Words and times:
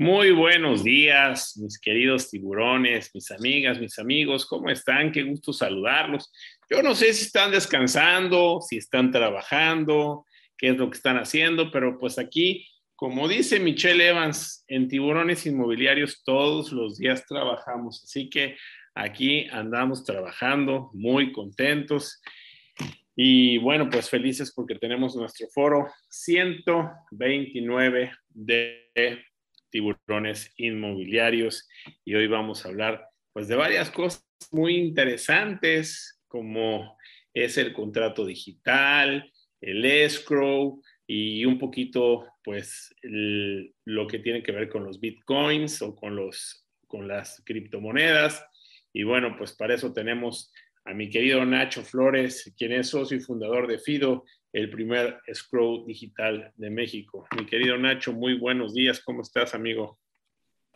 Muy 0.00 0.30
buenos 0.30 0.84
días, 0.84 1.56
mis 1.56 1.76
queridos 1.76 2.30
tiburones, 2.30 3.10
mis 3.14 3.32
amigas, 3.32 3.80
mis 3.80 3.98
amigos, 3.98 4.46
¿cómo 4.46 4.70
están? 4.70 5.10
Qué 5.10 5.24
gusto 5.24 5.52
saludarlos. 5.52 6.32
Yo 6.70 6.84
no 6.84 6.94
sé 6.94 7.12
si 7.12 7.24
están 7.24 7.50
descansando, 7.50 8.60
si 8.60 8.76
están 8.76 9.10
trabajando, 9.10 10.24
qué 10.56 10.68
es 10.68 10.76
lo 10.76 10.88
que 10.88 10.96
están 10.96 11.16
haciendo, 11.16 11.72
pero 11.72 11.98
pues 11.98 12.16
aquí, 12.16 12.64
como 12.94 13.26
dice 13.26 13.58
Michelle 13.58 14.06
Evans, 14.06 14.64
en 14.68 14.86
tiburones 14.86 15.44
inmobiliarios 15.46 16.22
todos 16.22 16.70
los 16.70 16.98
días 16.98 17.26
trabajamos, 17.26 18.04
así 18.04 18.30
que 18.30 18.56
aquí 18.94 19.48
andamos 19.50 20.04
trabajando, 20.04 20.92
muy 20.94 21.32
contentos. 21.32 22.22
Y 23.16 23.58
bueno, 23.58 23.90
pues 23.90 24.08
felices 24.08 24.52
porque 24.54 24.76
tenemos 24.76 25.16
nuestro 25.16 25.48
foro 25.52 25.88
129 26.08 28.12
de 28.28 29.24
tiburones 29.70 30.52
inmobiliarios. 30.56 31.68
Y 32.04 32.14
hoy 32.14 32.26
vamos 32.26 32.64
a 32.64 32.68
hablar 32.68 33.08
pues 33.32 33.48
de 33.48 33.56
varias 33.56 33.90
cosas 33.90 34.26
muy 34.50 34.76
interesantes 34.76 36.20
como 36.26 36.96
es 37.32 37.58
el 37.58 37.72
contrato 37.72 38.24
digital, 38.26 39.32
el 39.60 39.84
escrow 39.84 40.82
y 41.06 41.44
un 41.44 41.58
poquito 41.58 42.26
pues 42.44 42.94
lo 43.02 44.06
que 44.06 44.18
tiene 44.18 44.42
que 44.42 44.52
ver 44.52 44.68
con 44.68 44.84
los 44.84 45.00
bitcoins 45.00 45.82
o 45.82 45.94
con 45.94 46.16
los 46.16 46.66
con 46.86 47.06
las 47.06 47.42
criptomonedas. 47.44 48.44
Y 48.92 49.02
bueno 49.02 49.36
pues 49.36 49.52
para 49.52 49.74
eso 49.74 49.92
tenemos 49.92 50.52
a 50.84 50.94
mi 50.94 51.10
querido 51.10 51.44
Nacho 51.44 51.82
Flores 51.82 52.52
quien 52.56 52.72
es 52.72 52.88
socio 52.88 53.16
y 53.16 53.20
fundador 53.20 53.66
de 53.66 53.78
Fido 53.78 54.24
el 54.58 54.70
primer 54.70 55.20
scroll 55.32 55.86
digital 55.86 56.52
de 56.56 56.68
México. 56.68 57.26
Mi 57.36 57.46
querido 57.46 57.78
Nacho, 57.78 58.12
muy 58.12 58.36
buenos 58.36 58.74
días. 58.74 59.00
¿Cómo 59.00 59.22
estás, 59.22 59.54
amigo? 59.54 60.00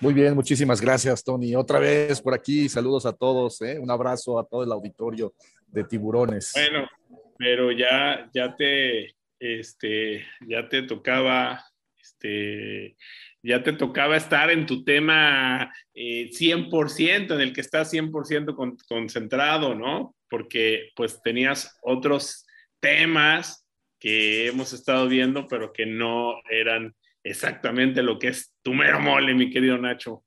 Muy 0.00 0.14
bien, 0.14 0.34
muchísimas 0.34 0.80
gracias, 0.80 1.24
Tony. 1.24 1.56
Otra 1.56 1.80
vez 1.80 2.20
por 2.20 2.32
aquí, 2.32 2.68
saludos 2.68 3.06
a 3.06 3.12
todos, 3.12 3.60
¿eh? 3.62 3.80
un 3.80 3.90
abrazo 3.90 4.38
a 4.38 4.46
todo 4.46 4.62
el 4.62 4.70
auditorio 4.70 5.34
de 5.66 5.82
Tiburones. 5.82 6.52
Bueno, 6.54 6.88
pero 7.36 7.72
ya, 7.72 8.30
ya 8.32 8.54
te, 8.54 9.16
este, 9.40 10.26
ya 10.46 10.68
te 10.68 10.82
tocaba, 10.82 11.64
este, 12.00 12.96
ya 13.42 13.64
te 13.64 13.72
tocaba 13.72 14.16
estar 14.16 14.48
en 14.50 14.64
tu 14.64 14.84
tema 14.84 15.72
100%, 15.92 17.00
eh, 17.00 17.34
en 17.34 17.40
el 17.40 17.52
que 17.52 17.60
estás 17.60 17.92
100% 17.92 18.78
concentrado, 18.86 19.74
¿no? 19.74 20.14
Porque 20.30 20.90
pues 20.94 21.20
tenías 21.20 21.78
otros 21.82 22.46
temas 22.78 23.61
que 24.02 24.48
hemos 24.48 24.72
estado 24.72 25.06
viendo, 25.06 25.46
pero 25.46 25.72
que 25.72 25.86
no 25.86 26.34
eran 26.50 26.92
exactamente 27.22 28.02
lo 28.02 28.18
que 28.18 28.28
es 28.28 28.52
tu 28.60 28.74
mero 28.74 28.98
mole, 28.98 29.32
mi 29.32 29.48
querido 29.48 29.78
Nacho. 29.78 30.24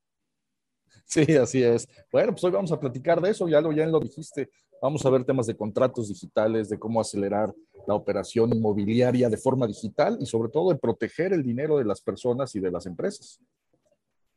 Sí, 1.03 1.35
así 1.35 1.61
es. 1.61 1.85
Bueno, 2.09 2.31
pues 2.31 2.43
hoy 2.45 2.51
vamos 2.51 2.71
a 2.71 2.79
platicar 2.79 3.19
de 3.19 3.31
eso, 3.31 3.49
ya 3.49 3.59
lo, 3.59 3.73
ya 3.73 3.85
lo 3.85 3.99
dijiste. 3.99 4.49
Vamos 4.81 5.05
a 5.05 5.09
ver 5.09 5.25
temas 5.25 5.45
de 5.47 5.57
contratos 5.57 6.07
digitales, 6.07 6.69
de 6.69 6.79
cómo 6.79 7.01
acelerar 7.01 7.53
la 7.85 7.95
operación 7.95 8.55
inmobiliaria 8.55 9.27
de 9.27 9.35
forma 9.35 9.67
digital 9.67 10.17
y 10.21 10.25
sobre 10.25 10.49
todo 10.49 10.71
de 10.71 10.79
proteger 10.79 11.33
el 11.33 11.43
dinero 11.43 11.77
de 11.77 11.83
las 11.83 11.99
personas 11.99 12.55
y 12.55 12.61
de 12.61 12.71
las 12.71 12.85
empresas. 12.85 13.41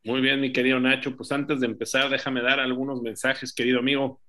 Muy 0.03 0.19
bien, 0.19 0.41
mi 0.41 0.51
querido 0.51 0.81
Nacho. 0.81 1.15
Pues 1.15 1.31
antes 1.31 1.61
de 1.61 1.65
empezar, 1.65 2.09
déjame 2.09 2.41
dar 2.41 2.59
algunos 2.59 3.01
mensajes, 3.01 3.53
querido 3.53 3.79
amigo. 3.79 4.19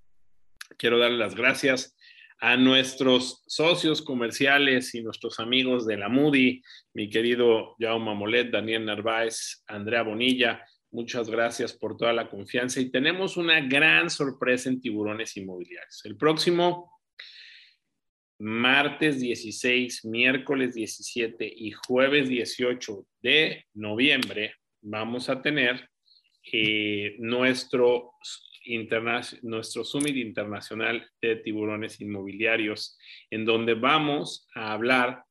Quiero 0.79 1.01
darle 1.01 1.19
las 1.19 1.35
gracias 1.35 1.97
a 2.41 2.57
nuestros 2.57 3.43
socios 3.47 4.01
comerciales 4.01 4.95
y 4.95 5.03
nuestros 5.03 5.39
amigos 5.41 5.87
de 5.87 5.99
la 5.99 6.09
Moody, 6.09 6.63
mi 6.95 7.11
querido 7.11 7.77
Jaume 7.79 8.15
Molet, 8.15 8.51
Daniel 8.51 8.87
Narváez, 8.87 9.63
Andrea 9.67 10.03
Bonilla, 10.03 10.65
muchas 10.91 11.29
gracias 11.29 11.75
por 11.75 11.99
toda 11.99 12.15
la 12.15 12.31
confianza 12.31 12.81
y 12.81 12.91
tenemos 12.91 13.37
una 13.37 13.61
gran 13.61 14.09
sorpresa 14.09 14.71
en 14.71 14.81
tiburones 14.81 15.37
inmobiliarios. 15.37 16.01
El 16.05 16.17
próximo 16.17 16.91
martes 18.39 19.21
16, 19.21 20.07
miércoles 20.07 20.75
17 20.75 21.53
y 21.55 21.73
jueves 21.73 22.27
18 22.27 23.07
de 23.21 23.67
noviembre 23.75 24.55
vamos 24.81 25.29
a 25.29 25.43
tener 25.43 25.91
eh, 26.51 27.17
nuestro 27.19 28.15
nuestro 29.43 29.85
Summit 29.85 30.17
Internacional 30.17 31.09
de 31.21 31.37
Tiburones 31.37 32.01
Inmobiliarios, 32.01 32.99
en 33.31 33.45
donde 33.45 33.75
vamos 33.75 34.47
a 34.55 34.73
hablar 34.73 35.25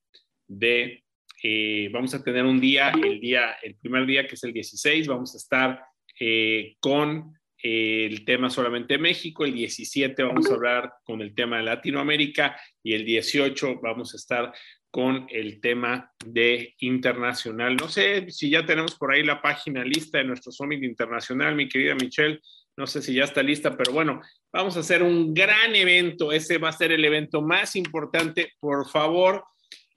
de, 0.48 1.04
eh, 1.44 1.90
vamos 1.92 2.14
a 2.14 2.24
tener 2.24 2.46
un 2.46 2.60
día, 2.60 2.92
el 2.92 3.20
día, 3.20 3.58
el 3.64 3.76
primer 3.76 4.06
día 4.06 4.28
que 4.28 4.36
es 4.36 4.44
el 4.44 4.54
16, 4.54 5.08
vamos 5.08 5.34
a 5.34 5.38
estar 5.38 5.84
eh, 6.20 6.76
con 6.80 7.34
eh, 7.62 8.06
el 8.06 8.24
tema 8.26 8.50
solamente 8.50 8.98
México, 8.98 9.44
el 9.44 9.54
17 9.54 10.24
vamos 10.24 10.50
a 10.50 10.54
hablar 10.54 10.94
con 11.04 11.22
el 11.22 11.36
tema 11.36 11.58
de 11.58 11.64
Latinoamérica 11.64 12.60
y 12.82 12.94
el 12.94 13.06
18 13.06 13.80
vamos 13.82 14.14
a 14.14 14.18
estar 14.18 14.54
con 14.92 15.28
el 15.30 15.62
tema 15.62 16.12
de 16.26 16.76
internacional. 16.80 17.76
No 17.76 17.90
sé 17.90 18.30
si 18.32 18.50
ya 18.50 18.66
tenemos 18.66 18.96
por 18.96 19.14
ahí 19.14 19.24
la 19.24 19.42
página 19.42 19.84
lista 19.84 20.18
de 20.18 20.24
nuestro 20.24 20.52
Summit 20.52 20.84
Internacional, 20.84 21.56
mi 21.56 21.68
querida 21.68 21.96
Michelle, 21.96 22.40
no 22.80 22.88
sé 22.88 23.02
si 23.02 23.14
ya 23.14 23.26
está 23.26 23.44
lista, 23.44 23.76
pero 23.76 23.92
bueno, 23.92 24.22
vamos 24.54 24.78
a 24.78 24.80
hacer 24.80 25.04
un 25.04 25.34
gran 25.34 25.76
evento. 25.76 26.32
Ese 26.32 26.58
va 26.58 26.70
a 26.70 26.72
ser 26.72 26.94
el 26.94 27.04
evento 27.04 27.42
más 27.42 27.76
importante. 27.76 28.54
Por 28.58 28.90
favor, 28.90 29.44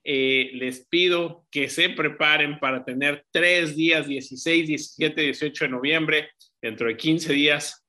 eh, 0.02 0.50
les 0.54 0.88
pido 0.88 1.46
que 1.48 1.68
se 1.68 1.90
preparen 1.90 2.58
para 2.58 2.84
tener 2.84 3.24
tres 3.30 3.76
días, 3.76 4.08
16, 4.08 4.66
17, 4.66 5.22
18 5.22 5.64
de 5.64 5.70
noviembre, 5.70 6.30
dentro 6.60 6.88
de 6.88 6.96
15 6.96 7.32
días. 7.32 7.86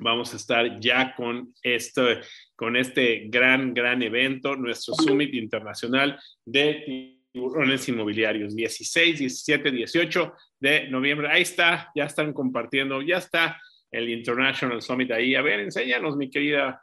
Vamos 0.00 0.32
a 0.32 0.36
estar 0.36 0.80
ya 0.80 1.14
con 1.14 1.54
este, 1.62 2.22
con 2.56 2.74
este 2.76 3.28
gran, 3.28 3.72
gran 3.72 4.02
evento, 4.02 4.56
nuestro 4.56 4.94
Summit 4.94 5.32
Internacional 5.32 6.18
de 6.44 7.14
tiburones 7.32 7.88
inmobiliarios, 7.88 8.56
16, 8.56 9.20
17, 9.20 9.70
18 9.70 10.32
de 10.58 10.88
noviembre. 10.88 11.28
Ahí 11.30 11.42
está, 11.42 11.92
ya 11.94 12.06
están 12.06 12.32
compartiendo, 12.32 13.00
ya 13.00 13.18
está 13.18 13.60
el 13.92 14.08
International 14.08 14.82
Summit 14.82 15.12
ahí. 15.12 15.34
A 15.34 15.42
ver, 15.42 15.60
enséñanos, 15.60 16.16
mi 16.16 16.30
querida. 16.30 16.82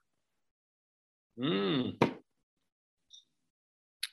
Mm. 1.35 1.97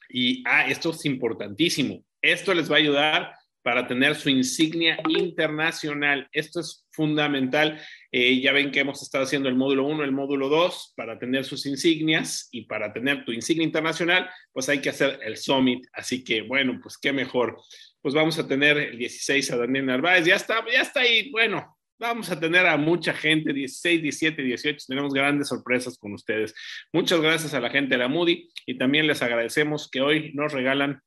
Y, 0.09 0.43
ah, 0.47 0.67
esto 0.67 0.91
es 0.91 1.05
importantísimo. 1.05 2.05
Esto 2.23 2.55
les 2.55 2.71
va 2.71 2.77
a 2.77 2.79
ayudar 2.79 3.35
para 3.63 3.87
tener 3.87 4.15
su 4.15 4.31
insignia 4.31 4.97
internacional. 5.09 6.29
Esto 6.33 6.61
es 6.61 6.87
fundamental. 6.91 7.83
Eh, 8.13 8.41
ya 8.41 8.53
ven 8.53 8.71
que 8.71 8.81
hemos 8.81 9.03
estado 9.03 9.25
haciendo 9.25 9.49
el 9.49 9.57
módulo 9.57 9.85
1, 9.87 10.05
el 10.05 10.13
módulo 10.13 10.49
2, 10.49 10.95
para 10.97 11.19
tener 11.19 11.45
sus 11.45 11.67
insignias 11.67 12.49
y 12.53 12.67
para 12.67 12.93
tener 12.93 13.25
tu 13.25 13.33
insignia 13.33 13.65
internacional, 13.65 14.31
pues 14.53 14.69
hay 14.69 14.81
que 14.81 14.91
hacer 14.91 15.19
el 15.23 15.37
summit. 15.37 15.85
Así 15.93 16.23
que, 16.23 16.43
bueno, 16.43 16.79
pues 16.81 16.97
qué 16.97 17.13
mejor. 17.13 17.61
Pues 18.01 18.15
vamos 18.15 18.39
a 18.39 18.47
tener 18.47 18.79
el 18.79 18.99
16 18.99 19.51
a 19.51 19.57
Daniel 19.57 19.87
Narváez. 19.87 20.25
Ya 20.25 20.37
está, 20.37 20.65
ya 20.73 20.83
está 20.83 21.01
ahí. 21.01 21.31
Bueno, 21.33 21.76
Vamos 21.99 22.31
a 22.31 22.39
tener 22.39 22.67
a 22.67 22.77
mucha 22.77 23.15
gente, 23.15 23.55
16, 23.55 24.03
17, 24.03 24.43
18, 24.43 24.85
tenemos 24.87 25.15
grandes 25.15 25.49
sorpresas 25.49 25.97
con 25.97 26.13
ustedes. 26.13 26.55
Muchas 26.93 27.23
gracias 27.23 27.55
a 27.55 27.61
la 27.61 27.71
gente 27.71 27.95
de 27.95 27.99
la 27.99 28.09
Moody 28.09 28.51
y 28.67 28.77
también 28.77 29.07
les 29.07 29.23
agradecemos 29.23 29.89
que 29.91 30.03
hoy 30.03 30.35
nos 30.35 30.53
regalan 30.53 31.01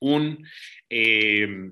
un, 0.00 0.44
eh, 0.90 1.70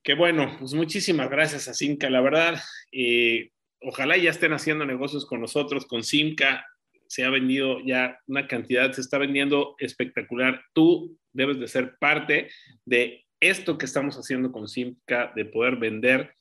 que 0.04 0.14
bueno, 0.14 0.58
pues 0.60 0.74
muchísimas 0.74 1.30
gracias 1.30 1.70
a 1.70 1.74
Simca, 1.74 2.10
la 2.10 2.20
verdad. 2.20 2.62
Eh, 2.92 3.52
ojalá 3.82 4.18
ya 4.18 4.30
estén 4.30 4.54
haciendo 4.54 4.86
negocios 4.86 5.26
con 5.26 5.42
nosotros, 5.42 5.86
con 5.86 6.04
Simca. 6.04 6.66
Se 7.08 7.24
ha 7.24 7.30
vendido 7.30 7.80
ya 7.86 8.20
una 8.28 8.48
cantidad, 8.48 8.92
se 8.92 9.02
está 9.02 9.18
vendiendo 9.18 9.76
espectacular. 9.80 10.62
Tú 10.74 11.18
debes 11.32 11.60
de 11.60 11.68
ser 11.68 11.98
parte 12.00 12.50
de 12.86 13.26
esto 13.40 13.78
que 13.78 13.86
estamos 13.86 14.16
haciendo 14.18 14.52
con 14.52 14.68
Simca, 14.68 15.32
de 15.36 15.46
poder 15.46 15.78
vender 15.78 16.34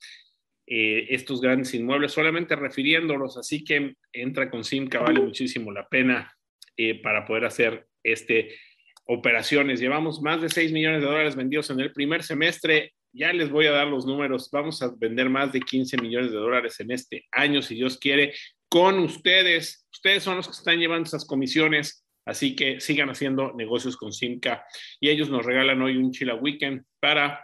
eh, 0.65 1.07
estos 1.09 1.39
grandes 1.39 1.73
inmuebles, 1.73 2.11
solamente 2.11 2.55
refiriéndolos. 2.55 3.37
Así 3.37 3.63
que 3.63 3.95
entra 4.11 4.49
con 4.49 4.63
Simca, 4.63 4.99
vale 4.99 5.21
muchísimo 5.21 5.71
la 5.71 5.87
pena. 5.87 6.33
eh, 6.77 7.01
para 7.01 7.25
poder 7.25 7.45
hacer 7.45 7.87
este 8.03 8.55
operaciones. 9.05 9.79
Llevamos 9.79 10.21
más 10.21 10.41
de 10.41 10.49
6 10.49 10.71
millones 10.71 11.01
de 11.01 11.07
dólares 11.07 11.35
vendidos 11.35 11.69
en 11.71 11.79
el 11.79 11.91
primer 11.91 12.23
semestre. 12.23 12.93
Ya 13.17 13.33
les 13.33 13.49
voy 13.49 13.65
a 13.65 13.71
dar 13.71 13.87
los 13.87 14.05
números. 14.05 14.49
Vamos 14.51 14.81
a 14.83 14.93
vender 14.95 15.27
más 15.29 15.51
de 15.51 15.59
15 15.59 15.97
millones 15.97 16.31
de 16.31 16.37
dólares 16.37 16.79
en 16.79 16.91
este 16.91 17.25
año, 17.31 17.63
si 17.63 17.73
Dios 17.73 17.97
quiere, 17.97 18.35
con 18.69 18.99
ustedes. 18.99 19.87
Ustedes 19.91 20.21
son 20.21 20.37
los 20.37 20.47
que 20.47 20.53
están 20.53 20.77
llevando 20.77 21.07
esas 21.07 21.25
comisiones. 21.25 22.05
Así 22.25 22.55
que 22.55 22.79
sigan 22.79 23.09
haciendo 23.09 23.53
negocios 23.53 23.97
con 23.97 24.11
Simca 24.11 24.65
y 24.99 25.09
ellos 25.09 25.29
nos 25.29 25.45
regalan 25.45 25.81
hoy 25.81 25.97
un 25.97 26.11
Chila 26.11 26.35
Weekend 26.35 26.83
para 26.99 27.43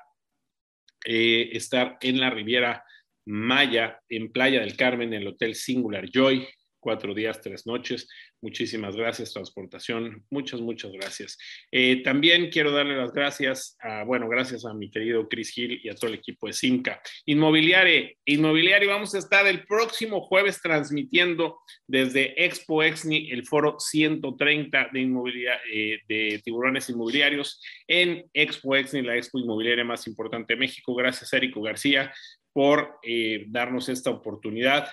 eh, 1.06 1.50
estar 1.54 1.98
en 2.02 2.20
la 2.20 2.30
Riviera 2.30 2.84
Maya, 3.26 4.00
en 4.10 4.32
Playa 4.32 4.60
del 4.60 4.76
Carmen, 4.76 5.14
en 5.14 5.22
el 5.22 5.28
Hotel 5.30 5.56
Singular 5.56 6.06
Joy 6.14 6.48
cuatro 6.84 7.14
días, 7.16 7.42
tres 7.42 7.66
noches. 7.66 8.08
Muchísimas 8.42 8.96
gracias, 8.96 9.34
Transportación. 9.34 10.26
Muchas, 10.30 10.60
muchas 10.60 10.92
gracias. 10.92 11.38
Eh, 11.72 12.04
también 12.04 12.50
quiero 12.52 12.72
darle 12.72 12.98
las 12.98 13.14
gracias 13.14 13.78
a, 13.80 14.04
bueno, 14.04 14.28
gracias 14.28 14.66
a 14.66 14.74
mi 14.74 14.92
querido 14.92 15.28
Chris 15.30 15.52
Gil 15.52 15.80
y 15.82 15.90
a 15.90 15.96
todo 15.96 16.10
el 16.10 16.16
equipo 16.16 16.48
de 16.48 16.54
Simca. 16.54 17.02
Inmobiliare, 17.26 18.18
Inmobiliario, 18.26 18.90
vamos 18.90 19.16
a 19.16 19.20
estar 19.20 19.48
el 19.48 19.66
próximo 19.66 20.22
jueves 20.22 20.62
transmitiendo 20.62 21.60
desde 21.88 22.46
Expo 22.46 22.84
Exni, 22.84 23.32
el 23.32 23.46
foro 23.46 23.80
130 23.80 24.90
de, 24.92 25.00
inmobiliaria, 25.00 25.62
eh, 25.72 26.00
de 26.08 26.42
tiburones 26.44 26.90
inmobiliarios 26.90 27.62
en 27.88 28.30
Expo 28.34 28.76
Exni, 28.76 29.02
la 29.02 29.16
expo 29.16 29.40
inmobiliaria 29.40 29.86
más 29.86 30.06
importante 30.08 30.54
de 30.54 30.60
México. 30.60 30.94
Gracias, 30.96 31.32
Érico 31.32 31.62
García, 31.62 32.12
por 32.52 33.00
eh, 33.04 33.46
darnos 33.48 33.90
esta 33.90 34.12
oportunidad 34.12 34.88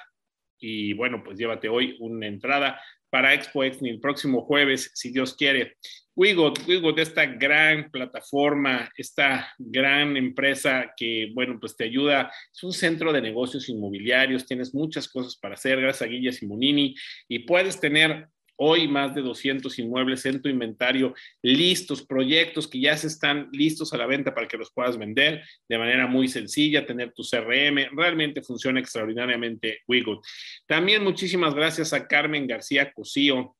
y 0.60 0.92
bueno, 0.92 1.22
pues 1.24 1.38
llévate 1.38 1.68
hoy 1.68 1.96
una 2.00 2.26
entrada 2.26 2.80
para 3.10 3.34
Expo 3.34 3.64
Exni 3.64 3.90
el 3.90 4.00
próximo 4.00 4.42
jueves, 4.42 4.92
si 4.94 5.10
Dios 5.10 5.34
quiere. 5.34 5.76
Wigot, 6.14 6.66
Wigot, 6.68 6.98
esta 6.98 7.26
gran 7.26 7.90
plataforma, 7.90 8.90
esta 8.96 9.52
gran 9.58 10.16
empresa 10.16 10.92
que, 10.96 11.30
bueno, 11.34 11.58
pues 11.58 11.76
te 11.76 11.84
ayuda, 11.84 12.30
es 12.54 12.62
un 12.62 12.72
centro 12.72 13.12
de 13.12 13.22
negocios 13.22 13.68
inmobiliarios, 13.68 14.46
tienes 14.46 14.74
muchas 14.74 15.08
cosas 15.08 15.36
para 15.36 15.54
hacer, 15.54 15.80
gracias 15.80 16.02
a 16.02 16.10
Guilla 16.10 16.32
Simonini, 16.32 16.94
y 17.26 17.40
puedes 17.40 17.80
tener 17.80 18.28
Hoy 18.62 18.88
más 18.88 19.14
de 19.14 19.22
200 19.22 19.78
inmuebles 19.78 20.26
en 20.26 20.42
tu 20.42 20.50
inventario 20.50 21.14
listos, 21.40 22.04
proyectos 22.04 22.68
que 22.68 22.78
ya 22.78 22.94
se 22.94 23.06
están 23.06 23.48
listos 23.52 23.94
a 23.94 23.96
la 23.96 24.04
venta 24.04 24.34
para 24.34 24.46
que 24.46 24.58
los 24.58 24.70
puedas 24.70 24.98
vender 24.98 25.42
de 25.66 25.78
manera 25.78 26.06
muy 26.06 26.28
sencilla, 26.28 26.84
tener 26.84 27.10
tu 27.14 27.22
CRM. 27.22 27.96
Realmente 27.96 28.42
funciona 28.42 28.78
extraordinariamente 28.78 29.78
Wigood. 29.88 30.18
También 30.66 31.02
muchísimas 31.02 31.54
gracias 31.54 31.94
a 31.94 32.06
Carmen 32.06 32.46
García 32.46 32.92
Cosío, 32.92 33.56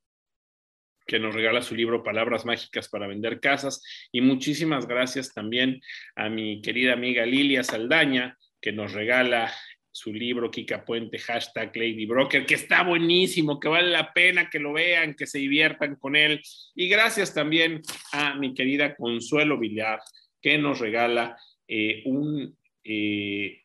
que 1.07 1.19
nos 1.19 1.35
regala 1.35 1.63
su 1.63 1.75
libro 1.75 2.05
Palabras 2.05 2.45
Mágicas 2.45 2.91
para 2.91 3.07
Vender 3.07 3.41
Casas. 3.41 3.83
Y 4.13 4.21
muchísimas 4.21 4.87
gracias 4.87 5.33
también 5.33 5.81
a 6.15 6.29
mi 6.29 6.61
querida 6.61 6.93
amiga 6.93 7.25
Lilia 7.25 7.65
Saldaña, 7.65 8.37
que 8.61 8.73
nos 8.73 8.93
regala 8.93 9.51
su 9.93 10.13
libro 10.13 10.51
Kika 10.51 10.85
Puente, 10.85 11.19
hashtag 11.19 11.77
Lady 11.77 12.07
Broker, 12.07 12.47
que 12.47 12.55
está 12.55 12.83
buenísimo, 12.83 13.59
que 13.59 13.69
vale 13.69 13.91
la 13.91 14.13
pena 14.13 14.49
que 14.49 14.59
lo 14.59 14.73
vean, 14.73 15.15
que 15.15 15.27
se 15.27 15.39
diviertan 15.39 15.97
con 15.97 16.17
él. 16.17 16.41
Y 16.75 16.89
gracias 16.89 17.35
también 17.35 17.83
a 18.13 18.35
mi 18.35 18.55
querida 18.55 18.95
Consuelo 18.95 19.59
Villar, 19.59 20.01
que 20.41 20.59
nos 20.59 20.79
regala 20.79 21.37
eh, 21.67 22.03
un, 22.05 22.57
eh, 22.85 23.63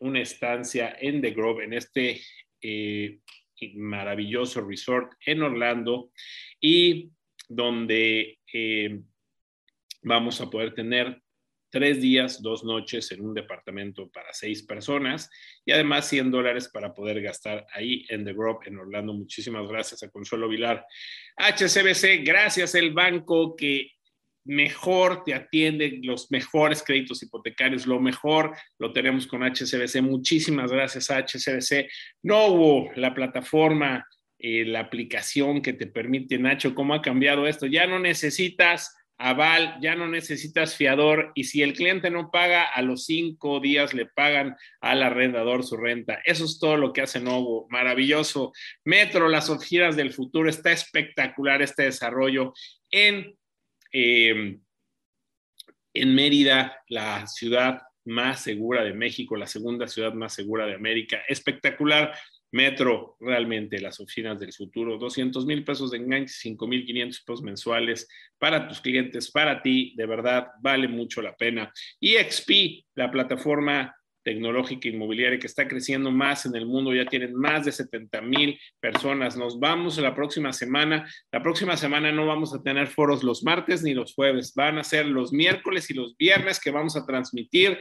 una 0.00 0.20
estancia 0.20 0.96
en 1.00 1.20
The 1.20 1.30
Grove, 1.30 1.64
en 1.64 1.74
este 1.74 2.20
eh, 2.60 3.18
maravilloso 3.74 4.66
resort 4.66 5.12
en 5.24 5.42
Orlando, 5.42 6.10
y 6.60 7.10
donde 7.48 8.38
vamos 10.02 10.40
a 10.40 10.50
poder 10.50 10.74
tener 10.74 11.22
tres 11.70 12.00
días, 12.00 12.42
dos 12.42 12.64
noches 12.64 13.10
en 13.12 13.20
un 13.22 13.34
departamento 13.34 14.08
para 14.10 14.32
seis 14.32 14.62
personas 14.62 15.30
y 15.64 15.72
además 15.72 16.08
100 16.08 16.30
dólares 16.30 16.68
para 16.72 16.94
poder 16.94 17.20
gastar 17.20 17.66
ahí 17.72 18.04
en 18.08 18.24
The 18.24 18.32
Grove 18.32 18.66
en 18.66 18.78
Orlando. 18.78 19.12
Muchísimas 19.12 19.68
gracias 19.68 20.02
a 20.02 20.10
Consuelo 20.10 20.48
Vilar. 20.48 20.86
HCBC, 21.36 22.24
gracias 22.24 22.74
el 22.74 22.92
banco 22.92 23.56
que 23.56 23.90
mejor 24.46 25.24
te 25.24 25.34
atiende, 25.34 25.98
los 26.02 26.30
mejores 26.30 26.82
créditos 26.82 27.22
hipotecarios, 27.22 27.86
lo 27.86 28.00
mejor 28.00 28.56
lo 28.78 28.92
tenemos 28.92 29.26
con 29.26 29.42
HCBC. 29.42 30.00
Muchísimas 30.02 30.70
gracias 30.70 31.10
a 31.10 31.18
HCBC. 31.18 31.88
No 32.22 32.46
hubo 32.46 32.90
la 32.94 33.12
plataforma, 33.12 34.06
eh, 34.38 34.64
la 34.64 34.80
aplicación 34.80 35.62
que 35.62 35.72
te 35.72 35.86
permite, 35.86 36.38
Nacho, 36.38 36.74
cómo 36.74 36.94
ha 36.94 37.02
cambiado 37.02 37.46
esto. 37.46 37.66
Ya 37.66 37.86
no 37.86 37.98
necesitas 37.98 38.94
aval, 39.18 39.78
ya 39.80 39.94
no 39.94 40.08
necesitas 40.08 40.76
fiador 40.76 41.32
y 41.34 41.44
si 41.44 41.62
el 41.62 41.72
cliente 41.72 42.10
no 42.10 42.30
paga, 42.30 42.64
a 42.64 42.82
los 42.82 43.06
cinco 43.06 43.60
días 43.60 43.94
le 43.94 44.06
pagan 44.06 44.56
al 44.80 45.02
arrendador 45.02 45.64
su 45.64 45.76
renta. 45.76 46.20
Eso 46.24 46.44
es 46.44 46.58
todo 46.58 46.76
lo 46.76 46.92
que 46.92 47.02
hace 47.02 47.20
Novo. 47.20 47.66
Maravilloso. 47.70 48.52
Metro, 48.84 49.28
las 49.28 49.48
oficinas 49.48 49.96
del 49.96 50.12
futuro, 50.12 50.48
está 50.48 50.72
espectacular 50.72 51.62
este 51.62 51.84
desarrollo 51.84 52.52
en, 52.90 53.34
em, 53.92 54.60
en 55.94 56.14
Mérida, 56.14 56.82
la 56.88 57.26
ciudad 57.26 57.82
más 58.04 58.42
segura 58.42 58.84
de 58.84 58.92
México, 58.92 59.36
la 59.36 59.46
segunda 59.46 59.88
ciudad 59.88 60.12
más 60.12 60.34
segura 60.34 60.66
de 60.66 60.74
América. 60.74 61.22
Espectacular. 61.28 62.16
Metro, 62.56 63.16
realmente 63.20 63.78
las 63.78 64.00
oficinas 64.00 64.40
del 64.40 64.52
futuro, 64.52 64.96
200 64.96 65.44
mil 65.44 65.62
pesos 65.62 65.90
de 65.90 65.98
enganche, 65.98 66.34
5 66.34 66.66
mil 66.66 66.86
500 66.86 67.20
pesos 67.20 67.42
mensuales 67.42 68.08
para 68.38 68.66
tus 68.66 68.80
clientes, 68.80 69.30
para 69.30 69.62
ti, 69.62 69.94
de 69.96 70.06
verdad, 70.06 70.48
vale 70.60 70.88
mucho 70.88 71.20
la 71.20 71.36
pena. 71.36 71.70
Y 72.00 72.14
XP, 72.14 72.86
la 72.94 73.10
plataforma 73.10 73.94
tecnológica 74.24 74.88
inmobiliaria 74.88 75.38
que 75.38 75.46
está 75.46 75.68
creciendo 75.68 76.10
más 76.10 76.46
en 76.46 76.56
el 76.56 76.66
mundo, 76.66 76.92
ya 76.92 77.04
tienen 77.04 77.34
más 77.34 77.64
de 77.64 77.70
70 77.70 78.22
mil 78.22 78.58
personas. 78.80 79.36
Nos 79.36 79.60
vamos 79.60 79.98
la 79.98 80.16
próxima 80.16 80.52
semana. 80.52 81.08
La 81.30 81.42
próxima 81.42 81.76
semana 81.76 82.10
no 82.10 82.26
vamos 82.26 82.52
a 82.52 82.62
tener 82.62 82.88
foros 82.88 83.22
los 83.22 83.44
martes 83.44 83.84
ni 83.84 83.94
los 83.94 84.14
jueves, 84.14 84.52
van 84.54 84.78
a 84.78 84.84
ser 84.84 85.06
los 85.06 85.32
miércoles 85.32 85.90
y 85.90 85.94
los 85.94 86.16
viernes 86.16 86.58
que 86.58 86.72
vamos 86.72 86.96
a 86.96 87.06
transmitir 87.06 87.78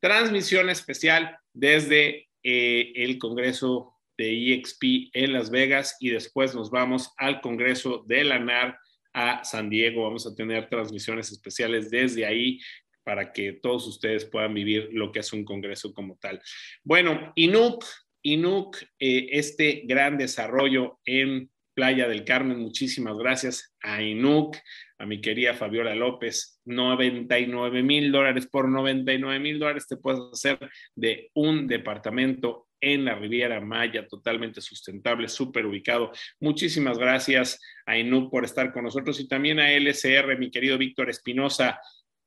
transmisión 0.00 0.70
especial 0.70 1.38
desde 1.52 2.28
eh, 2.42 2.92
el 2.96 3.18
Congreso 3.18 3.99
de 4.20 4.52
EXP 4.52 5.10
en 5.14 5.32
Las 5.32 5.50
Vegas 5.50 5.96
y 5.98 6.10
después 6.10 6.54
nos 6.54 6.70
vamos 6.70 7.14
al 7.16 7.40
Congreso 7.40 8.04
de 8.06 8.22
la 8.22 8.38
NAR 8.38 8.78
a 9.14 9.42
San 9.44 9.70
Diego. 9.70 10.02
Vamos 10.02 10.26
a 10.26 10.34
tener 10.34 10.68
transmisiones 10.68 11.32
especiales 11.32 11.90
desde 11.90 12.26
ahí 12.26 12.60
para 13.02 13.32
que 13.32 13.54
todos 13.54 13.86
ustedes 13.86 14.26
puedan 14.26 14.52
vivir 14.52 14.90
lo 14.92 15.10
que 15.10 15.20
es 15.20 15.32
un 15.32 15.42
congreso 15.42 15.94
como 15.94 16.18
tal. 16.20 16.38
Bueno, 16.84 17.32
INUC, 17.34 17.82
INUC, 18.20 18.82
eh, 18.98 19.28
este 19.32 19.84
gran 19.86 20.18
desarrollo 20.18 21.00
en 21.06 21.50
Playa 21.72 22.06
del 22.06 22.24
Carmen, 22.24 22.58
muchísimas 22.58 23.16
gracias 23.16 23.74
a 23.82 24.02
INUC, 24.02 24.58
a 24.98 25.06
mi 25.06 25.22
querida 25.22 25.54
Fabiola 25.54 25.94
López, 25.94 26.60
99 26.66 27.82
mil 27.82 28.12
dólares 28.12 28.46
por 28.48 28.68
99 28.68 29.40
mil 29.40 29.58
dólares 29.58 29.86
te 29.88 29.96
puedes 29.96 30.20
hacer 30.30 30.58
de 30.94 31.30
un 31.32 31.66
departamento 31.66 32.66
en 32.80 33.04
la 33.04 33.14
Riviera 33.14 33.60
Maya, 33.60 34.06
totalmente 34.06 34.60
sustentable, 34.60 35.28
súper 35.28 35.66
ubicado. 35.66 36.12
Muchísimas 36.40 36.98
gracias 36.98 37.60
a 37.86 37.98
INUC 37.98 38.30
por 38.30 38.44
estar 38.44 38.72
con 38.72 38.84
nosotros 38.84 39.20
y 39.20 39.28
también 39.28 39.60
a 39.60 39.72
LSR, 39.72 40.38
mi 40.38 40.50
querido 40.50 40.78
Víctor 40.78 41.10
Espinosa, 41.10 41.80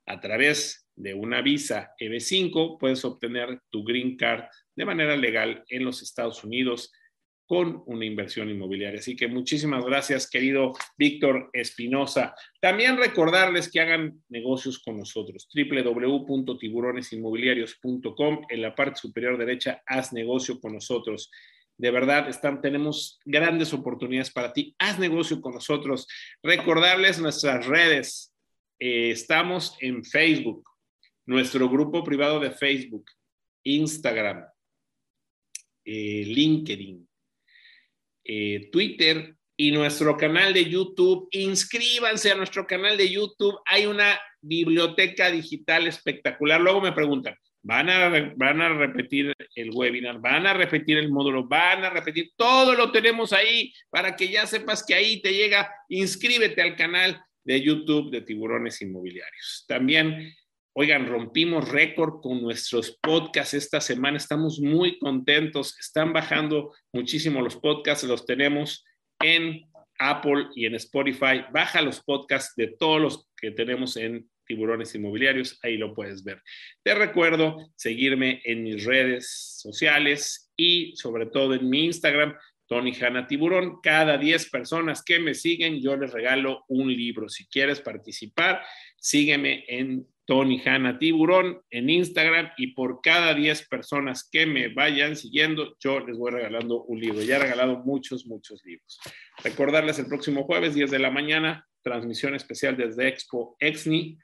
a 0.05 0.19
través 0.19 0.87
de 0.95 1.13
una 1.13 1.41
visa 1.41 1.93
EB5 1.99 2.77
puedes 2.79 3.03
obtener 3.05 3.59
tu 3.69 3.83
green 3.83 4.15
card 4.15 4.43
de 4.75 4.85
manera 4.85 5.15
legal 5.15 5.63
en 5.69 5.85
los 5.85 6.01
Estados 6.01 6.43
Unidos 6.43 6.91
con 7.45 7.83
una 7.87 8.05
inversión 8.05 8.49
inmobiliaria. 8.49 8.99
Así 8.99 9.15
que 9.15 9.27
muchísimas 9.27 9.83
gracias, 9.85 10.29
querido 10.29 10.73
Víctor 10.97 11.49
Espinosa. 11.53 12.35
También 12.59 12.97
recordarles 12.97 13.71
que 13.71 13.79
hagan 13.79 14.23
negocios 14.29 14.79
con 14.79 14.97
nosotros. 14.97 15.47
www.tiburonesinmobiliarios.com. 15.53 18.41
En 18.49 18.61
la 18.61 18.73
parte 18.73 18.99
superior 18.99 19.37
derecha, 19.37 19.83
haz 19.85 20.11
negocio 20.13 20.59
con 20.59 20.73
nosotros. 20.73 21.29
De 21.77 21.91
verdad, 21.91 22.29
están, 22.29 22.61
tenemos 22.61 23.19
grandes 23.25 23.73
oportunidades 23.73 24.31
para 24.31 24.53
ti. 24.53 24.75
Haz 24.77 24.99
negocio 24.99 25.41
con 25.41 25.53
nosotros. 25.53 26.07
Recordarles 26.41 27.19
nuestras 27.19 27.65
redes. 27.65 28.33
Eh, 28.79 29.11
estamos 29.11 29.75
en 29.79 30.03
Facebook, 30.03 30.63
nuestro 31.25 31.69
grupo 31.69 32.03
privado 32.03 32.39
de 32.39 32.51
Facebook, 32.51 33.05
Instagram, 33.63 34.45
eh, 35.85 36.23
LinkedIn, 36.25 37.07
eh, 38.23 38.69
Twitter 38.71 39.35
y 39.55 39.71
nuestro 39.71 40.17
canal 40.17 40.53
de 40.53 40.65
YouTube. 40.65 41.27
Inscríbanse 41.31 42.31
a 42.31 42.35
nuestro 42.35 42.65
canal 42.65 42.97
de 42.97 43.09
YouTube. 43.09 43.59
Hay 43.65 43.85
una 43.85 44.19
biblioteca 44.41 45.31
digital 45.31 45.87
espectacular. 45.87 46.59
Luego 46.59 46.81
me 46.81 46.91
preguntan, 46.91 47.35
van 47.63 47.89
a, 47.89 48.33
van 48.35 48.61
a 48.61 48.69
repetir 48.69 49.33
el 49.55 49.69
webinar, 49.71 50.19
van 50.19 50.45
a 50.45 50.53
repetir 50.53 50.97
el 50.97 51.09
módulo, 51.09 51.47
van 51.47 51.83
a 51.83 51.89
repetir, 51.89 52.31
todo 52.35 52.75
lo 52.75 52.91
tenemos 52.91 53.31
ahí 53.31 53.73
para 53.89 54.15
que 54.15 54.27
ya 54.27 54.45
sepas 54.45 54.85
que 54.85 54.93
ahí 54.93 55.21
te 55.21 55.33
llega, 55.33 55.71
inscríbete 55.87 56.61
al 56.61 56.75
canal 56.75 57.21
de 57.43 57.61
YouTube 57.61 58.11
de 58.11 58.21
Tiburones 58.21 58.81
Inmobiliarios. 58.81 59.65
También, 59.67 60.33
oigan, 60.73 61.07
rompimos 61.07 61.69
récord 61.69 62.21
con 62.21 62.41
nuestros 62.41 62.97
podcasts 63.01 63.53
esta 63.53 63.79
semana, 63.79 64.17
estamos 64.17 64.59
muy 64.59 64.97
contentos, 64.99 65.77
están 65.79 66.13
bajando 66.13 66.73
muchísimo 66.91 67.41
los 67.41 67.55
podcasts, 67.55 68.03
los 68.05 68.25
tenemos 68.25 68.83
en 69.19 69.61
Apple 69.99 70.47
y 70.55 70.65
en 70.65 70.75
Spotify. 70.75 71.45
Baja 71.51 71.81
los 71.81 72.01
podcasts 72.01 72.55
de 72.55 72.67
todos 72.67 73.01
los 73.01 73.27
que 73.37 73.51
tenemos 73.51 73.97
en 73.97 74.29
tiburones 74.45 74.93
inmobiliarios, 74.95 75.59
ahí 75.63 75.77
lo 75.77 75.93
puedes 75.93 76.23
ver. 76.23 76.41
Te 76.83 76.93
recuerdo 76.95 77.71
seguirme 77.75 78.41
en 78.43 78.63
mis 78.63 78.83
redes 78.83 79.59
sociales 79.61 80.51
y 80.57 80.95
sobre 80.97 81.27
todo 81.27 81.53
en 81.53 81.69
mi 81.69 81.85
Instagram, 81.85 82.35
Tony 82.67 82.93
Hanna 82.99 83.27
Tiburón. 83.27 83.79
Cada 83.81 84.17
10 84.17 84.49
personas 84.49 85.03
que 85.03 85.19
me 85.19 85.33
siguen, 85.33 85.81
yo 85.81 85.95
les 85.95 86.11
regalo 86.11 86.65
un 86.67 86.91
libro. 86.91 87.29
Si 87.29 87.47
quieres 87.47 87.79
participar, 87.79 88.63
sígueme 88.97 89.63
en 89.67 90.07
Tony 90.25 90.61
Hanna 90.65 90.97
Tiburón 90.97 91.61
en 91.69 91.89
Instagram 91.89 92.51
y 92.57 92.67
por 92.67 93.01
cada 93.01 93.33
10 93.33 93.67
personas 93.67 94.27
que 94.31 94.45
me 94.45 94.69
vayan 94.69 95.15
siguiendo, 95.15 95.75
yo 95.79 95.99
les 95.99 96.17
voy 96.17 96.31
regalando 96.31 96.83
un 96.83 96.99
libro. 96.99 97.21
Ya 97.21 97.35
he 97.35 97.39
regalado 97.39 97.79
muchos, 97.79 98.25
muchos 98.25 98.63
libros. 98.63 98.99
Recordarles 99.43 99.99
el 99.99 100.07
próximo 100.07 100.43
jueves, 100.43 100.75
10 100.75 100.91
de 100.91 100.99
la 100.99 101.11
mañana, 101.11 101.67
transmisión 101.81 102.35
especial 102.35 102.77
desde 102.77 103.07
Expo 103.07 103.57
Exni. 103.59 104.17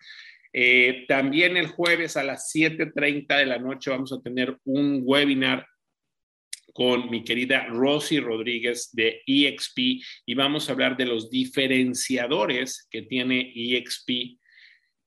Eh, 0.54 1.06
también 1.08 1.58
el 1.58 1.68
jueves 1.68 2.18
a 2.18 2.24
las 2.24 2.52
7.30 2.54 3.38
de 3.38 3.46
la 3.46 3.60
noche 3.60 3.92
vamos 3.92 4.14
a 4.14 4.22
tener 4.22 4.58
un 4.64 5.02
webinar 5.04 5.68
con 6.74 7.10
mi 7.10 7.24
querida 7.24 7.66
Rosy 7.68 8.20
Rodríguez 8.20 8.90
de 8.94 9.22
EXP 9.26 10.02
y 10.26 10.34
vamos 10.34 10.70
a 10.70 10.72
hablar 10.72 10.96
de 10.98 11.06
los 11.06 11.30
diferenciadores 11.30 12.88
que 12.90 13.02
tiene 13.02 13.52
EXP 13.54 14.39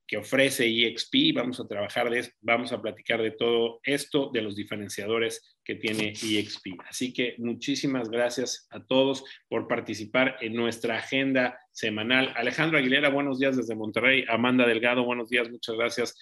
que 0.06 0.16
ofrece 0.16 0.66
EXP. 0.66 1.34
Vamos 1.34 1.60
a 1.60 1.66
trabajar 1.66 2.10
de, 2.10 2.32
vamos 2.40 2.72
a 2.72 2.80
platicar 2.80 3.22
de 3.22 3.30
todo 3.30 3.80
esto, 3.82 4.30
de 4.32 4.42
los 4.42 4.56
diferenciadores 4.56 5.56
que 5.64 5.76
tiene 5.76 6.12
EXP. 6.22 6.78
Así 6.88 7.12
que 7.12 7.36
muchísimas 7.38 8.08
gracias 8.08 8.66
a 8.70 8.84
todos 8.84 9.24
por 9.48 9.68
participar 9.68 10.36
en 10.40 10.54
nuestra 10.54 10.98
agenda 10.98 11.58
semanal. 11.70 12.32
Alejandro 12.36 12.78
Aguilera, 12.78 13.08
buenos 13.08 13.38
días 13.38 13.56
desde 13.56 13.74
Monterrey. 13.74 14.24
Amanda 14.28 14.66
Delgado, 14.66 15.04
buenos 15.04 15.28
días, 15.28 15.50
muchas 15.50 15.76
gracias 15.76 16.14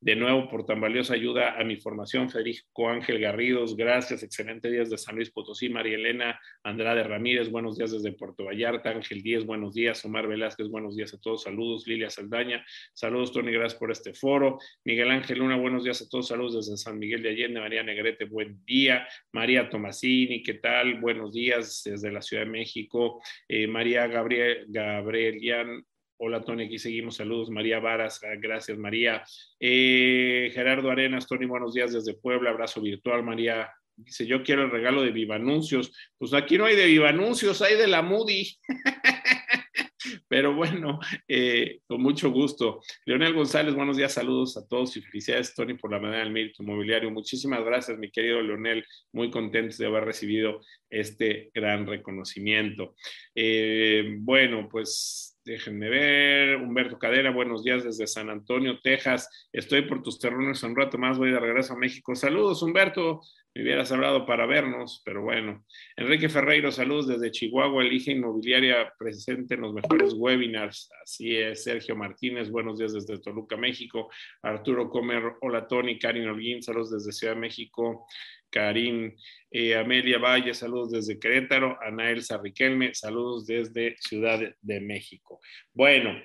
de 0.00 0.14
nuevo 0.14 0.48
por 0.48 0.64
tan 0.64 0.80
valiosa 0.80 1.14
ayuda 1.14 1.58
a 1.58 1.64
mi 1.64 1.76
formación. 1.76 2.30
Federico 2.30 2.88
Ángel 2.88 3.18
Garridos, 3.18 3.76
gracias. 3.76 4.22
Excelente 4.22 4.70
días 4.70 4.90
de 4.90 4.98
San 4.98 5.16
Luis 5.16 5.30
Potosí. 5.30 5.68
María 5.68 5.96
Elena 5.96 6.40
Andrade 6.62 7.02
Ramírez, 7.02 7.50
buenos 7.50 7.76
días 7.76 7.90
desde 7.90 8.12
Puerto 8.12 8.44
Vallarta. 8.44 8.90
Ángel 8.90 9.22
Díez, 9.22 9.44
buenos 9.44 9.74
días. 9.74 10.04
Omar 10.04 10.28
Velázquez, 10.28 10.68
buenos 10.68 10.96
días 10.96 11.12
a 11.14 11.20
todos. 11.20 11.42
Saludos. 11.42 11.86
Lilia 11.86 12.10
Saldaña, 12.10 12.64
saludos, 12.94 13.32
Tony, 13.32 13.50
gracias 13.50 13.78
por 13.78 13.90
este 13.90 14.14
foro. 14.14 14.58
Miguel 14.84 15.10
Ángel 15.10 15.38
Luna, 15.38 15.56
buenos 15.56 15.82
días 15.82 16.00
a 16.00 16.08
todos. 16.08 16.28
Saludos 16.28 16.66
desde 16.66 16.76
San 16.76 16.98
Miguel 16.98 17.22
de 17.22 17.30
Allende. 17.30 17.60
María 17.60 17.82
Negrete, 17.82 18.24
buen 18.24 18.64
día. 18.64 19.06
María 19.32 19.68
Tomasini, 19.68 20.42
¿qué 20.42 20.54
tal? 20.54 21.00
Buenos 21.00 21.32
días 21.32 21.82
desde 21.84 22.12
la 22.12 22.22
Ciudad 22.22 22.44
de 22.44 22.50
México. 22.50 23.20
Eh, 23.48 23.66
María 23.66 24.06
Gabriel, 24.06 24.64
Gabrielian 24.68 25.84
Hola 26.20 26.42
Tony, 26.42 26.64
aquí 26.64 26.80
seguimos. 26.80 27.16
Saludos. 27.16 27.48
María 27.48 27.78
Varas, 27.78 28.20
ah, 28.24 28.34
gracias 28.36 28.76
María. 28.76 29.22
Eh, 29.60 30.50
Gerardo 30.52 30.90
Arenas, 30.90 31.28
Tony, 31.28 31.46
buenos 31.46 31.74
días 31.74 31.92
desde 31.92 32.14
Puebla. 32.14 32.50
Abrazo 32.50 32.80
virtual, 32.80 33.22
María. 33.22 33.70
Dice, 33.94 34.26
yo 34.26 34.42
quiero 34.42 34.64
el 34.64 34.70
regalo 34.72 35.02
de 35.02 35.12
Viva 35.12 35.36
Anuncios. 35.36 35.92
Pues 36.18 36.34
aquí 36.34 36.58
no 36.58 36.64
hay 36.64 36.74
de 36.74 36.86
Viva 36.86 37.10
Anuncios, 37.10 37.62
hay 37.62 37.76
de 37.76 37.86
la 37.86 38.02
Moody. 38.02 38.48
Pero 40.28 40.54
bueno, 40.54 40.98
eh, 41.28 41.80
con 41.86 42.02
mucho 42.02 42.32
gusto. 42.32 42.80
Leonel 43.04 43.34
González, 43.34 43.74
buenos 43.74 43.96
días, 43.96 44.12
saludos 44.12 44.56
a 44.56 44.66
todos 44.66 44.96
y 44.96 45.02
felicidades, 45.02 45.54
Tony, 45.54 45.74
por 45.74 45.92
la 45.92 46.00
manera 46.00 46.24
del 46.24 46.32
mérito 46.32 46.64
inmobiliario. 46.64 47.12
Muchísimas 47.12 47.64
gracias, 47.64 47.96
mi 47.96 48.10
querido 48.10 48.42
Leonel. 48.42 48.84
Muy 49.12 49.30
contentos 49.30 49.78
de 49.78 49.86
haber 49.86 50.04
recibido 50.04 50.60
este 50.90 51.50
gran 51.54 51.86
reconocimiento. 51.86 52.96
Eh, 53.34 54.16
bueno, 54.18 54.68
pues 54.68 55.27
Déjenme 55.48 55.88
ver. 55.88 56.56
Humberto 56.56 56.98
Cadera, 56.98 57.30
buenos 57.30 57.64
días 57.64 57.82
desde 57.82 58.06
San 58.06 58.28
Antonio, 58.28 58.80
Texas. 58.82 59.48
Estoy 59.50 59.80
por 59.80 60.02
tus 60.02 60.18
terrenos 60.18 60.62
un 60.62 60.76
rato 60.76 60.98
más, 60.98 61.16
voy 61.16 61.30
de 61.30 61.40
regreso 61.40 61.72
a 61.72 61.78
México. 61.78 62.14
Saludos, 62.14 62.62
Humberto. 62.62 63.22
Me 63.58 63.64
hubieras 63.64 63.90
hablado 63.90 64.24
para 64.24 64.46
vernos, 64.46 65.02
pero 65.04 65.22
bueno. 65.22 65.66
Enrique 65.96 66.28
Ferreiro, 66.28 66.70
saludos 66.70 67.08
desde 67.08 67.32
Chihuahua. 67.32 67.82
Elige 67.82 68.12
Inmobiliaria 68.12 68.94
presente 68.96 69.54
en 69.56 69.62
los 69.62 69.74
mejores 69.74 70.14
webinars. 70.14 70.88
Así 71.02 71.36
es. 71.36 71.64
Sergio 71.64 71.96
Martínez, 71.96 72.52
buenos 72.52 72.78
días 72.78 72.92
desde 72.92 73.18
Toluca, 73.18 73.56
México. 73.56 74.10
Arturo 74.42 74.88
Comer, 74.88 75.32
hola 75.40 75.66
Tony. 75.66 75.98
Karin 75.98 76.28
Holguín, 76.28 76.62
saludos 76.62 76.92
desde 76.92 77.10
Ciudad 77.10 77.34
de 77.34 77.40
México. 77.40 78.06
Karim, 78.48 79.16
eh, 79.50 79.74
Amelia 79.74 80.18
Valle, 80.18 80.54
saludos 80.54 80.92
desde 80.92 81.18
Querétaro, 81.18 81.76
Anael 81.82 82.22
Sarriquelme, 82.22 82.94
saludos 82.94 83.44
desde 83.44 83.96
Ciudad 83.98 84.38
de 84.60 84.80
México. 84.80 85.40
Bueno, 85.74 86.16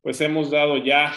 pues 0.00 0.20
hemos 0.20 0.52
dado 0.52 0.76
ya 0.76 1.12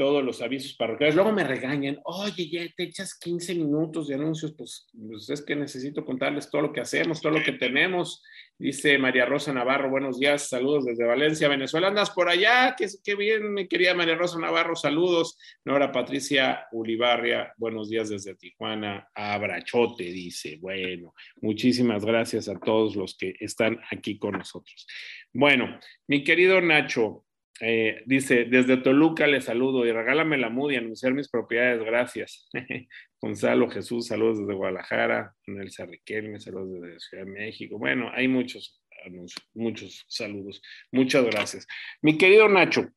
todos 0.00 0.24
los 0.24 0.40
avisos 0.40 0.72
parroquiales. 0.72 1.14
Luego 1.14 1.30
me 1.30 1.44
regañan, 1.44 2.00
oye, 2.04 2.48
ya 2.48 2.66
te 2.74 2.84
echas 2.84 3.18
15 3.18 3.54
minutos 3.54 4.08
de 4.08 4.14
anuncios, 4.14 4.54
pues, 4.56 4.88
pues, 4.98 5.28
es 5.28 5.42
que 5.42 5.54
necesito 5.54 6.06
contarles 6.06 6.48
todo 6.48 6.62
lo 6.62 6.72
que 6.72 6.80
hacemos, 6.80 7.20
todo 7.20 7.32
lo 7.32 7.44
que 7.44 7.52
tenemos. 7.52 8.22
Dice 8.58 8.96
María 8.96 9.26
Rosa 9.26 9.52
Navarro, 9.52 9.90
buenos 9.90 10.18
días, 10.18 10.48
saludos 10.48 10.86
desde 10.86 11.04
Valencia, 11.04 11.48
Venezuela. 11.48 11.88
Andas 11.88 12.08
por 12.12 12.30
allá, 12.30 12.74
qué, 12.78 12.86
qué 13.04 13.14
bien, 13.14 13.52
mi 13.52 13.68
querida 13.68 13.92
María 13.92 14.14
Rosa 14.14 14.38
Navarro, 14.38 14.74
saludos. 14.74 15.36
Nora 15.66 15.92
Patricia 15.92 16.66
Ulibarria, 16.72 17.52
buenos 17.58 17.90
días 17.90 18.08
desde 18.08 18.36
Tijuana. 18.36 19.06
Abrachote, 19.14 20.04
dice. 20.04 20.56
Bueno, 20.62 21.12
muchísimas 21.42 22.06
gracias 22.06 22.48
a 22.48 22.58
todos 22.58 22.96
los 22.96 23.18
que 23.18 23.34
están 23.38 23.78
aquí 23.90 24.18
con 24.18 24.38
nosotros. 24.38 24.86
Bueno, 25.30 25.78
mi 26.06 26.24
querido 26.24 26.58
Nacho, 26.62 27.26
eh, 27.60 28.02
dice, 28.06 28.46
desde 28.46 28.78
Toluca 28.78 29.26
le 29.26 29.42
saludo 29.42 29.84
y 29.84 29.92
regálame 29.92 30.38
la 30.38 30.48
MUD 30.48 30.72
y 30.72 30.76
anunciar 30.76 31.12
mis 31.12 31.28
propiedades, 31.28 31.82
gracias. 31.84 32.48
Gonzalo 33.20 33.68
Jesús, 33.70 34.06
saludos 34.06 34.38
desde 34.38 34.54
Guadalajara. 34.54 35.34
Nelsa 35.46 35.84
Riquelme, 35.84 36.40
saludos 36.40 36.80
desde 36.80 37.00
Ciudad 37.00 37.24
de 37.24 37.30
México. 37.30 37.78
Bueno, 37.78 38.10
hay 38.14 38.28
muchos 38.28 38.82
anuncios, 39.04 39.46
muchos 39.52 40.04
saludos. 40.08 40.62
Muchas 40.90 41.24
gracias. 41.24 41.66
Mi 42.00 42.16
querido 42.16 42.48
Nacho, 42.48 42.88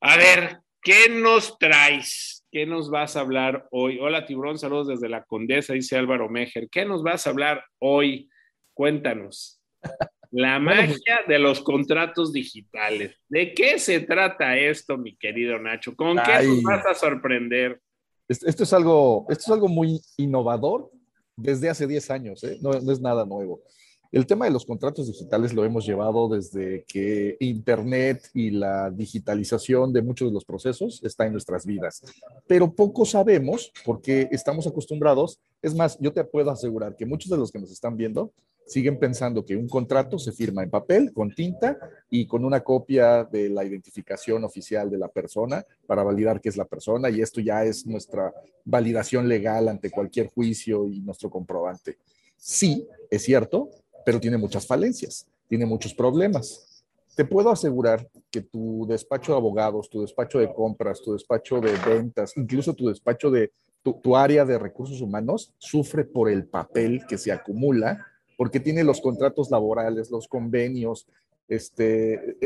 a 0.00 0.16
ver, 0.16 0.58
¿qué 0.80 1.08
nos 1.08 1.58
traes? 1.58 2.46
¿Qué 2.52 2.66
nos 2.66 2.88
vas 2.88 3.16
a 3.16 3.20
hablar 3.20 3.66
hoy? 3.72 3.98
Hola, 3.98 4.26
Tiburón, 4.26 4.58
saludos 4.58 4.88
desde 4.88 5.08
la 5.08 5.24
Condesa, 5.24 5.72
dice 5.72 5.96
Álvaro 5.96 6.28
Mejer. 6.28 6.68
¿Qué 6.70 6.84
nos 6.84 7.02
vas 7.02 7.26
a 7.26 7.30
hablar 7.30 7.64
hoy? 7.80 8.28
Cuéntanos. 8.74 9.60
La 10.32 10.58
magia 10.58 11.20
de 11.28 11.38
los 11.38 11.60
contratos 11.60 12.32
digitales. 12.32 13.14
¿De 13.28 13.52
qué 13.52 13.78
se 13.78 14.00
trata 14.00 14.56
esto, 14.56 14.96
mi 14.96 15.14
querido 15.14 15.58
Nacho? 15.58 15.94
¿Con 15.94 16.16
qué 16.16 16.46
nos 16.46 16.62
vas 16.62 16.86
a 16.86 16.94
sorprender? 16.94 17.80
Esto 18.26 18.62
es 18.62 18.72
algo, 18.72 19.26
esto 19.28 19.44
es 19.44 19.50
algo 19.50 19.68
muy 19.68 20.00
innovador 20.16 20.90
desde 21.36 21.68
hace 21.68 21.86
10 21.86 22.10
años, 22.10 22.44
¿eh? 22.44 22.58
no, 22.62 22.72
no 22.72 22.92
es 22.92 23.00
nada 23.00 23.26
nuevo. 23.26 23.60
El 24.10 24.26
tema 24.26 24.44
de 24.44 24.50
los 24.50 24.66
contratos 24.66 25.06
digitales 25.06 25.54
lo 25.54 25.64
hemos 25.64 25.86
llevado 25.86 26.28
desde 26.28 26.84
que 26.86 27.38
Internet 27.40 28.28
y 28.34 28.50
la 28.50 28.90
digitalización 28.90 29.90
de 29.90 30.02
muchos 30.02 30.28
de 30.28 30.34
los 30.34 30.44
procesos 30.44 31.02
está 31.02 31.26
en 31.26 31.32
nuestras 31.32 31.64
vidas. 31.64 32.02
Pero 32.46 32.70
poco 32.74 33.06
sabemos 33.06 33.72
porque 33.86 34.28
estamos 34.30 34.66
acostumbrados. 34.66 35.40
Es 35.62 35.74
más, 35.74 35.98
yo 35.98 36.12
te 36.12 36.24
puedo 36.24 36.50
asegurar 36.50 36.94
que 36.94 37.06
muchos 37.06 37.30
de 37.30 37.38
los 37.38 37.50
que 37.50 37.58
nos 37.58 37.72
están 37.72 37.96
viendo 37.96 38.32
siguen 38.66 38.98
pensando 38.98 39.44
que 39.44 39.56
un 39.56 39.68
contrato 39.68 40.18
se 40.18 40.32
firma 40.32 40.62
en 40.62 40.70
papel, 40.70 41.12
con 41.12 41.34
tinta 41.34 41.78
y 42.10 42.26
con 42.26 42.44
una 42.44 42.60
copia 42.60 43.24
de 43.24 43.48
la 43.48 43.64
identificación 43.64 44.44
oficial 44.44 44.90
de 44.90 44.98
la 44.98 45.08
persona 45.08 45.64
para 45.86 46.02
validar 46.02 46.40
que 46.40 46.48
es 46.48 46.56
la 46.56 46.64
persona 46.64 47.10
y 47.10 47.20
esto 47.20 47.40
ya 47.40 47.64
es 47.64 47.86
nuestra 47.86 48.32
validación 48.64 49.28
legal 49.28 49.68
ante 49.68 49.90
cualquier 49.90 50.28
juicio 50.28 50.88
y 50.88 51.00
nuestro 51.00 51.30
comprobante. 51.30 51.98
Sí, 52.36 52.86
es 53.10 53.22
cierto, 53.22 53.70
pero 54.04 54.20
tiene 54.20 54.36
muchas 54.36 54.66
falencias, 54.66 55.26
tiene 55.48 55.66
muchos 55.66 55.94
problemas. 55.94 56.84
Te 57.14 57.24
puedo 57.24 57.50
asegurar 57.50 58.08
que 58.30 58.40
tu 58.40 58.86
despacho 58.88 59.32
de 59.32 59.38
abogados, 59.38 59.90
tu 59.90 60.00
despacho 60.00 60.38
de 60.38 60.52
compras, 60.52 61.02
tu 61.02 61.12
despacho 61.12 61.60
de 61.60 61.72
ventas, 61.86 62.32
incluso 62.36 62.72
tu 62.74 62.88
despacho 62.88 63.30
de 63.30 63.52
tu, 63.82 64.16
área 64.16 64.44
de 64.44 64.58
recursos 64.58 65.00
humanos 65.00 65.52
sufre 65.58 66.04
por 66.04 66.30
el 66.30 66.46
papel 66.46 67.04
que 67.08 67.18
se 67.18 67.32
acumula 67.32 68.06
porque 68.42 68.58
tiene 68.58 68.82
los 68.82 69.00
contratos 69.00 69.52
laborales, 69.52 70.10
los 70.10 70.26
convenios, 70.26 71.06
este, 71.46 72.36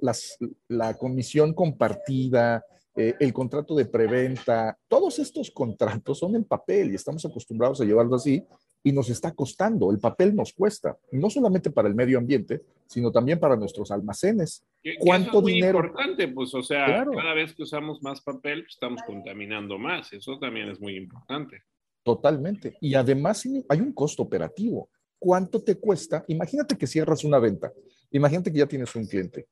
las, 0.00 0.36
la 0.66 0.94
comisión 0.94 1.54
compartida, 1.54 2.64
eh, 2.96 3.14
el 3.20 3.32
contrato 3.32 3.76
de 3.76 3.84
preventa, 3.84 4.76
todos 4.88 5.20
estos 5.20 5.52
contratos 5.52 6.18
son 6.18 6.34
en 6.34 6.42
papel 6.42 6.90
y 6.90 6.96
estamos 6.96 7.24
acostumbrados 7.24 7.80
a 7.80 7.84
llevarlo 7.84 8.16
así 8.16 8.42
y 8.82 8.90
nos 8.90 9.08
está 9.08 9.32
costando. 9.32 9.92
El 9.92 10.00
papel 10.00 10.34
nos 10.34 10.52
cuesta, 10.52 10.98
no 11.12 11.30
solamente 11.30 11.70
para 11.70 11.86
el 11.86 11.94
medio 11.94 12.18
ambiente, 12.18 12.62
sino 12.84 13.12
también 13.12 13.38
para 13.38 13.54
nuestros 13.54 13.92
almacenes. 13.92 14.64
¿Cuánto 14.98 15.28
eso 15.28 15.38
es 15.38 15.42
muy 15.44 15.52
dinero? 15.52 15.78
importante, 15.78 16.26
pues, 16.26 16.52
o 16.54 16.62
sea, 16.64 17.04
cada 17.04 17.34
vez 17.34 17.54
que 17.54 17.62
usamos 17.62 18.02
más 18.02 18.20
papel, 18.20 18.62
pues, 18.62 18.72
estamos 18.72 19.00
contaminando 19.06 19.78
más. 19.78 20.12
Eso 20.12 20.40
también 20.40 20.70
es 20.70 20.80
muy 20.80 20.96
importante. 20.96 21.62
Totalmente. 22.02 22.76
Y 22.80 22.96
además 22.96 23.46
hay 23.68 23.80
un 23.80 23.92
costo 23.92 24.24
operativo. 24.24 24.88
¿Cuánto 25.26 25.60
te 25.60 25.74
cuesta? 25.74 26.24
Imagínate 26.28 26.78
que 26.78 26.86
cierras 26.86 27.24
una 27.24 27.40
venta. 27.40 27.72
Imagínate 28.12 28.52
que 28.52 28.60
ya 28.60 28.66
tienes 28.66 28.94
un 28.94 29.08
cliente 29.08 29.48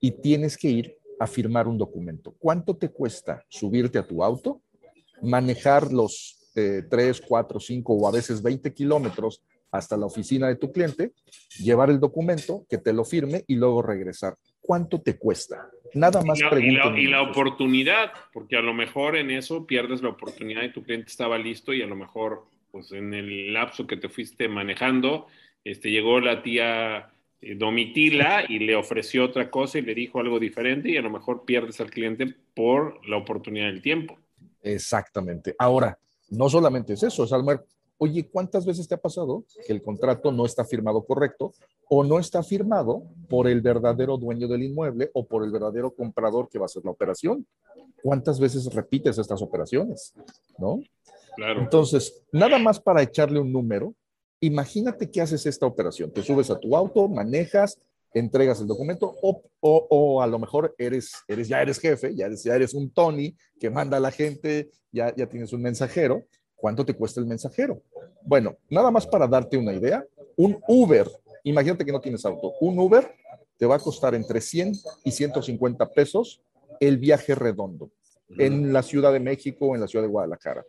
y 0.00 0.10
tienes 0.10 0.56
que 0.56 0.68
ir 0.68 0.96
a 1.20 1.28
firmar 1.28 1.68
un 1.68 1.78
documento. 1.78 2.34
¿Cuánto 2.40 2.76
te 2.76 2.88
cuesta 2.88 3.44
subirte 3.48 4.00
a 4.00 4.02
tu 4.04 4.24
auto, 4.24 4.62
manejar 5.22 5.92
los 5.92 6.50
3, 6.54 7.20
4, 7.20 7.60
5 7.60 7.92
o 7.92 8.08
a 8.08 8.10
veces 8.10 8.42
20 8.42 8.74
kilómetros 8.74 9.44
hasta 9.70 9.96
la 9.96 10.06
oficina 10.06 10.48
de 10.48 10.56
tu 10.56 10.72
cliente, 10.72 11.12
llevar 11.60 11.88
el 11.90 12.00
documento, 12.00 12.66
que 12.68 12.78
te 12.78 12.92
lo 12.92 13.04
firme 13.04 13.44
y 13.46 13.54
luego 13.54 13.80
regresar. 13.80 14.34
¿Cuánto 14.60 15.00
te 15.02 15.18
cuesta? 15.18 15.70
Nada 15.94 16.20
más 16.24 16.40
y 16.40 16.42
la, 16.72 16.98
y 16.98 17.06
la, 17.06 17.22
oportunidad, 17.22 18.10
porque 18.32 18.56
a 18.56 18.60
lo 18.60 18.74
mejor 18.74 19.16
en 19.16 19.30
eso 19.30 19.68
pierdes 19.68 20.02
la 20.02 20.08
oportunidad 20.08 20.64
y 20.64 20.72
tu 20.72 20.82
cliente 20.82 21.10
estaba 21.10 21.38
listo 21.38 21.72
y 21.72 21.80
a 21.80 21.86
lo 21.86 21.94
mejor 21.94 22.44
pues 22.72 22.90
en 22.92 23.12
el 23.14 23.52
lapso 23.52 23.86
que 23.86 23.98
te 23.98 24.08
fuiste 24.08 24.48
manejando, 24.48 25.26
este, 25.62 25.90
llegó 25.90 26.18
la 26.20 26.42
tía 26.42 27.12
eh, 27.40 27.54
Domitila 27.54 28.44
y 28.48 28.58
le 28.60 28.74
ofreció 28.74 29.24
otra 29.24 29.50
cosa 29.50 29.78
y 29.78 29.82
le 29.82 29.94
dijo 29.94 30.18
algo 30.18 30.40
diferente 30.40 30.88
y 30.88 30.96
a 30.96 31.02
lo 31.02 31.10
mejor 31.10 31.44
pierdes 31.44 31.80
al 31.80 31.90
cliente 31.90 32.34
por 32.54 33.06
la 33.06 33.18
oportunidad 33.18 33.66
del 33.66 33.82
tiempo. 33.82 34.18
Exactamente. 34.62 35.54
Ahora, 35.58 35.98
no 36.30 36.48
solamente 36.48 36.94
es 36.94 37.02
eso, 37.02 37.24
es 37.24 37.32
Almer, 37.32 37.62
oye, 37.98 38.26
¿cuántas 38.26 38.64
veces 38.64 38.88
te 38.88 38.94
ha 38.94 39.00
pasado 39.00 39.44
que 39.66 39.72
el 39.72 39.82
contrato 39.82 40.32
no 40.32 40.46
está 40.46 40.64
firmado 40.64 41.04
correcto 41.04 41.52
o 41.90 42.02
no 42.02 42.18
está 42.18 42.42
firmado 42.42 43.02
por 43.28 43.48
el 43.48 43.60
verdadero 43.60 44.16
dueño 44.16 44.48
del 44.48 44.62
inmueble 44.62 45.10
o 45.12 45.26
por 45.26 45.44
el 45.44 45.50
verdadero 45.50 45.94
comprador 45.94 46.48
que 46.48 46.58
va 46.58 46.64
a 46.64 46.66
hacer 46.66 46.84
la 46.84 46.90
operación? 46.90 47.46
¿Cuántas 48.02 48.40
veces 48.40 48.72
repites 48.72 49.18
estas 49.18 49.42
operaciones? 49.42 50.14
¿No? 50.58 50.80
Claro. 51.36 51.60
Entonces, 51.60 52.22
nada 52.32 52.58
más 52.58 52.80
para 52.80 53.02
echarle 53.02 53.40
un 53.40 53.52
número, 53.52 53.94
imagínate 54.40 55.10
que 55.10 55.20
haces 55.20 55.46
esta 55.46 55.66
operación. 55.66 56.10
Te 56.12 56.22
subes 56.22 56.50
a 56.50 56.58
tu 56.58 56.76
auto, 56.76 57.08
manejas, 57.08 57.78
entregas 58.14 58.60
el 58.60 58.66
documento 58.66 59.14
o, 59.22 59.42
o, 59.60 60.22
a 60.22 60.26
lo 60.26 60.38
mejor 60.38 60.74
eres, 60.78 61.12
eres, 61.26 61.48
ya 61.48 61.62
eres 61.62 61.78
jefe, 61.78 62.14
ya 62.14 62.26
eres, 62.26 62.44
ya 62.44 62.54
eres 62.54 62.74
un 62.74 62.90
Tony 62.90 63.34
que 63.58 63.70
manda 63.70 63.96
a 63.96 64.00
la 64.00 64.10
gente, 64.10 64.70
ya, 64.90 65.14
ya 65.14 65.26
tienes 65.26 65.52
un 65.52 65.62
mensajero. 65.62 66.24
¿Cuánto 66.56 66.84
te 66.84 66.94
cuesta 66.94 67.20
el 67.20 67.26
mensajero? 67.26 67.82
Bueno, 68.22 68.56
nada 68.70 68.90
más 68.90 69.06
para 69.06 69.26
darte 69.26 69.56
una 69.56 69.72
idea, 69.72 70.04
un 70.36 70.58
Uber, 70.68 71.08
imagínate 71.42 71.84
que 71.84 71.92
no 71.92 72.00
tienes 72.00 72.24
auto, 72.24 72.52
un 72.60 72.78
Uber 72.78 73.10
te 73.56 73.66
va 73.66 73.76
a 73.76 73.80
costar 73.80 74.14
entre 74.14 74.40
100 74.40 74.72
y 75.04 75.10
150 75.10 75.90
pesos 75.90 76.40
el 76.78 76.98
viaje 76.98 77.34
redondo 77.34 77.90
en 78.38 78.72
la 78.72 78.82
Ciudad 78.82 79.12
de 79.12 79.20
México 79.20 79.66
o 79.66 79.74
en 79.74 79.80
la 79.80 79.88
Ciudad 79.88 80.04
de 80.04 80.10
Guadalajara. 80.10 80.64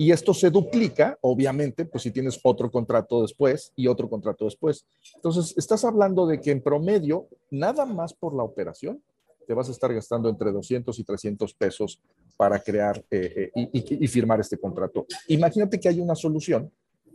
Y 0.00 0.12
esto 0.12 0.32
se 0.32 0.48
duplica, 0.48 1.18
obviamente, 1.22 1.84
pues 1.84 2.04
si 2.04 2.12
tienes 2.12 2.38
otro 2.44 2.70
contrato 2.70 3.20
después 3.20 3.72
y 3.74 3.88
otro 3.88 4.08
contrato 4.08 4.44
después. 4.44 4.86
Entonces, 5.16 5.52
estás 5.58 5.84
hablando 5.84 6.24
de 6.24 6.40
que 6.40 6.52
en 6.52 6.62
promedio, 6.62 7.26
nada 7.50 7.84
más 7.84 8.14
por 8.14 8.32
la 8.32 8.44
operación, 8.44 9.02
te 9.44 9.54
vas 9.54 9.68
a 9.68 9.72
estar 9.72 9.92
gastando 9.92 10.28
entre 10.28 10.52
200 10.52 10.96
y 10.96 11.02
300 11.02 11.52
pesos 11.54 12.00
para 12.36 12.60
crear 12.60 13.04
eh, 13.10 13.50
eh, 13.52 13.68
y, 13.72 14.06
firmar 14.06 14.38
este 14.38 14.56
contrato. 14.56 15.04
Imagínate 15.26 15.80
que 15.80 15.88
hay 15.88 16.00
una 16.00 16.14
solución 16.14 16.70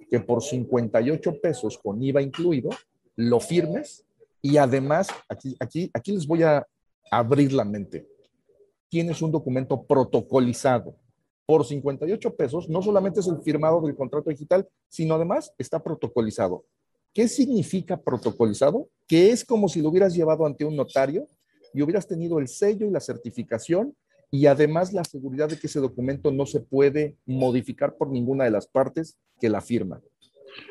que 0.09 0.19
por 0.19 0.43
58 0.43 1.39
pesos 1.41 1.77
con 1.77 2.03
IVA 2.03 2.21
incluido, 2.21 2.69
lo 3.15 3.39
firmes 3.39 4.03
y 4.41 4.57
además, 4.57 5.07
aquí, 5.29 5.55
aquí, 5.57 5.89
aquí 5.93 6.11
les 6.11 6.27
voy 6.27 6.43
a 6.43 6.67
abrir 7.09 7.53
la 7.53 7.63
mente. 7.63 8.09
Tienes 8.89 9.21
un 9.21 9.31
documento 9.31 9.83
protocolizado 9.83 10.95
por 11.45 11.65
58 11.65 12.35
pesos, 12.35 12.69
no 12.69 12.81
solamente 12.81 13.19
es 13.19 13.27
el 13.27 13.41
firmado 13.41 13.81
del 13.81 13.95
contrato 13.95 14.29
digital, 14.29 14.67
sino 14.87 15.15
además 15.15 15.53
está 15.57 15.83
protocolizado. 15.83 16.65
¿Qué 17.13 17.27
significa 17.27 18.01
protocolizado? 18.01 18.89
Que 19.07 19.31
es 19.31 19.45
como 19.45 19.69
si 19.69 19.81
lo 19.81 19.89
hubieras 19.89 20.15
llevado 20.15 20.45
ante 20.45 20.65
un 20.65 20.75
notario 20.75 21.27
y 21.73 21.81
hubieras 21.81 22.07
tenido 22.07 22.39
el 22.39 22.47
sello 22.47 22.87
y 22.87 22.91
la 22.91 22.99
certificación 22.99 23.95
y 24.31 24.47
además 24.47 24.93
la 24.93 25.03
seguridad 25.03 25.47
de 25.47 25.59
que 25.59 25.67
ese 25.67 25.79
documento 25.79 26.31
no 26.31 26.47
se 26.47 26.59
puede 26.59 27.17
modificar 27.25 27.95
por 27.97 28.09
ninguna 28.09 28.45
de 28.45 28.51
las 28.51 28.67
partes 28.67 29.19
que 29.39 29.47
la 29.47 29.61
firman. 29.61 30.01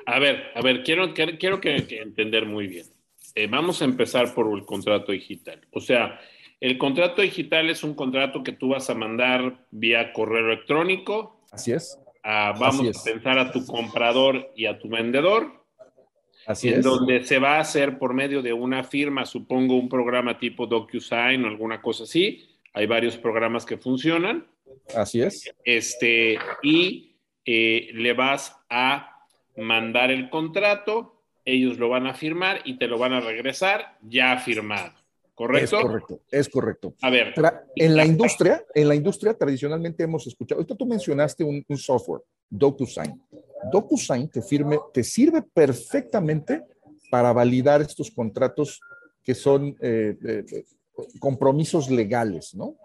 A 0.06 0.18
ver, 0.18 0.42
a 0.54 0.62
ver, 0.62 0.82
quiero, 0.82 1.14
quiero 1.14 1.60
que, 1.60 1.76
entender 1.76 2.46
muy 2.46 2.66
bien. 2.66 2.86
Eh, 3.34 3.46
vamos 3.46 3.80
a 3.80 3.84
empezar 3.84 4.34
por 4.34 4.52
el 4.52 4.64
contrato 4.64 5.12
digital. 5.12 5.60
O 5.70 5.80
sea, 5.80 6.18
el 6.62 6.78
contrato 6.78 7.22
digital 7.22 7.70
es 7.70 7.82
un 7.82 7.92
contrato 7.94 8.44
que 8.44 8.52
tú 8.52 8.68
vas 8.68 8.88
a 8.88 8.94
mandar 8.94 9.66
vía 9.72 10.12
correo 10.12 10.46
electrónico. 10.46 11.40
Así 11.50 11.72
es. 11.72 11.98
vamos 12.22 13.00
a 13.00 13.04
pensar 13.04 13.36
a 13.36 13.50
tu 13.50 13.66
comprador 13.66 14.52
y 14.54 14.66
a 14.66 14.78
tu 14.78 14.88
vendedor. 14.88 15.64
Así 16.46 16.68
en 16.68 16.78
es. 16.78 16.84
donde 16.84 17.24
se 17.24 17.40
va 17.40 17.56
a 17.56 17.60
hacer 17.60 17.98
por 17.98 18.14
medio 18.14 18.42
de 18.42 18.52
una 18.52 18.84
firma, 18.84 19.26
supongo 19.26 19.74
un 19.74 19.88
programa 19.88 20.38
tipo 20.38 20.68
DocuSign 20.68 21.44
o 21.44 21.48
alguna 21.48 21.82
cosa 21.82 22.04
así. 22.04 22.48
Hay 22.74 22.86
varios 22.86 23.16
programas 23.16 23.66
que 23.66 23.76
funcionan. 23.76 24.46
Así 24.94 25.20
es. 25.20 25.52
Este, 25.64 26.38
y 26.62 27.16
eh, 27.44 27.90
le 27.92 28.12
vas 28.12 28.56
a 28.70 29.26
mandar 29.56 30.12
el 30.12 30.30
contrato, 30.30 31.24
ellos 31.44 31.76
lo 31.78 31.88
van 31.88 32.06
a 32.06 32.14
firmar 32.14 32.60
y 32.64 32.78
te 32.78 32.86
lo 32.86 32.98
van 32.98 33.14
a 33.14 33.20
regresar 33.20 33.98
ya 34.00 34.38
firmado. 34.38 35.01
¿Correcto? 35.34 35.76
Es 35.76 35.82
correcto, 35.82 36.20
es 36.30 36.48
correcto. 36.48 36.94
A 37.00 37.10
ver. 37.10 37.34
En 37.74 37.96
la 37.96 38.04
industria, 38.04 38.64
en 38.74 38.88
la 38.88 38.94
industria 38.94 39.34
tradicionalmente 39.34 40.02
hemos 40.02 40.26
escuchado, 40.26 40.60
ahorita 40.60 40.74
tú 40.74 40.86
mencionaste 40.86 41.42
un, 41.42 41.64
software, 41.76 42.22
DocuSign. 42.50 43.20
DocuSign 43.72 44.28
te, 44.28 44.42
firme, 44.42 44.78
te 44.92 45.02
sirve 45.02 45.42
perfectamente 45.42 46.62
para 47.10 47.32
validar 47.32 47.80
estos 47.80 48.10
contratos 48.10 48.80
que 49.22 49.34
son 49.34 49.76
eh, 49.80 50.16
eh, 50.22 50.64
compromisos 51.18 51.90
legales, 51.90 52.54
¿no? 52.54 52.76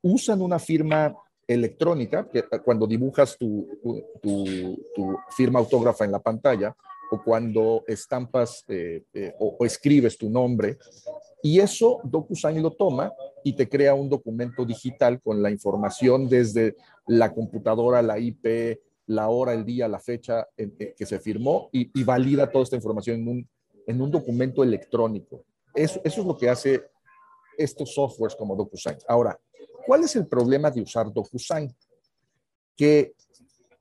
Usan 0.00 0.40
una 0.40 0.58
firma 0.58 1.14
electrónica, 1.46 2.28
que 2.30 2.44
cuando 2.64 2.86
dibujas 2.86 3.36
tu, 3.36 3.68
tu, 4.22 5.18
firma 5.36 5.58
autógrafa 5.58 6.04
en 6.06 6.12
la 6.12 6.20
pantalla 6.20 6.74
o 7.10 7.22
cuando 7.22 7.84
estampas 7.86 8.64
eh, 8.68 9.02
o, 9.38 9.56
o, 9.58 9.66
escribes 9.66 10.16
tu 10.16 10.30
nombre, 10.30 10.78
y 11.44 11.60
eso 11.60 12.00
DocuSign 12.04 12.62
lo 12.62 12.70
toma 12.70 13.12
y 13.44 13.52
te 13.52 13.68
crea 13.68 13.92
un 13.92 14.08
documento 14.08 14.64
digital 14.64 15.20
con 15.20 15.42
la 15.42 15.50
información 15.50 16.26
desde 16.26 16.74
la 17.06 17.34
computadora, 17.34 18.00
la 18.00 18.18
IP, 18.18 18.80
la 19.08 19.28
hora, 19.28 19.52
el 19.52 19.62
día, 19.62 19.86
la 19.86 19.98
fecha 19.98 20.48
en, 20.56 20.74
que 20.74 21.04
se 21.04 21.20
firmó 21.20 21.68
y, 21.70 22.02
valida 22.02 22.50
toda 22.50 22.64
esta 22.64 22.76
información 22.76 23.20
en 23.20 23.28
un, 23.28 23.48
en 23.86 24.00
un 24.00 24.10
documento 24.10 24.62
electrónico. 24.62 25.44
Eso, 25.74 26.00
eso 26.02 26.22
es 26.22 26.26
lo 26.26 26.34
que 26.34 26.48
hace 26.48 26.82
estos 27.58 27.92
softwares 27.92 28.34
como 28.34 28.56
DocuSign. 28.56 28.96
Ahora, 29.06 29.38
¿cuál 29.86 30.02
es 30.02 30.16
el 30.16 30.26
problema 30.26 30.70
de 30.70 30.80
usar 30.80 31.12
DocuSign? 31.12 31.76
Que 32.74 33.12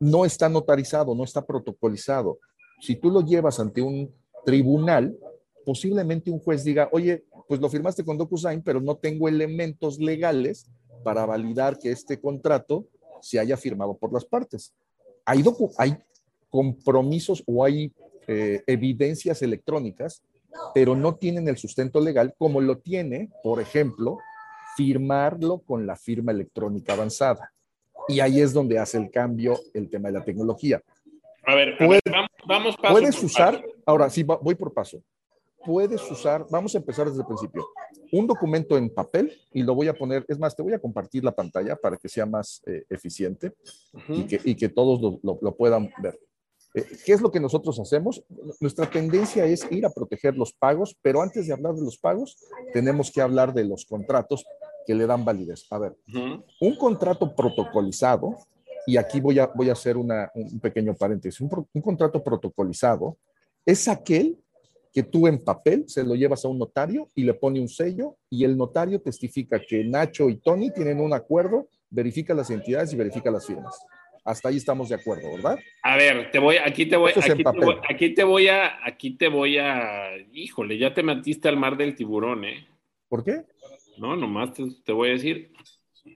no 0.01 0.25
está 0.25 0.49
notarizado, 0.49 1.15
no 1.15 1.23
está 1.23 1.45
protocolizado. 1.45 2.39
Si 2.81 2.97
tú 2.97 3.09
lo 3.09 3.21
llevas 3.21 3.57
ante 3.61 3.81
un 3.81 4.13
tribunal, 4.43 5.17
posiblemente 5.65 6.31
un 6.31 6.39
juez 6.39 6.63
diga, 6.63 6.89
oye, 6.91 7.23
pues 7.47 7.59
lo 7.59 7.69
firmaste 7.69 8.03
con 8.03 8.17
DocuSign, 8.17 8.61
pero 8.61 8.81
no 8.81 8.95
tengo 8.95 9.27
elementos 9.27 9.99
legales 9.99 10.69
para 11.03 11.25
validar 11.25 11.77
que 11.77 11.91
este 11.91 12.19
contrato 12.19 12.87
se 13.21 13.39
haya 13.39 13.57
firmado 13.57 13.97
por 13.97 14.13
las 14.13 14.25
partes. 14.25 14.73
Hay, 15.25 15.43
hay 15.77 15.97
compromisos 16.49 17.43
o 17.45 17.63
hay 17.63 17.91
eh, 18.27 18.61
evidencias 18.67 19.41
electrónicas, 19.41 20.21
pero 20.73 20.95
no 20.95 21.15
tienen 21.15 21.47
el 21.47 21.57
sustento 21.57 21.99
legal 21.99 22.33
como 22.37 22.61
lo 22.61 22.77
tiene, 22.77 23.29
por 23.41 23.59
ejemplo, 23.59 24.17
firmarlo 24.75 25.59
con 25.59 25.85
la 25.85 25.95
firma 25.95 26.31
electrónica 26.31 26.93
avanzada. 26.93 27.53
Y 28.07 28.19
ahí 28.19 28.41
es 28.41 28.53
donde 28.53 28.79
hace 28.79 28.97
el 28.97 29.09
cambio 29.09 29.59
el 29.73 29.89
tema 29.89 30.09
de 30.09 30.19
la 30.19 30.25
tecnología. 30.25 30.81
A 31.45 31.55
ver, 31.55 31.75
vamos, 32.45 32.77
paso 32.77 32.93
Puedes 32.93 33.21
usar, 33.23 33.63
ahora 33.85 34.09
sí, 34.09 34.23
voy 34.23 34.55
por 34.55 34.73
paso 34.73 35.01
puedes 35.65 36.09
usar, 36.11 36.45
vamos 36.49 36.75
a 36.75 36.77
empezar 36.77 37.07
desde 37.07 37.21
el 37.21 37.27
principio, 37.27 37.67
un 38.11 38.27
documento 38.27 38.77
en 38.77 38.89
papel 38.89 39.33
y 39.51 39.63
lo 39.63 39.75
voy 39.75 39.87
a 39.87 39.93
poner, 39.93 40.25
es 40.27 40.37
más, 40.37 40.55
te 40.55 40.61
voy 40.61 40.73
a 40.73 40.79
compartir 40.79 41.23
la 41.23 41.31
pantalla 41.31 41.75
para 41.75 41.97
que 41.97 42.09
sea 42.09 42.25
más 42.25 42.61
eh, 42.65 42.83
eficiente 42.89 43.53
y, 44.07 44.23
que, 44.23 44.39
y, 44.43 44.55
que, 44.55 44.69
todos 44.69 45.01
lo, 45.01 45.39
lo, 45.41 45.55
puedan 45.55 45.89
ver. 46.01 46.19
Eh, 46.75 46.85
¿Qué 47.05 47.13
es 47.13 47.21
lo 47.21 47.31
que 47.31 47.39
nosotros 47.39 47.79
hacemos? 47.79 48.23
Nuestra 48.59 48.89
tendencia 48.89 49.45
es 49.45 49.65
ir 49.71 49.85
a 49.85 49.89
proteger 49.89 50.35
los 50.35 50.53
pagos, 50.53 50.95
pero 51.01 51.21
antes 51.21 51.47
de 51.47 51.53
hablar 51.53 51.73
de 51.73 51.83
los 51.83 51.97
pagos, 51.97 52.37
tenemos 52.71 53.11
que 53.11 53.21
hablar 53.21 53.53
de 53.53 53.63
los 53.63 53.85
contratos 53.85 54.45
que 54.85 54.93
le 54.93 55.07
dan 55.07 55.25
validez. 55.25 55.65
A 55.71 55.79
ver, 55.79 55.95
un 56.59 56.75
contrato 56.77 57.33
protocolizado, 57.35 58.35
y 58.85 58.97
aquí 58.97 59.21
voy 59.21 59.39
a, 59.39 59.47
voy 59.47 59.69
a 59.69 59.73
hacer 59.73 59.97
una, 59.97 60.29
un 60.35 60.59
pequeño 60.59 60.93
paréntesis, 60.93 61.39
un, 61.39 61.67
un 61.71 61.81
contrato 61.81 62.21
protocolizado 62.21 63.17
es 63.65 63.87
aquel 63.87 64.42
que 64.93 65.03
tú 65.03 65.27
en 65.27 65.43
papel 65.43 65.85
se 65.87 66.03
lo 66.03 66.13
llevas 66.13 66.45
a 66.45 66.47
un 66.47 66.59
notario 66.59 67.09
y 67.15 67.23
le 67.23 67.33
pone 67.33 67.59
un 67.59 67.67
sello 67.67 68.17
y 68.29 68.43
el 68.43 68.55
notario 68.55 69.01
testifica 69.01 69.59
que 69.59 69.83
Nacho 69.83 70.29
y 70.29 70.37
Tony 70.37 70.71
tienen 70.71 71.01
un 71.01 71.13
acuerdo, 71.13 71.67
verifica 71.89 72.35
las 72.35 72.51
entidades 72.51 72.93
y 72.93 72.95
verifica 72.95 73.31
las 73.31 73.47
firmas. 73.47 73.75
Hasta 74.23 74.49
ahí 74.49 74.57
estamos 74.57 74.89
de 74.89 74.95
acuerdo, 74.95 75.33
¿verdad? 75.33 75.59
A 75.81 75.97
ver, 75.97 76.31
te 76.31 76.39
voy, 76.39 76.57
aquí 76.57 76.85
te 76.85 76.95
voy, 76.95 77.11
aquí 77.11 77.43
te 77.43 77.51
voy, 77.51 77.75
aquí 77.89 78.13
te 78.13 78.23
voy 78.23 78.47
a, 78.47 78.85
aquí 78.85 79.17
te 79.17 79.27
voy 79.27 79.57
a, 79.57 80.15
híjole, 80.31 80.77
ya 80.77 80.93
te 80.93 81.03
metiste 81.03 81.49
al 81.49 81.57
mar 81.57 81.75
del 81.75 81.95
tiburón, 81.95 82.45
¿eh? 82.45 82.67
¿Por 83.09 83.23
qué? 83.23 83.43
No, 83.97 84.15
nomás 84.15 84.51
te, 84.53 84.91
voy 84.91 85.09
a 85.09 85.13
decir. 85.13 85.51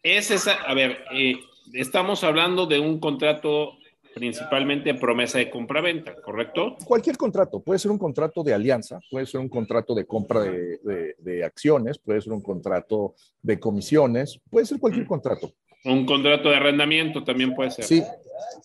Es 0.03 0.31
esa, 0.31 0.53
a 0.53 0.73
ver, 0.73 1.03
eh, 1.11 1.35
estamos 1.73 2.23
hablando 2.23 2.65
de 2.65 2.79
un 2.79 2.99
contrato 2.99 3.76
principalmente 4.17 4.93
promesa 4.95 5.37
de 5.37 5.49
compra-venta, 5.49 6.15
¿correcto? 6.21 6.77
Cualquier 6.85 7.17
contrato, 7.17 7.59
puede 7.61 7.79
ser 7.79 7.91
un 7.91 7.97
contrato 7.97 8.43
de 8.43 8.53
alianza, 8.53 8.99
puede 9.09 9.25
ser 9.25 9.39
un 9.39 9.49
contrato 9.49 9.93
de 9.95 10.05
compra 10.05 10.43
de, 10.43 11.43
acciones, 11.43 11.97
puede 11.97 12.21
ser 12.21 12.33
un 12.33 12.41
contrato 12.41 13.15
de 13.41 13.59
comisiones, 13.59 14.39
puede 14.49 14.65
ser 14.65 14.79
cualquier 14.79 15.05
contrato. 15.05 15.51
Un 15.85 16.05
contrato 16.05 16.49
de 16.49 16.55
arrendamiento 16.55 17.23
también 17.23 17.53
puede 17.53 17.71
ser. 17.71 17.85
Sí. 17.85 18.03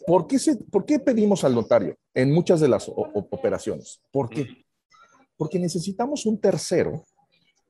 ¿Por 0.07 0.27
qué, 0.27 0.38
se, 0.38 0.57
¿Por 0.57 0.85
qué 0.85 0.99
pedimos 0.99 1.45
al 1.45 1.55
notario 1.55 1.97
en 2.15 2.33
muchas 2.33 2.61
de 2.61 2.69
las 2.69 2.91
operaciones? 2.95 4.01
¿Por 4.11 4.29
qué? 4.29 4.65
Porque 5.37 5.59
necesitamos 5.59 6.27
un 6.27 6.41
tercero 6.41 7.05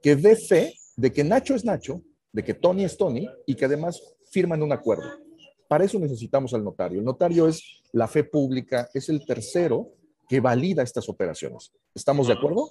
que 0.03 0.16
dé 0.16 0.37
fe 0.37 0.75
de 0.97 1.12
que 1.12 1.25
Nacho 1.25 1.55
es 1.55 1.64
Nacho, 1.64 2.03
de 2.33 2.42
que 2.42 2.55
Tony 2.55 2.85
es 2.85 2.97
Tony 2.97 3.29
y 3.47 3.55
que 3.55 3.66
además 3.66 4.01
firman 4.31 4.62
un 4.62 4.73
acuerdo. 4.73 5.05
Para 5.72 5.87
eso 5.87 5.98
necesitamos 5.98 6.52
al 6.52 6.62
notario. 6.62 6.98
El 6.98 7.04
notario 7.06 7.48
es 7.48 7.80
la 7.92 8.06
fe 8.06 8.24
pública, 8.24 8.90
es 8.92 9.08
el 9.08 9.24
tercero 9.24 9.88
que 10.28 10.38
valida 10.38 10.82
estas 10.82 11.08
operaciones. 11.08 11.72
¿Estamos 11.94 12.26
de 12.26 12.35
acuerdo? 12.35 12.70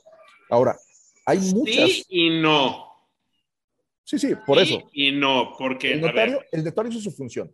Ahora, 0.52 0.78
hay 1.26 1.40
muchas. 1.40 1.90
Sí 1.90 2.06
y 2.10 2.30
no. 2.30 2.86
Sí, 4.04 4.20
sí, 4.20 4.36
por 4.46 4.60
eso. 4.60 4.88
Y 4.94 5.14
no, 5.14 5.56
porque. 5.58 5.94
El 5.94 6.02
notario, 6.02 6.44
el 6.52 6.64
notario 6.64 6.92
hace 6.92 7.02
su 7.02 7.10
función. 7.10 7.52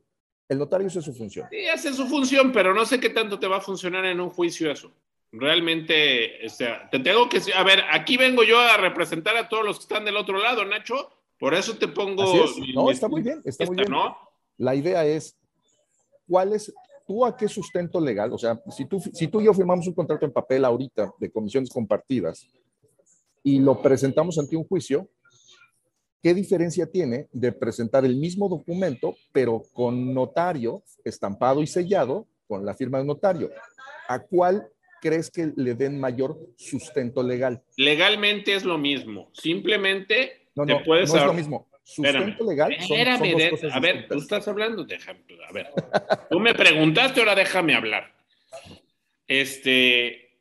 El 0.50 0.58
notario 0.58 0.88
hace 0.88 1.02
su 1.02 1.14
función. 1.14 1.48
Sí, 1.50 1.66
hace 1.68 1.94
su 1.94 2.08
función, 2.08 2.52
pero 2.52 2.74
no 2.74 2.86
sé 2.86 3.00
qué 3.00 3.12
tanto 3.12 3.40
te 3.40 3.48
va 3.48 3.56
a 3.56 3.62
funcionar 3.62 4.04
en 4.04 4.20
un 4.20 4.32
juicio 4.32 4.70
eso. 4.70 4.92
Realmente, 5.32 6.46
o 6.46 6.50
sea, 6.50 6.90
te 6.90 7.00
tengo 7.00 7.30
que. 7.30 7.40
A 7.56 7.64
ver, 7.64 7.86
aquí 7.90 8.18
vengo 8.18 8.44
yo 8.44 8.60
a 8.60 8.76
representar 8.76 9.38
a 9.38 9.48
todos 9.48 9.64
los 9.64 9.78
que 9.78 9.84
están 9.84 10.04
del 10.04 10.18
otro 10.18 10.40
lado, 10.40 10.66
Nacho. 10.66 11.10
Por 11.40 11.54
eso 11.54 11.78
te 11.78 11.88
pongo. 11.88 12.26
No, 12.74 12.92
está 12.92 13.08
muy 13.08 13.22
bien, 13.22 13.42
está 13.46 13.66
muy 13.66 13.78
bien. 13.78 13.90
¿no? 13.90 14.27
La 14.58 14.76
idea 14.76 15.06
es, 15.06 15.38
¿cuál 16.28 16.54
es, 16.54 16.74
tú 17.08 17.26
a 17.26 17.36
qué 17.36 17.48
sustento 17.48 18.00
legal? 18.00 18.34
O 18.34 18.38
sea, 18.38 18.62
si 18.76 18.86
tú, 18.86 19.00
si 19.00 19.28
tú 19.28 19.42
y 19.42 19.46
yo 19.46 19.54
firmamos 19.54 19.88
un 19.88 19.94
contrato 19.94 20.26
en 20.26 20.32
papel 20.32 20.66
ahorita 20.66 21.14
de 21.20 21.32
comisiones 21.32 21.70
compartidas 21.70 22.48
y 23.44 23.60
lo 23.60 23.82
presentamos 23.82 24.38
ante 24.38 24.58
un 24.58 24.66
juicio, 24.66 25.08
¿qué 26.22 26.34
diferencia 26.34 26.86
tiene 26.86 27.28
de 27.32 27.52
presentar 27.52 28.04
el 28.04 28.16
mismo 28.16 28.50
documento, 28.50 29.16
pero 29.32 29.64
con 29.74 30.14
notario 30.14 30.84
estampado 31.06 31.62
y 31.62 31.68
sellado 31.68 32.28
con 32.48 32.66
la 32.66 32.74
firma 32.74 32.98
del 32.98 33.08
notario? 33.08 33.50
¿A 34.08 34.20
cuál 34.20 34.68
crees 35.02 35.30
que 35.30 35.54
le 35.56 35.76
den 35.76 36.00
mayor 36.00 36.38
sustento 36.56 37.22
legal? 37.22 37.62
Legalmente 37.78 38.56
es 38.56 38.66
lo 38.66 38.78
mismo. 38.78 39.30
Simplemente 39.34 40.48
no, 40.56 40.66
no, 40.66 40.82
no 40.84 40.96
es 40.96 41.14
lo 41.14 41.34
mismo. 41.34 41.68
Sustento 41.88 42.44
legal. 42.44 42.76
a 43.72 43.80
ver, 43.80 44.08
tú 44.10 44.18
estás 44.18 44.46
hablando, 44.50 44.84
déjame, 44.84 45.22
a 45.48 45.54
ver. 45.54 45.72
Tú 46.30 46.38
me 46.38 46.54
preguntaste, 46.54 47.22
ahora 47.22 47.34
déjame 47.34 47.76
hablar. 47.76 48.14
Este, 49.26 50.38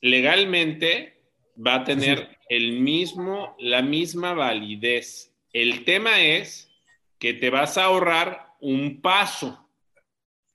legalmente 0.00 1.20
va 1.64 1.76
a 1.76 1.84
tener 1.84 2.38
el 2.48 2.80
mismo, 2.80 3.54
la 3.58 3.82
misma 3.82 4.32
validez. 4.32 5.34
El 5.52 5.84
tema 5.84 6.22
es 6.22 6.70
que 7.18 7.34
te 7.34 7.50
vas 7.50 7.76
a 7.76 7.84
ahorrar 7.84 8.54
un 8.60 9.02
paso. 9.02 9.68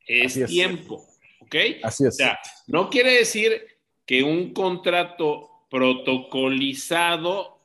Es, 0.08 0.44
tiempo. 0.48 1.06
¿Ok? 1.42 1.56
Así 1.84 2.04
es. 2.04 2.16
O 2.16 2.18
sea, 2.18 2.40
no 2.66 2.90
quiere 2.90 3.14
decir 3.14 3.68
que 4.08 4.24
un 4.24 4.54
contrato 4.54 5.68
protocolizado 5.70 7.61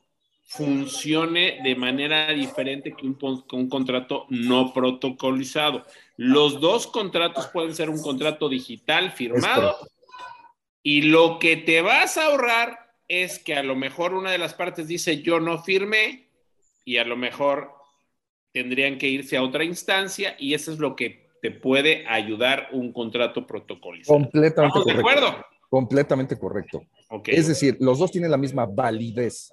funcione 0.46 1.58
de 1.62 1.74
manera 1.74 2.32
diferente 2.32 2.94
que 2.94 3.06
un, 3.06 3.68
contrato 3.68 4.26
no 4.30 4.72
protocolizado. 4.72 5.84
Los 6.16 6.60
dos 6.60 6.86
contratos 6.86 7.48
pueden 7.48 7.74
ser 7.74 7.90
un 7.90 8.00
contrato 8.00 8.48
digital 8.48 9.10
firmado 9.10 9.76
y 10.82 11.02
lo 11.02 11.40
que 11.40 11.56
te 11.56 11.82
vas 11.82 12.16
a 12.16 12.26
ahorrar 12.26 12.78
es 13.08 13.40
que 13.40 13.56
a 13.56 13.64
lo 13.64 13.74
mejor 13.74 14.14
una 14.14 14.30
de 14.30 14.38
las 14.38 14.54
partes 14.54 14.86
dice 14.86 15.20
yo 15.20 15.40
no 15.40 15.62
firmé 15.62 16.28
y 16.84 16.98
a 16.98 17.04
lo 17.04 17.16
mejor 17.16 17.72
tendrían 18.52 18.98
que 18.98 19.08
irse 19.08 19.36
a 19.36 19.42
otra 19.42 19.64
instancia 19.64 20.36
y 20.38 20.54
eso 20.54 20.72
es 20.72 20.78
lo 20.78 20.94
que 20.94 21.26
te 21.42 21.50
puede 21.50 22.06
ayudar 22.06 22.68
un 22.72 22.92
contrato 22.92 23.46
protocolizado. 23.46 24.18
Completamente 24.18 24.78
correcto. 24.78 24.92
de 24.92 24.98
acuerdo? 24.98 25.46
Completamente 25.68 26.38
correcto. 26.38 26.82
Es 27.26 27.48
decir, 27.48 27.76
los 27.80 27.98
dos 27.98 28.12
tienen 28.12 28.30
la 28.30 28.36
misma 28.36 28.64
validez 28.66 29.52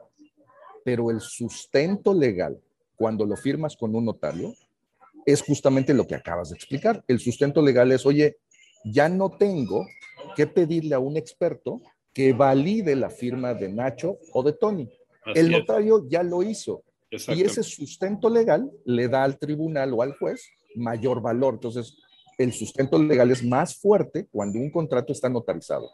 pero 0.84 1.12
el 1.12 1.22
sustento 1.22 2.14
legal, 2.14 2.60
cuando 2.96 3.26
lo 3.26 3.36
firmas 3.36 3.76
con 3.76 3.96
un 3.96 4.06
notario, 4.06 4.54
es 5.26 5.42
justamente 5.42 5.94
lo 5.94 6.06
que 6.06 6.16
acabas 6.16 6.50
de 6.50 6.56
explicar. 6.56 7.04
El 7.08 7.20
sustento 7.20 7.62
legal 7.62 7.92
es, 7.92 8.06
oye, 8.06 8.38
ya 8.84 9.10
no 9.10 9.32
tengo 9.32 9.86
que 10.36 10.48
pedirle 10.48 10.96
a 10.96 11.00
un 11.00 11.18
experto 11.18 11.82
que 12.14 12.34
valide 12.34 12.96
la 12.96 13.10
firma 13.10 13.54
de 13.54 13.70
Nacho 13.70 14.18
o 14.34 14.44
de 14.44 14.54
Tony. 14.54 14.90
el 15.34 15.50
notario 15.50 16.08
ya 16.10 16.22
lo 16.22 16.44
hizo. 16.44 16.84
Y 17.10 17.44
ese 17.44 17.64
sustento 17.64 18.30
legal 18.30 18.72
le 18.86 19.08
da 19.08 19.24
al 19.24 19.38
tribunal 19.38 19.94
o 19.94 20.02
al 20.02 20.18
juez 20.18 20.50
mayor 20.76 21.22
valor. 21.22 21.56
Entonces, 21.56 21.98
el 22.38 22.52
sustento 22.52 23.02
legal 23.02 23.32
es 23.32 23.44
más 23.44 23.76
fuerte 23.76 24.28
cuando 24.32 24.60
un 24.60 24.72
contrato 24.72 25.14
está 25.14 25.30
notarizado 25.30 25.90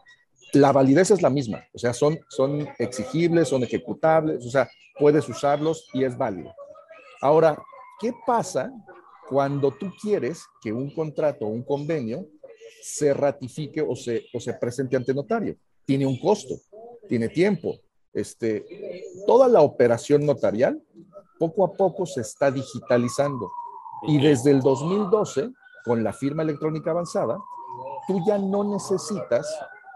la 0.54 0.72
validez 0.72 1.12
es 1.12 1.22
la 1.22 1.30
misma, 1.30 1.64
o 1.74 1.78
sea, 1.78 1.94
son, 1.94 2.20
son 2.30 2.68
exigibles, 2.78 3.48
son 3.50 3.64
ejecutables, 3.64 4.46
o 4.46 4.50
sea, 4.50 4.70
puedes 4.98 5.28
usarlos 5.30 5.88
y 5.94 6.04
es 6.04 6.18
válido. 6.18 6.54
Ahora, 7.22 7.58
¿qué 8.00 8.14
pasa 8.26 8.72
cuando 9.28 9.72
tú 9.72 9.92
quieres 10.02 10.44
que 10.62 10.72
un 10.72 10.94
contrato 10.94 11.46
o 11.46 11.50
un 11.50 11.64
convenio 11.64 12.26
se 12.82 13.14
ratifique 13.14 13.82
o 13.82 13.96
se, 13.96 14.26
o 14.34 14.40
se 14.40 14.54
presente 14.54 14.96
ante 14.96 15.14
notario? 15.14 15.56
Tiene 15.86 16.06
un 16.06 16.20
costo, 16.20 16.56
tiene 17.08 17.30
tiempo. 17.30 17.78
Este, 18.14 18.66
toda 19.28 19.48
la 19.48 19.62
operación 19.62 20.26
notarial 20.26 20.82
poco 21.38 21.64
a 21.64 21.74
poco 21.74 22.06
se 22.06 22.22
está 22.22 22.52
digitalizando 22.52 23.50
y 24.04 24.20
desde 24.20 24.52
el 24.52 24.62
2012, 24.62 25.52
con 25.84 26.04
la 26.04 26.14
firma 26.14 26.44
electrónica 26.44 26.92
avanzada, 26.92 27.38
tú 28.08 28.22
ya 28.26 28.38
no 28.38 28.64
necesitas 28.64 29.48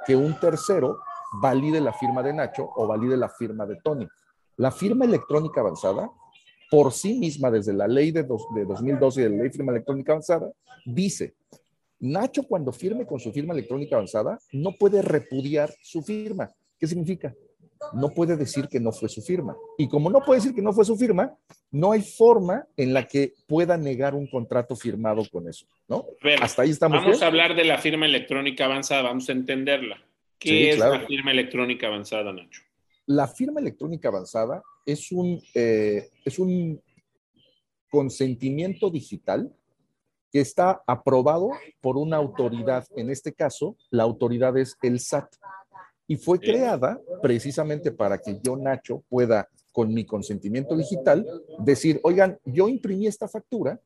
que 0.06 0.16
un 0.16 0.40
tercero 0.40 1.00
valide 1.42 1.82
la 1.82 1.94
firma 1.94 2.22
de 2.22 2.34
Nacho 2.34 2.70
o 2.76 2.88
valide 2.88 3.18
la 3.18 3.30
firma 3.30 3.66
de 3.66 3.78
Tony. 3.84 4.08
La 4.58 4.72
firma 4.72 5.06
electrónica 5.06 5.62
avanzada, 5.62 6.10
por 6.70 6.92
sí 6.92 7.16
misma, 7.16 7.50
desde 7.50 7.74
la 7.74 7.88
ley 7.88 8.12
de, 8.12 8.24
de 8.24 8.66
2012 8.66 9.20
y 9.20 9.24
de 9.24 9.30
la 9.30 9.36
ley 9.36 9.44
de 9.46 9.52
firma 9.52 9.72
electrónica 9.72 10.12
avanzada, 10.12 10.52
dice, 10.86 11.36
Nacho 12.00 12.44
cuando 12.44 12.72
firme 12.72 13.06
con 13.06 13.20
su 13.20 13.32
firma 13.32 13.54
electrónica 13.54 13.96
avanzada, 13.96 14.38
no 14.52 14.72
puede 14.78 15.02
repudiar 15.02 15.74
su 15.82 16.02
firma. 16.02 16.50
¿Qué 16.78 16.86
significa? 16.86 17.34
No 17.94 18.10
puede 18.10 18.38
decir 18.38 18.68
que 18.68 18.80
no 18.80 18.92
fue 18.92 19.10
su 19.10 19.22
firma. 19.22 19.56
Y 19.78 19.88
como 19.88 20.10
no 20.10 20.22
puede 20.22 20.40
decir 20.40 20.56
que 20.56 20.62
no 20.62 20.74
fue 20.74 20.86
su 20.86 20.96
firma, 20.96 21.36
no 21.72 21.92
hay 21.92 22.02
forma 22.02 22.66
en 22.78 22.94
la 22.94 23.06
que 23.06 23.34
pueda 23.48 23.78
negar 23.78 24.16
un 24.16 24.28
contrato 24.28 24.76
firmado 24.76 25.24
con 25.32 25.48
eso, 25.48 25.66
¿no? 25.88 26.06
Hasta 26.42 26.62
ahí 26.62 26.70
estamos. 26.70 27.02
Vamos 27.02 27.22
a 27.22 27.28
hablar 27.28 27.56
de 27.56 27.66
la 27.66 27.78
firma 27.78 28.06
electrónica 28.06 28.66
avanzada, 28.66 29.04
vamos 29.04 29.28
a 29.30 29.34
entenderla. 29.34 30.02
¿Qué 30.40 30.72
es 30.72 30.80
la 30.80 31.00
firma 31.02 31.32
electrónica 31.32 31.88
avanzada, 31.88 32.34
Nacho? 32.34 32.62
La 33.06 33.28
firma 33.28 33.60
electrónica 33.60 34.10
avanzada 34.10 34.62
es 34.86 35.12
un, 35.12 35.42
eh, 35.54 36.10
es 36.26 36.40
un 36.40 36.82
consentimiento 37.90 38.90
digital 38.90 39.54
que 40.32 40.42
está 40.42 40.82
aprobado 40.88 41.52
por 41.80 41.96
una 41.96 42.18
autoridad. 42.18 42.86
En 42.96 43.12
este 43.12 43.34
caso, 43.34 43.78
la 43.92 44.04
autoridad 44.04 44.58
es 44.58 44.76
el 44.82 45.00
SAT. 45.00 45.36
Y 46.08 46.18
fue 46.18 46.40
creada 46.40 47.00
precisamente 47.22 47.92
para 47.92 48.18
que 48.18 48.40
yo, 48.44 48.58
Nacho, 48.58 49.04
pueda 49.10 49.48
con 49.72 49.94
mi 49.94 50.06
consentimiento 50.06 50.78
digital, 50.78 51.26
decir, 51.60 52.00
oigan, 52.04 52.40
yo 52.46 52.70
imprimí 52.70 53.08
esta 53.08 53.28
factura 53.28 53.82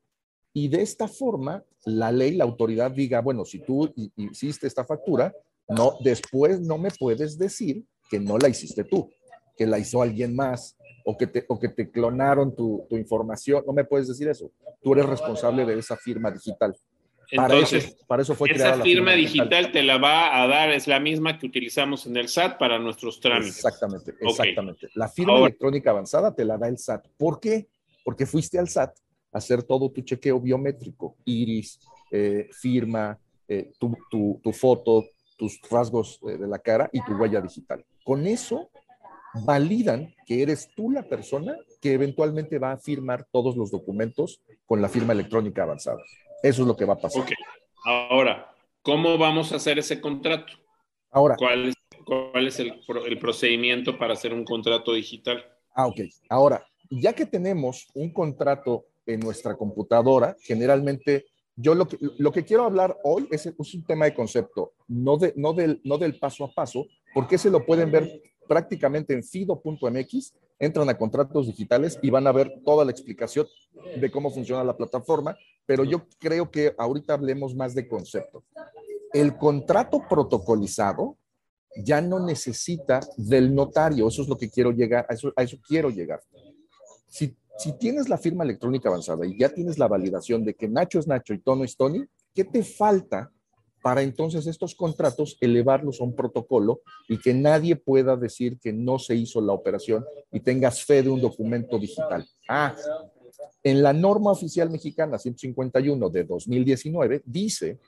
y 0.53 0.67
de 0.67 0.81
esta 0.81 1.07
forma 1.07 1.63
la 1.85 2.11
ley, 2.11 2.35
la 2.35 2.43
autoridad 2.43 2.91
diga, 2.91 3.21
bueno, 3.21 3.45
si 3.45 3.59
tú 3.59 3.93
hiciste 4.15 4.67
esta 4.67 4.83
factura, 4.83 5.33
no, 5.69 5.97
después 6.03 6.59
no 6.59 6.77
me 6.77 6.89
puedes 6.91 7.37
decir 7.37 7.85
que 8.09 8.19
no 8.19 8.37
la 8.37 8.49
hiciste 8.49 8.83
tú, 8.83 9.09
que 9.55 9.65
la 9.65 9.79
hizo 9.79 10.01
alguien 10.01 10.35
más 10.35 10.75
o 11.05 11.17
que 11.17 11.27
te, 11.27 11.45
o 11.47 11.57
que 11.57 11.69
te 11.69 11.89
clonaron 11.89 12.53
tu, 12.53 12.85
tu 12.89 12.97
información. 12.97 13.63
No 13.65 13.71
me 13.71 13.85
puedes 13.85 14.07
decir 14.07 14.27
eso. 14.27 14.51
Tú 14.81 14.93
eres 14.93 15.05
responsable 15.05 15.65
de 15.65 15.79
esa 15.79 15.95
firma 15.95 16.31
digital. 16.31 16.75
Entonces, 17.29 17.83
para, 17.83 17.89
eso, 17.89 18.05
para 18.07 18.21
eso 18.21 18.35
fue 18.35 18.51
esa 18.51 18.77
la 18.77 18.83
firma, 18.83 19.11
digital, 19.13 19.71
te 19.71 19.83
la 19.83 19.97
va 19.97 20.41
a 20.41 20.47
dar, 20.47 20.71
es 20.71 20.87
la 20.87 20.99
misma 20.99 21.37
que 21.37 21.45
utilizamos 21.45 22.05
en 22.05 22.15
el 22.15 22.29
SAT 22.29 22.57
para 22.57 22.79
nuestros 22.79 23.19
trámites. 23.19 23.57
Exactamente, 23.57 24.13
exactamente. 24.19 24.87
La 24.95 25.09
firma 25.09 25.33
Ahora, 25.33 25.47
electrónica 25.47 25.89
avanzada 25.89 26.33
te 26.33 26.45
la 26.45 26.57
da 26.57 26.69
el 26.69 26.77
SAT. 26.77 27.07
¿Por 27.17 27.39
qué? 27.39 27.67
Porque 28.05 28.25
fuiste 28.25 28.57
al 28.57 28.69
SAT 28.69 28.97
a 29.33 29.37
hacer 29.37 29.63
todo 29.63 29.91
tu 29.91 30.01
chequeo 30.01 30.39
biométrico, 30.39 31.17
iris, 31.25 31.79
eh, 32.11 32.47
firma, 32.53 33.19
eh, 33.47 33.73
tu, 33.77 33.97
tu, 34.09 34.39
tu, 34.41 34.53
foto, 34.53 35.05
tus 35.37 35.59
rasgos 35.69 36.21
eh, 36.29 36.37
de 36.37 36.47
la 36.47 36.59
cara 36.59 36.89
y 36.93 37.03
tu 37.03 37.13
huella 37.13 37.41
digital. 37.41 37.83
Con 38.05 38.25
eso 38.25 38.69
validan 39.45 40.13
que 40.25 40.41
eres 40.41 40.69
tú 40.75 40.91
la 40.91 41.03
persona 41.03 41.57
que 41.81 41.93
eventualmente 41.93 42.57
va 42.57 42.71
a 42.71 42.77
firmar 42.77 43.27
todos 43.31 43.55
los 43.57 43.69
documentos 43.69 44.41
con 44.65 44.81
la 44.81 44.89
firma 44.89 45.13
electrónica 45.13 45.63
avanzada. 45.63 46.01
Eso 46.43 46.61
es 46.61 46.67
lo 46.67 46.75
que 46.75 46.85
va 46.85 46.93
a 46.93 46.99
pasar. 46.99 47.21
Okay. 47.23 47.35
Ahora, 47.85 48.53
¿cómo 48.81 49.17
vamos 49.17 49.51
a 49.51 49.57
hacer 49.57 49.79
ese 49.79 49.99
contrato? 50.01 50.53
Ahora, 51.11 51.35
¿cuál 51.37 51.69
es, 51.69 51.75
cuál 52.05 52.47
es 52.47 52.59
el, 52.59 52.81
el, 53.05 53.19
procedimiento 53.19 53.97
para 53.97 54.13
hacer 54.13 54.33
un 54.33 54.43
contrato 54.43 54.93
digital? 54.93 55.43
Ah, 55.73 55.87
ok. 55.87 56.01
Ahora, 56.29 56.65
ya 56.89 57.13
que 57.13 57.25
tenemos 57.25 57.87
un 57.93 58.11
contrato 58.11 58.85
en 59.05 59.19
nuestra 59.21 59.55
computadora, 59.55 60.35
generalmente 60.41 61.25
yo 61.55 61.73
lo 61.73 61.87
que, 61.87 61.97
lo 62.17 62.31
que 62.31 62.45
quiero 62.45 62.65
hablar 62.65 62.97
hoy 63.03 63.27
es, 63.31 63.47
es 63.47 63.73
un 63.73 63.83
tema 63.83 64.05
de 64.05 64.13
concepto, 64.13 64.73
no, 64.87 65.17
de, 65.17 65.33
no, 65.35 65.53
del, 65.53 65.81
no 65.83 65.97
del 65.97 66.19
paso 66.19 66.45
a 66.45 66.53
paso, 66.53 66.85
porque 67.13 67.37
se 67.37 67.49
lo 67.49 67.65
pueden 67.65 67.91
ver 67.91 68.21
prácticamente 68.47 69.13
en 69.13 69.23
fido.mx, 69.23 70.33
entran 70.59 70.89
a 70.89 70.97
contratos 70.97 71.47
digitales 71.47 71.99
y 72.01 72.09
van 72.09 72.27
a 72.27 72.31
ver 72.31 72.61
toda 72.65 72.83
la 72.85 72.91
explicación 72.91 73.47
de 73.99 74.11
cómo 74.11 74.31
funciona 74.31 74.63
la 74.63 74.75
plataforma, 74.75 75.37
pero 75.65 75.83
yo 75.83 76.07
creo 76.19 76.49
que 76.49 76.73
ahorita 76.77 77.13
hablemos 77.13 77.55
más 77.55 77.75
de 77.75 77.87
concepto. 77.87 78.43
El 79.13 79.37
contrato 79.37 80.01
protocolizado 80.09 81.17
ya 81.83 82.01
no 82.01 82.19
necesita 82.19 82.99
del 83.17 83.53
notario, 83.53 84.07
eso 84.07 84.23
es 84.23 84.27
lo 84.27 84.37
que 84.37 84.49
quiero 84.49 84.71
llegar, 84.71 85.05
a 85.09 85.43
eso, 85.43 85.57
quiero 85.67 85.89
llegar. 85.89 86.21
Si, 87.07 87.35
si 87.57 87.77
tienes 87.77 88.09
la 88.09 88.17
firma 88.17 88.43
electrónica 88.43 88.89
avanzada 88.89 89.25
y 89.25 89.37
ya 89.37 89.49
tienes 89.49 89.77
la 89.77 89.87
validación 89.87 90.43
de 90.43 90.55
que 90.55 90.67
Nacho 90.67 90.99
es 90.99 91.07
Nacho 91.07 91.33
y 91.33 91.39
Tono 91.39 91.63
es 91.63 91.77
Tony, 91.77 92.03
¿qué 92.33 92.43
te 92.43 92.63
falta 92.63 93.31
para 93.81 94.01
entonces 94.01 94.47
estos 94.47 94.75
contratos 94.75 95.37
elevarlos 95.39 96.01
a 96.01 96.03
un 96.03 96.15
protocolo 96.15 96.81
y 97.07 97.19
que 97.19 97.33
nadie 97.33 97.75
pueda 97.75 98.15
decir 98.15 98.59
que 98.59 98.73
no 98.73 98.99
se 98.99 99.15
hizo 99.15 99.41
la 99.41 99.53
operación 99.53 100.05
y 100.31 100.39
tengas 100.39 100.83
fe 100.83 101.03
de 101.03 101.09
un 101.09 101.21
documento 101.21 101.77
digital. 101.77 102.25
Ah, 102.49 102.75
en 103.63 103.83
la 103.83 103.93
norma 103.93 104.31
oficial 104.31 104.69
mexicana 104.69 105.17
151 105.17 106.09
de 106.09 106.23
2019 106.23 107.21
dice 107.25 107.79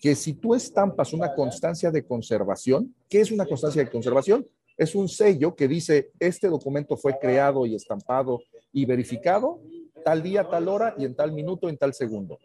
que 0.00 0.14
si 0.14 0.34
tú 0.34 0.54
estampas 0.54 1.12
una 1.12 1.34
constancia 1.34 1.90
de 1.90 2.04
conservación, 2.04 2.94
¿qué 3.08 3.20
es 3.20 3.30
una 3.30 3.46
constancia 3.46 3.84
de 3.84 3.90
conservación? 3.90 4.46
Es 4.76 4.94
un 4.94 5.08
sello 5.08 5.54
que 5.54 5.68
dice, 5.68 6.10
este 6.18 6.48
documento 6.48 6.96
fue 6.96 7.18
creado 7.18 7.66
y 7.66 7.74
estampado 7.74 8.40
y 8.72 8.86
verificado 8.86 9.60
tal 10.04 10.22
día, 10.22 10.48
tal 10.48 10.68
hora 10.68 10.94
y 10.98 11.04
en 11.04 11.14
tal 11.14 11.32
minuto, 11.32 11.68
en 11.68 11.76
tal 11.76 11.94
segundo. 11.94 12.38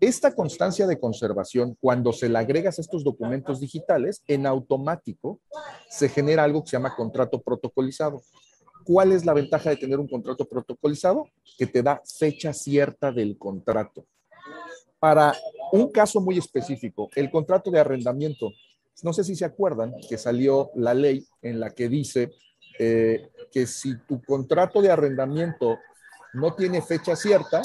Esta 0.00 0.34
constancia 0.34 0.86
de 0.86 0.98
conservación, 0.98 1.76
cuando 1.80 2.12
se 2.12 2.28
le 2.28 2.38
agregas 2.38 2.78
a 2.78 2.82
estos 2.82 3.02
documentos 3.02 3.60
digitales, 3.60 4.22
en 4.28 4.46
automático 4.46 5.40
se 5.88 6.08
genera 6.08 6.44
algo 6.44 6.62
que 6.62 6.70
se 6.70 6.76
llama 6.76 6.94
contrato 6.94 7.40
protocolizado. 7.40 8.22
¿Cuál 8.84 9.12
es 9.12 9.24
la 9.24 9.32
ventaja 9.32 9.70
de 9.70 9.76
tener 9.76 9.98
un 9.98 10.08
contrato 10.08 10.44
protocolizado? 10.44 11.28
Que 11.56 11.66
te 11.66 11.82
da 11.82 12.02
fecha 12.04 12.52
cierta 12.52 13.12
del 13.12 13.38
contrato. 13.38 14.04
Para 14.98 15.34
un 15.72 15.90
caso 15.90 16.20
muy 16.20 16.38
específico, 16.38 17.08
el 17.14 17.30
contrato 17.30 17.70
de 17.70 17.80
arrendamiento. 17.80 18.52
No 19.02 19.12
sé 19.12 19.24
si 19.24 19.34
se 19.34 19.44
acuerdan 19.44 19.92
que 20.08 20.18
salió 20.18 20.70
la 20.74 20.94
ley 20.94 21.26
en 21.42 21.60
la 21.60 21.70
que 21.70 21.88
dice 21.88 22.30
eh, 22.78 23.30
que 23.50 23.66
si 23.66 23.96
tu 24.06 24.22
contrato 24.22 24.82
de 24.82 24.90
arrendamiento 24.90 25.78
no 26.34 26.54
tiene 26.54 26.82
fecha 26.82 27.16
cierta, 27.16 27.62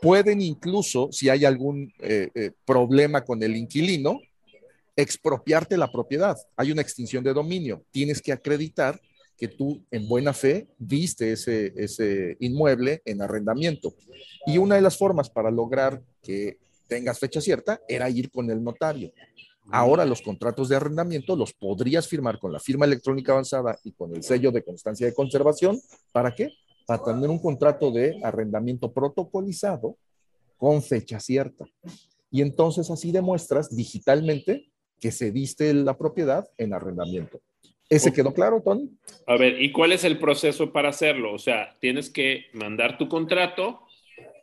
pueden 0.00 0.40
incluso, 0.40 1.08
si 1.12 1.28
hay 1.28 1.44
algún 1.44 1.92
eh, 2.00 2.28
eh, 2.34 2.52
problema 2.64 3.24
con 3.24 3.42
el 3.42 3.56
inquilino, 3.56 4.20
expropiarte 4.96 5.76
la 5.76 5.90
propiedad. 5.90 6.36
Hay 6.56 6.72
una 6.72 6.82
extinción 6.82 7.24
de 7.24 7.32
dominio. 7.32 7.84
Tienes 7.90 8.20
que 8.20 8.32
acreditar 8.32 9.00
que 9.36 9.48
tú 9.48 9.82
en 9.90 10.06
buena 10.06 10.34
fe 10.34 10.68
viste 10.78 11.32
ese, 11.32 11.72
ese 11.76 12.36
inmueble 12.40 13.00
en 13.04 13.22
arrendamiento. 13.22 13.94
Y 14.46 14.58
una 14.58 14.74
de 14.74 14.82
las 14.82 14.98
formas 14.98 15.30
para 15.30 15.50
lograr 15.50 16.02
que 16.22 16.58
tengas 16.88 17.18
fecha 17.18 17.40
cierta 17.40 17.80
era 17.88 18.10
ir 18.10 18.30
con 18.30 18.50
el 18.50 18.62
notario. 18.62 19.12
Ahora 19.72 20.04
los 20.04 20.20
contratos 20.20 20.68
de 20.68 20.76
arrendamiento 20.76 21.36
los 21.36 21.52
podrías 21.52 22.08
firmar 22.08 22.38
con 22.38 22.52
la 22.52 22.58
firma 22.58 22.84
electrónica 22.84 23.32
avanzada 23.32 23.78
y 23.84 23.92
con 23.92 24.14
el 24.14 24.22
sello 24.22 24.50
de 24.50 24.64
constancia 24.64 25.06
de 25.06 25.14
conservación. 25.14 25.80
¿Para 26.12 26.34
qué? 26.34 26.50
Para 26.90 27.04
tener 27.04 27.30
un 27.30 27.38
contrato 27.38 27.92
de 27.92 28.18
arrendamiento 28.20 28.92
protocolizado 28.92 29.96
con 30.56 30.82
fecha 30.82 31.20
cierta. 31.20 31.64
Y 32.32 32.42
entonces 32.42 32.90
así 32.90 33.12
demuestras 33.12 33.76
digitalmente 33.76 34.72
que 34.98 35.12
se 35.12 35.30
diste 35.30 35.72
la 35.72 35.96
propiedad 35.96 36.48
en 36.58 36.74
arrendamiento. 36.74 37.40
¿Ese 37.88 38.12
quedó 38.12 38.34
claro, 38.34 38.60
Tony? 38.60 38.90
A 39.28 39.36
ver, 39.36 39.62
¿y 39.62 39.70
cuál 39.70 39.92
es 39.92 40.02
el 40.02 40.18
proceso 40.18 40.72
para 40.72 40.88
hacerlo? 40.88 41.32
O 41.32 41.38
sea, 41.38 41.76
tienes 41.78 42.10
que 42.10 42.46
mandar 42.54 42.98
tu 42.98 43.08
contrato 43.08 43.82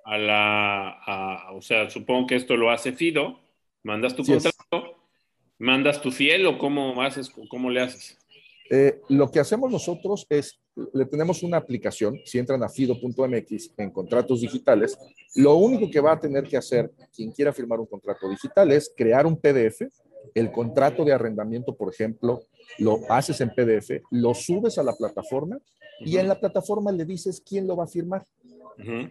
a 0.05 0.17
la, 0.17 1.49
o 1.51 1.61
sea, 1.61 1.89
supongo 1.89 2.27
que 2.27 2.37
esto 2.37 2.55
lo 2.55 2.71
hace 2.71 2.93
Fido, 2.93 3.41
mandas 3.83 4.15
tu 4.15 4.23
contrato, 4.23 4.95
mandas 5.57 6.01
tu 6.01 6.11
fiel 6.11 6.47
o 6.47 6.57
cómo 6.57 7.01
haces, 7.01 7.29
cómo 7.49 7.69
le 7.69 7.81
haces? 7.81 8.17
Eh, 8.69 9.01
lo 9.09 9.29
que 9.31 9.41
hacemos 9.41 9.69
nosotros 9.69 10.25
es, 10.29 10.61
le 10.93 11.05
tenemos 11.05 11.43
una 11.43 11.57
aplicación, 11.57 12.19
si 12.25 12.37
entran 12.37 12.61
a 12.63 12.69
fido.mx 12.69 13.71
en 13.77 13.91
contratos 13.91 14.41
digitales, 14.41 14.97
lo 15.35 15.55
único 15.55 15.89
que 15.89 15.99
va 15.99 16.13
a 16.13 16.19
tener 16.19 16.43
que 16.43 16.57
hacer 16.57 16.91
quien 17.15 17.31
quiera 17.31 17.51
firmar 17.51 17.79
un 17.79 17.87
contrato 17.87 18.29
digital 18.29 18.71
es 18.71 18.93
crear 18.95 19.25
un 19.25 19.37
PDF, 19.37 19.81
el 20.33 20.51
contrato 20.51 21.03
de 21.03 21.13
arrendamiento, 21.13 21.75
por 21.75 21.91
ejemplo, 21.91 22.41
lo 22.79 22.99
haces 23.09 23.41
en 23.41 23.49
PDF, 23.49 24.01
lo 24.11 24.33
subes 24.33 24.77
a 24.77 24.83
la 24.83 24.93
plataforma 24.93 25.57
y 25.99 26.17
en 26.17 26.27
la 26.27 26.39
plataforma 26.39 26.91
le 26.91 27.05
dices 27.05 27.41
quién 27.41 27.65
lo 27.65 27.75
va 27.75 27.85
a 27.85 27.87
firmar. 27.87 28.25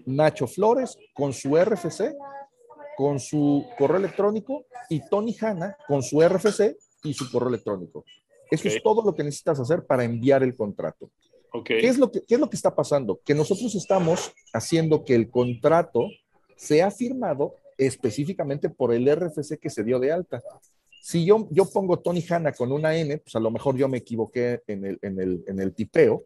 Nacho 0.05 0.47
Flores 0.47 0.97
con 1.13 1.33
su 1.33 1.57
RFC, 1.57 2.15
con 2.97 3.19
su 3.19 3.67
correo 3.77 3.97
electrónico 3.97 4.67
y 4.89 5.01
Tony 5.09 5.35
Hanna 5.41 5.77
con 5.89 6.03
su 6.03 6.21
RFC 6.21 6.77
y 7.03 7.13
su 7.13 7.31
correo 7.31 7.49
electrónico. 7.49 8.05
Eso 8.51 8.69
es 8.69 8.81
todo 8.83 9.03
lo 9.03 9.15
que 9.15 9.25
necesitas 9.25 9.59
hacer 9.59 9.85
para 9.85 10.05
enviar 10.05 10.43
el 10.43 10.55
contrato. 10.55 11.11
Okay. 11.61 11.81
¿Qué, 11.81 11.89
es 11.89 11.99
lo 11.99 12.11
que, 12.11 12.23
¿Qué 12.23 12.35
es 12.35 12.41
lo 12.41 12.51
que 12.51 12.57
está 12.57 12.75
pasando? 12.75 13.21
Que 13.25 13.35
nosotros 13.35 13.75
estamos 13.75 14.33
haciendo 14.53 15.05
que 15.05 15.15
el 15.15 15.31
contrato 15.31 16.09
sea 16.57 16.91
firmado 16.91 17.55
específicamente 17.79 18.69
por 18.69 18.93
el 18.93 19.07
RFC 19.15 19.59
que 19.61 19.71
se 19.71 19.85
dio 19.85 19.99
de 19.99 20.13
alta. 20.13 20.43
Si 21.03 21.25
yo, 21.25 21.47
yo 21.53 21.67
pongo 21.67 22.01
Tony 22.01 22.25
Hanna 22.29 22.51
con 22.51 22.73
una 22.73 22.97
N, 22.97 23.19
pues 23.19 23.37
a 23.37 23.39
lo 23.39 23.51
mejor 23.53 23.77
yo 23.77 23.89
me 23.89 23.99
equivoqué 23.99 24.63
en 24.67 24.85
el, 24.85 24.99
en 25.03 25.21
el, 25.21 25.45
en 25.47 25.61
el 25.61 25.73
tipeo, 25.73 26.25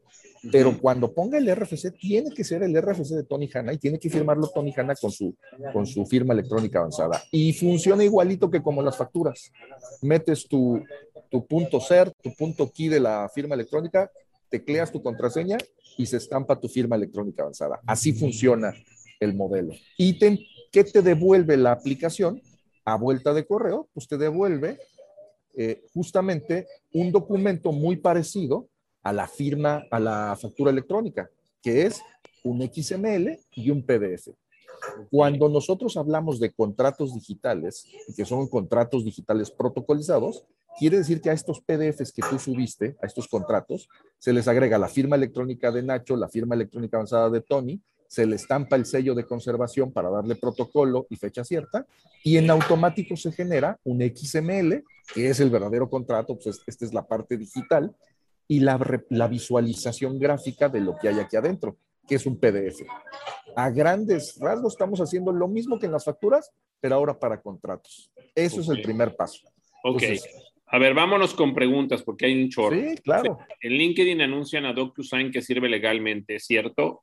pero 0.51 0.79
cuando 0.81 1.13
ponga 1.13 1.37
el 1.37 1.55
RFC, 1.55 1.93
tiene 1.99 2.31
que 2.31 2.45
ser 2.45 2.63
el 2.63 2.81
RFC 2.81 3.11
de 3.11 3.25
Tony 3.25 3.51
Hanna 3.53 3.75
y 3.75 3.79
tiene 3.79 3.99
que 3.99 4.09
firmarlo 4.09 4.49
Tony 4.49 4.73
Hanna 4.75 4.95
con 4.95 5.11
su, 5.11 5.37
con 5.75 5.87
su 5.87 6.07
firma 6.07 6.33
electrónica 6.33 6.79
avanzada. 6.79 7.23
Y 7.31 7.53
funciona 7.53 8.05
igualito 8.05 8.51
que 8.51 8.63
como 8.63 8.81
las 8.81 8.97
facturas. 8.97 9.53
Metes 10.01 10.49
tu, 10.49 10.83
tu 11.29 11.47
punto 11.47 11.79
ser, 11.79 12.11
tu 12.13 12.35
punto 12.35 12.71
key 12.71 12.89
de 12.89 13.01
la 13.01 13.29
firma 13.35 13.57
electrónica, 13.57 14.11
tecleas 14.51 14.93
tu 14.93 15.03
contraseña 15.03 15.59
y 15.97 16.07
se 16.07 16.17
estampa 16.17 16.61
tu 16.61 16.69
firma 16.69 16.97
electrónica 16.97 17.43
avanzada. 17.43 17.81
Así 17.87 18.13
funciona 18.13 18.75
el 19.19 19.35
modelo. 19.35 19.75
Y 19.97 20.19
¿qué 20.73 20.85
te 20.85 21.03
devuelve 21.03 21.57
la 21.57 21.73
aplicación? 21.73 22.43
a 22.85 22.97
vuelta 22.97 23.33
de 23.33 23.47
correo, 23.47 23.89
pues 23.93 24.09
te 24.09 24.19
devuelve 24.19 24.79
eh, 25.55 25.85
justamente 25.93 26.67
un 26.93 27.13
documento 27.13 27.73
muy 27.73 27.97
parecido 27.97 28.69
a 29.03 29.13
la 29.13 29.27
firma, 29.27 29.85
a 29.91 30.01
la 30.01 30.37
factura 30.41 30.71
electrónica, 30.71 31.31
que 31.63 31.87
es 31.87 32.03
un 32.45 32.61
XML 32.63 33.39
y 33.55 33.71
un 33.71 33.85
PDF. 33.85 34.29
Cuando 35.11 35.49
nosotros 35.49 35.97
hablamos 35.97 36.41
de 36.41 36.53
contratos 36.53 37.15
digitales, 37.15 37.87
que 38.17 38.25
son 38.25 38.49
contratos 38.49 39.05
digitales 39.05 39.51
protocolizados, 39.51 40.45
quiere 40.79 40.99
decir 40.99 41.21
que 41.21 41.31
a 41.31 41.35
estos 41.35 41.61
PDFs 41.61 42.13
que 42.13 42.23
tú 42.29 42.39
subiste, 42.39 42.97
a 43.03 43.07
estos 43.07 43.29
contratos, 43.29 43.89
se 44.19 44.33
les 44.33 44.49
agrega 44.49 44.79
la 44.79 44.89
firma 44.89 45.17
electrónica 45.17 45.71
de 45.71 45.83
Nacho, 45.83 46.17
la 46.17 46.29
firma 46.29 46.55
electrónica 46.55 46.97
avanzada 46.97 47.31
de 47.31 47.41
Tony 47.41 47.81
se 48.11 48.27
le 48.27 48.35
estampa 48.35 48.75
el 48.75 48.87
sello 48.87 49.15
de 49.15 49.25
conservación 49.25 49.93
para 49.93 50.11
darle 50.11 50.35
protocolo 50.35 51.07
y 51.11 51.17
fecha 51.17 51.45
cierta, 51.45 51.87
y 52.25 52.39
en 52.39 52.51
automático 52.51 53.17
se 53.17 53.31
genera 53.31 53.79
un 53.85 54.01
XML, 54.01 54.83
que 55.15 55.31
es 55.31 55.39
el 55.39 55.49
verdadero 55.49 55.89
contrato, 55.89 56.37
pues 56.37 56.61
esta 56.67 56.85
es 56.85 56.93
la 56.93 57.07
parte 57.07 57.37
digital, 57.37 57.95
y 58.49 58.59
la, 58.59 58.81
la 59.11 59.29
visualización 59.29 60.19
gráfica 60.19 60.69
de 60.69 60.81
lo 60.81 60.97
que 60.99 61.07
hay 61.07 61.21
aquí 61.21 61.37
adentro, 61.37 61.77
que 62.09 62.17
es 62.17 62.27
un 62.27 62.37
PDF. 62.37 62.83
A 63.55 63.71
grandes 63.71 64.37
rasgos 64.41 64.73
estamos 64.73 65.01
haciendo 65.01 65.31
lo 65.31 65.47
mismo 65.47 65.79
que 65.79 65.87
en 65.87 65.93
las 65.93 66.05
facturas, 66.05 66.51
pero 66.81 66.97
ahora 66.97 67.17
para 67.17 67.41
contratos. 67.41 68.11
Eso 68.35 68.61
es 68.61 68.69
el 68.71 68.83
primer 68.83 69.15
paso. 69.15 69.49
Ok. 69.85 70.03
A 70.71 70.79
ver, 70.79 70.95
vámonos 70.95 71.35
con 71.35 71.53
preguntas 71.53 72.03
porque 72.03 72.27
hay 72.27 72.43
un 72.43 72.49
chorro. 72.49 72.77
Sí, 72.77 72.97
claro. 73.03 73.39
En 73.61 73.73
LinkedIn 73.73 74.21
anuncian 74.21 74.65
a 74.67 74.73
DocuSign 74.73 75.31
que 75.31 75.43
sirve 75.43 75.69
legalmente, 75.69 76.39
¿cierto? 76.39 77.03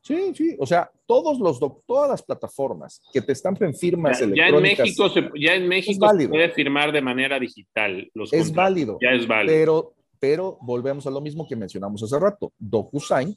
Sí, 0.00 0.32
sí, 0.34 0.56
o 0.58 0.66
sea, 0.66 0.90
todos 1.06 1.38
los 1.38 1.60
todas 1.86 2.10
las 2.10 2.22
plataformas 2.22 3.00
que 3.12 3.20
te 3.20 3.32
estampen 3.32 3.72
firmas 3.72 4.18
ya, 4.18 4.24
electrónicas. 4.24 4.78
Ya 4.78 4.82
en 4.82 4.88
México, 4.88 5.08
se, 5.08 5.30
ya 5.40 5.54
en 5.54 5.68
México 5.68 6.08
se 6.18 6.28
puede 6.28 6.50
firmar 6.50 6.90
de 6.90 7.02
manera 7.02 7.38
digital. 7.38 8.10
Los 8.14 8.32
es 8.32 8.52
válido. 8.52 8.98
Ya 9.00 9.10
es 9.10 9.28
válido. 9.28 9.54
Pero, 9.54 9.94
pero 10.18 10.58
volvemos 10.62 11.06
a 11.06 11.10
lo 11.10 11.20
mismo 11.20 11.46
que 11.46 11.54
mencionamos 11.54 12.02
hace 12.02 12.18
rato. 12.18 12.52
DocuSign 12.58 13.36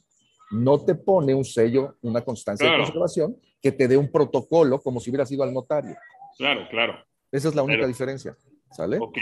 no 0.50 0.84
te 0.84 0.94
pone 0.96 1.34
un 1.34 1.44
sello, 1.44 1.96
una 2.02 2.22
constancia 2.22 2.68
de 2.68 2.78
conservación 2.78 3.36
que 3.62 3.72
te 3.72 3.86
dé 3.86 3.96
un 3.96 4.10
protocolo 4.10 4.80
como 4.80 5.00
si 5.00 5.10
hubieras 5.10 5.30
ido 5.30 5.44
al 5.44 5.54
notario. 5.54 5.94
Claro, 6.36 6.66
claro. 6.68 6.94
Esa 7.30 7.48
es 7.48 7.54
la 7.54 7.62
única 7.62 7.86
diferencia. 7.86 8.36
¿Sale? 8.72 8.98
Ok. 9.00 9.18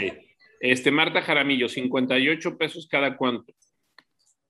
Este, 0.59 0.91
Marta 0.91 1.21
Jaramillo, 1.21 1.69
58 1.69 2.57
pesos 2.57 2.87
cada 2.89 3.17
cuánto. 3.17 3.53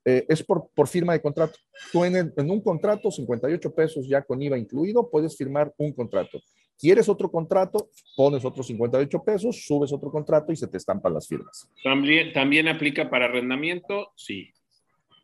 Eh, 0.05 0.25
es 0.29 0.43
por, 0.43 0.69
por, 0.75 0.87
firma 0.87 1.13
de 1.13 1.21
contrato. 1.21 1.57
Tú 1.91 2.05
en, 2.05 2.15
en, 2.15 2.51
un 2.51 2.61
contrato, 2.61 3.09
58 3.09 3.73
pesos 3.73 4.07
ya 4.07 4.21
con 4.21 4.41
IVA 4.41 4.57
incluido, 4.57 5.09
puedes 5.09 5.35
firmar 5.35 5.73
un 5.77 5.93
contrato. 5.93 6.39
¿Quieres 6.77 7.09
otro 7.09 7.31
contrato? 7.31 7.89
Pones 8.15 8.45
otros 8.45 8.67
58 8.67 9.23
pesos, 9.23 9.65
subes 9.65 9.91
otro 9.91 10.11
contrato 10.11 10.51
y 10.51 10.55
se 10.55 10.67
te 10.67 10.77
estampan 10.77 11.13
las 11.13 11.27
firmas. 11.27 11.69
¿También, 11.83 12.33
también 12.33 12.67
aplica 12.67 13.09
para 13.09 13.25
arrendamiento? 13.25 14.11
Sí. 14.15 14.49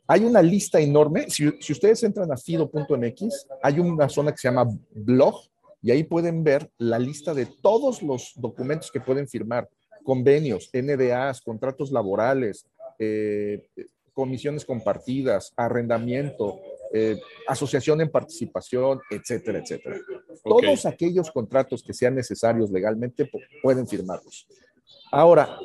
Hay 0.08 0.24
una 0.24 0.42
lista 0.42 0.80
enorme. 0.80 1.30
Si, 1.30 1.48
si 1.60 1.74
ustedes 1.74 2.02
entran 2.04 2.32
a 2.32 2.38
fido.mx, 2.38 3.48
hay 3.62 3.80
una 3.80 4.10
zona 4.10 4.32
que 4.32 4.38
se 4.38 4.48
llama 4.48 4.66
blog 4.90 5.36
y 5.82 5.92
ahí 5.92 6.04
pueden 6.04 6.44
ver 6.44 6.72
la 6.78 7.00
lista 7.00 7.34
de 7.34 7.46
todos 7.46 8.02
los 8.02 8.34
documentos 8.36 8.92
que 8.92 9.02
pueden 9.02 9.28
firmar. 9.28 9.70
Convenios, 10.04 10.70
NDAs, 10.74 11.42
contratos 11.42 11.92
laborales, 11.92 12.66
eh, 13.00 13.68
comisiones 14.14 14.66
compartidas, 14.66 15.54
arrendamiento, 15.56 16.60
eh, 16.94 17.20
asociación 17.48 18.02
en 18.02 18.10
participación, 18.10 19.00
etcétera, 19.10 19.60
etcétera. 19.60 19.96
Okay. 19.96 20.70
Todos 20.70 20.86
aquellos 20.86 21.32
contratos 21.32 21.82
que 21.82 21.94
sean 21.94 22.16
necesarios 22.16 22.70
legalmente 22.70 23.30
pueden 23.64 23.88
firmarlos. 23.88 24.48
Ahora, 25.12 25.58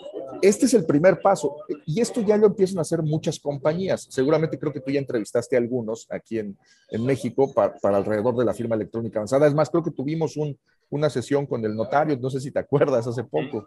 este 0.42 0.66
es 0.66 0.74
el 0.74 0.84
primer 0.84 1.20
paso 1.20 1.56
y 1.84 2.00
esto 2.00 2.20
ya 2.20 2.36
lo 2.36 2.46
empiezan 2.46 2.78
a 2.78 2.82
hacer 2.82 3.02
muchas 3.02 3.38
compañías. 3.38 4.06
Seguramente 4.10 4.58
creo 4.58 4.72
que 4.72 4.80
tú 4.80 4.90
ya 4.90 4.98
entrevistaste 4.98 5.56
a 5.56 5.58
algunos 5.58 6.06
aquí 6.10 6.38
en, 6.38 6.56
en 6.90 7.04
México 7.04 7.52
para, 7.52 7.74
para, 7.76 7.96
alrededor 7.96 8.36
de 8.36 8.44
la 8.44 8.54
firma 8.54 8.74
electrónica 8.74 9.18
avanzada. 9.18 9.46
Es 9.46 9.54
más, 9.54 9.70
creo 9.70 9.84
que 9.84 9.92
tuvimos 9.92 10.36
un, 10.36 10.58
una 10.90 11.10
sesión 11.10 11.46
con 11.46 11.64
el 11.64 11.76
notario, 11.76 12.16
no 12.20 12.30
sé 12.30 12.40
si 12.40 12.50
te 12.50 12.58
acuerdas, 12.58 13.06
hace 13.06 13.24
poco. 13.24 13.66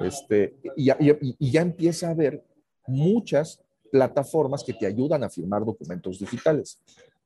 Este, 0.00 0.56
y, 0.76 0.92
ya 1.50 1.60
empieza 1.60 2.08
a 2.08 2.12
haber 2.12 2.44
muchas 2.86 3.60
plataformas 3.90 4.62
que 4.62 4.72
te 4.72 4.86
ayudan 4.86 5.24
a 5.24 5.30
firmar 5.30 5.64
documentos 5.64 6.18
digitales. 6.18 6.80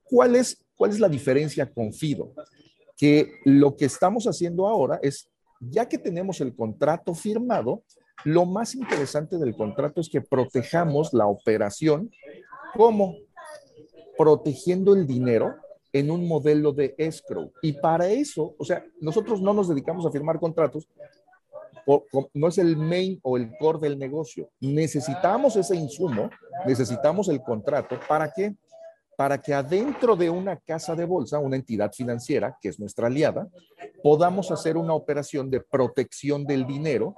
¿Cuál 0.04 0.36
es, 0.36 0.64
¿Cuál 0.76 0.90
es 0.90 1.00
la 1.00 1.08
diferencia 1.08 1.70
con 1.70 1.92
FIDO? 1.92 2.32
Que 2.96 3.32
lo 3.44 3.76
que 3.76 3.84
estamos 3.84 4.26
haciendo 4.26 4.66
ahora 4.66 4.98
es, 5.02 5.28
ya 5.60 5.88
que 5.88 5.98
tenemos 5.98 6.40
el 6.40 6.54
contrato 6.54 7.14
firmado, 7.14 7.82
lo 8.24 8.46
más 8.46 8.74
interesante 8.74 9.38
del 9.38 9.56
contrato 9.56 10.00
es 10.00 10.08
que 10.08 10.20
protejamos 10.20 11.12
la 11.12 11.26
operación 11.26 12.10
como 12.74 13.16
protegiendo 14.16 14.94
el 14.94 15.06
dinero 15.06 15.54
en 15.92 16.10
un 16.10 16.26
modelo 16.26 16.72
de 16.72 16.94
escrow. 16.98 17.52
Y 17.60 17.74
para 17.74 18.08
eso, 18.08 18.54
o 18.58 18.64
sea, 18.64 18.84
nosotros 19.00 19.40
no 19.40 19.52
nos 19.52 19.68
dedicamos 19.68 20.06
a 20.06 20.10
firmar 20.10 20.38
contratos, 20.38 20.88
no 22.34 22.48
es 22.48 22.58
el 22.58 22.76
main 22.76 23.18
o 23.22 23.36
el 23.36 23.56
core 23.58 23.80
del 23.80 23.98
negocio. 23.98 24.50
Necesitamos 24.60 25.56
ese 25.56 25.76
insumo, 25.76 26.30
necesitamos 26.66 27.28
el 27.28 27.42
contrato. 27.42 27.98
¿Para 28.08 28.30
qué? 28.30 28.54
Para 29.16 29.38
que 29.38 29.52
adentro 29.52 30.16
de 30.16 30.30
una 30.30 30.56
casa 30.56 30.94
de 30.94 31.04
bolsa, 31.04 31.38
una 31.38 31.56
entidad 31.56 31.92
financiera, 31.92 32.56
que 32.60 32.68
es 32.68 32.80
nuestra 32.80 33.06
aliada, 33.06 33.48
podamos 34.02 34.50
hacer 34.50 34.76
una 34.76 34.94
operación 34.94 35.50
de 35.50 35.60
protección 35.60 36.44
del 36.44 36.66
dinero 36.66 37.14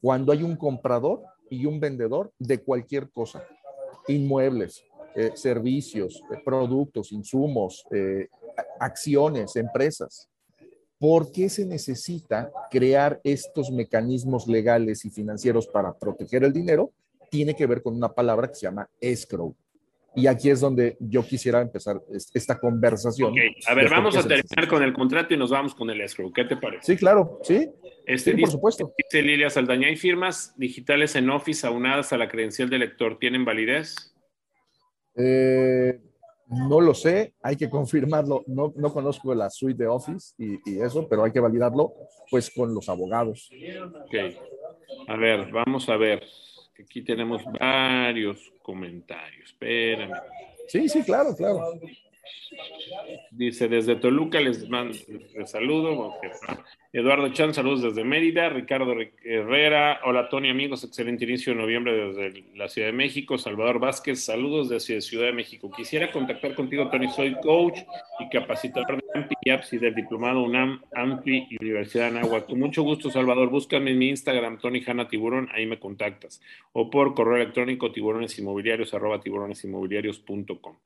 cuando 0.00 0.32
hay 0.32 0.42
un 0.42 0.56
comprador 0.56 1.22
y 1.48 1.66
un 1.66 1.78
vendedor 1.80 2.32
de 2.38 2.62
cualquier 2.62 3.10
cosa. 3.10 3.44
Inmuebles, 4.08 4.84
eh, 5.14 5.32
servicios, 5.34 6.22
eh, 6.32 6.40
productos, 6.44 7.12
insumos, 7.12 7.84
eh, 7.90 8.28
acciones, 8.80 9.56
empresas. 9.56 10.28
¿Por 11.02 11.32
qué 11.32 11.48
se 11.48 11.66
necesita 11.66 12.52
crear 12.70 13.20
estos 13.24 13.72
mecanismos 13.72 14.46
legales 14.46 15.04
y 15.04 15.10
financieros 15.10 15.66
para 15.66 15.98
proteger 15.98 16.44
el 16.44 16.52
dinero? 16.52 16.92
Tiene 17.28 17.56
que 17.56 17.66
ver 17.66 17.82
con 17.82 17.96
una 17.96 18.12
palabra 18.12 18.46
que 18.46 18.54
se 18.54 18.66
llama 18.66 18.88
escrow. 19.00 19.52
Y 20.14 20.28
aquí 20.28 20.48
es 20.48 20.60
donde 20.60 20.96
yo 21.00 21.26
quisiera 21.26 21.60
empezar 21.60 22.00
esta 22.32 22.56
conversación. 22.56 23.32
Okay. 23.32 23.50
A 23.66 23.74
ver, 23.74 23.90
vamos 23.90 24.16
a 24.16 24.22
terminar 24.22 24.68
con 24.68 24.80
el 24.84 24.92
contrato 24.92 25.34
y 25.34 25.36
nos 25.36 25.50
vamos 25.50 25.74
con 25.74 25.90
el 25.90 26.00
escrow. 26.00 26.32
¿Qué 26.32 26.44
te 26.44 26.56
parece? 26.56 26.92
Sí, 26.92 26.96
claro, 26.96 27.40
sí. 27.42 27.68
Este 28.06 28.30
sí, 28.30 28.36
dice, 28.36 28.40
por 28.42 28.50
supuesto. 28.52 28.94
Dice 28.96 29.22
Lilia 29.24 29.50
Saldaña, 29.50 29.88
¿hay 29.88 29.96
firmas 29.96 30.54
digitales 30.56 31.16
en 31.16 31.30
Office 31.30 31.66
aunadas 31.66 32.12
a 32.12 32.16
la 32.16 32.28
credencial 32.28 32.70
del 32.70 32.78
lector? 32.78 33.18
¿Tienen 33.18 33.44
validez? 33.44 34.14
Eh, 35.16 35.98
no 36.52 36.80
lo 36.80 36.94
sé, 36.94 37.34
hay 37.42 37.56
que 37.56 37.68
confirmarlo. 37.68 38.44
No, 38.46 38.72
no 38.76 38.92
conozco 38.92 39.34
la 39.34 39.50
suite 39.50 39.82
de 39.82 39.88
Office 39.88 40.34
y, 40.38 40.58
y, 40.70 40.80
eso, 40.80 41.06
pero 41.08 41.24
hay 41.24 41.32
que 41.32 41.40
validarlo 41.40 41.94
pues 42.30 42.50
con 42.50 42.74
los 42.74 42.88
abogados. 42.88 43.50
Ok. 44.04 44.14
A 45.08 45.16
ver, 45.16 45.50
vamos 45.50 45.88
a 45.88 45.96
ver. 45.96 46.22
Aquí 46.78 47.02
tenemos 47.02 47.42
varios 47.58 48.52
comentarios. 48.62 49.50
Espérame. 49.50 50.14
Sí, 50.68 50.88
sí, 50.88 51.02
claro, 51.02 51.34
claro. 51.36 51.78
Dice, 53.30 53.68
desde 53.68 53.96
Toluca 53.96 54.40
les 54.40 54.68
mando 54.68 54.96
les 55.34 55.50
saludo. 55.50 56.14
Eduardo 56.92 57.32
Chan, 57.32 57.54
saludos 57.54 57.82
desde 57.82 58.04
Mérida. 58.04 58.48
Ricardo 58.50 58.94
Herrera, 59.24 60.00
hola 60.04 60.28
Tony, 60.28 60.50
amigos, 60.50 60.84
excelente 60.84 61.24
inicio 61.24 61.54
de 61.54 61.60
noviembre 61.60 61.92
desde 61.92 62.44
la 62.54 62.68
Ciudad 62.68 62.88
de 62.88 62.92
México. 62.92 63.38
Salvador 63.38 63.78
Vázquez, 63.78 64.24
saludos 64.24 64.68
desde 64.68 65.00
Ciudad 65.00 65.26
de 65.26 65.32
México. 65.32 65.70
Quisiera 65.74 66.12
contactar 66.12 66.54
contigo, 66.54 66.90
Tony, 66.90 67.08
soy 67.08 67.34
coach 67.40 67.78
y 68.20 68.28
capacitador 68.28 69.01
AMPI 69.14 69.36
y 69.72 69.78
del 69.78 69.94
Diplomado 69.94 70.42
UNAM, 70.42 70.82
AMPI 70.94 71.48
y 71.50 71.56
Universidad 71.60 72.10
de 72.10 72.18
Anáhuac. 72.18 72.46
Con 72.46 72.58
mucho 72.58 72.82
gusto, 72.82 73.10
Salvador, 73.10 73.50
búscame 73.50 73.90
en 73.90 73.98
mi 73.98 74.08
Instagram, 74.08 74.58
Tony 74.58 74.82
Hanna 74.86 75.08
Tiburón, 75.08 75.48
ahí 75.52 75.66
me 75.66 75.78
contactas. 75.78 76.40
O 76.72 76.90
por 76.90 77.14
correo 77.14 77.36
electrónico 77.36 77.92
tiburonesinmobiliarios, 77.92 78.94
arroba 78.94 79.20
tiburonesinmobiliarios.com. 79.20 80.76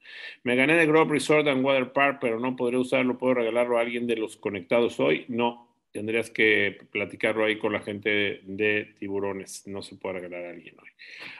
Me 0.42 0.56
gané 0.56 0.74
de 0.74 0.86
Grove 0.86 1.12
Resort 1.12 1.46
and 1.48 1.64
Water 1.64 1.92
Park, 1.92 2.18
pero 2.20 2.40
no 2.40 2.56
podré 2.56 2.78
usarlo, 2.78 3.18
¿puedo 3.18 3.34
regalarlo 3.34 3.78
a 3.78 3.82
alguien 3.82 4.06
de 4.06 4.16
los 4.16 4.36
conectados 4.36 4.98
hoy? 5.00 5.24
No, 5.28 5.65
tendrías 5.96 6.28
que 6.28 6.76
platicarlo 6.92 7.46
ahí 7.46 7.59
con 7.59 7.72
la 7.72 7.80
gente 7.80 8.42
de 8.44 8.94
tiburones. 8.98 9.66
No 9.66 9.80
se 9.80 9.96
puede 9.96 10.16
regalar 10.16 10.44
a 10.44 10.50
alguien 10.50 10.74
hoy. 10.78 10.90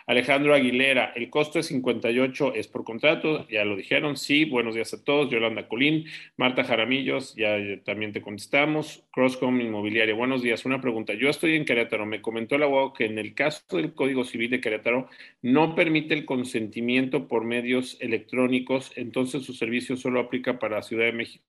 Alejandro 0.07 0.55
Aguilera, 0.55 1.13
el 1.15 1.29
costo 1.29 1.59
es 1.59 1.67
58, 1.67 2.55
es 2.55 2.67
por 2.67 2.83
contrato, 2.83 3.47
ya 3.51 3.67
lo 3.67 3.77
dijeron. 3.77 4.17
Sí, 4.17 4.47
buenos 4.47 4.75
días 4.75 4.95
a 4.95 5.05
todos. 5.05 5.29
Yolanda 5.29 5.69
Colín, 5.69 6.07
Marta 6.39 6.65
Jaramillos, 6.65 7.35
ya 7.37 7.59
también 7.85 8.15
te 8.15 8.23
contestamos. 8.23 9.05
Crosscom 9.13 9.61
Inmobiliaria, 9.61 10.15
buenos 10.15 10.41
días. 10.41 10.65
Una 10.65 10.81
pregunta. 10.81 11.13
Yo 11.13 11.29
estoy 11.29 11.55
en 11.55 11.67
Querétaro. 11.67 12.07
Me 12.07 12.23
comentó 12.23 12.55
el 12.55 12.63
abogado 12.63 12.95
que 12.95 13.05
en 13.05 13.19
el 13.19 13.35
caso 13.35 13.61
del 13.77 13.93
Código 13.93 14.25
Civil 14.25 14.49
de 14.49 14.63
Querétaro 14.63 15.11
no 15.43 15.75
permite 15.75 16.15
el 16.15 16.25
consentimiento 16.25 17.29
por 17.29 17.45
medios 17.45 17.99
electrónicos, 18.01 18.91
entonces 18.97 19.43
su 19.43 19.53
servicio 19.53 19.99
solo 19.99 20.19
aplica 20.19 20.59
para 20.59 20.83
Ciudad 20.83 21.05
de 21.05 21.13
México 21.13 21.45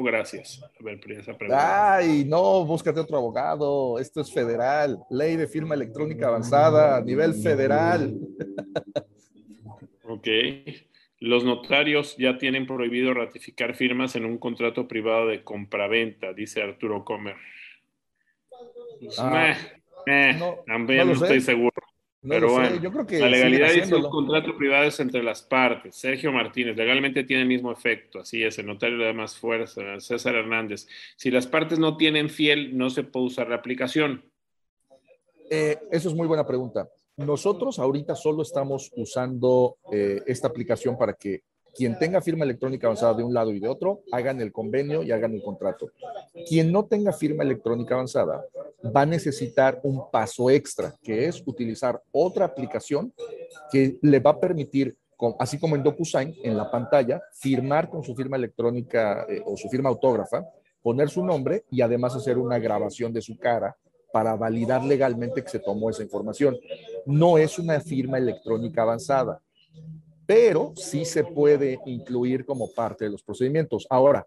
gracias. 0.00 0.62
A 0.62 0.84
ver, 0.84 1.00
esa 1.10 1.36
pregunta. 1.36 1.96
Ay, 1.96 2.24
no, 2.24 2.64
búscate 2.64 3.00
otro 3.00 3.16
abogado. 3.16 3.98
Esto 3.98 4.20
es 4.20 4.32
federal. 4.32 5.02
Ley 5.10 5.36
de 5.36 5.48
firma 5.48 5.74
electrónica 5.74 6.28
avanzada 6.28 6.96
a 6.96 7.00
nivel 7.00 7.34
federal. 7.34 8.16
Ok. 10.04 10.28
Los 11.18 11.44
notarios 11.44 12.16
ya 12.16 12.38
tienen 12.38 12.66
prohibido 12.66 13.14
ratificar 13.14 13.74
firmas 13.74 14.16
en 14.16 14.24
un 14.24 14.38
contrato 14.38 14.88
privado 14.88 15.28
de 15.28 15.44
compraventa, 15.44 16.32
dice 16.32 16.62
Arturo 16.62 17.04
Comer. 17.04 17.36
Ah, 19.18 19.56
no, 20.38 20.58
también 20.66 21.06
no, 21.06 21.06
no 21.06 21.12
estoy 21.12 21.40
seguro. 21.40 21.81
No 22.22 22.34
Pero 22.34 22.48
sé, 22.50 22.54
bueno, 22.54 22.76
yo 22.76 22.92
creo 22.92 23.06
que 23.06 23.18
la 23.18 23.28
legalidad 23.28 23.72
dice 23.72 23.96
un 23.96 24.08
contrato 24.08 24.56
privado 24.56 24.84
es 24.84 25.00
entre 25.00 25.24
las 25.24 25.42
partes. 25.42 25.96
Sergio 25.96 26.30
Martínez, 26.30 26.76
legalmente 26.76 27.24
tiene 27.24 27.42
el 27.42 27.48
mismo 27.48 27.72
efecto, 27.72 28.20
así 28.20 28.44
es, 28.44 28.56
el 28.58 28.66
notario 28.66 28.96
le 28.96 29.06
da 29.06 29.12
más 29.12 29.36
fuerza. 29.36 29.98
César 29.98 30.36
Hernández, 30.36 30.86
si 31.16 31.32
las 31.32 31.48
partes 31.48 31.80
no 31.80 31.96
tienen 31.96 32.30
fiel, 32.30 32.78
no 32.78 32.90
se 32.90 33.02
puede 33.02 33.26
usar 33.26 33.48
la 33.48 33.56
aplicación. 33.56 34.24
Eh, 35.50 35.76
eso 35.90 36.08
es 36.08 36.14
muy 36.14 36.28
buena 36.28 36.46
pregunta. 36.46 36.88
Nosotros 37.16 37.80
ahorita 37.80 38.14
solo 38.14 38.42
estamos 38.42 38.90
usando 38.94 39.78
eh, 39.92 40.22
esta 40.26 40.46
aplicación 40.46 40.96
para 40.96 41.14
que 41.14 41.42
quien 41.74 41.98
tenga 41.98 42.20
firma 42.20 42.44
electrónica 42.44 42.86
avanzada 42.86 43.14
de 43.14 43.22
un 43.22 43.32
lado 43.32 43.52
y 43.52 43.60
de 43.60 43.68
otro, 43.68 44.02
hagan 44.12 44.40
el 44.40 44.52
convenio 44.52 45.02
y 45.02 45.10
hagan 45.10 45.32
el 45.34 45.42
contrato. 45.42 45.90
Quien 46.48 46.70
no 46.70 46.84
tenga 46.84 47.12
firma 47.12 47.44
electrónica 47.44 47.94
avanzada 47.94 48.44
va 48.94 49.02
a 49.02 49.06
necesitar 49.06 49.80
un 49.82 50.10
paso 50.10 50.50
extra, 50.50 50.94
que 51.02 51.26
es 51.26 51.42
utilizar 51.46 52.00
otra 52.10 52.44
aplicación 52.44 53.12
que 53.70 53.98
le 54.02 54.20
va 54.20 54.32
a 54.32 54.40
permitir, 54.40 54.96
así 55.38 55.58
como 55.58 55.76
en 55.76 55.82
DocuSign, 55.82 56.34
en 56.42 56.56
la 56.56 56.70
pantalla, 56.70 57.22
firmar 57.32 57.88
con 57.88 58.02
su 58.02 58.14
firma 58.14 58.36
electrónica 58.36 59.24
eh, 59.28 59.40
o 59.44 59.56
su 59.56 59.68
firma 59.68 59.88
autógrafa, 59.88 60.44
poner 60.82 61.08
su 61.08 61.24
nombre 61.24 61.64
y 61.70 61.80
además 61.80 62.14
hacer 62.16 62.38
una 62.38 62.58
grabación 62.58 63.12
de 63.12 63.22
su 63.22 63.38
cara 63.38 63.76
para 64.12 64.36
validar 64.36 64.84
legalmente 64.84 65.42
que 65.42 65.48
se 65.48 65.58
tomó 65.60 65.88
esa 65.88 66.02
información. 66.02 66.58
No 67.06 67.38
es 67.38 67.58
una 67.58 67.80
firma 67.80 68.18
electrónica 68.18 68.82
avanzada 68.82 69.40
pero 70.32 70.72
sí 70.76 71.04
se 71.04 71.24
puede 71.24 71.78
incluir 71.84 72.46
como 72.46 72.72
parte 72.72 73.04
de 73.04 73.10
los 73.10 73.22
procedimientos. 73.22 73.86
Ahora, 73.90 74.26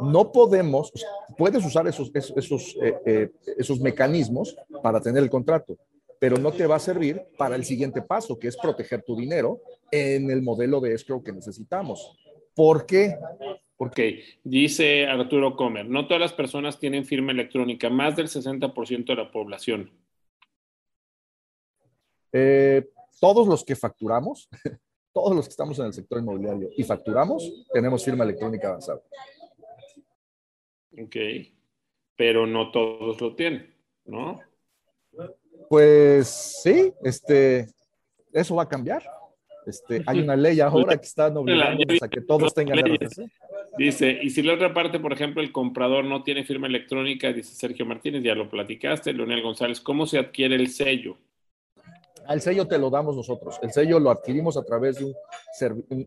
no 0.00 0.32
podemos, 0.32 0.90
puedes 1.36 1.62
usar 1.62 1.86
esos, 1.86 2.10
esos, 2.14 2.74
eh, 2.82 2.94
eh, 3.04 3.30
esos 3.58 3.78
mecanismos 3.78 4.56
para 4.82 4.98
tener 4.98 5.22
el 5.22 5.28
contrato, 5.28 5.76
pero 6.18 6.38
no 6.38 6.52
te 6.52 6.66
va 6.66 6.76
a 6.76 6.78
servir 6.78 7.20
para 7.36 7.54
el 7.54 7.66
siguiente 7.66 8.00
paso, 8.00 8.38
que 8.38 8.48
es 8.48 8.56
proteger 8.56 9.02
tu 9.02 9.14
dinero 9.14 9.60
en 9.90 10.30
el 10.30 10.40
modelo 10.40 10.80
de 10.80 10.94
escrow 10.94 11.22
que 11.22 11.32
necesitamos. 11.32 12.16
¿Por 12.54 12.86
qué? 12.86 13.18
Porque 13.76 14.24
dice 14.42 15.06
Arturo 15.06 15.54
Comer, 15.54 15.84
no 15.84 16.06
todas 16.06 16.22
las 16.22 16.32
personas 16.32 16.78
tienen 16.78 17.04
firma 17.04 17.32
electrónica, 17.32 17.90
más 17.90 18.16
del 18.16 18.28
60% 18.28 19.04
de 19.04 19.16
la 19.16 19.30
población. 19.30 19.90
Eh, 22.32 22.88
todos 23.20 23.46
los 23.46 23.62
que 23.62 23.76
facturamos 23.76 24.48
todos 25.12 25.36
los 25.36 25.46
que 25.46 25.50
estamos 25.50 25.78
en 25.78 25.86
el 25.86 25.92
sector 25.92 26.18
inmobiliario 26.20 26.70
y 26.76 26.84
facturamos, 26.84 27.66
tenemos 27.72 28.04
firma 28.04 28.24
electrónica 28.24 28.68
avanzada. 28.68 29.00
Ok, 30.98 31.16
pero 32.16 32.46
no 32.46 32.70
todos 32.70 33.20
lo 33.20 33.34
tienen, 33.34 33.74
¿no? 34.04 34.40
Pues 35.68 36.28
sí, 36.62 36.92
este, 37.02 37.66
eso 38.32 38.56
va 38.56 38.64
a 38.64 38.68
cambiar. 38.68 39.02
Este, 39.66 40.02
hay 40.06 40.20
una 40.20 40.36
ley 40.36 40.60
ahora 40.60 40.96
que 40.96 41.06
está 41.06 41.26
obligando 41.38 41.84
a 42.00 42.08
que 42.08 42.20
todos 42.20 42.52
tengan 42.52 42.78
RFC. 42.78 43.30
Dice, 43.78 44.18
y 44.22 44.30
si 44.30 44.42
la 44.42 44.54
otra 44.54 44.74
parte, 44.74 45.00
por 45.00 45.12
ejemplo, 45.12 45.42
el 45.42 45.50
comprador 45.50 46.04
no 46.04 46.22
tiene 46.22 46.44
firma 46.44 46.66
electrónica, 46.66 47.32
dice 47.32 47.54
Sergio 47.54 47.86
Martínez, 47.86 48.22
ya 48.22 48.34
lo 48.34 48.50
platicaste, 48.50 49.14
Leonel 49.14 49.42
González, 49.42 49.80
¿cómo 49.80 50.06
se 50.06 50.18
adquiere 50.18 50.56
el 50.56 50.68
sello? 50.68 51.16
El 52.28 52.40
sello 52.40 52.66
te 52.66 52.78
lo 52.78 52.90
damos 52.90 53.16
nosotros. 53.16 53.58
El 53.62 53.72
sello 53.72 53.98
lo 53.98 54.10
adquirimos 54.10 54.56
a 54.56 54.64
través 54.64 54.96
de 54.98 55.14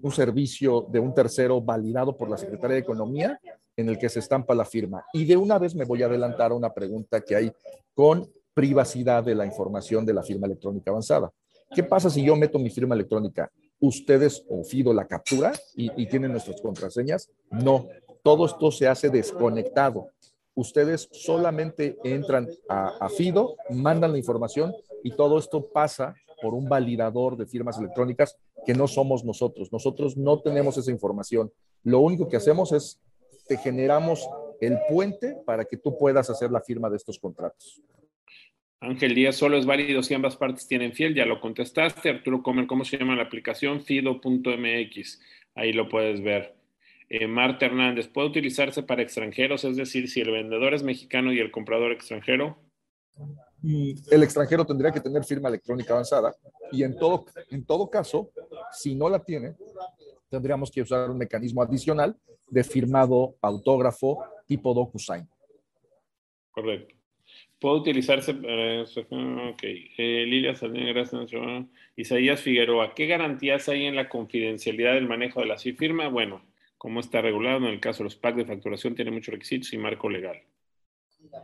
un, 0.01 0.11
servicio 0.11 0.85
de 0.89 0.99
un 0.99 1.13
tercero 1.13 1.61
validado 1.61 2.15
por 2.15 2.29
la 2.29 2.37
Secretaría 2.37 2.75
de 2.75 2.81
Economía 2.81 3.39
en 3.75 3.89
el 3.89 3.97
que 3.97 4.09
se 4.09 4.19
estampa 4.19 4.55
la 4.55 4.65
firma. 4.65 5.05
Y 5.13 5.25
de 5.25 5.35
una 5.35 5.59
vez 5.59 5.75
me 5.75 5.85
voy 5.85 6.03
a 6.03 6.05
adelantar 6.05 6.51
a 6.51 6.55
una 6.55 6.73
pregunta 6.73 7.21
que 7.21 7.35
hay 7.35 7.51
con 7.93 8.29
privacidad 8.53 9.23
de 9.23 9.35
la 9.35 9.45
información 9.45 10.05
de 10.05 10.13
la 10.13 10.23
firma 10.23 10.47
electrónica 10.47 10.91
avanzada. 10.91 11.31
¿Qué 11.73 11.83
pasa 11.83 12.09
si 12.09 12.23
yo 12.23 12.35
meto 12.35 12.57
mi 12.57 12.69
firma 12.69 12.95
electrónica? 12.95 13.51
¿Ustedes 13.79 14.45
o 14.47 14.63
FIDO 14.63 14.93
la 14.93 15.05
captura 15.05 15.51
y, 15.75 16.07
tienen 16.07 16.31
nuestras 16.31 16.61
contraseñas? 16.61 17.29
No, 17.49 17.87
todo 18.23 18.45
esto 18.45 18.71
se 18.71 18.87
hace 18.87 19.09
desconectado. 19.09 20.09
Ustedes 20.53 21.09
solamente 21.11 21.97
entran 22.05 22.47
a 22.69 23.09
FIDO, 23.09 23.57
mandan 23.69 24.13
la 24.13 24.17
información 24.17 24.73
y 25.05 25.11
todo 25.11 25.37
esto 25.37 25.69
pasa 25.71 26.15
por 26.41 26.55
un 26.55 26.67
validador 26.67 27.37
de 27.37 27.45
firmas 27.45 27.77
electrónicas 27.77 28.39
que 28.65 28.73
no 28.73 28.87
somos 28.87 29.23
nosotros. 29.23 29.71
Nosotros 29.71 30.17
no 30.17 30.41
tenemos 30.41 30.79
esa 30.79 30.89
información. 30.89 31.51
Lo 31.83 31.99
único 31.99 32.27
que 32.27 32.37
hacemos 32.37 32.71
es 32.71 32.99
te 33.47 33.55
generamos 33.55 34.27
el 34.59 34.79
puente 34.89 35.37
para 35.45 35.63
que 35.65 35.77
tú 35.77 35.95
puedas 35.95 36.31
hacer 36.31 36.49
la 36.49 36.59
firma 36.59 36.89
de 36.89 36.97
estos 36.97 37.19
contratos. 37.19 37.83
Ángel 38.79 39.13
Díaz, 39.13 39.35
solo 39.35 39.57
es 39.57 39.67
válido 39.67 40.01
si 40.01 40.15
ambas 40.15 40.37
partes 40.37 40.67
tienen 40.67 40.93
fiel, 40.93 41.13
ya 41.13 41.27
lo 41.27 41.39
contestaste. 41.39 42.09
Arturo 42.09 42.41
Comer, 42.41 42.65
¿cómo 42.65 42.83
se 42.83 42.97
llama 42.97 43.15
la 43.15 43.23
aplicación? 43.23 43.81
Fido.mx, 43.81 45.21
ahí 45.53 45.71
lo 45.71 45.87
puedes 45.87 46.23
ver. 46.23 46.55
Eh, 47.09 47.27
Marta 47.27 47.67
Hernández, 47.67 48.07
¿puede 48.07 48.29
utilizarse 48.29 48.81
para 48.81 49.03
extranjeros? 49.03 49.65
Es 49.65 49.77
decir, 49.77 50.09
si 50.09 50.21
el 50.21 50.31
vendedor 50.31 50.73
es 50.73 50.81
mexicano 50.81 51.31
y 51.31 51.37
el 51.37 51.51
comprador 51.51 51.91
extranjero 51.91 52.57
el 54.11 54.23
extranjero 54.23 54.65
tendría 54.65 54.91
que 54.91 54.99
tener 54.99 55.23
firma 55.23 55.49
electrónica 55.49 55.93
avanzada 55.93 56.35
y 56.71 56.83
en 56.83 56.97
todo, 56.97 57.25
en 57.49 57.65
todo 57.65 57.89
caso, 57.89 58.29
si 58.71 58.95
no 58.95 59.09
la 59.09 59.23
tiene, 59.23 59.55
tendríamos 60.29 60.71
que 60.71 60.81
usar 60.81 61.09
un 61.09 61.17
mecanismo 61.17 61.61
adicional 61.61 62.15
de 62.47 62.63
firmado 62.63 63.35
autógrafo 63.41 64.23
tipo 64.45 64.73
DocuSign. 64.73 65.27
Correcto. 66.51 66.95
Puede 67.59 67.77
utilizarse. 67.77 68.31
ok. 68.31 69.63
Eh, 69.63 70.25
Lilia 70.27 70.55
Saldín, 70.55 70.85
gracias. 70.87 71.31
Isaías 71.95 72.41
Figueroa, 72.41 72.93
¿qué 72.93 73.07
garantías 73.07 73.67
hay 73.69 73.85
en 73.85 73.95
la 73.95 74.09
confidencialidad 74.09 74.93
del 74.93 75.07
manejo 75.07 75.39
de 75.39 75.47
la 75.47 75.57
firma? 75.57 76.09
Bueno, 76.09 76.43
como 76.77 76.99
está 76.99 77.21
regulado 77.21 77.57
en 77.57 77.65
el 77.65 77.79
caso 77.79 77.99
de 77.99 78.05
los 78.05 78.15
packs 78.15 78.37
de 78.37 78.45
facturación, 78.45 78.93
tiene 78.93 79.11
muchos 79.11 79.33
requisitos 79.33 79.73
y 79.73 79.77
marco 79.77 80.09
legal. 80.09 80.37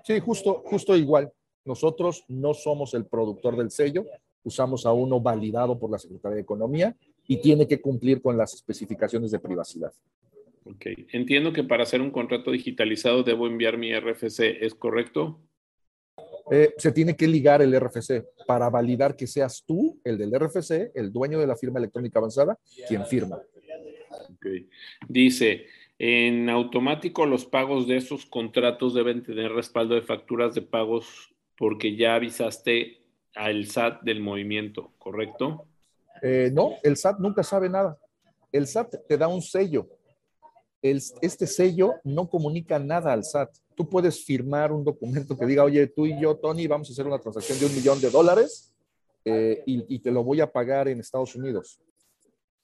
Sí, 0.03 0.19
justo, 0.19 0.61
justo 0.65 0.95
igual. 0.95 1.31
Nosotros 1.65 2.25
no 2.27 2.53
somos 2.53 2.93
el 2.93 3.05
productor 3.05 3.55
del 3.57 3.71
sello, 3.71 4.05
usamos 4.43 4.85
a 4.85 4.93
uno 4.93 5.19
validado 5.19 5.77
por 5.77 5.91
la 5.91 5.99
Secretaría 5.99 6.35
de 6.35 6.41
Economía 6.41 6.95
y 7.27 7.37
tiene 7.37 7.67
que 7.67 7.79
cumplir 7.79 8.21
con 8.21 8.37
las 8.37 8.53
especificaciones 8.53 9.31
de 9.31 9.39
privacidad. 9.39 9.93
Ok, 10.65 10.85
entiendo 11.11 11.53
que 11.53 11.63
para 11.63 11.83
hacer 11.83 12.01
un 12.01 12.11
contrato 12.11 12.51
digitalizado 12.51 13.23
debo 13.23 13.47
enviar 13.47 13.77
mi 13.77 13.93
RFC, 13.93 14.57
¿es 14.61 14.75
correcto? 14.75 15.39
Eh, 16.51 16.73
se 16.77 16.91
tiene 16.91 17.15
que 17.15 17.27
ligar 17.27 17.61
el 17.61 17.79
RFC 17.79 18.25
para 18.45 18.69
validar 18.69 19.15
que 19.15 19.27
seas 19.27 19.63
tú, 19.65 19.99
el 20.03 20.17
del 20.17 20.33
RFC, 20.37 20.91
el 20.93 21.11
dueño 21.11 21.39
de 21.39 21.47
la 21.47 21.55
firma 21.55 21.79
electrónica 21.79 22.19
avanzada, 22.19 22.57
quien 22.87 23.05
firma. 23.05 23.39
Ok. 24.33 24.47
Dice, 25.07 25.65
en 25.97 26.49
automático 26.49 27.25
los 27.25 27.45
pagos 27.45 27.87
de 27.87 27.97
esos 27.97 28.25
contratos 28.25 28.93
deben 28.93 29.23
tener 29.23 29.51
respaldo 29.51 29.95
de 29.95 30.01
facturas 30.01 30.53
de 30.53 30.61
pagos 30.61 31.30
porque 31.61 31.95
ya 31.95 32.15
avisaste 32.15 33.03
al 33.35 33.67
SAT 33.67 34.01
del 34.01 34.19
movimiento, 34.19 34.93
¿correcto? 34.97 35.67
Eh, 36.23 36.49
no, 36.51 36.77
el 36.81 36.97
SAT 36.97 37.19
nunca 37.19 37.43
sabe 37.43 37.69
nada. 37.69 37.99
El 38.51 38.65
SAT 38.65 38.95
te 39.07 39.15
da 39.15 39.27
un 39.27 39.43
sello. 39.43 39.87
este 40.81 41.45
sello 41.45 41.93
no 42.03 42.27
comunica 42.27 42.79
nada 42.79 43.13
al 43.13 43.23
SAT. 43.23 43.51
Tú 43.75 43.87
puedes 43.87 44.25
firmar 44.25 44.71
un 44.71 44.83
documento 44.83 45.37
que 45.37 45.45
diga, 45.45 45.63
oye, 45.63 45.85
tú 45.85 46.07
y 46.07 46.19
yo, 46.19 46.35
Tony, 46.35 46.65
vamos 46.65 46.89
a 46.89 46.93
hacer 46.93 47.05
una 47.05 47.19
transacción 47.19 47.59
de 47.59 47.67
un 47.67 47.75
millón 47.75 48.01
de 48.01 48.09
dólares 48.09 48.73
eh, 49.23 49.61
y, 49.67 49.99
te 49.99 50.09
lo 50.09 50.23
voy 50.23 50.41
a 50.41 50.51
pagar 50.51 50.87
en 50.87 50.99
Estados 50.99 51.35
Unidos. 51.35 51.79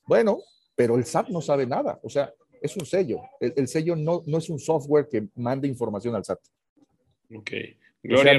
Bueno, 0.07 0.39
pero 0.75 0.95
el 0.95 1.05
SAT 1.05 1.29
no 1.29 1.41
sabe 1.41 1.67
nada. 1.67 1.99
O 2.01 2.09
sea, 2.09 2.33
es 2.59 2.75
un 2.75 2.87
sello. 2.87 3.21
El, 3.39 3.67
sello 3.67 3.95
no, 3.95 4.23
no, 4.25 4.39
es 4.39 4.49
un 4.49 4.57
software 4.57 5.07
que 5.07 5.27
mande 5.35 5.67
información 5.67 6.15
al 6.15 6.25
SAT. 6.25 6.39
Ok. 7.35 7.51
Gloria 8.01 8.31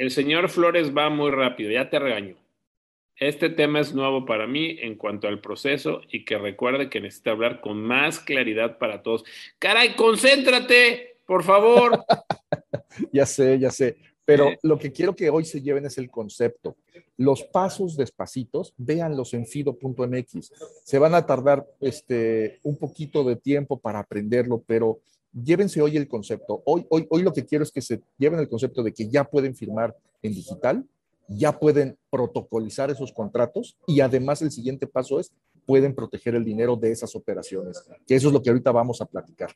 el 0.00 0.10
señor 0.10 0.48
Flores 0.48 0.96
va 0.96 1.10
muy 1.10 1.30
rápido, 1.30 1.70
ya 1.70 1.90
te 1.90 1.98
regaño. 1.98 2.34
Este 3.16 3.50
tema 3.50 3.80
es 3.80 3.92
nuevo 3.92 4.24
para 4.24 4.46
mí 4.46 4.78
en 4.80 4.94
cuanto 4.94 5.28
al 5.28 5.42
proceso 5.42 6.00
y 6.10 6.24
que 6.24 6.38
recuerde 6.38 6.88
que 6.88 7.02
necesita 7.02 7.32
hablar 7.32 7.60
con 7.60 7.82
más 7.82 8.18
claridad 8.18 8.78
para 8.78 9.02
todos. 9.02 9.24
Caray, 9.58 9.94
concéntrate, 9.96 11.18
por 11.26 11.44
favor. 11.44 12.02
ya 13.12 13.26
sé, 13.26 13.58
ya 13.58 13.70
sé. 13.70 13.98
Pero 14.24 14.52
lo 14.62 14.78
que 14.78 14.90
quiero 14.90 15.14
que 15.14 15.28
hoy 15.28 15.44
se 15.44 15.60
lleven 15.60 15.84
es 15.84 15.98
el 15.98 16.10
concepto. 16.10 16.78
Los 17.18 17.42
pasos 17.42 17.94
despacitos, 17.98 18.72
véanlos 18.78 19.34
en 19.34 19.44
fido.mx. 19.44 20.50
Se 20.82 20.98
van 20.98 21.14
a 21.14 21.26
tardar 21.26 21.66
este, 21.78 22.58
un 22.62 22.78
poquito 22.78 23.22
de 23.22 23.36
tiempo 23.36 23.78
para 23.78 23.98
aprenderlo, 23.98 24.64
pero 24.66 25.00
llévense 25.32 25.80
hoy 25.80 25.96
el 25.96 26.08
concepto. 26.08 26.62
Hoy, 26.64 26.86
hoy, 26.90 27.06
hoy 27.10 27.22
lo 27.22 27.32
que 27.32 27.44
quiero 27.44 27.64
es 27.64 27.70
que 27.70 27.82
se 27.82 28.00
lleven 28.18 28.40
el 28.40 28.48
concepto 28.48 28.82
de 28.82 28.92
que 28.92 29.08
ya 29.08 29.24
pueden 29.24 29.54
firmar 29.54 29.96
en 30.22 30.34
digital, 30.34 30.84
ya 31.28 31.58
pueden 31.58 31.96
protocolizar 32.10 32.90
esos 32.90 33.12
contratos 33.12 33.76
y 33.86 34.00
además 34.00 34.42
el 34.42 34.50
siguiente 34.50 34.86
paso 34.86 35.20
es 35.20 35.32
pueden 35.64 35.94
proteger 35.94 36.34
el 36.34 36.44
dinero 36.44 36.74
de 36.74 36.90
esas 36.90 37.14
operaciones, 37.14 37.88
que 38.06 38.16
eso 38.16 38.28
es 38.28 38.34
lo 38.34 38.42
que 38.42 38.50
ahorita 38.50 38.72
vamos 38.72 39.00
a 39.00 39.06
platicar. 39.06 39.50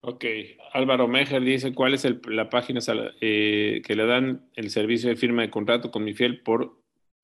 Ok, 0.00 0.24
Álvaro 0.72 1.08
Mejer 1.08 1.42
dice, 1.42 1.74
¿cuál 1.74 1.92
es 1.92 2.06
la 2.26 2.48
página 2.48 2.80
eh, 3.20 3.82
que 3.84 3.94
le 3.94 4.06
dan 4.06 4.48
el 4.54 4.70
servicio 4.70 5.10
de 5.10 5.16
firma 5.16 5.42
de 5.42 5.50
contrato 5.50 5.90
con 5.90 6.04
mi 6.04 6.14
fiel 6.14 6.40
por, 6.40 6.78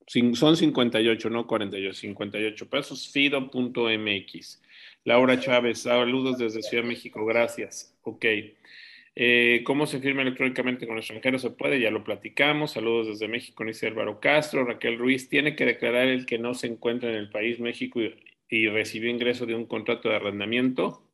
son 0.06 0.56
58, 0.56 1.30
no 1.30 1.46
48, 1.46 1.94
58 1.94 2.68
pesos, 2.68 3.08
fido.mx. 3.08 4.62
Laura 5.04 5.38
Chávez, 5.38 5.82
saludos 5.82 6.38
desde 6.38 6.62
Ciudad 6.62 6.82
de 6.82 6.88
México, 6.88 7.24
gracias. 7.24 7.94
Ok. 8.02 8.24
Eh, 9.16 9.62
¿Cómo 9.64 9.86
se 9.86 10.00
firma 10.00 10.22
electrónicamente 10.22 10.86
con 10.86 10.98
extranjeros? 10.98 11.42
Se 11.42 11.50
puede, 11.50 11.78
ya 11.78 11.90
lo 11.90 12.02
platicamos. 12.02 12.72
Saludos 12.72 13.06
desde 13.08 13.28
México, 13.28 13.64
dice 13.64 13.86
Álvaro 13.86 14.18
Castro. 14.18 14.64
Raquel 14.64 14.98
Ruiz, 14.98 15.28
tiene 15.28 15.54
que 15.54 15.66
declarar 15.66 16.08
el 16.08 16.26
que 16.26 16.38
no 16.38 16.54
se 16.54 16.66
encuentra 16.66 17.10
en 17.10 17.16
el 17.16 17.30
país 17.30 17.60
México 17.60 18.00
y, 18.00 18.14
y 18.48 18.68
recibió 18.68 19.10
ingreso 19.10 19.46
de 19.46 19.54
un 19.54 19.66
contrato 19.66 20.08
de 20.08 20.16
arrendamiento 20.16 21.04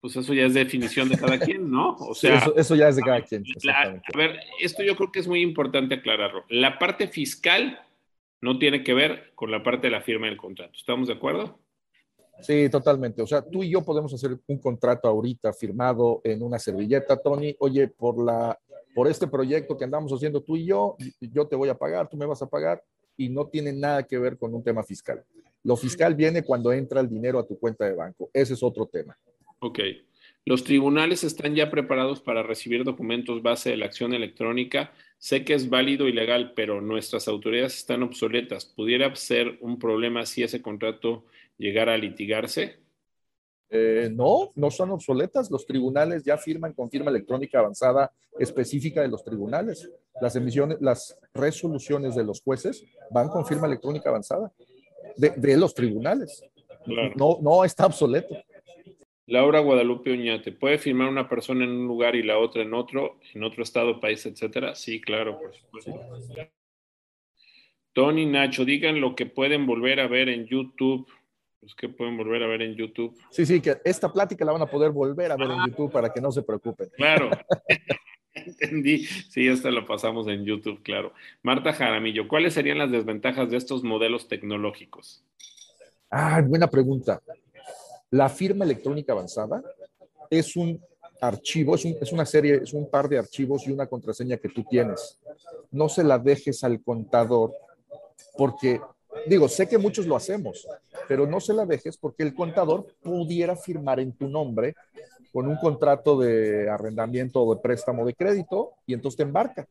pues 0.00 0.14
eso 0.16 0.32
ya 0.32 0.46
es 0.46 0.54
definición 0.54 1.08
de 1.08 1.18
cada 1.18 1.38
quien, 1.38 1.70
¿no? 1.70 1.96
O 1.96 2.14
sea, 2.14 2.38
eso, 2.56 2.76
ya 2.76 2.88
es 2.88 2.96
de 2.96 3.02
cada 3.02 3.20
quien. 3.22 3.44
a 3.74 4.16
ver, 4.16 4.38
esto 4.60 4.82
yo 4.82 4.96
creo 4.96 5.10
que 5.10 5.18
es 5.18 5.26
muy 5.26 5.40
importante 5.40 5.96
aclararlo. 5.96 6.44
La 6.48 6.78
parte 6.78 7.08
fiscal 7.08 7.80
no 8.40 8.58
tiene 8.58 8.84
que 8.84 8.94
ver 8.94 9.32
con 9.34 9.50
la 9.50 9.62
parte 9.62 9.88
de 9.88 9.90
la 9.90 10.00
firma 10.00 10.26
del 10.26 10.36
contrato. 10.36 10.72
¿Estamos 10.76 11.08
de 11.08 11.14
acuerdo? 11.14 11.58
Sí, 12.40 12.68
totalmente. 12.70 13.22
O 13.22 13.26
sea, 13.26 13.42
tú 13.42 13.62
y 13.62 13.70
yo 13.70 13.82
podemos 13.82 14.12
hacer 14.14 14.38
un 14.46 14.58
contrato 14.58 15.08
ahorita 15.08 15.52
firmado 15.52 16.20
en 16.24 16.42
una 16.42 16.58
servilleta, 16.58 17.16
Tony. 17.16 17.54
Oye, 17.58 17.88
por 17.88 18.22
la 18.22 18.58
por 18.98 19.06
este 19.06 19.28
proyecto 19.28 19.76
que 19.76 19.84
andamos 19.84 20.12
haciendo 20.12 20.42
tú 20.42 20.56
y 20.56 20.64
yo, 20.64 20.96
yo 21.20 21.46
te 21.46 21.54
voy 21.54 21.68
a 21.68 21.78
pagar, 21.78 22.08
tú 22.08 22.16
me 22.16 22.26
vas 22.26 22.42
a 22.42 22.48
pagar 22.48 22.82
y 23.16 23.28
no 23.28 23.46
tiene 23.46 23.72
nada 23.72 24.02
que 24.02 24.18
ver 24.18 24.36
con 24.36 24.52
un 24.52 24.64
tema 24.64 24.82
fiscal. 24.82 25.22
Lo 25.62 25.76
fiscal 25.76 26.16
viene 26.16 26.42
cuando 26.42 26.72
entra 26.72 27.00
el 27.00 27.08
dinero 27.08 27.38
a 27.38 27.46
tu 27.46 27.56
cuenta 27.60 27.84
de 27.84 27.94
banco. 27.94 28.28
Ese 28.32 28.54
es 28.54 28.62
otro 28.62 28.86
tema. 28.86 29.16
Ok. 29.60 29.78
Los 30.44 30.64
tribunales 30.64 31.24
están 31.24 31.54
ya 31.54 31.70
preparados 31.70 32.20
para 32.20 32.42
recibir 32.42 32.82
documentos 32.82 33.40
base 33.40 33.70
de 33.70 33.76
la 33.76 33.86
acción 33.86 34.14
electrónica. 34.14 34.92
Sé 35.18 35.44
que 35.44 35.54
es 35.54 35.68
válido 35.68 36.08
y 36.08 36.12
legal, 36.12 36.52
pero 36.56 36.80
nuestras 36.80 37.28
autoridades 37.28 37.76
están 37.76 38.02
obsoletas. 38.02 38.64
¿Pudiera 38.64 39.14
ser 39.14 39.58
un 39.60 39.78
problema 39.78 40.26
si 40.26 40.42
ese 40.42 40.60
contrato 40.60 41.24
llegara 41.58 41.94
a 41.94 41.98
litigarse? 41.98 42.76
Eh, 43.70 44.08
no, 44.10 44.52
no 44.54 44.70
son 44.70 44.90
obsoletas. 44.90 45.50
Los 45.50 45.66
tribunales 45.66 46.24
ya 46.24 46.38
firman 46.38 46.72
con 46.72 46.90
firma 46.90 47.10
electrónica 47.10 47.58
avanzada 47.58 48.10
específica 48.38 49.02
de 49.02 49.08
los 49.08 49.24
tribunales. 49.24 49.90
Las 50.20 50.36
emisiones, 50.36 50.78
las 50.80 51.18
resoluciones 51.34 52.14
de 52.14 52.24
los 52.24 52.40
jueces 52.40 52.84
van 53.10 53.28
con 53.28 53.44
firma 53.44 53.66
electrónica 53.66 54.08
avanzada 54.08 54.52
de, 55.16 55.56
los 55.56 55.74
tribunales. 55.74 56.42
No, 56.86 57.38
no 57.42 57.64
está 57.64 57.86
obsoleto. 57.86 58.36
Laura 59.26 59.60
Guadalupe 59.60 60.10
Uñate, 60.10 60.52
¿puede 60.52 60.78
firmar 60.78 61.08
una 61.08 61.28
persona 61.28 61.64
en 61.64 61.70
un 61.70 61.86
lugar 61.86 62.16
y 62.16 62.22
la 62.22 62.38
otra 62.38 62.62
en 62.62 62.72
otro, 62.72 63.18
en 63.34 63.42
otro 63.44 63.62
estado, 63.62 64.00
país, 64.00 64.24
etcétera? 64.24 64.74
Sí, 64.74 65.02
claro, 65.02 65.38
por 65.38 65.54
supuesto. 65.54 66.00
Tony 67.92 68.24
Nacho, 68.24 68.64
digan 68.64 69.02
lo 69.02 69.14
que 69.14 69.26
pueden 69.26 69.66
volver 69.66 70.00
a 70.00 70.06
ver 70.06 70.30
en 70.30 70.46
YouTube. 70.46 71.06
Pues 71.60 71.74
que 71.74 71.88
pueden 71.88 72.16
volver 72.16 72.42
a 72.42 72.46
ver 72.46 72.62
en 72.62 72.74
YouTube. 72.74 73.18
Sí, 73.30 73.44
sí, 73.44 73.60
que 73.60 73.80
esta 73.84 74.12
plática 74.12 74.44
la 74.44 74.52
van 74.52 74.62
a 74.62 74.66
poder 74.66 74.90
volver 74.90 75.32
a 75.32 75.36
ver 75.36 75.50
en. 75.50 75.66
YouTube 75.66 75.90
para 75.90 76.12
que 76.12 76.20
no 76.20 76.30
se 76.30 76.42
preocupen. 76.42 76.88
Claro. 76.96 77.30
Entendí. 78.34 79.04
Sí, 79.04 79.48
esta 79.48 79.70
lo 79.70 79.84
pasamos 79.84 80.28
en 80.28 80.44
YouTube, 80.44 80.82
claro. 80.82 81.12
Marta 81.42 81.72
Jaramillo, 81.72 82.28
¿cuáles 82.28 82.54
serían 82.54 82.78
las 82.78 82.90
desventajas 82.90 83.50
de 83.50 83.56
estos 83.56 83.82
modelos 83.82 84.28
tecnológicos? 84.28 85.24
Ah, 86.10 86.40
buena 86.46 86.68
pregunta. 86.68 87.20
La 88.10 88.28
firma 88.28 88.64
electrónica 88.64 89.12
avanzada 89.12 89.62
es 90.30 90.56
un 90.56 90.80
archivo, 91.20 91.74
es, 91.74 92.12
una 92.12 92.24
serie, 92.24 92.60
es 92.62 92.72
un 92.72 92.88
par 92.88 93.08
de 93.08 93.18
archivos 93.18 93.66
y 93.66 93.72
una 93.72 93.86
contraseña 93.86 94.36
que 94.36 94.48
tú 94.48 94.64
tienes. 94.64 95.18
No 95.70 95.88
se 95.88 96.04
la 96.04 96.18
dejes 96.18 96.64
al 96.64 96.82
contador 96.82 97.52
porque, 98.36 98.80
digo, 99.26 99.48
sé 99.48 99.68
que 99.68 99.78
muchos 99.78 100.06
lo 100.06 100.16
hacemos, 100.16 100.66
pero 101.06 101.26
no 101.26 101.40
se 101.40 101.54
la 101.54 101.66
dejes 101.66 101.96
porque 101.96 102.22
el 102.22 102.34
contador 102.34 102.86
pudiera 103.02 103.56
firmar 103.56 104.00
en 104.00 104.12
tu 104.12 104.28
nombre 104.28 104.74
con 105.32 105.46
un 105.46 105.56
contrato 105.56 106.18
de 106.18 106.68
arrendamiento 106.70 107.42
o 107.42 107.54
de 107.54 107.60
préstamo 107.60 108.04
de 108.04 108.14
crédito 108.14 108.72
y 108.86 108.94
entonces 108.94 109.16
te 109.16 109.22
embarca. 109.22 109.68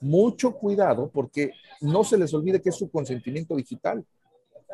Mucho 0.00 0.52
cuidado 0.54 1.10
porque 1.12 1.52
no 1.80 2.04
se 2.04 2.18
les 2.18 2.34
olvide 2.34 2.60
que 2.60 2.70
es 2.70 2.76
su 2.76 2.90
consentimiento 2.90 3.54
digital. 3.54 4.04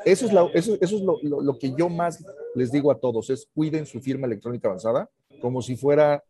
Eso 0.05 0.26
es, 0.26 0.32
lo, 0.32 1.59
que 1.59 1.74
yo 1.76 1.89
más 1.89 2.24
les 2.55 2.70
digo 2.70 2.91
a 2.91 2.99
todos, 2.99 3.30
es 3.30 3.49
cuiden 3.55 3.84
su 3.84 4.01
firma 4.01 4.26
electrónica 4.26 4.68
avanzada 4.68 5.09
como 5.41 5.61
si 5.61 5.76
fuera 5.76 6.22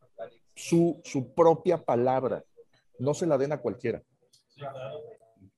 su 0.54 1.00
propia 1.36 1.78
palabra. 1.78 2.42
No 2.98 3.14
se 3.14 3.26
la 3.26 3.38
den 3.38 3.52
a 3.52 3.59
cualquiera. 3.59 4.02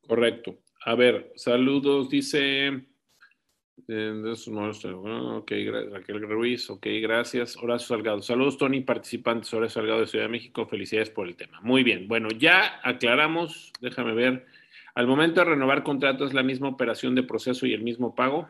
Correcto. 0.07 0.57
A 0.85 0.95
ver, 0.95 1.33
saludos, 1.37 2.09
dice... 2.09 2.85
Ok, 3.93 5.53
Raquel 5.91 6.21
Ruiz, 6.23 6.71
ok, 6.71 6.87
gracias. 7.03 7.57
Horacio 7.57 7.89
Salgado. 7.89 8.23
Saludos, 8.23 8.57
Tony, 8.57 8.83
participantes. 8.83 9.53
Horacio 9.53 9.81
Salgado 9.81 10.01
de 10.01 10.07
Ciudad 10.07 10.27
de 10.27 10.31
México. 10.31 10.67
Felicidades 10.67 11.11
por 11.11 11.27
el 11.27 11.35
tema. 11.35 11.61
Muy 11.63 11.83
bien. 11.83 12.07
Bueno, 12.07 12.29
ya 12.29 12.81
aclaramos. 12.85 13.73
Déjame 13.81 14.15
ver. 14.15 14.47
Al 14.95 15.07
momento 15.07 15.41
de 15.41 15.47
renovar 15.47 15.83
contrato 15.83 16.25
es 16.25 16.35
la 16.35 16.43
misma 16.43 16.69
operación 16.69 17.15
de 17.15 17.23
proceso 17.23 17.67
y 17.67 17.73
el 17.73 17.83
mismo 17.83 18.15
pago. 18.15 18.49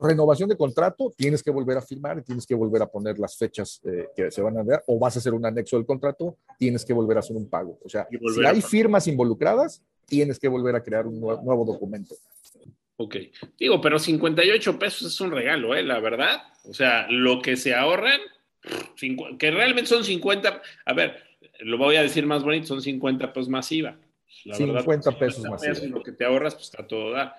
Renovación 0.00 0.48
de 0.48 0.56
contrato, 0.56 1.12
tienes 1.16 1.42
que 1.42 1.50
volver 1.50 1.76
a 1.76 1.82
firmar, 1.82 2.22
tienes 2.22 2.46
que 2.46 2.54
volver 2.54 2.82
a 2.82 2.86
poner 2.86 3.18
las 3.18 3.36
fechas 3.36 3.80
eh, 3.84 4.06
que 4.14 4.30
se 4.30 4.40
van 4.40 4.56
a 4.58 4.62
dar, 4.62 4.84
o 4.86 4.98
vas 4.98 5.16
a 5.16 5.18
hacer 5.18 5.34
un 5.34 5.44
anexo 5.44 5.76
del 5.76 5.86
contrato, 5.86 6.36
tienes 6.56 6.84
que 6.84 6.92
volver 6.92 7.16
a 7.16 7.20
hacer 7.20 7.36
un 7.36 7.48
pago. 7.48 7.78
O 7.84 7.88
sea, 7.88 8.06
si 8.10 8.44
hay 8.44 8.62
firmas 8.62 9.08
involucradas, 9.08 9.82
tienes 10.06 10.38
que 10.38 10.48
volver 10.48 10.76
a 10.76 10.82
crear 10.82 11.06
un 11.06 11.20
nuevo, 11.20 11.64
documento. 11.64 12.14
Ok. 12.96 13.16
Digo, 13.58 13.80
pero 13.80 13.98
58 13.98 14.78
pesos 14.78 15.12
es 15.12 15.20
un 15.20 15.32
regalo, 15.32 15.74
¿eh? 15.74 15.82
La 15.82 16.00
verdad. 16.00 16.42
O 16.64 16.74
sea, 16.74 17.06
lo 17.10 17.40
que 17.42 17.56
se 17.56 17.74
ahorran, 17.74 18.20
que 19.38 19.50
realmente 19.50 19.88
son 19.88 20.04
50, 20.04 20.62
a 20.84 20.92
ver, 20.92 21.22
lo 21.60 21.76
voy 21.76 21.96
a 21.96 22.02
decir 22.02 22.26
más 22.26 22.42
bonito, 22.42 22.66
son 22.66 22.82
50 22.82 23.32
pesos 23.32 23.48
más 23.48 23.70
IVA. 23.72 23.96
50 24.26 25.18
pesos 25.18 25.44
más. 25.44 25.82
lo 25.82 26.02
que 26.02 26.12
te 26.12 26.24
ahorras, 26.24 26.54
pues 26.54 26.66
está 26.66 26.86
todo 26.86 27.10
da. 27.10 27.36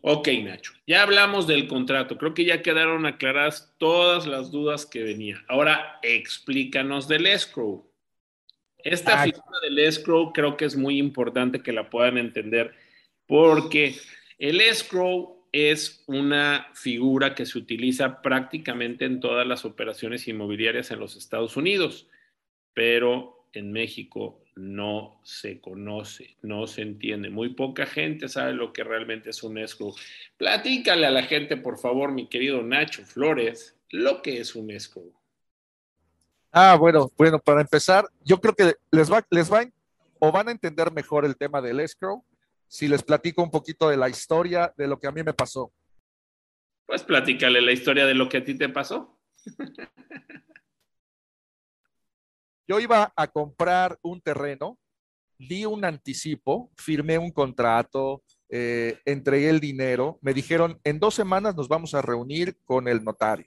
Ok, 0.00 0.28
Nacho. 0.44 0.72
Ya 0.86 1.02
hablamos 1.02 1.46
del 1.46 1.66
contrato. 1.66 2.18
Creo 2.18 2.34
que 2.34 2.44
ya 2.44 2.62
quedaron 2.62 3.04
aclaradas 3.06 3.74
todas 3.78 4.26
las 4.26 4.50
dudas 4.50 4.86
que 4.86 5.02
venía. 5.02 5.44
Ahora, 5.48 5.98
explícanos 6.02 7.08
del 7.08 7.26
escrow. 7.26 7.90
Esta 8.78 9.22
ah, 9.22 9.24
figura 9.24 9.58
del 9.62 9.78
escrow 9.80 10.32
creo 10.32 10.56
que 10.56 10.64
es 10.64 10.76
muy 10.76 10.98
importante 10.98 11.62
que 11.62 11.72
la 11.72 11.90
puedan 11.90 12.16
entender 12.16 12.74
porque 13.26 13.96
el 14.38 14.60
escrow 14.60 15.46
es 15.52 16.04
una 16.06 16.68
figura 16.74 17.34
que 17.34 17.46
se 17.46 17.58
utiliza 17.58 18.22
prácticamente 18.22 19.04
en 19.04 19.20
todas 19.20 19.46
las 19.46 19.64
operaciones 19.64 20.28
inmobiliarias 20.28 20.90
en 20.90 21.00
los 21.00 21.16
Estados 21.16 21.56
Unidos, 21.56 22.08
pero 22.72 23.48
en 23.52 23.72
México 23.72 24.44
no 24.58 25.20
se 25.22 25.60
conoce, 25.60 26.36
no 26.42 26.66
se 26.66 26.82
entiende. 26.82 27.30
Muy 27.30 27.54
poca 27.54 27.86
gente 27.86 28.28
sabe 28.28 28.54
lo 28.54 28.72
que 28.72 28.82
realmente 28.82 29.30
es 29.30 29.42
un 29.44 29.56
escrow. 29.56 29.94
Platícale 30.36 31.06
a 31.06 31.10
la 31.10 31.22
gente, 31.22 31.56
por 31.56 31.78
favor, 31.78 32.10
mi 32.10 32.28
querido 32.28 32.60
Nacho 32.62 33.04
Flores, 33.04 33.78
lo 33.90 34.20
que 34.20 34.40
es 34.40 34.56
un 34.56 34.72
escrow. 34.72 35.12
Ah, 36.50 36.76
bueno, 36.76 37.10
bueno, 37.16 37.38
para 37.38 37.60
empezar, 37.60 38.06
yo 38.24 38.40
creo 38.40 38.54
que 38.54 38.74
les 38.90 39.10
va, 39.10 39.24
les 39.30 39.52
va 39.52 39.64
o 40.18 40.32
van 40.32 40.48
a 40.48 40.52
entender 40.52 40.90
mejor 40.92 41.24
el 41.24 41.36
tema 41.36 41.62
del 41.62 41.78
escrow 41.78 42.24
si 42.66 42.88
les 42.88 43.02
platico 43.04 43.42
un 43.42 43.50
poquito 43.52 43.88
de 43.88 43.96
la 43.96 44.08
historia 44.08 44.74
de 44.76 44.88
lo 44.88 44.98
que 44.98 45.06
a 45.06 45.12
mí 45.12 45.22
me 45.22 45.34
pasó. 45.34 45.72
Pues 46.84 47.04
platícale 47.04 47.60
la 47.60 47.70
historia 47.70 48.06
de 48.06 48.14
lo 48.14 48.28
que 48.28 48.38
a 48.38 48.44
ti 48.44 48.54
te 48.54 48.68
pasó. 48.68 49.20
Yo 52.68 52.78
iba 52.78 53.14
a 53.16 53.26
comprar 53.28 53.98
un 54.02 54.20
terreno, 54.20 54.78
di 55.38 55.64
un 55.64 55.86
anticipo, 55.86 56.70
firmé 56.76 57.16
un 57.16 57.30
contrato, 57.30 58.22
eh, 58.50 59.00
entregué 59.06 59.48
el 59.48 59.58
dinero, 59.58 60.18
me 60.20 60.34
dijeron, 60.34 60.78
en 60.84 61.00
dos 61.00 61.14
semanas 61.14 61.56
nos 61.56 61.66
vamos 61.66 61.94
a 61.94 62.02
reunir 62.02 62.58
con 62.64 62.86
el 62.86 63.02
notario. 63.02 63.46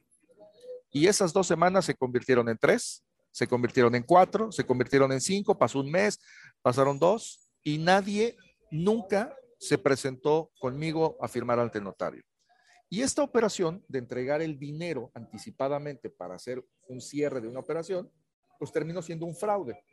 Y 0.92 1.06
esas 1.06 1.34
dos 1.34 1.46
semanas 1.46 1.86
se 1.86 1.94
convirtieron 1.94 2.50
en 2.50 2.58
tres, 2.58 3.06
se 3.30 3.48
convirtieron 3.48 3.94
en 3.94 4.02
cuatro, 4.02 4.52
se 4.52 4.66
convirtieron 4.66 5.12
en 5.12 5.22
cinco, 5.22 5.56
pasó 5.56 5.82
un 5.82 5.92
mes, 5.92 6.20
pasaron 6.64 6.98
dos, 6.98 7.48
y 7.62 7.78
nadie 7.78 8.36
nunca 8.72 9.36
se 9.60 9.78
presentó 9.78 10.52
conmigo 10.60 11.16
a 11.22 11.28
firmar 11.28 11.60
ante 11.60 11.78
el 11.78 11.84
notario. 11.84 12.24
Y 12.90 13.04
esta 13.04 13.22
operación 13.22 13.86
de 13.88 14.00
entregar 14.00 14.42
el 14.42 14.58
dinero 14.58 15.12
anticipadamente 15.14 16.10
para 16.10 16.36
hacer 16.36 16.66
un 16.88 17.00
cierre 17.00 17.40
de 17.40 17.48
una 17.48 17.60
operación, 17.60 18.12
pues 18.62 18.72
terminó 18.72 19.02
siendo 19.02 19.26
un 19.26 19.36
fraude. 19.36 19.84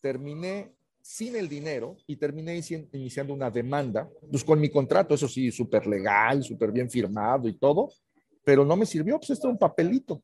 Terminé 0.00 0.74
sin 1.00 1.36
el 1.36 1.48
dinero 1.48 1.96
y 2.04 2.16
terminé 2.16 2.60
iniciando 2.92 3.32
una 3.32 3.48
demanda, 3.48 4.10
pues 4.28 4.42
con 4.42 4.58
mi 4.58 4.68
contrato, 4.70 5.14
eso 5.14 5.28
sí, 5.28 5.52
súper 5.52 5.86
legal, 5.86 6.42
súper 6.42 6.72
bien 6.72 6.90
firmado 6.90 7.46
y 7.46 7.52
todo, 7.52 7.92
pero 8.42 8.64
no 8.64 8.74
me 8.74 8.86
sirvió, 8.86 9.18
pues 9.18 9.30
esto 9.30 9.46
es 9.46 9.52
un 9.52 9.58
papelito. 9.58 10.20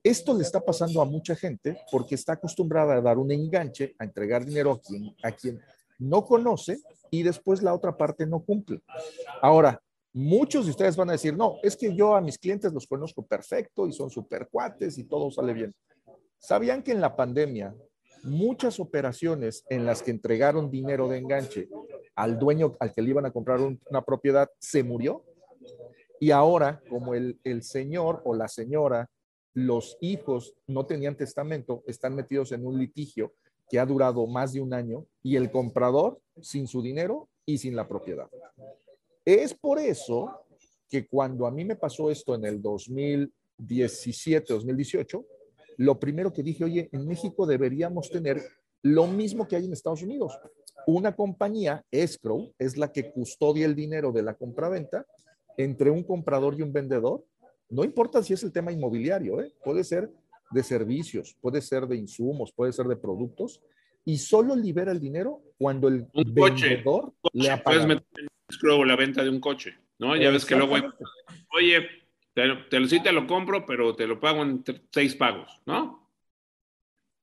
Esto 0.00 0.32
le 0.32 0.44
está 0.44 0.60
pasando 0.60 1.02
a 1.02 1.04
mucha 1.04 1.34
gente 1.34 1.76
porque 1.90 2.14
está 2.14 2.34
acostumbrada 2.34 2.94
a 2.94 3.00
dar 3.00 3.18
un 3.18 3.32
enganche, 3.32 3.96
a 3.98 4.04
entregar 4.04 4.44
dinero 4.44 4.70
a 4.70 4.80
quien, 4.80 5.16
a 5.24 5.32
quien 5.32 5.60
no 5.98 6.24
conoce 6.24 6.78
y 7.10 7.24
después 7.24 7.64
la 7.64 7.74
otra 7.74 7.96
parte 7.96 8.26
no 8.26 8.44
cumple. 8.44 8.80
Ahora, 9.42 9.82
muchos 10.12 10.66
de 10.66 10.70
ustedes 10.70 10.94
van 10.94 11.08
a 11.08 11.14
decir, 11.14 11.36
no, 11.36 11.56
es 11.64 11.76
que 11.76 11.92
yo 11.96 12.14
a 12.14 12.20
mis 12.20 12.38
clientes 12.38 12.72
los 12.72 12.86
conozco 12.86 13.26
perfecto 13.26 13.88
y 13.88 13.92
son 13.92 14.08
súper 14.08 14.46
cuates 14.48 14.98
y 14.98 15.02
todo 15.02 15.32
sale 15.32 15.52
bien. 15.52 15.74
¿Sabían 16.38 16.82
que 16.82 16.92
en 16.92 17.00
la 17.00 17.16
pandemia 17.16 17.74
muchas 18.22 18.80
operaciones 18.80 19.64
en 19.68 19.86
las 19.86 20.02
que 20.02 20.10
entregaron 20.10 20.70
dinero 20.70 21.08
de 21.08 21.18
enganche 21.18 21.68
al 22.14 22.38
dueño 22.38 22.76
al 22.80 22.92
que 22.92 23.02
le 23.02 23.10
iban 23.10 23.26
a 23.26 23.32
comprar 23.32 23.60
una 23.60 24.02
propiedad 24.02 24.48
se 24.58 24.82
murió? 24.82 25.24
Y 26.20 26.30
ahora, 26.30 26.82
como 26.88 27.14
el, 27.14 27.38
el 27.44 27.62
señor 27.62 28.22
o 28.24 28.34
la 28.34 28.48
señora, 28.48 29.08
los 29.54 29.96
hijos 30.00 30.54
no 30.66 30.86
tenían 30.86 31.16
testamento, 31.16 31.82
están 31.86 32.14
metidos 32.14 32.52
en 32.52 32.66
un 32.66 32.78
litigio 32.78 33.34
que 33.68 33.78
ha 33.78 33.86
durado 33.86 34.26
más 34.26 34.52
de 34.52 34.60
un 34.60 34.72
año 34.72 35.06
y 35.22 35.36
el 35.36 35.50
comprador 35.50 36.20
sin 36.40 36.66
su 36.66 36.82
dinero 36.82 37.28
y 37.44 37.58
sin 37.58 37.76
la 37.76 37.86
propiedad. 37.86 38.28
Es 39.24 39.54
por 39.54 39.78
eso 39.78 40.44
que 40.88 41.06
cuando 41.06 41.46
a 41.46 41.50
mí 41.50 41.64
me 41.64 41.76
pasó 41.76 42.10
esto 42.10 42.34
en 42.34 42.44
el 42.44 42.62
2017, 42.62 44.52
2018, 44.52 45.24
lo 45.78 45.98
primero 45.98 46.32
que 46.32 46.42
dije, 46.42 46.64
oye, 46.64 46.88
en 46.92 47.06
México 47.06 47.46
deberíamos 47.46 48.10
tener 48.10 48.42
lo 48.82 49.06
mismo 49.06 49.46
que 49.46 49.56
hay 49.56 49.64
en 49.64 49.72
Estados 49.72 50.02
Unidos. 50.02 50.36
Una 50.86 51.14
compañía, 51.14 51.84
escrow, 51.90 52.52
es 52.58 52.76
la 52.76 52.92
que 52.92 53.10
custodia 53.12 53.64
el 53.64 53.74
dinero 53.74 54.10
de 54.10 54.22
la 54.22 54.34
compraventa 54.34 55.06
entre 55.56 55.90
un 55.90 56.02
comprador 56.02 56.58
y 56.58 56.62
un 56.62 56.72
vendedor. 56.72 57.24
No 57.70 57.84
importa 57.84 58.22
si 58.22 58.34
es 58.34 58.42
el 58.42 58.52
tema 58.52 58.72
inmobiliario, 58.72 59.40
¿eh? 59.40 59.52
puede 59.62 59.84
ser 59.84 60.10
de 60.50 60.62
servicios, 60.62 61.36
puede 61.40 61.60
ser 61.60 61.86
de 61.86 61.96
insumos, 61.96 62.52
puede 62.52 62.72
ser 62.72 62.86
de 62.86 62.96
productos, 62.96 63.62
y 64.04 64.18
solo 64.18 64.56
libera 64.56 64.90
el 64.90 64.98
dinero 64.98 65.42
cuando 65.58 65.86
el 65.88 66.06
vendedor 66.14 67.12
le 67.34 67.50
ha 67.50 67.62
Puedes 67.62 67.86
meter 67.86 68.04
en 68.16 68.28
escrow 68.48 68.82
la 68.84 68.96
venta 68.96 69.22
de 69.22 69.30
un 69.30 69.38
coche, 69.38 69.74
¿no? 69.98 70.16
Ya 70.16 70.30
ves 70.30 70.44
que 70.46 70.56
luego, 70.56 70.74
oye, 71.54 71.86
te, 72.38 72.54
te, 72.70 72.88
sí 72.88 73.02
te 73.02 73.10
lo 73.10 73.26
compro, 73.26 73.66
pero 73.66 73.96
te 73.96 74.06
lo 74.06 74.20
pago 74.20 74.42
en 74.42 74.62
seis 74.92 75.16
pagos, 75.16 75.60
¿no? 75.66 76.08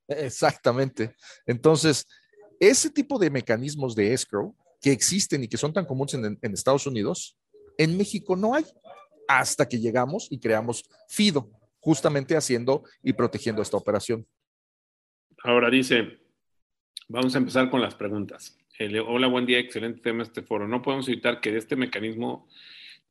Exactamente. 0.10 1.16
Entonces, 1.46 2.06
ese 2.60 2.90
tipo 2.90 3.18
de 3.18 3.30
mecanismos 3.30 3.96
de 3.96 4.14
escrow 4.14 4.54
que 4.82 4.92
existen 4.92 5.44
y 5.44 5.48
que 5.48 5.58
son 5.58 5.72
tan 5.72 5.86
comunes 5.86 6.16
en, 6.16 6.38
en 6.42 6.54
Estados 6.54 6.86
Unidos, 6.86 7.38
en 7.78 7.98
México 7.98 8.36
no 8.36 8.54
hay, 8.54 8.66
hasta 9.28 9.68
que 9.68 9.80
llegamos 9.80 10.28
y 10.30 10.38
creamos 10.38 10.84
FIDO, 11.08 11.50
justamente 11.80 12.36
haciendo 12.36 12.84
y 13.02 13.14
protegiendo 13.14 13.62
esta 13.62 13.78
operación. 13.78 14.28
Ahora 15.44 15.70
dice, 15.70 16.20
vamos 17.08 17.34
a 17.36 17.38
empezar 17.38 17.70
con 17.70 17.82
las 17.82 17.96
preguntas. 17.96 18.58
hola, 19.08 19.28
buen 19.28 19.46
día, 19.46 19.60
excelente 19.60 20.02
tema 20.02 20.24
este 20.24 20.42
foro. 20.42 20.68
No 20.68 20.82
podemos 20.82 21.08
evitar 21.08 21.40
que 21.40 21.56
este 21.56 21.78
mecanismo 21.78 22.50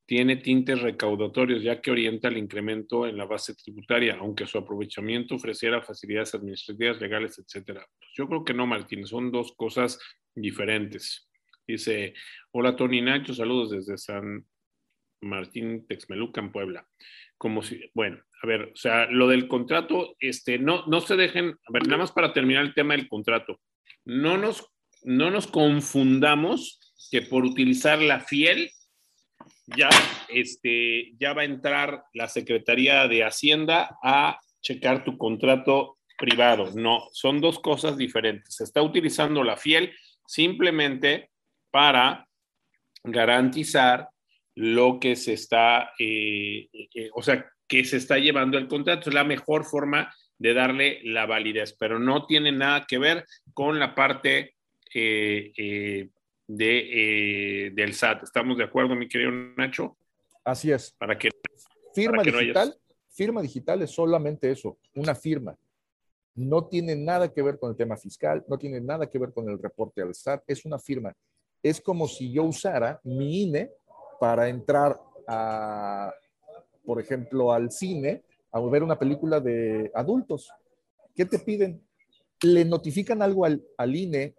tiene 0.06 0.36
tintes 0.36 0.80
recaudatorios, 0.82 1.62
ya 1.62 1.80
que 1.80 1.90
orienta 1.90 2.28
el 2.28 2.36
incremento 2.36 3.06
en 3.06 3.16
la 3.16 3.24
base 3.24 3.54
tributaria, 3.54 4.16
aunque 4.20 4.46
su 4.46 4.58
aprovechamiento 4.58 5.36
ofreciera 5.36 5.82
facilidades 5.82 6.34
administrativas, 6.34 7.00
legales, 7.00 7.38
etcétera. 7.38 7.86
Pues 7.98 8.10
yo 8.14 8.28
creo 8.28 8.44
que 8.44 8.54
no, 8.54 8.66
Martín, 8.66 9.06
son 9.06 9.32
dos 9.32 9.54
cosas 9.56 9.98
diferentes. 10.34 11.30
Dice, 11.66 12.14
hola 12.52 12.76
Tony 12.76 13.00
Nacho, 13.00 13.32
saludos 13.32 13.70
desde 13.70 13.96
San 13.96 14.44
Martín 15.22 15.86
Texmeluca, 15.86 16.40
en 16.40 16.52
Puebla. 16.52 16.86
Como 17.38 17.62
si, 17.62 17.80
bueno, 17.94 18.22
a 18.42 18.46
ver, 18.46 18.72
o 18.74 18.76
sea, 18.76 19.06
lo 19.06 19.26
del 19.28 19.48
contrato, 19.48 20.16
este, 20.20 20.58
no, 20.58 20.86
no 20.86 21.00
se 21.00 21.16
dejen, 21.16 21.56
a 21.66 21.72
ver, 21.72 21.86
nada 21.86 21.98
más 21.98 22.12
para 22.12 22.34
terminar 22.34 22.64
el 22.64 22.74
tema 22.74 22.94
del 22.94 23.08
contrato, 23.08 23.60
no 24.04 24.36
nos, 24.36 24.70
no 25.02 25.30
nos 25.30 25.46
confundamos 25.46 26.78
que 27.10 27.22
por 27.22 27.44
utilizar 27.44 28.02
la 28.02 28.20
fiel, 28.20 28.70
ya, 29.66 29.88
este, 30.28 31.12
ya 31.18 31.32
va 31.32 31.42
a 31.42 31.46
entrar 31.46 32.04
la 32.12 32.28
Secretaría 32.28 33.06
de 33.08 33.24
Hacienda 33.24 33.96
a 34.02 34.38
checar 34.60 35.04
tu 35.04 35.16
contrato 35.18 35.98
privado. 36.18 36.70
No, 36.74 37.08
son 37.12 37.40
dos 37.40 37.58
cosas 37.58 37.96
diferentes. 37.96 38.56
Se 38.56 38.64
está 38.64 38.82
utilizando 38.82 39.42
la 39.42 39.56
fiel 39.56 39.92
simplemente 40.26 41.30
para 41.70 42.26
garantizar 43.02 44.08
lo 44.54 45.00
que 45.00 45.16
se 45.16 45.32
está, 45.32 45.92
eh, 45.98 46.68
eh, 46.72 47.10
o 47.14 47.22
sea, 47.22 47.44
que 47.66 47.84
se 47.84 47.96
está 47.96 48.18
llevando 48.18 48.56
el 48.56 48.68
contrato. 48.68 49.10
Es 49.10 49.14
la 49.14 49.24
mejor 49.24 49.64
forma 49.64 50.14
de 50.38 50.54
darle 50.54 51.00
la 51.04 51.26
validez, 51.26 51.74
pero 51.78 51.98
no 51.98 52.26
tiene 52.26 52.52
nada 52.52 52.86
que 52.86 52.98
ver 52.98 53.24
con 53.52 53.78
la 53.78 53.94
parte 53.94 54.54
eh, 54.94 56.08
de, 56.46 57.72
del 57.74 57.94
SAT. 57.94 58.24
¿Estamos 58.24 58.58
de 58.58 58.64
acuerdo, 58.64 58.94
mi 58.94 59.08
querido 59.08 59.30
Nacho? 59.56 59.96
Así 60.44 60.70
es. 60.70 60.92
Para 60.98 61.18
que 61.18 61.30
firma 61.94 62.22
digital, 62.22 62.76
firma 63.08 63.42
digital 63.42 63.82
es 63.82 63.90
solamente 63.90 64.50
eso, 64.50 64.78
una 64.94 65.14
firma. 65.14 65.56
No 66.34 66.66
tiene 66.66 66.96
nada 66.96 67.32
que 67.32 67.42
ver 67.42 67.58
con 67.58 67.70
el 67.70 67.76
tema 67.76 67.96
fiscal, 67.96 68.44
no 68.48 68.58
tiene 68.58 68.80
nada 68.80 69.08
que 69.08 69.18
ver 69.18 69.32
con 69.32 69.48
el 69.48 69.58
reporte 69.58 70.02
al 70.02 70.14
SAT, 70.14 70.42
es 70.46 70.64
una 70.64 70.78
firma. 70.78 71.14
Es 71.62 71.80
como 71.80 72.08
si 72.08 72.32
yo 72.32 72.42
usara 72.42 73.00
mi 73.04 73.44
INE 73.44 73.70
para 74.20 74.48
entrar 74.48 75.00
a, 75.26 76.12
por 76.84 77.00
ejemplo, 77.00 77.52
al 77.52 77.70
cine 77.70 78.22
a 78.52 78.60
ver 78.60 78.82
una 78.82 78.98
película 78.98 79.40
de 79.40 79.90
adultos. 79.94 80.50
¿Qué 81.14 81.24
te 81.24 81.38
piden? 81.38 81.82
¿Le 82.42 82.64
notifican 82.64 83.22
algo 83.22 83.44
al, 83.44 83.64
al 83.78 83.94
INE 83.94 84.34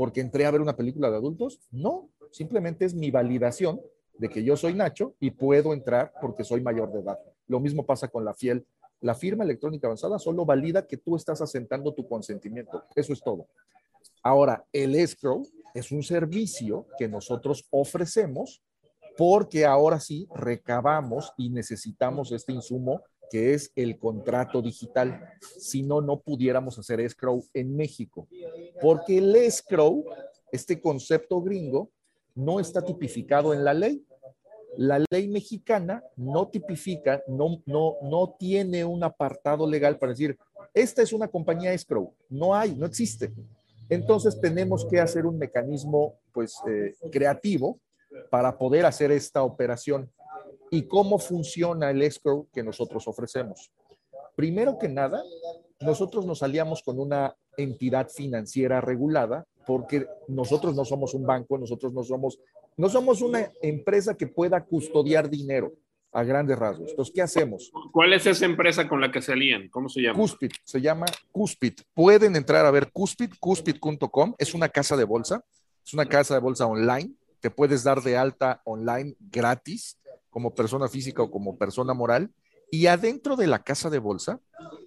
porque 0.00 0.22
entré 0.22 0.46
a 0.46 0.50
ver 0.50 0.62
una 0.62 0.78
película 0.78 1.10
de 1.10 1.18
adultos? 1.18 1.60
No, 1.70 2.08
simplemente 2.30 2.86
es 2.86 2.94
mi 2.94 3.10
validación 3.10 3.82
de 4.16 4.30
que 4.30 4.42
yo 4.42 4.56
soy 4.56 4.72
Nacho 4.72 5.14
y 5.20 5.30
puedo 5.30 5.74
entrar 5.74 6.14
porque 6.22 6.42
soy 6.42 6.62
mayor 6.62 6.90
de 6.90 7.00
edad. 7.00 7.18
Lo 7.46 7.60
mismo 7.60 7.84
pasa 7.84 8.08
con 8.08 8.24
la 8.24 8.32
fiel. 8.32 8.66
La 9.02 9.14
firma 9.14 9.44
electrónica 9.44 9.88
avanzada 9.88 10.18
solo 10.18 10.46
valida 10.46 10.86
que 10.86 10.96
tú 10.96 11.16
estás 11.16 11.42
asentando 11.42 11.92
tu 11.92 12.08
consentimiento. 12.08 12.82
Eso 12.96 13.12
es 13.12 13.20
todo. 13.20 13.46
Ahora, 14.22 14.64
el 14.72 14.94
escrow 14.94 15.46
es 15.74 15.92
un 15.92 16.02
servicio 16.02 16.86
que 16.96 17.06
nosotros 17.06 17.66
ofrecemos 17.68 18.62
porque 19.18 19.66
ahora 19.66 20.00
sí 20.00 20.26
recabamos 20.34 21.30
y 21.36 21.50
necesitamos 21.50 22.32
este 22.32 22.52
insumo 22.52 23.02
que 23.30 23.54
es 23.54 23.72
el 23.76 23.98
contrato 23.98 24.60
digital. 24.60 25.20
Si 25.40 25.82
no, 25.82 26.00
no 26.00 26.20
pudiéramos 26.20 26.78
hacer 26.78 27.00
escrow 27.00 27.44
en 27.54 27.76
México, 27.76 28.28
porque 28.80 29.18
el 29.18 29.34
escrow, 29.36 30.04
este 30.52 30.80
concepto 30.80 31.40
gringo, 31.40 31.90
no 32.34 32.60
está 32.60 32.82
tipificado 32.82 33.54
en 33.54 33.64
la 33.64 33.74
ley. 33.74 34.04
La 34.76 35.02
ley 35.10 35.28
mexicana 35.28 36.02
no 36.16 36.48
tipifica, 36.48 37.22
no, 37.26 37.62
no, 37.66 37.96
no 38.02 38.36
tiene 38.38 38.84
un 38.84 39.02
apartado 39.02 39.68
legal 39.68 39.98
para 39.98 40.12
decir, 40.12 40.38
esta 40.74 41.02
es 41.02 41.12
una 41.12 41.28
compañía 41.28 41.72
escrow. 41.72 42.14
No 42.28 42.54
hay, 42.54 42.74
no 42.74 42.86
existe. 42.86 43.32
Entonces 43.88 44.40
tenemos 44.40 44.86
que 44.86 45.00
hacer 45.00 45.26
un 45.26 45.36
mecanismo 45.36 46.14
pues 46.32 46.54
eh, 46.68 46.94
creativo 47.10 47.80
para 48.30 48.56
poder 48.56 48.86
hacer 48.86 49.10
esta 49.10 49.42
operación. 49.42 50.08
¿Y 50.70 50.82
cómo 50.82 51.18
funciona 51.18 51.90
el 51.90 52.02
escrow 52.02 52.48
que 52.52 52.62
nosotros 52.62 53.06
ofrecemos? 53.08 53.70
Primero 54.36 54.78
que 54.78 54.88
nada, 54.88 55.22
nosotros 55.80 56.24
nos 56.24 56.42
aliamos 56.42 56.82
con 56.82 56.98
una 56.98 57.34
entidad 57.56 58.08
financiera 58.08 58.80
regulada 58.80 59.46
porque 59.66 60.06
nosotros 60.28 60.74
no 60.74 60.84
somos 60.84 61.14
un 61.14 61.26
banco, 61.26 61.58
nosotros 61.58 61.92
no 61.92 62.02
somos, 62.04 62.38
no 62.76 62.88
somos 62.88 63.20
una 63.20 63.50
empresa 63.62 64.16
que 64.16 64.26
pueda 64.26 64.64
custodiar 64.64 65.28
dinero 65.28 65.72
a 66.12 66.24
grandes 66.24 66.58
rasgos. 66.58 66.90
Entonces, 66.90 67.12
¿qué 67.14 67.22
hacemos? 67.22 67.70
¿Cuál 67.92 68.12
es 68.12 68.26
esa 68.26 68.44
empresa 68.44 68.88
con 68.88 69.00
la 69.00 69.12
que 69.12 69.22
se 69.22 69.32
alían? 69.32 69.68
¿Cómo 69.68 69.88
se 69.88 70.00
llama? 70.00 70.18
Cuspid, 70.18 70.50
se 70.64 70.80
llama 70.80 71.06
Cuspid. 71.30 71.74
Pueden 71.94 72.36
entrar 72.36 72.64
a 72.64 72.70
ver 72.70 72.90
Cuspid, 72.92 73.32
cuspid.com, 73.38 74.34
es 74.38 74.54
una 74.54 74.68
casa 74.68 74.96
de 74.96 75.04
bolsa, 75.04 75.44
es 75.84 75.94
una 75.94 76.06
casa 76.06 76.34
de 76.34 76.40
bolsa 76.40 76.66
online 76.66 77.14
te 77.40 77.50
puedes 77.50 77.82
dar 77.82 78.02
de 78.02 78.16
alta 78.16 78.60
online 78.64 79.16
gratis 79.18 79.98
como 80.30 80.54
persona 80.54 80.88
física 80.88 81.22
o 81.22 81.30
como 81.30 81.56
persona 81.56 81.94
moral. 81.94 82.32
Y 82.70 82.86
adentro 82.86 83.36
de 83.36 83.48
la 83.48 83.62
casa 83.62 83.90
de 83.90 83.98
bolsa, 83.98 84.40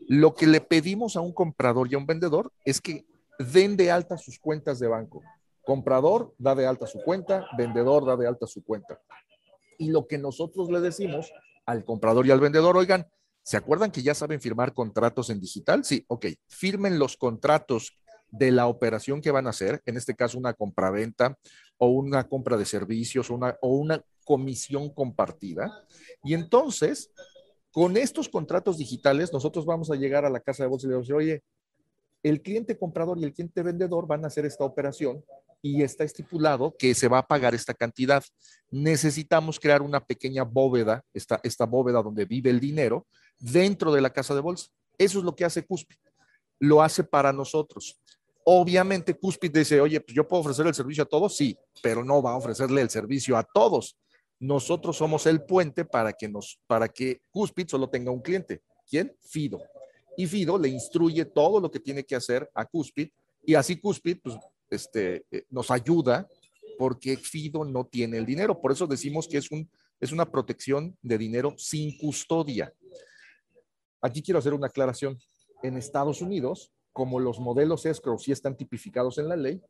lo 0.08 0.34
que 0.34 0.48
le 0.48 0.62
pedimos 0.62 1.16
a 1.16 1.22
un 1.22 1.34
comprador 1.34 1.92
y 1.92 1.96
a 1.96 1.98
un 1.98 2.06
vendedor 2.06 2.52
es 2.66 2.80
que 2.80 3.06
den 3.40 3.76
de 3.76 3.92
alta 3.92 4.18
sus 4.18 4.40
cuentas 4.40 4.80
de 4.80 4.88
banco. 4.88 5.22
Comprador 5.66 6.34
da 6.38 6.56
de 6.56 6.66
alta 6.66 6.88
su 6.88 7.02
cuenta, 7.04 7.46
vendedor 7.58 8.06
da 8.06 8.16
de 8.16 8.28
alta 8.28 8.48
su 8.48 8.64
cuenta. 8.64 9.00
Y 9.78 9.90
lo 9.90 10.08
que 10.08 10.18
nosotros 10.18 10.70
le 10.70 10.80
decimos 10.80 11.32
al 11.66 11.84
comprador 11.84 12.26
y 12.26 12.32
al 12.32 12.40
vendedor, 12.40 12.78
oigan, 12.78 13.08
¿se 13.44 13.58
acuerdan 13.58 13.92
que 13.92 14.02
ya 14.02 14.14
saben 14.14 14.42
firmar 14.42 14.74
contratos 14.74 15.30
en 15.30 15.40
digital? 15.40 15.84
Sí, 15.84 16.06
ok, 16.08 16.28
firmen 16.48 17.00
los 17.00 17.18
contratos 17.18 17.98
de 18.30 18.52
la 18.52 18.68
operación 18.68 19.22
que 19.22 19.32
van 19.32 19.48
a 19.48 19.52
hacer, 19.52 19.82
en 19.86 19.96
este 19.96 20.16
caso 20.16 20.38
una 20.38 20.54
compraventa 20.54 21.38
o 21.78 21.88
una 21.88 22.28
compra 22.28 22.58
de 22.58 22.66
servicios 22.66 23.30
una, 23.30 23.56
o 23.62 23.70
una 23.76 24.04
comisión 24.24 24.90
compartida. 24.90 25.86
Y 26.24 26.34
entonces, 26.34 27.12
con 27.72 27.98
estos 27.98 28.30
contratos 28.30 28.78
digitales, 28.78 29.34
nosotros 29.34 29.66
vamos 29.66 29.92
a 29.92 29.96
llegar 29.96 30.26
a 30.26 30.30
la 30.30 30.40
casa 30.40 30.64
de 30.64 30.70
bolsa 30.70 30.88
y 30.88 30.90
le 30.90 30.96
vamos 30.96 31.10
a 31.10 31.14
decir, 31.14 31.16
oye, 31.16 31.44
el 32.24 32.42
cliente 32.42 32.78
comprador 32.78 33.18
y 33.20 33.24
el 33.24 33.34
cliente 33.34 33.62
vendedor 33.62 34.08
van 34.08 34.24
a 34.24 34.28
hacer 34.28 34.46
esta 34.46 34.64
operación 34.64 35.24
y 35.62 35.82
está 35.82 36.04
estipulado 36.04 36.76
que 36.78 36.94
se 36.94 37.08
va 37.08 37.20
a 37.20 37.28
pagar 37.28 37.54
esta 37.54 37.74
cantidad. 37.74 38.24
Necesitamos 38.70 39.60
crear 39.60 39.82
una 39.82 40.06
pequeña 40.06 40.44
bóveda, 40.44 41.04
esta, 41.14 41.40
esta 41.44 41.66
bóveda 41.66 42.02
donde 42.02 42.26
vive 42.26 42.50
el 42.50 42.60
dinero, 42.60 43.08
dentro 43.40 43.92
de 43.92 44.02
la 44.02 44.12
casa 44.12 44.36
de 44.36 44.42
bolsa. 44.42 44.68
Eso 44.98 45.20
es 45.20 45.26
lo 45.26 45.36
que 45.36 45.46
hace 45.46 45.66
Cuspi 45.66 45.96
lo 46.64 46.82
hace 46.82 47.04
para 47.04 47.34
nosotros. 47.34 48.00
Obviamente, 48.46 49.14
Cuspid 49.14 49.52
dice, 49.52 49.82
oye, 49.82 50.00
pues 50.00 50.16
yo 50.16 50.26
puedo 50.26 50.42
ofrecer 50.42 50.66
el 50.66 50.74
servicio 50.74 51.04
a 51.04 51.06
todos, 51.06 51.36
sí, 51.36 51.58
pero 51.82 52.06
no 52.06 52.22
va 52.22 52.32
a 52.32 52.38
ofrecerle 52.38 52.82
el 52.82 52.90
servicio 52.90 53.38
a 53.38 53.44
todos. 53.44 53.98
Nosotros 54.40 54.98
somos 54.98 55.26
el 55.26 55.44
puente 55.44 55.86
para 55.86 56.14
que, 56.14 56.28
nos, 56.28 56.60
para 56.68 56.88
que 56.88 57.22
Cuspid 57.32 57.68
solo 57.68 57.90
tenga 57.90 58.12
un 58.12 58.22
cliente. 58.22 58.62
¿Quién? 58.90 59.16
Fido. 59.22 59.62
Y 60.18 60.28
Fido 60.28 60.58
le 60.58 60.70
instruye 60.70 61.26
todo 61.26 61.60
lo 61.60 61.72
que 61.72 61.80
tiene 61.80 62.04
que 62.04 62.16
hacer 62.16 62.50
a 62.54 62.66
Cuspid 62.66 63.10
y 63.46 63.56
así 63.56 63.78
Cuspid 63.78 64.20
pues, 64.24 64.36
este, 64.70 65.26
eh, 65.32 65.46
nos 65.50 65.72
ayuda 65.72 66.28
porque 66.78 67.18
Fido 67.18 67.64
no 67.64 67.86
tiene 67.86 68.18
el 68.18 68.26
dinero. 68.26 68.60
Por 68.60 68.72
eso 68.72 68.88
decimos 68.88 69.28
que 69.28 69.38
es, 69.38 69.52
un, 69.52 69.70
es 70.00 70.12
una 70.12 70.30
protección 70.30 70.98
de 71.02 71.18
dinero 71.18 71.54
sin 71.58 71.98
custodia. 71.98 72.74
Aquí 74.02 74.22
quiero 74.22 74.40
hacer 74.40 74.54
una 74.54 74.68
aclaración. 74.68 75.18
En 75.62 75.78
Estados 75.78 76.22
Unidos, 76.22 76.72
como 76.92 77.20
los 77.20 77.40
modelos 77.40 77.86
escrow 77.86 78.20
sí 78.20 78.32
están 78.32 78.58
tipificados 78.58 79.18
en 79.18 79.30
la 79.30 79.36
ley, 79.36 79.62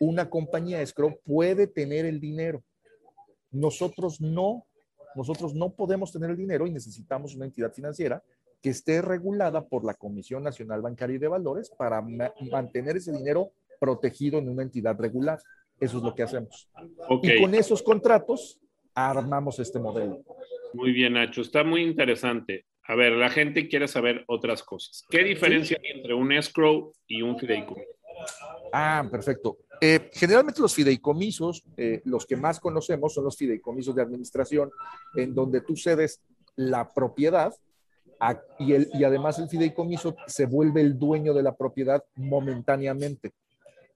una 0.00 0.30
compañía 0.30 0.80
escrow 0.80 1.20
puede 1.24 1.66
tener 1.66 2.06
el 2.06 2.18
dinero. 2.18 2.64
Nosotros 3.52 4.20
no, 4.20 4.66
nosotros 5.14 5.54
no 5.54 5.70
podemos 5.70 6.12
tener 6.12 6.30
el 6.30 6.36
dinero 6.36 6.66
y 6.66 6.70
necesitamos 6.70 7.34
una 7.34 7.44
entidad 7.44 7.72
financiera 7.72 8.22
que 8.60 8.70
esté 8.70 9.02
regulada 9.02 9.66
por 9.66 9.84
la 9.84 9.94
Comisión 9.94 10.42
Nacional 10.42 10.82
Bancaria 10.82 11.16
y 11.16 11.18
de 11.18 11.28
Valores 11.28 11.70
para 11.70 12.00
mantener 12.50 12.96
ese 12.96 13.12
dinero 13.12 13.52
protegido 13.80 14.38
en 14.38 14.48
una 14.48 14.62
entidad 14.62 14.96
regular. 14.98 15.38
Eso 15.80 15.98
es 15.98 16.04
lo 16.04 16.14
que 16.14 16.22
hacemos. 16.22 16.70
Y 17.22 17.40
con 17.40 17.54
esos 17.54 17.82
contratos 17.82 18.60
armamos 18.94 19.58
este 19.58 19.80
modelo. 19.80 20.22
Muy 20.74 20.92
bien, 20.92 21.14
Nacho. 21.14 21.40
Está 21.40 21.64
muy 21.64 21.82
interesante. 21.82 22.66
A 22.84 22.94
ver, 22.94 23.12
la 23.12 23.30
gente 23.30 23.68
quiere 23.68 23.88
saber 23.88 24.24
otras 24.28 24.62
cosas. 24.62 25.04
¿Qué 25.10 25.24
diferencia 25.24 25.78
hay 25.82 25.90
entre 25.90 26.14
un 26.14 26.32
escrow 26.32 26.92
y 27.06 27.22
un 27.22 27.38
fideicomiso? 27.38 27.88
Ah, 28.72 29.06
perfecto. 29.10 29.58
Eh, 29.84 30.10
generalmente 30.12 30.60
los 30.60 30.76
fideicomisos, 30.76 31.64
eh, 31.76 32.02
los 32.04 32.24
que 32.24 32.36
más 32.36 32.60
conocemos 32.60 33.14
son 33.14 33.24
los 33.24 33.36
fideicomisos 33.36 33.92
de 33.96 34.02
administración, 34.02 34.70
en 35.16 35.34
donde 35.34 35.60
tú 35.60 35.74
cedes 35.74 36.20
la 36.54 36.88
propiedad 36.94 37.52
y, 38.60 38.74
el, 38.74 38.88
y 38.94 39.02
además 39.02 39.40
el 39.40 39.48
fideicomiso 39.48 40.14
se 40.28 40.46
vuelve 40.46 40.82
el 40.82 40.96
dueño 40.96 41.34
de 41.34 41.42
la 41.42 41.56
propiedad 41.56 42.04
momentáneamente. 42.14 43.32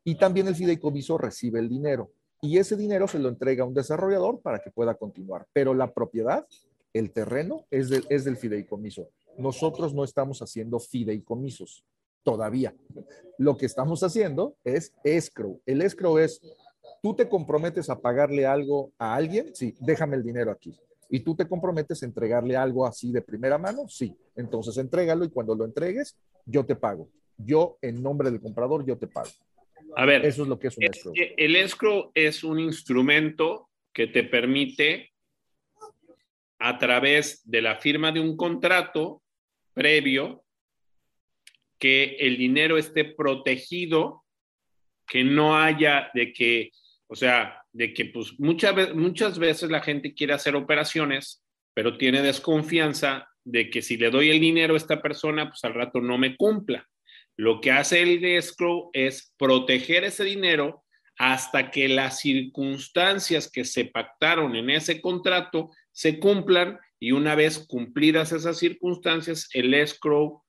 Y 0.03 0.17
también 0.17 0.49
el 0.49 0.57
fideicomiso 0.57 1.19
recibe 1.19 1.61
el 1.61 1.69
dinero. 1.69 2.11
Y 2.43 2.59
ese 2.59 2.77
dinero 2.77 3.07
se 3.07 3.21
lo 3.21 3.29
entrega 3.29 3.63
a 3.63 3.69
un 3.69 3.75
desarrollador 3.75 4.41
para 4.41 4.59
que 4.59 4.73
pueda 4.73 4.97
continuar. 4.97 5.47
Pero 5.53 5.73
la 5.73 5.95
propiedad 5.95 6.49
el 6.95 7.13
terreno 7.13 7.65
es, 7.71 7.93
es 8.09 8.25
del 8.25 8.37
fideicomiso. 8.37 9.09
Nosotros 9.39 9.95
no 9.95 10.03
estamos 10.03 10.43
haciendo 10.43 10.81
fideicomisos 10.81 11.85
todavía. 12.27 12.75
Lo 13.39 13.57
que 13.57 13.67
estamos 13.67 14.03
haciendo 14.03 14.57
es 14.65 14.93
escrow. 15.05 15.63
El 15.65 15.81
escrow 15.81 16.19
es, 16.19 16.41
tú 17.01 17.15
te 17.15 17.29
comprometes 17.29 17.89
a 17.89 18.01
pagarle 18.01 18.45
algo 18.45 18.91
a 18.99 19.15
alguien, 19.15 19.55
sí, 19.55 19.77
déjame 19.79 20.17
el 20.17 20.25
dinero 20.25 20.51
aquí. 20.51 20.75
Y 21.09 21.21
tú 21.21 21.37
te 21.37 21.47
comprometes 21.47 22.03
a 22.03 22.07
entregarle 22.07 22.57
algo 22.57 22.85
así 22.85 23.13
de 23.13 23.23
primera 23.23 23.59
mano, 23.59 23.87
sí. 23.87 24.13
Entonces 24.35 24.77
entrégalo 24.77 25.25
y 25.25 25.31
cuando 25.31 25.55
lo 25.55 25.65
entregues, 25.65 26.17
yo 26.45 26.67
te 26.67 26.75
pago. 26.75 27.09
Yo, 27.39 27.79
en 27.81 28.03
nombre 28.03 28.29
del 28.29 28.41
comprador, 28.41 28.85
yo 28.85 28.99
te 28.99 29.07
pago. 29.07 29.31
A 29.95 30.05
ver, 30.05 30.27
eso 30.27 30.43
es 30.43 30.49
lo 30.49 30.59
que 30.59 30.67
es 30.67 30.77
un 30.77 30.85
escrow. 30.85 31.15
El 31.15 31.55
escrow 31.55 32.11
es 32.13 32.43
un 32.43 32.59
instrumento 32.59 33.69
que 33.93 34.09
te 34.09 34.25
permite 34.25 35.13
a 36.59 36.77
través 36.77 37.41
de 37.45 37.63
la 37.63 37.77
firma 37.77 38.11
de 38.11 38.19
un 38.19 38.37
contrato 38.37 39.23
previo 39.75 40.43
que 41.79 42.17
el 42.21 42.37
dinero 42.37 42.79
esté 42.79 43.05
protegido, 43.05 44.25
que 45.07 45.25
no 45.25 45.57
haya 45.57 46.11
de 46.15 46.33
que, 46.33 46.71
o 47.07 47.15
sea, 47.15 47.63
de 47.73 47.93
que 47.93 48.07
pues 48.07 48.39
muchas, 48.39 48.95
muchas 48.95 49.39
veces 49.39 49.71
la 49.71 49.83
gente 49.83 50.15
quiere 50.15 50.33
hacer 50.33 50.57
operaciones, 50.57 51.45
pero 51.75 51.97
tiene 51.99 52.23
desconfianza 52.23 53.29
de 53.45 53.71
que 53.71 53.83
si 53.83 53.97
le 53.97 54.11
doy 54.11 54.31
el 54.31 54.41
dinero 54.41 54.75
a 54.75 54.79
esta 54.79 55.01
persona, 55.01 55.49
pues 55.49 55.63
al 55.65 55.75
rato 55.75 56.01
no 56.01 56.19
me 56.19 56.37
cumpla. 56.37 56.89
Lo 57.37 57.61
que 57.61 57.71
hace 57.71 58.03
el 58.03 58.25
escrow 58.25 58.91
es 58.93 59.35
proteger 59.37 60.05
ese 60.05 60.25
dinero 60.25 60.85
hasta 61.19 61.71
que 61.71 61.89
las 61.89 62.21
circunstancias 62.21 63.51
que 63.51 63.65
se 63.65 63.87
pactaron 63.87 64.57
en 64.57 64.71
ese 64.71 65.01
contrato 65.01 65.71
se 65.93 66.19
cumplan 66.19 66.79
y 66.99 67.13
una 67.13 67.35
vez 67.35 67.59
cumplidas 67.59 68.33
esas 68.33 68.59
circunstancias, 68.59 69.49
el 69.53 69.75
escrow 69.75 70.43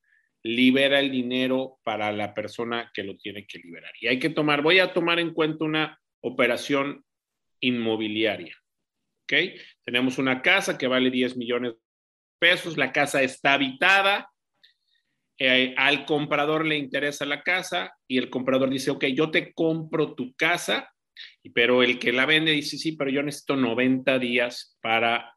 libera 0.48 1.00
el 1.00 1.12
dinero 1.12 1.80
para 1.84 2.12
la 2.12 2.34
persona 2.34 2.90
que 2.94 3.04
lo 3.04 3.18
tiene 3.18 3.46
que 3.46 3.60
liberar. 3.60 3.92
Y 4.00 4.08
hay 4.08 4.20
que 4.20 4.30
tomar, 4.30 4.62
voy 4.62 4.80
a 4.80 4.94
tomar 4.94 5.20
en 5.20 5.34
cuenta 5.34 5.66
una 5.66 6.00
operación 6.22 7.04
inmobiliaria. 7.60 8.56
¿Ok? 9.24 9.34
Tenemos 9.84 10.18
una 10.18 10.42
casa 10.42 10.78
que 10.78 10.88
vale 10.88 11.12
10 11.12 11.36
millones 11.36 11.74
de 11.74 11.80
pesos, 12.40 12.78
la 12.78 12.92
casa 12.92 13.22
está 13.22 13.54
habitada, 13.54 14.30
eh, 15.40 15.76
al 15.78 16.06
comprador 16.06 16.66
le 16.66 16.78
interesa 16.78 17.26
la 17.26 17.44
casa 17.44 17.94
y 18.08 18.18
el 18.18 18.30
comprador 18.30 18.70
dice, 18.70 18.92
ok, 18.92 19.06
yo 19.08 19.30
te 19.30 19.54
compro 19.54 20.16
tu 20.16 20.34
casa, 20.36 20.92
pero 21.54 21.84
el 21.84 22.00
que 22.00 22.14
la 22.14 22.26
vende 22.26 22.52
dice, 22.52 22.78
sí, 22.78 22.94
pero 22.94 23.12
yo 23.12 23.22
necesito 23.22 23.56
90 23.56 24.18
días 24.18 24.78
para 24.82 25.36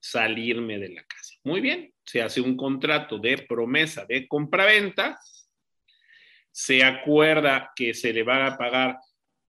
salirme 0.00 0.78
de 0.78 0.90
la 0.90 1.04
casa. 1.04 1.23
Muy 1.44 1.60
bien, 1.60 1.92
se 2.06 2.22
hace 2.22 2.40
un 2.40 2.56
contrato 2.56 3.18
de 3.18 3.36
promesa 3.36 4.06
de 4.06 4.26
compraventa, 4.26 5.20
se 6.50 6.82
acuerda 6.82 7.70
que 7.76 7.92
se 7.92 8.14
le 8.14 8.22
va 8.22 8.46
a 8.46 8.56
pagar 8.56 8.96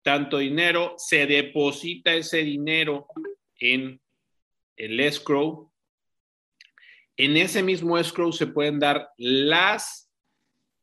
tanto 0.01 0.37
dinero, 0.37 0.95
se 0.97 1.27
deposita 1.27 2.13
ese 2.13 2.43
dinero 2.45 3.07
en 3.59 3.99
el 4.77 4.99
escrow. 5.01 5.69
En 7.17 7.35
ese 7.35 7.61
mismo 7.61 7.97
escrow 7.97 8.31
se 8.31 8.47
pueden 8.47 8.79
dar 8.79 9.09
las 9.17 10.09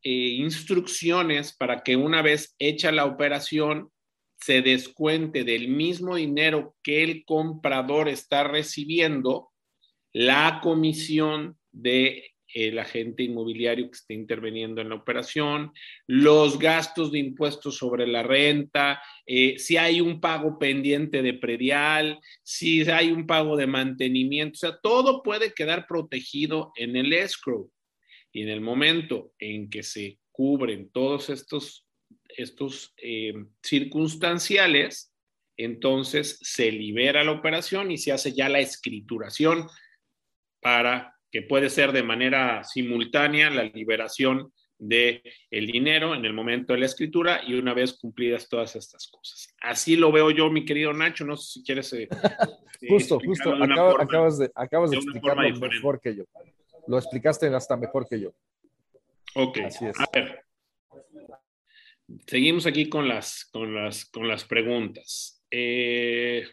eh, 0.03 0.11
instrucciones 0.11 1.57
para 1.57 1.83
que 1.83 1.97
una 1.97 2.21
vez 2.21 2.55
hecha 2.59 2.93
la 2.93 3.07
operación 3.07 3.91
se 4.37 4.61
descuente 4.61 5.43
del 5.43 5.69
mismo 5.69 6.17
dinero 6.17 6.77
que 6.83 7.03
el 7.03 7.25
comprador 7.25 8.09
está 8.09 8.45
recibiendo 8.45 9.51
la 10.19 10.59
comisión 10.61 11.57
de 11.71 12.35
el 12.53 12.81
agente 12.81 13.23
inmobiliario 13.23 13.89
que 13.89 13.97
esté 13.97 14.15
interviniendo 14.15 14.81
en 14.81 14.89
la 14.89 14.97
operación, 14.97 15.71
los 16.09 16.59
gastos 16.59 17.13
de 17.13 17.21
impuestos 17.21 17.77
sobre 17.77 18.05
la 18.05 18.25
renta, 18.25 19.01
eh, 19.27 19.61
si 19.61 19.77
hay 19.77 20.01
un 20.01 20.21
pago 20.21 20.59
pendiente 20.59 21.23
de 21.23 21.35
predial, 21.35 22.19
si 22.43 22.83
hay 22.91 23.13
un 23.13 23.29
pago 23.29 23.57
de 23.57 23.69
mantenimiento, 23.69 24.55
o 24.55 24.59
sea, 24.59 24.81
todo 24.83 25.23
puede 25.23 25.53
quedar 25.53 25.87
protegido 25.87 26.73
en 26.75 26.97
el 26.97 27.13
escrow. 27.13 27.71
Y 28.33 28.43
en 28.43 28.49
el 28.49 28.61
momento 28.61 29.31
en 29.39 29.71
que 29.71 29.85
se 29.85 30.19
cubren 30.33 30.91
todos 30.91 31.31
estos, 31.31 31.87
estos 32.29 32.93
eh, 32.97 33.35
circunstanciales, 33.63 35.13
entonces 35.57 36.41
se 36.43 36.73
libera 36.73 37.23
la 37.23 37.33
operación 37.33 37.93
y 37.93 37.99
se 37.99 38.11
hace 38.11 38.33
ya 38.33 38.49
la 38.49 38.59
escrituración 38.59 39.69
para 40.61 41.15
que 41.31 41.43
puede 41.43 41.71
ser 41.71 41.93
de 41.93 42.03
manera 42.03 42.65
simultánea 42.65 43.51
la 43.51 43.65
liberación 43.65 44.53
de 44.79 45.23
el 45.51 45.67
dinero 45.67 46.15
en 46.15 46.25
el 46.25 46.33
momento 46.33 46.73
de 46.73 46.79
la 46.79 46.87
escritura 46.87 47.43
y 47.47 47.55
una 47.55 47.75
vez 47.75 47.99
cumplidas 47.99 48.49
todas 48.49 48.77
estas 48.77 49.09
cosas. 49.09 49.49
Así 49.61 49.97
lo 49.97 50.13
veo 50.13 50.31
yo, 50.31 50.51
mi 50.51 50.65
querido 50.65 50.93
Nacho. 50.93 51.25
No 51.25 51.37
sé 51.37 51.59
si 51.59 51.65
quieres. 51.65 51.93
Eh, 51.93 52.09
justo, 52.89 53.19
justo. 53.19 53.53
acabas 53.99 54.39
de, 54.39 54.51
acabas 54.55 54.91
de, 54.91 54.99
explicarlo 54.99 55.43
mejor 55.59 56.01
que 56.01 56.15
yo. 56.15 56.25
Lo 56.87 56.97
explicaste 56.97 57.47
hasta 57.49 57.77
mejor 57.77 58.09
que 58.09 58.21
yo. 58.21 58.35
Ok. 59.35 59.59
Así 59.67 59.87
es. 59.87 59.99
A 60.01 60.09
ver. 60.13 60.45
Seguimos 62.27 62.65
aquí 62.67 62.89
con 62.89 63.07
las, 63.07 63.45
con 63.53 63.75
las, 63.75 64.07
con 64.07 64.29
las 64.29 64.45
preguntas. 64.45 65.43
Eh, 65.51 66.49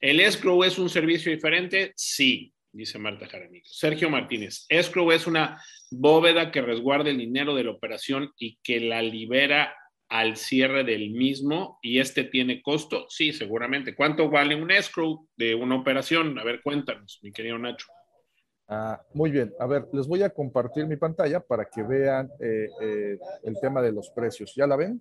¿El 0.00 0.20
escrow 0.20 0.64
es 0.64 0.78
un 0.78 0.90
servicio 0.90 1.32
diferente? 1.32 1.92
Sí 1.96 2.52
dice 2.76 2.98
Marta 2.98 3.26
Jaramillo. 3.26 3.64
Sergio 3.66 4.10
Martínez, 4.10 4.66
escrow 4.68 5.10
es 5.12 5.26
una 5.26 5.62
bóveda 5.90 6.50
que 6.50 6.62
resguarda 6.62 7.10
el 7.10 7.18
dinero 7.18 7.54
de 7.54 7.64
la 7.64 7.72
operación 7.72 8.32
y 8.38 8.58
que 8.62 8.80
la 8.80 9.02
libera 9.02 9.74
al 10.08 10.36
cierre 10.36 10.84
del 10.84 11.10
mismo 11.10 11.78
y 11.82 11.98
este 11.98 12.24
tiene 12.24 12.62
costo. 12.62 13.06
Sí, 13.08 13.32
seguramente. 13.32 13.94
¿Cuánto 13.94 14.30
vale 14.30 14.54
un 14.54 14.70
escrow 14.70 15.28
de 15.36 15.54
una 15.54 15.76
operación? 15.76 16.38
A 16.38 16.44
ver, 16.44 16.62
cuéntanos, 16.62 17.18
mi 17.22 17.32
querido 17.32 17.58
Nacho. 17.58 17.86
Ah, 18.68 19.00
muy 19.14 19.30
bien. 19.30 19.52
A 19.60 19.66
ver, 19.66 19.86
les 19.92 20.06
voy 20.06 20.22
a 20.22 20.30
compartir 20.30 20.86
mi 20.86 20.96
pantalla 20.96 21.40
para 21.40 21.64
que 21.64 21.82
vean 21.82 22.28
eh, 22.40 22.68
eh, 22.80 23.18
el 23.44 23.60
tema 23.60 23.80
de 23.80 23.92
los 23.92 24.10
precios. 24.10 24.54
¿Ya 24.56 24.66
la 24.66 24.76
ven? 24.76 25.00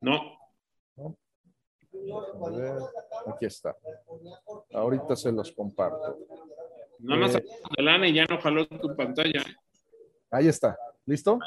No. 0.00 0.38
A 2.44 2.50
ver, 2.50 2.78
aquí 3.26 3.46
está. 3.46 3.76
Ahorita 4.72 5.16
se 5.16 5.32
los 5.32 5.52
comparto. 5.52 6.18
Nada 6.98 7.20
más 7.20 7.34
eh, 7.34 8.08
y 8.08 8.14
ya 8.14 8.26
no 8.26 8.40
jaló 8.40 8.66
tu 8.66 8.94
pantalla. 8.94 9.42
Ahí 10.30 10.48
está. 10.48 10.78
¿Listo? 11.06 11.38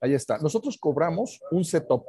Ahí 0.00 0.14
está. 0.14 0.38
Nosotros 0.38 0.78
cobramos 0.78 1.40
un 1.50 1.64
setup. 1.64 2.04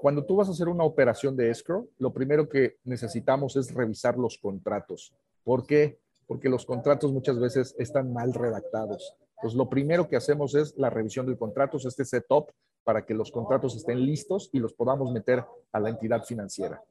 Cuando 0.00 0.24
tú 0.24 0.36
vas 0.36 0.48
a 0.48 0.52
hacer 0.52 0.68
una 0.68 0.84
operación 0.84 1.36
de 1.36 1.50
escrow, 1.50 1.88
lo 1.98 2.12
primero 2.12 2.48
que 2.48 2.76
necesitamos 2.84 3.56
es 3.56 3.72
revisar 3.72 4.18
los 4.18 4.36
contratos. 4.36 5.14
¿Por 5.44 5.64
qué? 5.64 5.98
Porque 6.26 6.48
los 6.48 6.66
contratos 6.66 7.12
muchas 7.12 7.38
veces 7.38 7.74
están 7.78 8.12
mal 8.12 8.34
redactados. 8.34 9.14
Pues 9.40 9.54
lo 9.54 9.68
primero 9.68 10.08
que 10.08 10.16
hacemos 10.16 10.54
es 10.54 10.76
la 10.76 10.90
revisión 10.90 11.26
del 11.26 11.38
contrato, 11.38 11.76
es 11.76 11.84
este 11.84 12.04
setup 12.04 12.50
para 12.84 13.04
que 13.04 13.14
los 13.14 13.30
contratos 13.30 13.76
estén 13.76 14.04
listos 14.04 14.50
y 14.52 14.58
los 14.58 14.72
podamos 14.72 15.12
meter 15.12 15.44
a 15.72 15.80
la 15.80 15.90
entidad 15.90 16.24
financiera. 16.24 16.82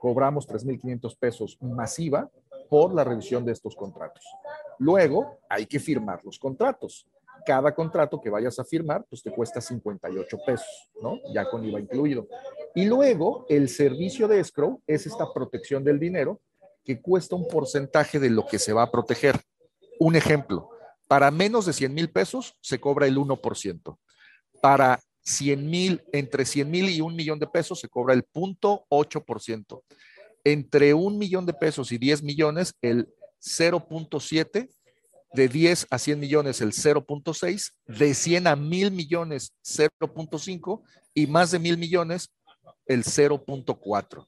Cobramos 0.00 0.48
3.500 0.48 1.18
pesos 1.18 1.58
masiva 1.60 2.30
por 2.68 2.94
la 2.94 3.04
revisión 3.04 3.44
de 3.44 3.52
estos 3.52 3.76
contratos. 3.76 4.24
Luego 4.78 5.38
hay 5.48 5.66
que 5.66 5.78
firmar 5.78 6.24
los 6.24 6.38
contratos. 6.38 7.06
Cada 7.44 7.74
contrato 7.74 8.20
que 8.20 8.30
vayas 8.30 8.58
a 8.58 8.64
firmar, 8.64 9.04
pues 9.08 9.22
te 9.22 9.30
cuesta 9.30 9.60
58 9.60 10.38
pesos, 10.46 10.90
¿no? 11.00 11.18
Ya 11.34 11.48
con 11.48 11.64
IVA 11.64 11.80
incluido. 11.80 12.26
Y 12.74 12.84
luego 12.84 13.46
el 13.48 13.68
servicio 13.68 14.28
de 14.28 14.40
escrow 14.40 14.80
es 14.86 15.06
esta 15.06 15.32
protección 15.32 15.84
del 15.84 15.98
dinero 15.98 16.40
que 16.84 17.00
cuesta 17.00 17.36
un 17.36 17.46
porcentaje 17.46 18.18
de 18.18 18.30
lo 18.30 18.46
que 18.46 18.58
se 18.58 18.72
va 18.72 18.82
a 18.82 18.90
proteger. 18.90 19.40
Un 19.98 20.16
ejemplo, 20.16 20.70
para 21.08 21.30
menos 21.30 21.66
de 21.66 21.72
100 21.72 21.94
mil 21.94 22.10
pesos 22.10 22.56
se 22.60 22.80
cobra 22.80 23.06
el 23.06 23.18
1%. 23.18 23.98
Para 24.60 24.98
100 25.22 25.70
mil, 25.70 26.02
entre 26.12 26.44
100 26.44 26.70
mil 26.70 26.88
y 26.90 27.00
un 27.00 27.14
millón 27.14 27.38
de 27.38 27.46
pesos 27.46 27.80
se 27.80 27.88
cobra 27.88 28.14
el 28.14 28.24
0.8%. 28.24 29.82
Entre 30.44 30.94
un 30.94 31.18
millón 31.18 31.46
de 31.46 31.54
pesos 31.54 31.92
y 31.92 31.98
10 31.98 32.22
millones, 32.22 32.74
el 32.82 33.08
0.7%. 33.40 34.68
De 35.34 35.48
10 35.48 35.86
a 35.88 35.98
100 35.98 36.20
millones, 36.20 36.60
el 36.60 36.72
0.6. 36.72 37.72
De 37.86 38.12
100 38.12 38.46
a 38.48 38.56
mil 38.56 38.90
millones, 38.90 39.54
0.5. 39.64 40.82
Y 41.14 41.26
más 41.26 41.50
de 41.52 41.58
mil 41.58 41.78
millones, 41.78 42.30
el 42.86 43.02
0.4. 43.04 44.26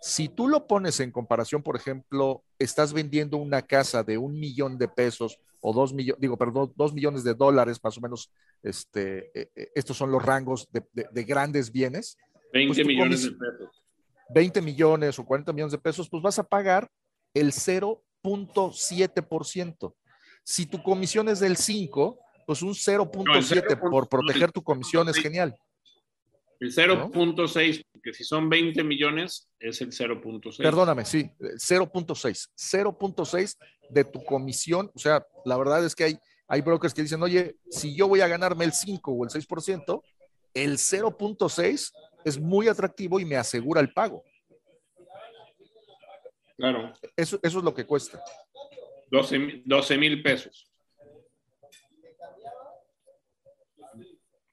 Si 0.00 0.28
tú 0.28 0.48
lo 0.48 0.66
pones 0.66 1.00
en 1.00 1.10
comparación, 1.10 1.62
por 1.62 1.76
ejemplo, 1.76 2.44
estás 2.58 2.92
vendiendo 2.92 3.36
una 3.36 3.62
casa 3.62 4.02
de 4.02 4.16
un 4.16 4.38
millón 4.38 4.78
de 4.78 4.88
pesos 4.88 5.38
o 5.60 5.72
dos 5.72 5.92
millones, 5.92 6.20
digo, 6.20 6.36
perdón, 6.36 6.72
dos 6.76 6.92
millones 6.92 7.24
de 7.24 7.34
dólares, 7.34 7.80
más 7.82 7.98
o 7.98 8.00
menos, 8.00 8.30
este, 8.62 9.36
eh, 9.38 9.50
eh, 9.54 9.70
estos 9.74 9.96
son 9.96 10.12
los 10.12 10.24
rangos 10.24 10.68
de, 10.70 10.84
grandes 11.24 11.72
bienes. 11.72 12.16
20 12.52 12.74
pues 12.74 12.86
millones 12.86 13.24
de 13.24 13.32
pesos. 13.32 13.82
20 14.30 14.62
millones 14.62 15.18
o 15.18 15.24
40 15.24 15.52
millones 15.52 15.72
de 15.72 15.78
pesos, 15.78 16.08
pues 16.08 16.22
vas 16.22 16.38
a 16.38 16.44
pagar 16.44 16.88
el 17.34 17.50
0.7%. 17.52 19.94
Si 20.44 20.66
tu 20.66 20.80
comisión 20.82 21.28
es 21.28 21.40
del 21.40 21.56
5, 21.56 22.20
pues 22.46 22.62
un 22.62 22.74
0.7 22.74 23.90
por 23.90 24.08
proteger 24.08 24.52
tu 24.52 24.62
comisión 24.62 25.08
es 25.08 25.16
genial. 25.16 25.56
El 26.60 26.72
0.6, 26.74 27.84
porque 28.08 28.16
si 28.16 28.24
son 28.24 28.48
20 28.48 28.82
millones, 28.84 29.50
es 29.60 29.82
el 29.82 29.90
0.6. 29.90 30.56
Perdóname, 30.56 31.04
sí, 31.04 31.30
0.6. 31.38 32.48
0.6 32.56 33.56
de 33.90 34.04
tu 34.04 34.24
comisión. 34.24 34.90
O 34.94 34.98
sea, 34.98 35.26
la 35.44 35.58
verdad 35.58 35.84
es 35.84 35.94
que 35.94 36.04
hay, 36.04 36.18
hay 36.46 36.62
brokers 36.62 36.94
que 36.94 37.02
dicen, 37.02 37.22
oye, 37.22 37.56
si 37.70 37.94
yo 37.94 38.08
voy 38.08 38.22
a 38.22 38.28
ganarme 38.28 38.64
el 38.64 38.72
5 38.72 39.12
o 39.12 39.24
el 39.24 39.30
6%, 39.30 40.02
el 40.54 40.78
0.6 40.78 41.92
es 42.24 42.40
muy 42.40 42.68
atractivo 42.68 43.20
y 43.20 43.26
me 43.26 43.36
asegura 43.36 43.82
el 43.82 43.92
pago. 43.92 44.24
Claro. 46.56 46.94
Eso, 47.14 47.38
eso 47.42 47.58
es 47.58 47.64
lo 47.64 47.74
que 47.74 47.84
cuesta. 47.84 48.22
12 49.10 49.98
mil 49.98 50.22
pesos. 50.22 50.66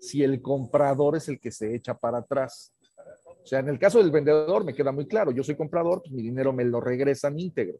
si 0.00 0.22
el 0.22 0.40
comprador 0.40 1.16
es 1.16 1.28
el 1.28 1.38
que 1.38 1.50
se 1.50 1.74
echa 1.74 1.94
para 1.94 2.18
atrás? 2.18 2.72
O 3.42 3.46
sea, 3.46 3.60
en 3.60 3.68
el 3.68 3.78
caso 3.78 3.98
del 3.98 4.10
vendedor 4.10 4.64
me 4.64 4.74
queda 4.74 4.90
muy 4.90 5.06
claro, 5.06 5.30
yo 5.30 5.44
soy 5.44 5.54
comprador, 5.54 6.00
pues 6.02 6.12
mi 6.12 6.22
dinero 6.22 6.52
me 6.52 6.64
lo 6.64 6.80
regresan 6.80 7.38
íntegro. 7.38 7.78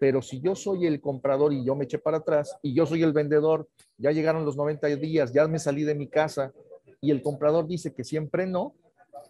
Pero 0.00 0.22
si 0.22 0.40
yo 0.40 0.54
soy 0.54 0.86
el 0.86 1.00
comprador 1.00 1.52
y 1.52 1.64
yo 1.64 1.74
me 1.74 1.84
eché 1.84 1.98
para 1.98 2.18
atrás 2.18 2.56
y 2.62 2.72
yo 2.72 2.86
soy 2.86 3.02
el 3.02 3.12
vendedor, 3.12 3.68
ya 3.96 4.12
llegaron 4.12 4.44
los 4.44 4.56
90 4.56 4.86
días, 4.96 5.32
ya 5.32 5.46
me 5.48 5.58
salí 5.58 5.82
de 5.82 5.94
mi 5.94 6.08
casa 6.08 6.52
y 7.00 7.10
el 7.10 7.20
comprador 7.20 7.66
dice 7.66 7.92
que 7.92 8.04
siempre 8.04 8.46
no, 8.46 8.74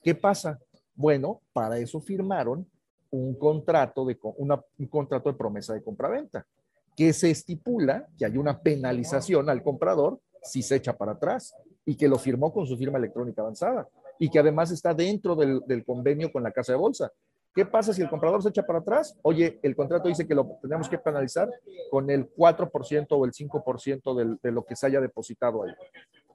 ¿qué 0.02 0.14
pasa? 0.14 0.58
Bueno, 0.94 1.40
para 1.52 1.78
eso 1.78 2.00
firmaron 2.00 2.66
un 3.10 3.34
contrato 3.34 4.04
de, 4.04 4.18
un 4.22 4.86
contrato 4.88 5.30
de 5.30 5.38
promesa 5.38 5.72
de 5.72 5.82
compraventa, 5.82 6.46
que 6.98 7.12
se 7.12 7.30
estipula 7.30 8.08
que 8.18 8.24
hay 8.24 8.36
una 8.36 8.60
penalización 8.60 9.48
al 9.48 9.62
comprador 9.62 10.18
si 10.42 10.62
se 10.62 10.74
echa 10.74 10.98
para 10.98 11.12
atrás 11.12 11.54
y 11.86 11.94
que 11.94 12.08
lo 12.08 12.18
firmó 12.18 12.52
con 12.52 12.66
su 12.66 12.76
firma 12.76 12.98
electrónica 12.98 13.40
avanzada 13.40 13.86
y 14.18 14.28
que 14.28 14.40
además 14.40 14.72
está 14.72 14.92
dentro 14.92 15.36
del, 15.36 15.84
convenio 15.86 16.32
con 16.32 16.42
la 16.42 16.50
casa 16.50 16.72
de 16.72 16.78
bolsa. 16.78 17.12
¿Qué 17.54 17.64
pasa 17.64 17.92
si 17.92 18.02
el 18.02 18.10
comprador 18.10 18.42
se 18.42 18.48
echa 18.48 18.66
para 18.66 18.80
atrás? 18.80 19.16
Oye, 19.22 19.60
el 19.62 19.76
contrato 19.76 20.08
dice 20.08 20.26
que 20.26 20.34
lo 20.34 20.58
tenemos 20.60 20.88
que 20.88 20.98
penalizar 20.98 21.48
con 21.88 22.10
el 22.10 22.34
4% 22.34 23.06
o 23.10 23.24
el 23.24 23.30
5% 23.30 24.38
de 24.42 24.50
lo 24.50 24.64
que 24.64 24.74
se 24.74 24.86
haya 24.88 25.00
depositado 25.00 25.62
ahí. 25.62 25.72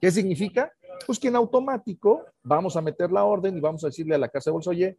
¿Qué 0.00 0.10
significa? 0.10 0.72
Pues 1.06 1.18
que 1.18 1.28
en 1.28 1.36
automático 1.36 2.24
vamos 2.42 2.74
a 2.78 2.80
meter 2.80 3.12
la 3.12 3.24
orden 3.24 3.54
y 3.54 3.60
vamos 3.60 3.84
a 3.84 3.88
decirle 3.88 4.14
a 4.14 4.18
la 4.18 4.30
casa 4.30 4.48
de 4.48 4.52
bolsa, 4.52 4.70
oye, 4.70 4.96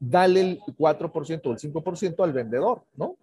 dale 0.00 0.40
el 0.40 0.60
4% 0.60 1.40
o 1.44 1.52
el 1.52 1.58
5% 1.58 2.24
al 2.24 2.32
vendedor, 2.32 2.82
¿no? 2.96 3.14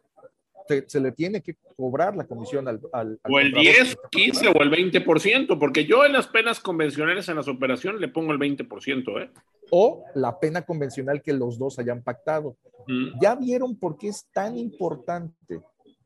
Se, 0.87 0.99
le 0.99 1.11
tiene 1.11 1.41
que 1.41 1.55
cobrar 1.75 2.15
la 2.15 2.25
comisión 2.25 2.67
al... 2.67 2.79
al, 2.91 3.19
o 3.23 3.39
el 3.39 3.53
10, 3.53 3.97
15 4.11 4.49
o 4.49 4.63
el 4.63 4.71
20%, 4.71 5.57
porque 5.57 5.85
yo 5.85 6.05
en 6.05 6.13
las 6.13 6.27
penas 6.27 6.59
convencionales 6.59 7.29
en 7.29 7.35
las 7.35 7.47
operaciones 7.47 8.01
le 8.01 8.07
pongo 8.07 8.33
el 8.33 8.39
20%, 8.39 9.23
¿eh? 9.23 9.31
O 9.71 10.03
la 10.15 10.39
pena 10.39 10.61
convencional 10.63 11.21
que 11.21 11.33
los 11.33 11.57
dos 11.57 11.79
hayan 11.79 12.03
pactado. 12.03 12.57
¿Ya 13.21 13.35
vieron 13.35 13.77
por 13.77 13.97
qué 13.97 14.07
es 14.07 14.27
tan 14.31 14.57
importante 14.57 15.61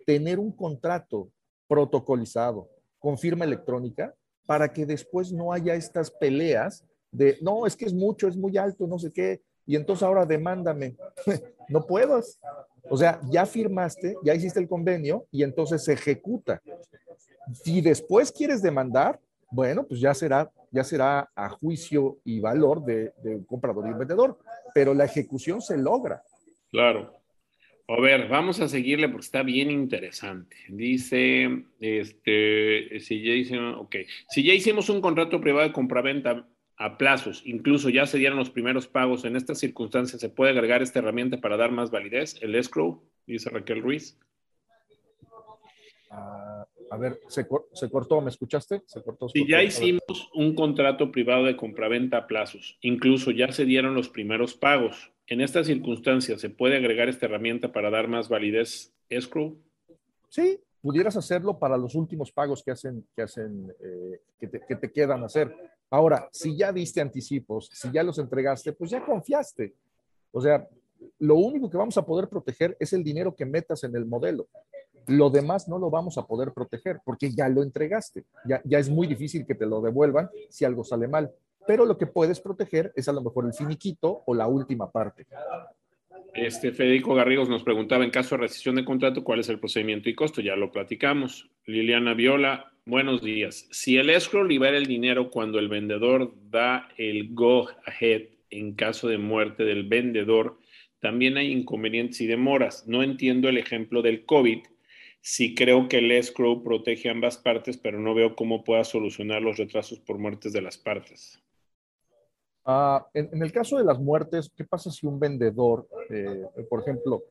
tener 0.06 0.40
un 0.40 0.52
contrato 0.52 1.30
protocolizado 1.68 2.70
con 2.98 3.18
firma 3.18 3.46
electrónica 3.46 4.14
para 4.46 4.74
que 4.74 4.86
después 4.86 5.32
no 5.32 5.54
haya 5.54 5.76
estas 5.76 6.12
peleas 6.12 6.84
de, 7.12 7.38
no, 7.42 7.68
es 7.68 7.76
que 7.76 7.86
es 7.86 7.94
mucho, 7.94 8.28
es 8.28 8.38
muy 8.38 8.58
alto, 8.58 8.88
no 8.88 8.98
sé 8.98 9.12
qué, 9.14 9.42
y 9.66 9.76
entonces 9.76 10.04
ahora 10.04 10.26
demándame. 10.26 10.96
no 11.70 11.86
puedas. 11.86 12.40
O 12.90 12.98
sea, 12.98 13.20
ya 13.30 13.46
firmaste, 13.46 14.16
ya 14.24 14.34
hiciste 14.36 14.60
el 14.60 14.68
convenio 14.68 15.26
y 15.32 15.44
entonces 15.44 15.84
se 15.84 15.94
ejecuta. 15.94 16.62
Si 17.54 17.82
después 17.82 18.32
quieres 18.32 18.62
demandar, 18.62 19.20
bueno, 19.52 19.86
pues 19.86 20.00
ya 20.00 20.14
será, 20.14 20.50
ya 20.72 20.84
será 20.84 21.30
a 21.36 21.50
juicio 21.50 22.20
y 22.24 22.40
valor 22.40 22.84
de, 22.84 23.14
comprador 23.48 23.88
y 23.90 23.94
vendedor, 23.94 24.40
pero 24.74 24.94
la 24.94 25.06
ejecución 25.06 25.62
se 25.62 25.78
logra. 25.78 26.24
Claro. 26.72 27.14
A 27.88 28.00
ver, 28.00 28.30
vamos 28.30 28.62
a 28.62 28.70
seguirle 28.70 29.10
porque 29.10 29.26
está 29.26 29.44
bien 29.44 29.70
interesante. 29.70 30.56
Dice, 30.70 31.66
este, 31.82 33.00
si 33.02 33.22
ya 33.22 33.34
hicimos, 33.34 33.88
si 34.30 34.44
ya 34.44 34.54
hicimos 34.54 34.90
un 34.90 35.02
contrato 35.02 35.42
privado 35.42 35.68
de 35.68 35.74
compraventa 35.74 36.48
a 36.82 36.98
plazos. 36.98 37.44
Incluso 37.46 37.90
ya 37.90 38.08
se 38.08 38.18
dieron 38.18 38.40
los 38.40 38.50
primeros 38.50 38.88
pagos. 38.88 39.24
En 39.24 39.36
estas 39.36 39.60
circunstancias, 39.60 40.20
¿se 40.20 40.30
puede 40.30 40.52
agregar 40.52 40.82
esta 40.82 40.98
herramienta 40.98 41.40
para 41.40 41.56
dar 41.56 41.72
más 41.72 41.92
validez? 41.92 42.42
El 42.42 42.56
escrow, 42.56 43.04
dice 43.28 43.52
Raquel 43.52 43.84
Ruiz. 43.84 44.18
Ah, 46.10 46.66
a 46.90 46.98
ver, 46.98 47.20
¿se, 47.28 47.48
cortó? 47.48 48.20
¿Me 48.20 48.32
escuchaste? 48.32 48.82
Se 48.88 49.02
cortó. 49.04 49.30
Si 49.30 49.48
ya 49.48 49.62
hicimos 49.62 50.30
un 50.34 50.56
contrato 50.56 51.12
privado 51.12 51.46
de 51.46 51.56
compraventa 51.56 52.18
a 52.18 52.28
plazos, 52.28 52.80
incluso 52.82 53.30
ya 53.30 53.52
se 53.52 53.66
dieron 53.66 53.94
los 53.94 54.10
primeros 54.10 54.56
pagos. 54.56 55.12
En 55.28 55.40
estas 55.40 55.68
circunstancias, 55.68 56.42
¿se 56.42 56.50
puede 56.50 56.78
agregar 56.78 57.10
esta 57.10 57.28
herramienta 57.28 57.72
para 57.72 57.92
dar 57.92 58.08
más 58.08 58.28
validez 58.28 58.92
escrow? 59.08 59.56
Sí, 60.30 60.60
pudieras 60.82 61.16
hacerlo 61.16 61.58
para 61.58 61.78
los 61.78 61.96
últimos 61.96 62.32
pagos 62.32 62.64
que 62.64 62.72
hacen, 62.72 63.06
que 63.16 63.22
hacen, 63.22 63.74
eh, 63.80 64.22
te, 64.40 64.62
que 64.68 64.76
te 64.76 64.92
quedan 64.92 65.24
hacer. 65.24 65.54
Ahora, 65.90 66.28
si 66.32 66.58
ya 66.58 66.72
diste 66.72 67.02
anticipos, 67.02 67.70
si 67.74 67.92
ya 67.92 68.04
los 68.04 68.18
entregaste, 68.18 68.74
pues 68.74 68.92
ya 68.92 69.06
confiaste. 69.06 69.76
O 70.32 70.42
sea, 70.42 70.68
lo 71.20 71.36
único 71.36 71.70
que 71.70 71.78
vamos 71.78 71.98
a 71.98 72.06
poder 72.06 72.30
proteger 72.30 72.76
es 72.80 72.94
el 72.94 73.04
dinero 73.04 73.36
que 73.36 73.46
metas 73.46 73.84
en 73.84 73.96
el 73.96 74.06
modelo. 74.06 74.48
Lo 75.08 75.30
demás 75.30 75.68
no 75.68 75.78
lo 75.78 75.90
vamos 75.90 76.18
a 76.18 76.26
poder 76.26 76.54
proteger 76.54 77.00
porque 77.04 77.32
ya 77.32 77.50
lo 77.50 77.64
entregaste. 77.64 78.26
Ya, 78.46 78.62
ya 78.64 78.80
es 78.80 78.90
muy 78.90 79.08
difícil 79.08 79.46
que 79.46 79.56
te 79.56 79.66
lo 79.66 79.82
devuelvan 79.82 80.30
si 80.50 80.64
algo 80.64 80.84
sale 80.84 81.08
mal. 81.08 81.32
Pero 81.68 81.86
lo 81.86 81.98
que 81.98 82.08
puedes 82.08 82.40
proteger 82.40 82.92
es 82.96 83.08
a 83.08 83.14
lo 83.14 83.22
mejor 83.22 83.46
el 83.46 83.54
finiquito 83.54 84.24
o 84.26 84.34
la 84.34 84.48
última 84.48 84.90
parte. 84.90 85.28
Este 86.34 86.72
Federico 86.72 87.14
Garrigos 87.14 87.50
nos 87.50 87.64
preguntaba 87.64 88.06
en 88.06 88.10
caso 88.10 88.36
de 88.36 88.42
rescisión 88.42 88.76
de 88.76 88.86
contrato 88.86 89.24
cuál 89.24 89.40
es 89.42 89.50
el 89.50 89.60
procedimiento 89.60 90.10
y 90.10 90.16
costo, 90.16 90.42
ya 90.42 90.56
lo 90.56 90.72
platicamos. 90.72 91.50
Liliana 91.66 92.14
Viola, 92.14 92.72
buenos 92.86 93.22
días. 93.22 93.68
Si 93.72 93.98
el 93.98 94.10
escrow 94.10 94.44
libera 94.46 94.78
el 94.78 94.86
dinero 94.86 95.30
cuando 95.30 95.60
el 95.60 95.68
vendedor 95.68 96.34
da 96.50 96.88
el 96.98 97.34
go 97.34 97.70
ahead 97.86 98.24
en 98.50 98.76
caso 98.76 99.10
de 99.10 99.18
muerte 99.18 99.66
del 99.66 99.84
vendedor, 99.84 100.58
también 101.00 101.36
hay 101.38 101.52
inconvenientes 101.52 102.22
y 102.22 102.28
demoras. 102.28 102.88
No 102.88 103.04
entiendo 103.04 103.50
el 103.50 103.58
ejemplo 103.58 104.02
del 104.02 104.26
COVID 104.26 104.60
sí 105.22 105.54
creo 105.54 105.88
que 105.88 106.00
el 106.00 106.12
escrow 106.12 106.64
protege 106.64 107.10
ambas 107.10 107.38
partes, 107.38 107.78
pero 107.78 108.00
no 108.00 108.14
veo 108.14 108.36
cómo 108.36 108.64
pueda 108.64 108.84
solucionar 108.84 109.42
los 109.42 109.58
retrasos 109.58 110.00
por 110.00 110.18
muertes 110.18 110.52
de 110.52 110.62
las 110.62 110.78
partes. 110.78 111.40
Ah, 112.66 113.08
en, 113.14 113.42
el 113.42 113.52
caso 113.52 113.78
de 113.78 113.84
las 113.84 114.00
muertes, 114.00 114.52
¿qué 114.56 114.64
pasa 114.64 114.92
si 114.92 115.08
un 115.08 115.20
vendedor, 115.20 115.88
eh, 116.10 116.46
por 116.70 116.82
ejemplo, 116.82 117.24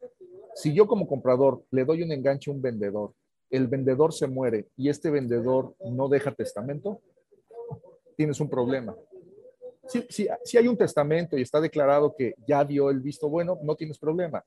si 0.55 0.75
yo 0.75 0.87
como 0.87 1.07
comprador 1.07 1.63
le 1.71 1.85
doy 1.85 2.03
un 2.03 2.13
enganche 2.13 2.51
a 2.51 2.55
un 2.55 2.63
vendedor, 2.63 3.13
el 3.49 3.69
vendedor 3.69 4.13
se 4.13 4.27
muere 4.27 4.69
y 4.77 4.89
este 4.89 5.11
vendedor 5.11 5.75
no 5.91 6.09
deja 6.09 6.33
testamento, 6.33 7.01
tienes 8.17 8.41
un 8.41 8.51
problema. 8.51 8.95
Si, 9.89 10.29
si 10.45 10.57
hay 10.57 10.69
un 10.69 10.77
testamento 10.77 11.37
y 11.37 11.43
está 11.43 11.61
declarado 11.61 12.15
que 12.15 12.35
ya 12.47 12.65
dio 12.65 12.91
el 12.91 13.01
visto 13.01 13.29
bueno, 13.29 13.59
no 13.63 13.75
tienes 13.75 13.99
problema 13.99 14.45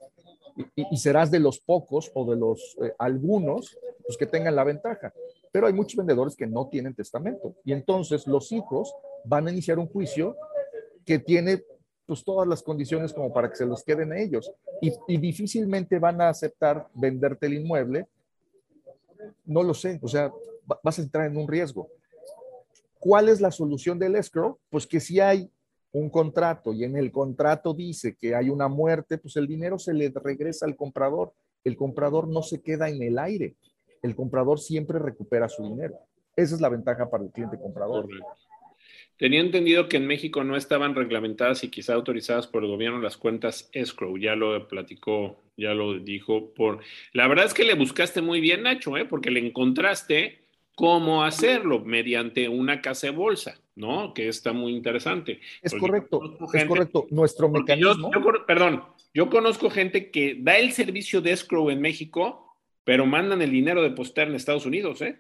y, 0.76 0.98
serás 0.98 1.32
de 1.32 1.40
los 1.40 1.60
pocos 1.60 2.12
o 2.14 2.30
de 2.30 2.38
los 2.38 2.78
eh, 2.82 2.94
algunos 2.98 3.78
pues, 4.06 4.18
que 4.18 4.26
tengan 4.26 4.56
la 4.56 4.64
ventaja. 4.64 5.14
Pero 5.52 5.68
hay 5.68 5.74
muchos 5.74 5.98
vendedores 5.98 6.36
que 6.36 6.48
no 6.48 6.68
tienen 6.70 6.96
testamento 6.96 7.56
y 7.64 7.74
entonces 7.74 8.28
los 8.28 8.52
hijos 8.52 8.94
van 9.26 9.48
a 9.48 9.52
iniciar 9.52 9.80
un 9.80 9.88
juicio 9.88 10.36
que 11.06 11.20
tiene 11.20 11.64
pues 12.06 12.24
todas 12.24 12.48
las 12.48 12.62
condiciones 12.62 13.14
como 13.14 13.32
para 13.34 13.50
que 13.50 13.56
se 13.56 13.66
los 13.66 13.84
queden 13.84 14.12
a 14.12 14.20
ellos 14.20 14.52
y, 14.82 15.18
difícilmente 15.18 16.00
van 16.00 16.22
a 16.22 16.30
aceptar 16.30 16.88
venderte 16.94 17.48
el 17.48 17.56
inmueble. 17.56 18.08
No 19.46 19.64
lo 19.64 19.74
sé, 19.74 20.00
o 20.02 20.08
sea, 20.08 20.32
vas 20.84 21.00
a 21.00 21.02
entrar 21.02 21.28
en 21.28 21.38
un 21.38 21.48
riesgo. 21.48 21.88
¿Cuál 23.00 23.30
es 23.30 23.42
la 23.42 23.52
solución 23.52 24.00
del 24.00 24.16
escrow? 24.16 24.58
Pues 24.70 24.86
que 24.86 25.00
si 25.00 25.20
hay 25.20 25.50
un 25.92 26.10
contrato 26.10 26.74
y 26.74 26.84
en 26.84 26.98
el 26.98 27.12
contrato 27.12 27.74
dice 27.74 28.16
que 28.20 28.36
hay 28.36 28.50
una 28.50 28.68
muerte, 28.68 29.18
pues 29.18 29.36
el 29.36 29.48
dinero 29.48 29.78
se 29.78 29.94
le 29.94 30.10
regresa 30.10 30.66
al 30.66 30.76
comprador. 30.76 31.34
El 31.64 31.78
comprador 31.78 32.28
no 32.28 32.42
se 32.42 32.62
queda 32.62 32.90
en 32.90 33.02
el 33.02 33.18
aire. 33.20 33.56
El 34.02 34.16
comprador 34.16 34.60
siempre 34.60 35.00
recupera 35.00 35.48
su 35.48 35.64
dinero. 35.64 35.98
Esa 36.36 36.56
es 36.56 36.62
la 36.62 36.70
ventaja 36.70 37.10
para 37.10 37.24
el 37.24 37.32
cliente 37.32 37.60
comprador. 37.60 38.08
Tenía 39.24 39.40
entendido 39.40 39.88
que 39.88 39.96
en 39.96 40.06
México 40.06 40.44
no 40.44 40.58
estaban 40.58 40.96
reglamentadas 40.96 41.64
y 41.64 41.70
quizá 41.70 41.94
autorizadas 41.94 42.46
por 42.46 42.62
el 42.62 42.70
gobierno 42.70 43.00
las 43.00 43.16
cuentas 43.16 43.70
escrow. 43.72 44.18
Ya 44.18 44.36
lo 44.36 44.68
platicó, 44.68 45.40
ya 45.56 45.74
lo 45.74 45.98
dijo 45.98 46.54
por. 46.54 46.80
La 47.14 47.30
verdad 47.30 47.46
es 47.46 47.54
que 47.54 47.64
le 47.64 47.76
buscaste 47.76 48.22
muy 48.22 48.42
bien, 48.42 48.64
Nacho, 48.64 48.98
¿eh? 48.98 49.06
porque 49.06 49.32
le 49.32 49.40
encontraste 49.40 50.44
cómo 50.76 51.24
hacerlo 51.24 51.80
mediante 51.86 52.50
una 52.50 52.82
casa 52.82 53.08
de 53.08 53.14
bolsa, 53.14 53.62
¿no? 53.78 54.14
Que 54.14 54.28
está 54.28 54.52
muy 54.52 54.74
interesante. 54.74 55.40
Es 55.62 55.74
correcto, 55.74 56.38
es 56.54 56.66
correcto. 56.66 57.08
Nuestro 57.10 57.48
mecanismo. 57.48 58.12
perdón, 58.46 58.84
yo 59.14 59.30
conozco 59.30 59.70
gente 59.70 60.12
que 60.12 60.36
da 60.38 60.58
el 60.58 60.74
servicio 60.74 61.22
de 61.22 61.32
escrow 61.32 61.70
en 61.70 61.80
México, 61.80 62.58
pero 62.84 63.06
mandan 63.06 63.42
el 63.42 63.52
dinero 63.52 63.84
de 63.84 63.92
poster 63.92 64.28
en 64.28 64.36
Estados 64.36 64.66
Unidos, 64.66 65.02
¿eh? 65.02 65.18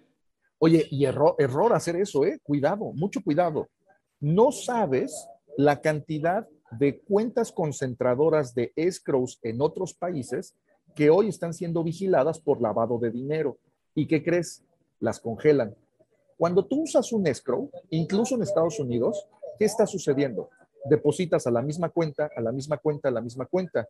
Oye, 0.60 0.88
y 0.92 1.06
error, 1.06 1.36
error 1.40 1.72
hacer 1.72 1.96
eso, 1.96 2.26
¿eh? 2.26 2.38
Cuidado, 2.44 2.92
mucho 2.94 3.22
cuidado. 3.22 3.70
No 4.24 4.54
sabes 4.54 5.28
la 5.58 5.82
cantidad 5.82 6.48
de 6.72 7.02
cuentas 7.02 7.52
concentradoras 7.52 8.56
de 8.56 8.72
escrows 8.78 9.38
en 9.44 9.62
otros 9.62 9.94
países 9.94 10.56
que 10.96 11.10
hoy 11.10 11.28
están 11.28 11.54
siendo 11.54 11.84
vigiladas 11.84 12.40
por 12.40 12.62
lavado 12.62 12.98
de 13.00 13.12
dinero. 13.12 13.58
¿Y 13.94 14.08
qué 14.08 14.24
crees? 14.24 14.64
las 15.02 15.20
congelan. 15.20 15.76
Cuando 16.38 16.64
tú 16.64 16.84
usas 16.84 17.12
un 17.12 17.28
escrow, 17.28 17.70
incluso 17.90 18.36
en 18.36 18.44
Estados 18.44 18.80
Unidos, 18.80 19.28
¿qué 19.60 19.66
está 19.66 19.86
sucediendo? 19.86 20.50
Depositas 20.86 21.46
a 21.46 21.52
la 21.52 21.62
misma 21.62 21.90
cuenta, 21.90 22.30
a 22.34 22.40
la 22.40 22.54
misma 22.54 22.78
cuenta, 22.78 23.10
a 23.10 23.12
la 23.12 23.20
misma 23.20 23.46
cuenta. 23.46 23.90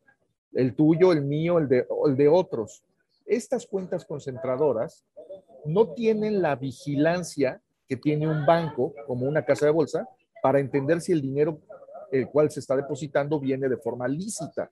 El 0.52 0.74
tuyo, 0.74 1.12
el 1.12 1.22
mío, 1.22 1.60
el 1.60 1.70
de, 1.70 1.86
el 2.08 2.18
de 2.18 2.28
otros. 2.28 2.82
Estas 3.28 3.68
cuentas 3.68 4.04
concentradoras 4.06 5.06
no 5.66 5.90
tienen 5.90 6.42
la 6.42 6.56
vigilancia 6.56 7.62
que 7.88 7.98
tiene 7.98 8.28
un 8.28 8.48
banco, 8.48 8.96
como 9.06 9.28
una 9.28 9.46
casa 9.46 9.68
de 9.68 9.72
bolsa, 9.72 10.10
para 10.44 10.60
entender 10.60 11.00
si 11.00 11.14
el 11.14 11.22
dinero 11.22 11.62
el 12.12 12.28
cual 12.28 12.52
se 12.52 12.60
está 12.60 12.76
depositando 12.76 13.39
viene 13.39 13.70
de 13.70 13.78
forma 13.78 14.10
lícita. 14.10 14.70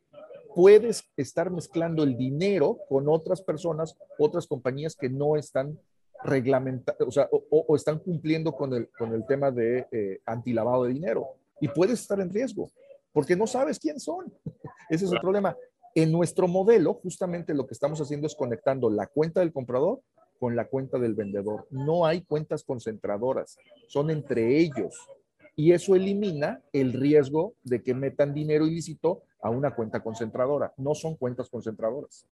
Puedes 0.54 1.10
estar 1.16 1.50
mezclando 1.50 2.04
el 2.04 2.18
dinero 2.18 2.78
con 2.90 3.08
otras 3.08 3.42
personas, 3.42 3.96
otras 4.20 4.46
compañías 4.48 4.98
que 4.98 5.10
no 5.10 5.38
están 5.38 5.80
reglamentar, 6.24 6.96
o 7.00 7.10
sea, 7.10 7.30
o, 7.32 7.76
están 7.76 8.00
cumpliendo 8.00 8.52
con 8.52 8.74
el, 8.74 8.90
con 8.90 9.14
el 9.14 9.26
tema 9.26 9.50
de 9.50 9.88
eh, 9.92 10.20
antilavado 10.26 10.84
de 10.84 10.94
dinero. 10.94 11.30
Y 11.62 11.70
puedes 11.70 12.02
estar 12.02 12.20
en 12.20 12.30
riesgo, 12.30 12.70
porque 13.14 13.38
no 13.38 13.48
sabes 13.48 13.80
quién 13.80 13.98
son. 14.00 14.32
Ese 14.90 15.06
es 15.06 15.12
el 15.14 15.22
problema. 15.22 15.56
En 15.96 16.12
nuestro 16.12 16.50
modelo, 16.50 16.96
justamente 16.96 17.54
lo 17.54 17.66
que 17.66 17.74
estamos 17.74 18.02
haciendo 18.02 18.28
es 18.28 18.36
conectando 18.36 18.90
la 18.90 19.08
cuenta 19.08 19.40
del 19.40 19.54
comprador 19.54 20.02
con 20.38 20.56
la 20.56 20.66
cuenta 20.66 21.00
del 21.00 21.16
vendedor. 21.16 21.66
No 21.70 22.06
hay 22.06 22.24
cuentas 22.24 22.64
concentradoras, 22.64 23.58
son 23.88 24.12
entre 24.12 24.60
ellos. 24.60 25.08
Y 25.56 25.74
eso 25.74 25.96
elimina 25.96 26.62
el 26.74 26.94
riesgo 26.94 27.56
de 27.64 27.84
que 27.84 27.94
metan 27.94 28.34
dinero 28.34 28.66
ilícito 28.66 29.24
a 29.42 29.50
una 29.50 29.76
cuenta 29.76 30.02
concentradora. 30.02 30.74
No 30.78 30.96
son 30.96 31.16
cuentas 31.16 31.50
concentradoras. 31.50 32.28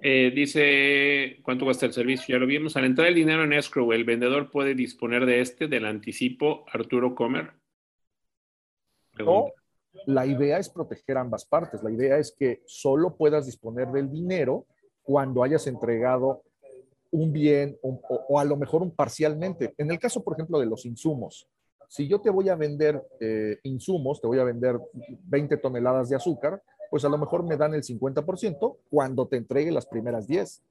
Eh, 0.00 0.30
dice, 0.32 1.40
¿cuánto 1.42 1.64
cuesta 1.64 1.86
el 1.86 1.92
servicio? 1.92 2.34
Ya 2.34 2.38
lo 2.38 2.46
vimos. 2.46 2.76
Al 2.76 2.84
entrar 2.84 3.08
el 3.08 3.14
dinero 3.14 3.44
en 3.44 3.52
escrow, 3.52 3.92
¿el 3.92 4.04
vendedor 4.04 4.50
puede 4.50 4.74
disponer 4.74 5.26
de 5.26 5.40
este, 5.40 5.66
del 5.66 5.86
anticipo 5.86 6.64
Arturo 6.72 7.14
Comer? 7.14 7.52
No, 9.18 9.46
la 10.06 10.26
idea 10.26 10.58
es 10.58 10.68
proteger 10.68 11.18
ambas 11.18 11.44
partes. 11.44 11.82
La 11.82 11.90
idea 11.90 12.18
es 12.18 12.32
que 12.32 12.62
solo 12.66 13.16
puedas 13.16 13.46
disponer 13.46 13.88
del 13.88 14.10
dinero 14.10 14.66
cuando 15.02 15.42
hayas 15.42 15.66
entregado 15.66 16.42
un 17.10 17.32
bien 17.32 17.78
o, 17.82 18.38
a 18.38 18.44
lo 18.44 18.56
mejor 18.56 18.82
un 18.82 18.94
parcialmente. 18.94 19.74
En 19.78 19.90
el 19.90 19.98
caso, 19.98 20.22
por 20.22 20.34
ejemplo, 20.34 20.60
de 20.60 20.66
los 20.66 20.84
insumos, 20.84 21.48
si 21.88 22.06
yo 22.06 22.20
te 22.20 22.30
voy 22.30 22.48
a 22.48 22.54
vender 22.54 23.02
eh, 23.20 23.58
insumos, 23.64 24.20
te 24.20 24.26
voy 24.26 24.38
a 24.38 24.44
vender 24.44 24.78
20 25.24 25.56
toneladas 25.56 26.08
de 26.10 26.16
azúcar, 26.16 26.62
pues 26.90 27.04
a 27.04 27.08
lo 27.08 27.18
mejor 27.18 27.42
me 27.42 27.56
dan 27.56 27.74
el 27.74 27.82
50% 27.82 28.76
cuando 28.90 29.26
te 29.26 29.36
entregue 29.36 29.72
las 29.72 29.86
primeras 29.86 30.26
10 30.26 30.62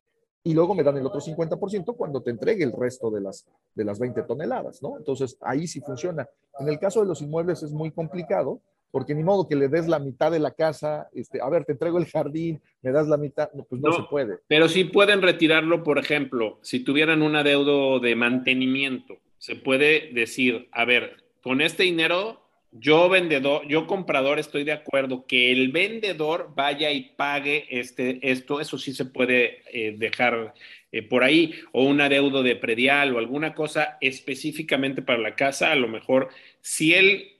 y 0.44 0.54
luego 0.54 0.76
me 0.76 0.84
dan 0.84 0.98
el 0.98 1.06
otro 1.06 1.20
50% 1.20 1.96
cuando 1.98 2.22
te 2.22 2.32
entregue 2.32 2.64
el 2.64 2.72
resto 2.72 3.12
de 3.12 3.22
las, 3.22 3.46
de 3.76 3.84
las 3.84 4.00
20 4.00 4.24
toneladas, 4.24 4.82
¿no? 4.82 4.98
Entonces, 4.98 5.38
ahí 5.42 5.68
sí 5.68 5.82
funciona. 5.82 6.30
En 6.60 6.70
el 6.70 6.80
caso 6.80 7.02
de 7.02 7.08
los 7.08 7.22
inmuebles 7.22 7.64
es 7.64 7.74
muy 7.74 7.92
complicado, 7.92 8.62
porque 8.92 9.14
ni 9.14 9.24
modo 9.24 9.48
que 9.48 9.56
le 9.56 9.68
des 9.68 9.88
la 9.88 10.00
mitad 10.00 10.32
de 10.32 10.40
la 10.40 10.52
casa, 10.52 11.10
este, 11.14 11.42
a 11.42 11.50
ver, 11.50 11.66
te 11.66 11.74
entrego 11.74 11.98
el 11.98 12.06
jardín, 12.06 12.62
me 12.82 12.92
das 12.92 13.08
la 13.08 13.18
mitad, 13.18 13.50
pues 13.68 13.82
no, 13.82 13.92
se 13.92 14.04
puede. 14.10 14.38
Pero 14.48 14.70
sí 14.70 14.86
pueden 14.86 15.22
retirarlo, 15.22 15.84
por 15.84 15.98
ejemplo, 15.98 16.60
si 16.62 16.84
tuvieran 16.84 17.22
un 17.22 17.36
adeudo 17.36 18.00
de 18.00 18.16
mantenimiento, 18.16 19.16
se 19.38 19.56
puede 19.56 20.12
decir, 20.14 20.68
a 20.72 20.86
ver, 20.86 21.24
con 21.42 21.62
este 21.62 21.84
dinero 21.84 22.48
yo 22.72 23.10
vendedor, 23.10 23.68
yo 23.68 23.88
comprador 23.88 24.40
estoy 24.40 24.64
de 24.64 24.74
acuerdo 24.74 25.26
que 25.26 25.52
el 25.52 25.72
vendedor 25.72 26.52
vaya 26.56 26.92
y 26.92 27.12
pague 27.16 27.66
este, 27.70 28.20
esto, 28.22 28.60
eso 28.60 28.78
sí 28.78 28.94
se 28.94 29.06
puede 29.06 29.64
eh, 29.72 29.96
dejar 29.98 30.54
eh, 30.92 31.02
por 31.02 31.24
ahí, 31.24 31.54
o 31.72 31.84
un 31.84 32.02
adeudo 32.02 32.44
de 32.44 32.56
predial 32.56 33.16
o 33.16 33.20
alguna 33.20 33.54
cosa 33.54 33.98
específicamente 34.02 35.02
para 35.02 35.20
la 35.20 35.36
casa, 35.36 35.72
a 35.72 35.76
lo 35.76 35.88
mejor 35.88 36.30
si 36.62 36.94
el 36.94 37.38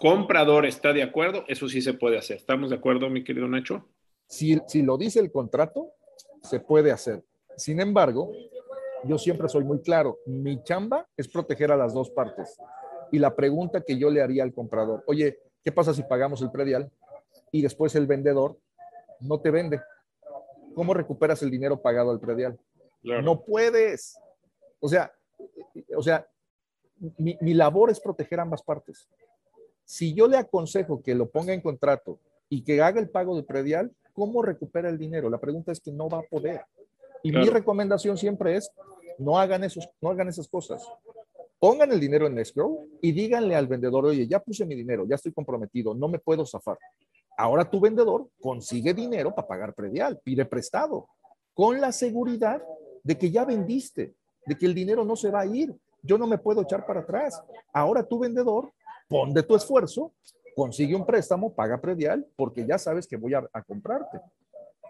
comprador 0.00 0.66
está 0.66 0.92
de 0.92 1.02
acuerdo, 1.02 1.44
eso 1.48 1.68
sí 1.68 1.80
se 1.80 1.94
puede 1.94 2.18
hacer. 2.18 2.36
¿Estamos 2.36 2.70
de 2.70 2.76
acuerdo, 2.76 3.08
mi 3.10 3.24
querido 3.24 3.48
Nacho? 3.48 3.88
Si, 4.28 4.58
si 4.68 4.82
lo 4.82 4.96
dice 4.98 5.20
el 5.20 5.30
contrato, 5.30 5.92
se 6.42 6.60
puede 6.60 6.92
hacer. 6.92 7.22
Sin 7.56 7.80
embargo, 7.80 8.32
yo 9.06 9.18
siempre 9.18 9.48
soy 9.48 9.64
muy 9.64 9.80
claro, 9.80 10.18
mi 10.26 10.62
chamba 10.62 11.06
es 11.16 11.28
proteger 11.28 11.72
a 11.72 11.76
las 11.76 11.92
dos 11.94 12.10
partes. 12.10 12.58
Y 13.12 13.18
la 13.18 13.34
pregunta 13.34 13.82
que 13.82 13.98
yo 13.98 14.10
le 14.10 14.22
haría 14.22 14.42
al 14.42 14.52
comprador, 14.52 15.04
oye, 15.06 15.38
¿qué 15.64 15.72
pasa 15.72 15.94
si 15.94 16.02
pagamos 16.02 16.42
el 16.42 16.50
predial 16.50 16.90
y 17.52 17.62
después 17.62 17.94
el 17.94 18.06
vendedor 18.06 18.58
no 19.20 19.40
te 19.40 19.50
vende? 19.50 19.80
¿Cómo 20.74 20.94
recuperas 20.94 21.42
el 21.42 21.50
dinero 21.50 21.80
pagado 21.80 22.10
al 22.10 22.20
predial? 22.20 22.58
No 23.02 23.42
puedes. 23.42 24.18
O 24.80 24.88
sea, 24.88 25.12
o 25.96 26.02
sea, 26.02 26.26
mi, 27.18 27.36
mi 27.40 27.54
labor 27.54 27.90
es 27.90 28.00
proteger 28.00 28.40
ambas 28.40 28.62
partes. 28.62 29.08
Si 29.84 30.14
yo 30.14 30.26
le 30.26 30.36
aconsejo 30.36 31.02
que 31.02 31.14
lo 31.14 31.30
ponga 31.30 31.54
en 31.54 31.60
contrato 31.60 32.18
y 32.48 32.64
que 32.64 32.82
haga 32.82 33.00
el 33.00 33.08
pago 33.08 33.36
de 33.36 33.44
predial, 33.44 33.92
¿cómo 34.12 34.42
recupera 34.42 34.88
el 34.88 34.98
dinero? 34.98 35.30
La 35.30 35.38
pregunta 35.38 35.70
es 35.70 35.80
que 35.80 35.92
no 35.92 36.08
va 36.08 36.18
a 36.18 36.22
poder. 36.22 36.62
Y 37.22 37.32
mi 37.32 37.48
recomendación 37.48 38.16
siempre 38.16 38.56
es, 38.56 38.70
no 39.18 39.38
hagan, 39.38 39.64
esos, 39.64 39.88
no 40.00 40.10
hagan 40.10 40.28
esas 40.28 40.48
cosas. 40.48 40.86
Pongan 41.58 41.90
el 41.92 42.00
dinero 42.00 42.26
en 42.26 42.38
escrow 42.38 42.86
y 43.00 43.12
díganle 43.12 43.56
al 43.56 43.66
vendedor, 43.66 44.04
oye, 44.06 44.26
ya 44.26 44.40
puse 44.40 44.66
mi 44.66 44.74
dinero, 44.74 45.06
ya 45.08 45.14
estoy 45.14 45.32
comprometido, 45.32 45.94
no 45.94 46.08
me 46.08 46.18
puedo 46.18 46.44
zafar. 46.44 46.78
Ahora 47.36 47.68
tu 47.68 47.80
vendedor 47.80 48.28
consigue 48.40 48.94
dinero 48.94 49.34
para 49.34 49.48
pagar 49.48 49.74
predial, 49.74 50.20
pide 50.22 50.44
prestado, 50.44 51.08
con 51.54 51.80
la 51.80 51.92
seguridad 51.92 52.62
de 53.02 53.16
que 53.16 53.30
ya 53.30 53.44
vendiste, 53.44 54.14
de 54.46 54.56
que 54.56 54.66
el 54.66 54.74
dinero 54.74 55.04
no 55.04 55.16
se 55.16 55.30
va 55.30 55.40
a 55.40 55.46
ir. 55.46 55.74
Yo 56.02 56.18
no 56.18 56.26
me 56.26 56.38
puedo 56.38 56.62
echar 56.62 56.86
para 56.86 57.00
atrás. 57.00 57.42
Ahora 57.72 58.02
tu 58.02 58.18
vendedor, 58.18 58.72
pon 59.08 59.32
de 59.32 59.42
tu 59.42 59.56
esfuerzo, 59.56 60.12
consigue 60.54 60.94
un 60.94 61.04
préstamo, 61.04 61.54
paga 61.54 61.80
predial, 61.80 62.26
porque 62.36 62.66
ya 62.66 62.78
sabes 62.78 63.06
que 63.06 63.16
voy 63.16 63.34
a, 63.34 63.48
a 63.52 63.62
comprarte. 63.62 64.20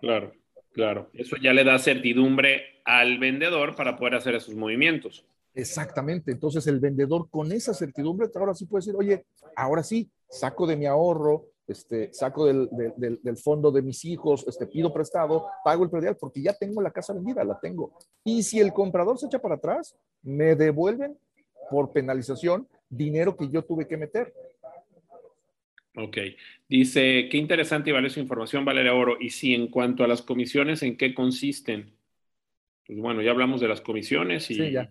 Claro, 0.00 0.32
claro. 0.76 1.10
Eso 1.14 1.36
ya 1.42 1.52
le 1.52 1.64
da 1.64 1.78
certidumbre 1.78 2.80
al 2.84 3.18
vendedor 3.18 3.74
para 3.74 3.96
poder 3.96 4.14
hacer 4.14 4.34
esos 4.34 4.54
movimientos. 4.54 5.26
Exactamente. 5.54 6.30
Entonces 6.30 6.66
el 6.66 6.78
vendedor 6.78 7.28
con 7.30 7.50
esa 7.50 7.72
certidumbre 7.72 8.28
ahora 8.34 8.54
sí 8.54 8.66
puede 8.66 8.82
decir, 8.82 8.94
oye, 8.96 9.24
ahora 9.56 9.82
sí, 9.82 10.10
saco 10.28 10.66
de 10.66 10.76
mi 10.76 10.84
ahorro, 10.84 11.46
este, 11.66 12.12
saco 12.12 12.46
del, 12.46 12.68
del, 12.96 13.18
del, 13.22 13.36
fondo 13.38 13.72
de 13.72 13.82
mis 13.82 14.04
hijos, 14.04 14.44
este, 14.46 14.66
pido 14.66 14.92
prestado, 14.92 15.46
pago 15.64 15.82
el 15.82 15.90
predial 15.90 16.16
porque 16.16 16.42
ya 16.42 16.52
tengo 16.52 16.82
la 16.82 16.90
casa 16.92 17.14
vendida, 17.14 17.42
la 17.42 17.58
tengo. 17.58 17.92
Y 18.22 18.42
si 18.42 18.60
el 18.60 18.72
comprador 18.72 19.18
se 19.18 19.26
echa 19.26 19.40
para 19.40 19.56
atrás, 19.56 19.96
me 20.22 20.54
devuelven 20.54 21.18
por 21.70 21.90
penalización 21.90 22.68
dinero 22.88 23.36
que 23.36 23.48
yo 23.48 23.64
tuve 23.64 23.88
que 23.88 23.96
meter. 23.96 24.32
Ok. 25.96 26.18
Dice, 26.68 27.28
qué 27.30 27.38
interesante 27.38 27.90
y 27.90 27.92
valiosa 27.92 28.20
información, 28.20 28.64
Valeria 28.64 28.94
Oro. 28.94 29.16
Y 29.18 29.30
si 29.30 29.54
en 29.54 29.68
cuanto 29.68 30.04
a 30.04 30.08
las 30.08 30.22
comisiones, 30.22 30.82
¿en 30.82 30.96
qué 30.96 31.14
consisten? 31.14 31.96
Pues 32.86 32.98
bueno, 32.98 33.22
ya 33.22 33.30
hablamos 33.30 33.60
de 33.60 33.68
las 33.68 33.80
comisiones 33.80 34.50
y 34.50 34.54
Sí, 34.54 34.70
ya. 34.70 34.90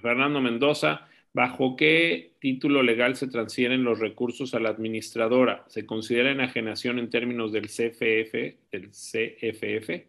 Fernando 0.00 0.40
Mendoza, 0.40 1.08
¿bajo 1.34 1.76
qué 1.76 2.34
título 2.40 2.82
legal 2.82 3.16
se 3.16 3.26
transfieren 3.26 3.84
los 3.84 3.98
recursos 3.98 4.54
a 4.54 4.60
la 4.60 4.70
administradora? 4.70 5.64
¿Se 5.68 5.84
considera 5.84 6.30
enajenación 6.30 6.98
en 6.98 7.10
términos 7.10 7.52
del 7.52 7.66
CFF, 7.66 8.56
del 8.70 8.90
CFF? 8.90 10.06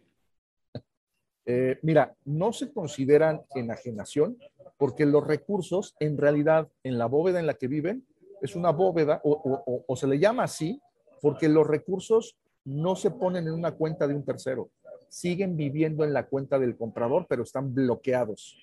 Eh, 1.46 1.78
mira, 1.82 2.14
no 2.24 2.52
se 2.52 2.72
consideran 2.72 3.42
enajenación 3.54 4.38
porque 4.78 5.04
los 5.04 5.26
recursos, 5.26 5.94
en 6.00 6.16
realidad, 6.16 6.68
en 6.82 6.98
la 6.98 7.06
bóveda 7.06 7.40
en 7.40 7.46
la 7.46 7.54
que 7.54 7.68
viven, 7.68 8.06
es 8.44 8.54
una 8.54 8.70
bóveda, 8.70 9.22
o, 9.24 9.96
se 9.96 10.06
le 10.06 10.18
llama 10.18 10.44
así, 10.44 10.78
porque 11.22 11.48
los 11.48 11.66
recursos 11.66 12.36
no 12.64 12.94
se 12.94 13.10
ponen 13.10 13.46
en 13.46 13.54
una 13.54 13.72
cuenta 13.72 14.06
de 14.06 14.14
un 14.14 14.22
tercero, 14.22 14.68
siguen 15.08 15.56
viviendo 15.56 16.04
en 16.04 16.12
la 16.12 16.26
cuenta 16.26 16.58
del 16.58 16.76
comprador, 16.76 17.24
pero 17.26 17.42
están 17.42 17.74
bloqueados. 17.74 18.54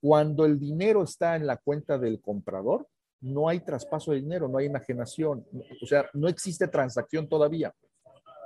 Cuando 0.00 0.44
el 0.44 0.56
dinero 0.56 1.02
está 1.02 1.34
en 1.34 1.48
la 1.48 1.56
cuenta 1.56 1.98
del 1.98 2.20
comprador, 2.20 2.86
no 3.20 3.48
hay 3.48 3.58
traspaso 3.58 4.12
de 4.12 4.20
dinero, 4.20 4.46
no 4.46 4.58
hay 4.58 4.66
enajenación, 4.66 5.44
o 5.82 5.86
sea, 5.86 6.08
no 6.12 6.28
existe 6.28 6.68
transacción 6.68 7.28
todavía. 7.28 7.74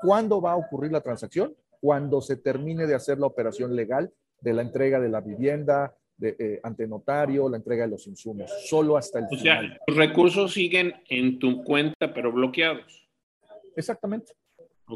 ¿Cuándo 0.00 0.40
va 0.40 0.52
a 0.52 0.56
ocurrir 0.56 0.92
la 0.92 1.02
transacción? 1.02 1.54
Cuando 1.82 2.22
se 2.22 2.36
termine 2.36 2.86
de 2.86 2.94
hacer 2.94 3.18
la 3.18 3.26
operación 3.26 3.76
legal 3.76 4.10
de 4.40 4.54
la 4.54 4.62
entrega 4.62 5.00
de 5.00 5.10
la 5.10 5.20
vivienda, 5.20 5.94
de, 6.16 6.36
eh, 6.38 6.60
ante 6.62 6.86
notario, 6.86 7.48
la 7.48 7.56
entrega 7.58 7.84
de 7.84 7.90
los 7.90 8.06
insumos, 8.06 8.50
solo 8.68 8.96
hasta 8.96 9.18
el 9.18 9.26
O 9.26 9.28
final. 9.36 9.68
sea, 9.68 9.78
los 9.86 9.96
recursos 9.96 10.52
siguen 10.52 10.94
en 11.08 11.38
tu 11.38 11.62
cuenta, 11.62 12.12
pero 12.14 12.32
bloqueados. 12.32 13.08
Exactamente, 13.76 14.32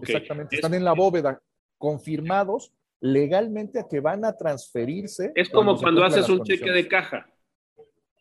exactamente. 0.03 0.55
Es- 0.57 0.59
Están 0.61 0.75
en 0.75 0.85
la 0.85 0.93
bóveda, 0.95 1.41
confirmados 1.79 2.73
legalmente 3.01 3.79
a 3.81 3.89
que 3.89 4.01
van 4.01 4.25
a 4.25 4.37
transferirse. 4.37 5.33
Es 5.35 5.49
como 5.51 5.77
cuando 5.79 6.05
haces 6.05 6.29
un 6.29 6.43
cheque 6.45 6.71
de 6.71 6.87
caja. 6.89 7.27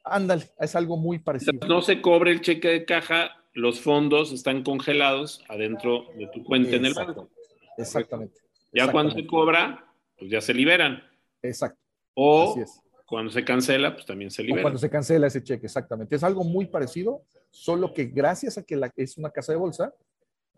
Ándale, 0.03 0.45
es 0.59 0.75
algo 0.75 0.97
muy 0.97 1.19
parecido. 1.19 1.67
No 1.67 1.81
se 1.81 2.01
cobre 2.01 2.31
el 2.31 2.41
cheque 2.41 2.67
de 2.69 2.85
caja, 2.85 3.31
los 3.53 3.79
fondos 3.81 4.31
están 4.31 4.63
congelados 4.63 5.43
adentro 5.49 6.05
de 6.17 6.27
tu 6.27 6.43
cuenta 6.43 6.75
en 6.75 6.85
el 6.85 6.93
banco. 6.93 7.29
Exactamente. 7.77 8.39
Ya 8.73 8.91
cuando 8.91 9.13
se 9.13 9.25
cobra, 9.25 9.85
pues 10.17 10.29
ya 10.31 10.41
se 10.41 10.53
liberan. 10.53 11.01
Exacto, 11.41 11.79
O 12.13 12.51
así 12.51 12.61
es. 12.61 12.81
Cuando 13.09 13.31
se 13.31 13.43
cancela, 13.43 13.93
pues 13.93 14.05
también 14.05 14.29
se 14.29 14.41
O 14.43 14.45
liberan. 14.45 14.63
cuando 14.63 14.79
se 14.79 14.89
cancela 14.89 15.27
ese 15.27 15.43
cheque, 15.43 15.65
exactamente. 15.65 16.15
Es 16.15 16.23
algo 16.23 16.43
muy 16.43 16.67
parecido, 16.67 17.23
solo 17.49 17.93
que 17.93 18.05
gracias 18.05 18.57
a 18.57 18.63
que 18.63 18.75
la, 18.75 18.91
es 18.95 19.17
una 19.17 19.31
casa 19.31 19.51
de 19.51 19.57
bolsa, 19.57 19.93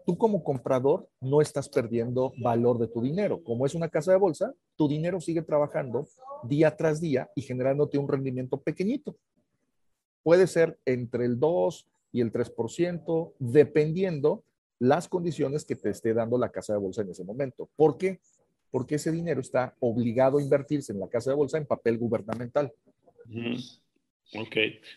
tú 0.05 0.17
como 0.17 0.43
comprador 0.43 1.07
no 1.21 1.41
estás 1.41 1.69
perdiendo 1.69 2.33
valor 2.41 2.77
de 2.77 2.87
tu 2.87 3.01
dinero. 3.01 3.41
Como 3.43 3.65
es 3.65 3.73
una 3.73 3.87
casa 3.87 4.11
de 4.11 4.17
bolsa, 4.17 4.53
tu 4.75 4.89
dinero 4.89 5.21
sigue 5.21 5.41
trabajando 5.41 6.07
día 6.43 6.75
tras 6.75 6.99
día 6.99 7.29
y 7.35 7.41
generándote 7.41 7.97
un 7.97 8.09
rendimiento 8.09 8.59
pequeñito. 8.59 9.15
Puede 10.23 10.45
ser 10.47 10.77
entre 10.85 11.25
el 11.25 11.39
2 11.39 11.87
y 12.11 12.21
el 12.21 12.33
3%, 12.33 13.33
dependiendo 13.39 14.43
las 14.77 15.07
condiciones 15.07 15.63
que 15.63 15.75
te 15.75 15.89
esté 15.89 16.13
dando 16.13 16.37
la 16.37 16.49
casa 16.49 16.73
de 16.73 16.79
bolsa 16.79 17.01
en 17.03 17.11
ese 17.11 17.23
momento. 17.23 17.69
¿Por 17.75 17.97
qué? 17.97 18.19
Porque 18.72 18.95
ese 18.95 19.11
dinero 19.11 19.41
está 19.41 19.76
obligado 19.80 20.38
a 20.38 20.41
invertirse 20.41 20.93
en 20.93 20.99
la 20.99 21.09
casa 21.09 21.30
de 21.30 21.36
bolsa 21.36 21.57
en 21.57 21.65
papel 21.65 21.97
gubernamental. 21.97 22.72
Ujú. 23.30 23.57
Ok. 24.34 24.55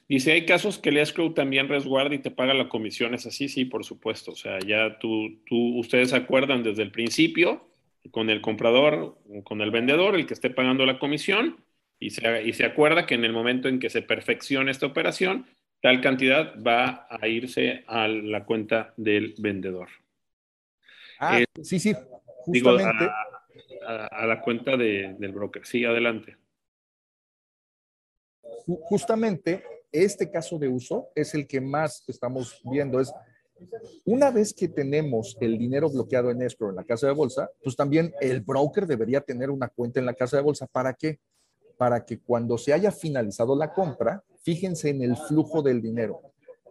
Dice, 0.09 0.33
hay 0.33 0.47
casos 0.47 0.79
que 0.79 0.91
el 0.91 0.99
escrow 0.99 1.35
también 1.35 1.69
resguarda 1.69 2.15
y 2.15 2.21
te 2.21 2.31
paga 2.31 2.55
la 2.55 2.69
comisión. 2.69 3.15
¿Es 3.15 3.27
así? 3.27 3.49
Sí, 3.49 3.65
por 3.65 3.85
supuesto. 3.85 4.31
O 4.33 4.37
sea, 4.37 4.61
ya 4.61 4.99
tú, 5.01 5.41
tú, 5.47 5.79
ustedes 5.79 6.13
acuerdan 6.13 6.63
desde 6.63 6.83
el 6.83 6.93
principio 6.93 7.69
con 8.11 8.31
el 8.31 8.41
comprador, 8.41 9.19
con 9.45 9.61
el 9.61 9.71
vendedor, 9.71 10.15
el 10.15 10.27
que 10.27 10.35
esté 10.35 10.51
pagando 10.51 10.87
la 10.87 10.99
comisión, 10.99 11.65
y 11.99 12.11
se, 12.11 12.43
y 12.45 12.53
se 12.53 12.65
acuerda 12.65 13.07
que 13.07 13.15
en 13.15 13.25
el 13.25 13.33
momento 13.33 13.69
en 13.69 13.79
que 13.79 13.91
se 13.91 14.03
perfeccione 14.03 14.71
esta 14.71 14.87
operación, 14.87 15.47
tal 15.81 16.01
cantidad 16.01 16.55
va 16.63 17.07
a 17.11 17.27
irse 17.27 17.83
a 17.87 18.07
la 18.09 18.45
cuenta 18.45 18.93
del 18.97 19.35
vendedor. 19.39 19.89
Ah, 21.19 21.41
Eh, 21.41 21.47
sí, 21.63 21.79
sí, 21.79 21.95
Digo, 22.47 22.73
justamente. 22.73 23.05
a, 23.05 23.34
a- 23.87 24.27
la 24.27 24.41
cuenta 24.41 24.77
de- 24.77 25.15
del 25.19 25.33
broker. 25.33 25.65
Sí, 25.67 25.85
adelante. 25.85 26.37
ju- 28.67 28.79
justamente 28.83 29.63
este 29.93 30.31
caso 30.31 30.59
de 30.59 30.69
uso 30.69 31.09
es 31.15 31.35
el 31.35 31.47
que 31.47 31.61
más 31.61 32.03
estamos 32.09 32.61
viendo. 32.65 33.01
Es 33.01 33.13
una 34.05 34.31
vez 34.31 34.53
que 34.53 34.69
tenemos 34.69 35.37
el 35.41 35.57
dinero 35.59 35.89
bloqueado 35.91 36.31
en 36.31 36.43
escrow 36.43 36.71
en 36.71 36.77
la 36.77 36.85
casa 36.85 37.07
de 37.07 37.13
bolsa, 37.13 37.51
pues 37.63 37.77
también 37.77 38.13
el 38.21 38.41
broker 38.41 38.87
debería 38.87 39.21
tener 39.21 39.51
una 39.51 39.69
cuenta 39.69 40.01
en 40.01 40.07
la 40.07 40.15
casa 40.15 40.37
de 40.37 40.43
bolsa. 40.43 40.67
¿Para 40.67 40.95
qué? 40.95 41.21
Para 41.77 42.05
que 42.05 42.19
cuando 42.21 42.59
se 42.59 42.73
haya 42.73 42.91
finalizado 42.91 43.55
la 43.57 43.73
compra, 43.73 44.23
fíjense 44.43 44.91
en 44.91 45.03
el 45.03 45.17
flujo 45.17 45.63
del 45.63 45.81
dinero. 45.81 46.21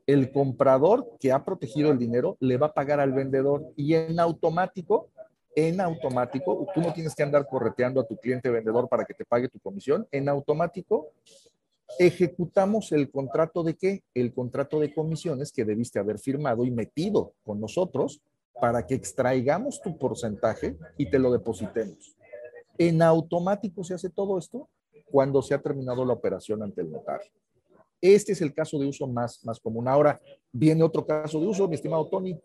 El 0.05 0.31
comprador 0.31 1.15
que 1.19 1.31
ha 1.31 1.45
protegido 1.45 1.89
el 1.91 1.97
dinero 1.97 2.35
le 2.41 2.57
va 2.57 2.67
a 2.67 2.73
pagar 2.73 2.99
al 2.99 3.13
vendedor 3.13 3.71
y 3.77 3.93
en 3.93 4.19
automático, 4.19 5.09
en 5.55 5.81
automático, 5.81 6.67
tú 6.73 6.81
no 6.81 6.93
tienes 6.93 7.15
que 7.15 7.23
andar 7.23 7.47
correteando 7.47 8.01
a 8.01 8.07
tu 8.07 8.17
cliente 8.17 8.49
vendedor 8.49 8.89
para 8.89 9.05
que 9.05 9.13
te 9.13 9.25
pague 9.25 9.49
tu 9.49 9.59
comisión. 9.59 10.07
En 10.11 10.27
automático, 10.29 11.11
ejecutamos 11.99 12.91
el 12.91 13.11
contrato 13.11 13.63
de 13.63 13.75
qué? 13.75 14.03
El 14.13 14.33
contrato 14.33 14.79
de 14.79 14.93
comisiones 14.93 15.51
que 15.51 15.65
debiste 15.65 15.99
haber 15.99 16.19
firmado 16.19 16.65
y 16.65 16.71
metido 16.71 17.33
con 17.43 17.59
nosotros 17.59 18.21
para 18.59 18.85
que 18.85 18.95
extraigamos 18.95 19.81
tu 19.81 19.97
porcentaje 19.97 20.77
y 20.97 21.09
te 21.09 21.19
lo 21.19 21.31
depositemos. 21.31 22.15
En 22.77 23.01
automático 23.01 23.83
se 23.83 23.93
hace 23.93 24.09
todo 24.09 24.37
esto 24.37 24.69
cuando 25.11 25.41
se 25.41 25.53
ha 25.53 25.61
terminado 25.61 26.05
la 26.05 26.13
operación 26.13 26.63
ante 26.63 26.81
el 26.81 26.91
notario. 26.91 27.31
Este 28.01 28.33
es 28.33 28.41
el 28.41 28.53
caso 28.53 28.79
de 28.79 28.87
uso 28.87 29.07
más, 29.07 29.43
más 29.45 29.59
común. 29.59 29.87
Ahora 29.87 30.19
viene 30.51 30.83
otro 30.83 31.05
caso 31.05 31.39
de 31.39 31.47
uso, 31.47 31.67
mi 31.67 31.75
estimado 31.75 32.07
Tony. 32.07 32.37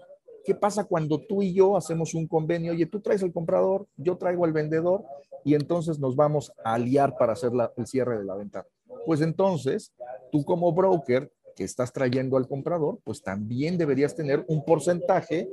¿Qué 0.44 0.55
pasa 0.55 0.85
cuando 0.85 1.20
tú 1.20 1.43
y 1.43 1.52
yo 1.52 1.77
hacemos 1.77 2.15
un 2.15 2.27
convenio? 2.27 2.73
Oye, 2.73 2.86
tú 2.86 3.01
traes 3.01 3.23
al 3.23 3.32
comprador, 3.32 3.86
yo 3.97 4.16
traigo 4.16 4.44
al 4.44 4.52
vendedor 4.52 5.05
y 5.44 5.55
entonces 5.55 5.98
nos 5.98 6.16
vamos 6.16 6.52
a 6.65 6.74
aliar 6.74 7.16
para 7.19 7.35
hacer 7.35 7.52
el 7.77 7.86
cierre 7.86 8.19
de 8.19 8.24
la 8.24 8.35
venta. 8.35 8.66
Pues 9.06 9.20
entonces, 9.20 9.93
tú 10.31 10.44
como 10.44 10.73
broker 10.73 11.31
que 11.55 11.65
estás 11.65 11.93
trayendo 11.93 12.36
al 12.36 12.47
comprador, 12.47 12.98
pues 13.05 13.23
también 13.23 13.78
deberías 13.78 14.15
tener 14.15 14.44
un 14.48 14.65
porcentaje 14.65 15.48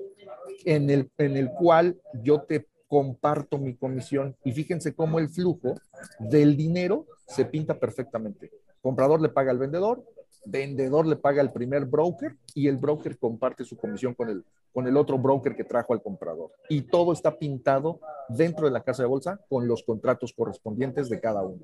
en 0.63 0.89
el, 0.89 1.09
en 1.17 1.35
el 1.35 1.51
cual 1.51 1.99
yo 2.23 2.41
te 2.41 2.67
comparto 2.87 3.57
mi 3.57 3.75
comisión. 3.75 4.35
Y 4.43 4.51
fíjense 4.51 4.93
cómo 4.93 5.19
el 5.19 5.29
flujo 5.29 5.75
del 6.19 6.55
dinero 6.55 7.05
se 7.27 7.45
pinta 7.45 7.79
perfectamente. 7.79 8.51
Comprador 8.81 9.21
le 9.21 9.29
paga 9.29 9.51
al 9.51 9.57
vendedor, 9.57 10.03
vendedor 10.45 11.07
le 11.07 11.15
paga 11.15 11.41
al 11.41 11.51
primer 11.51 11.85
broker 11.85 12.35
y 12.53 12.67
el 12.67 12.77
broker 12.77 13.17
comparte 13.17 13.65
su 13.65 13.75
comisión 13.75 14.13
con 14.13 14.29
el, 14.29 14.45
con 14.75 14.87
el 14.87 14.97
otro 14.97 15.17
broker 15.17 15.55
que 15.55 15.63
trajo 15.63 15.93
al 15.93 16.03
comprador. 16.03 16.51
Y 16.67 16.81
todo 16.81 17.13
está 17.13 17.39
pintado 17.39 18.01
dentro 18.27 18.65
de 18.65 18.73
la 18.73 18.83
casa 18.83 19.03
de 19.03 19.07
bolsa 19.07 19.39
con 19.47 19.69
los 19.69 19.83
contratos 19.83 20.33
correspondientes 20.33 21.07
de 21.07 21.21
cada 21.21 21.43
uno. 21.43 21.63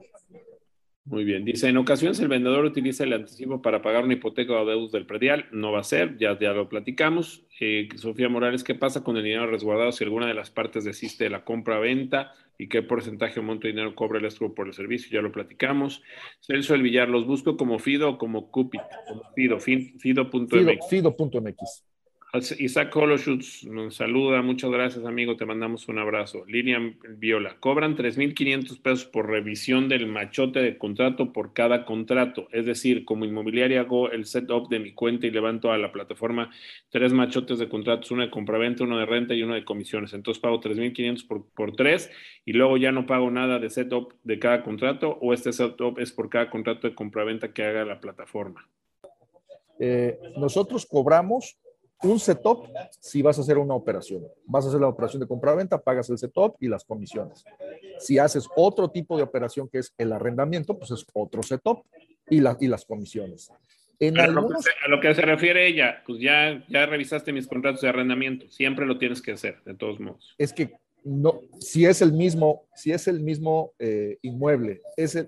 Muy 1.04 1.26
bien. 1.26 1.44
Dice, 1.44 1.68
en 1.68 1.76
ocasiones 1.76 2.22
el 2.22 2.30
vendedor 2.30 2.64
utiliza 2.64 3.04
el 3.04 3.12
anticipo 3.12 3.62
para 3.62 3.82
pagar 3.82 4.06
una 4.06 4.14
hipoteca 4.14 4.54
o 4.54 4.66
deudas 4.66 4.94
del 4.94 5.06
predial. 5.06 5.46
No 5.52 5.74
va 5.74 5.82
a 5.82 5.84
ser, 5.84 6.18
ya, 6.20 6.40
ya 6.40 6.54
lo 6.54 6.70
platicamos. 6.70 7.44
Eh, 7.60 7.90
Sofía 7.98 8.30
Morales, 8.30 8.64
¿qué 8.64 8.76
pasa 8.76 9.04
con 9.04 9.18
el 9.18 9.24
dinero 9.24 9.46
resguardado 9.46 9.92
si 9.92 10.06
alguna 10.06 10.28
de 10.28 10.34
las 10.34 10.50
partes 10.50 10.86
desiste 10.86 11.26
de 11.26 11.32
la 11.32 11.44
compra-venta? 11.44 12.32
¿Y 12.58 12.70
qué 12.70 12.82
porcentaje 12.82 13.42
o 13.42 13.44
monto 13.44 13.68
de 13.68 13.74
dinero 13.74 13.94
cobra 13.94 14.20
el 14.20 14.26
escrow 14.26 14.54
por 14.56 14.68
el 14.68 14.74
servicio? 14.74 15.10
Ya 15.12 15.22
lo 15.22 15.34
platicamos. 15.34 16.02
Celso 16.40 16.76
El 16.76 16.82
Villar, 16.82 17.10
¿los 17.10 17.28
busco 17.28 17.58
como 17.58 17.78
Fido 17.78 18.12
o 18.12 18.18
como 18.18 18.50
Cupid? 18.52 18.80
Como 19.06 19.24
Fido, 19.36 19.60
Fido.mx. 19.60 20.88
Fido.mx. 20.88 21.91
Isaac 22.34 22.96
Holoshutz 22.96 23.66
nos 23.66 23.96
saluda, 23.96 24.42
muchas 24.42 24.72
gracias 24.72 25.04
amigo, 25.04 25.36
te 25.36 25.46
mandamos 25.46 25.90
un 25.90 26.00
abrazo. 26.00 26.46
Lilian 26.46 26.98
Viola, 27.18 27.58
cobran 27.60 27.98
3.500 27.98 28.82
pesos 28.82 29.06
por 29.06 29.30
revisión 29.30 29.90
del 29.90 30.08
machote 30.08 30.62
de 30.62 30.78
contrato 30.78 31.34
por 31.34 31.52
cada 31.52 31.84
contrato, 31.84 32.48
es 32.54 32.66
decir, 32.66 33.04
como 33.04 33.26
inmobiliaria 33.26 33.82
hago 33.82 34.10
el 34.12 34.26
setup 34.26 34.70
de 34.70 34.80
mi 34.80 34.94
cuenta 34.94 35.28
y 35.28 35.32
levanto 35.32 35.74
a 35.74 35.78
la 35.78 35.92
plataforma 35.92 36.52
tres 36.90 37.12
machotes 37.12 37.60
de 37.60 37.68
contratos, 37.68 38.12
uno 38.12 38.22
de 38.22 38.32
compraventa, 38.32 38.86
uno 38.86 38.98
de 38.98 39.06
renta 39.06 39.34
y 39.34 39.44
uno 39.44 39.56
de 39.56 39.66
comisiones, 39.66 40.14
entonces 40.14 40.42
pago 40.42 40.62
3.500 40.62 41.28
por, 41.28 41.50
por 41.50 41.76
tres 41.76 42.10
y 42.46 42.54
luego 42.54 42.78
ya 42.78 42.94
no 42.94 43.06
pago 43.06 43.30
nada 43.30 43.60
de 43.60 43.70
setup 43.70 44.14
de 44.24 44.40
cada 44.40 44.64
contrato 44.64 45.18
o 45.20 45.34
este 45.34 45.52
setup 45.52 46.00
es 46.00 46.14
por 46.14 46.30
cada 46.30 46.50
contrato 46.50 46.88
de 46.88 46.96
compraventa 46.96 47.52
que 47.52 47.64
haga 47.64 47.84
la 47.84 48.00
plataforma. 48.00 48.70
Eh, 49.82 50.18
nosotros 50.38 50.86
cobramos 50.86 51.58
un 52.04 52.20
setup 52.20 52.68
si 53.00 53.22
vas 53.22 53.38
a 53.38 53.42
hacer 53.42 53.58
una 53.58 53.74
operación. 53.74 54.24
Vas 54.46 54.66
a 54.66 54.70
hacer 54.70 54.82
la 54.82 54.88
operación 54.88 55.20
de 55.20 55.28
compra-venta, 55.28 55.82
pagas 55.82 56.10
el 56.10 56.18
setup 56.18 56.56
y 56.60 56.68
las 56.68 56.84
comisiones. 56.84 57.44
Si 58.00 58.18
haces 58.18 58.48
otro 58.56 58.90
tipo 58.90 59.18
de 59.18 59.24
operación 59.24 59.68
que 59.68 59.80
es 59.80 59.94
el 59.98 60.12
arrendamiento, 60.12 60.78
pues 60.78 60.92
es 60.92 61.06
otro 61.14 61.44
setup 61.44 61.84
y, 62.30 62.38
y 62.38 62.68
las 62.68 62.86
comisiones. 62.86 63.52
En 64.00 64.20
a 64.20 64.26
lo 64.26 65.00
que 65.00 65.14
se 65.14 65.22
refiere 65.22 65.68
ella, 65.68 66.02
pues 66.08 66.20
ya, 66.20 66.66
ya 66.68 66.88
revisaste 66.88 67.32
mis 67.32 67.46
contratos 67.46 67.82
de 67.82 67.90
arrendamiento. 67.90 68.50
Siempre 68.50 68.88
lo 68.88 68.98
tienes 68.98 69.22
que 69.22 69.34
hacer, 69.34 69.62
de 69.64 69.76
todos 69.76 70.00
modos. 70.00 70.34
Es 70.40 70.54
que 70.54 70.74
no, 71.04 71.42
si 71.60 71.86
es 71.86 72.02
el 72.02 72.12
mismo, 72.14 72.66
si 72.76 72.92
es 72.92 73.08
el 73.08 73.20
mismo 73.20 73.74
eh, 73.78 74.18
inmueble, 74.24 74.82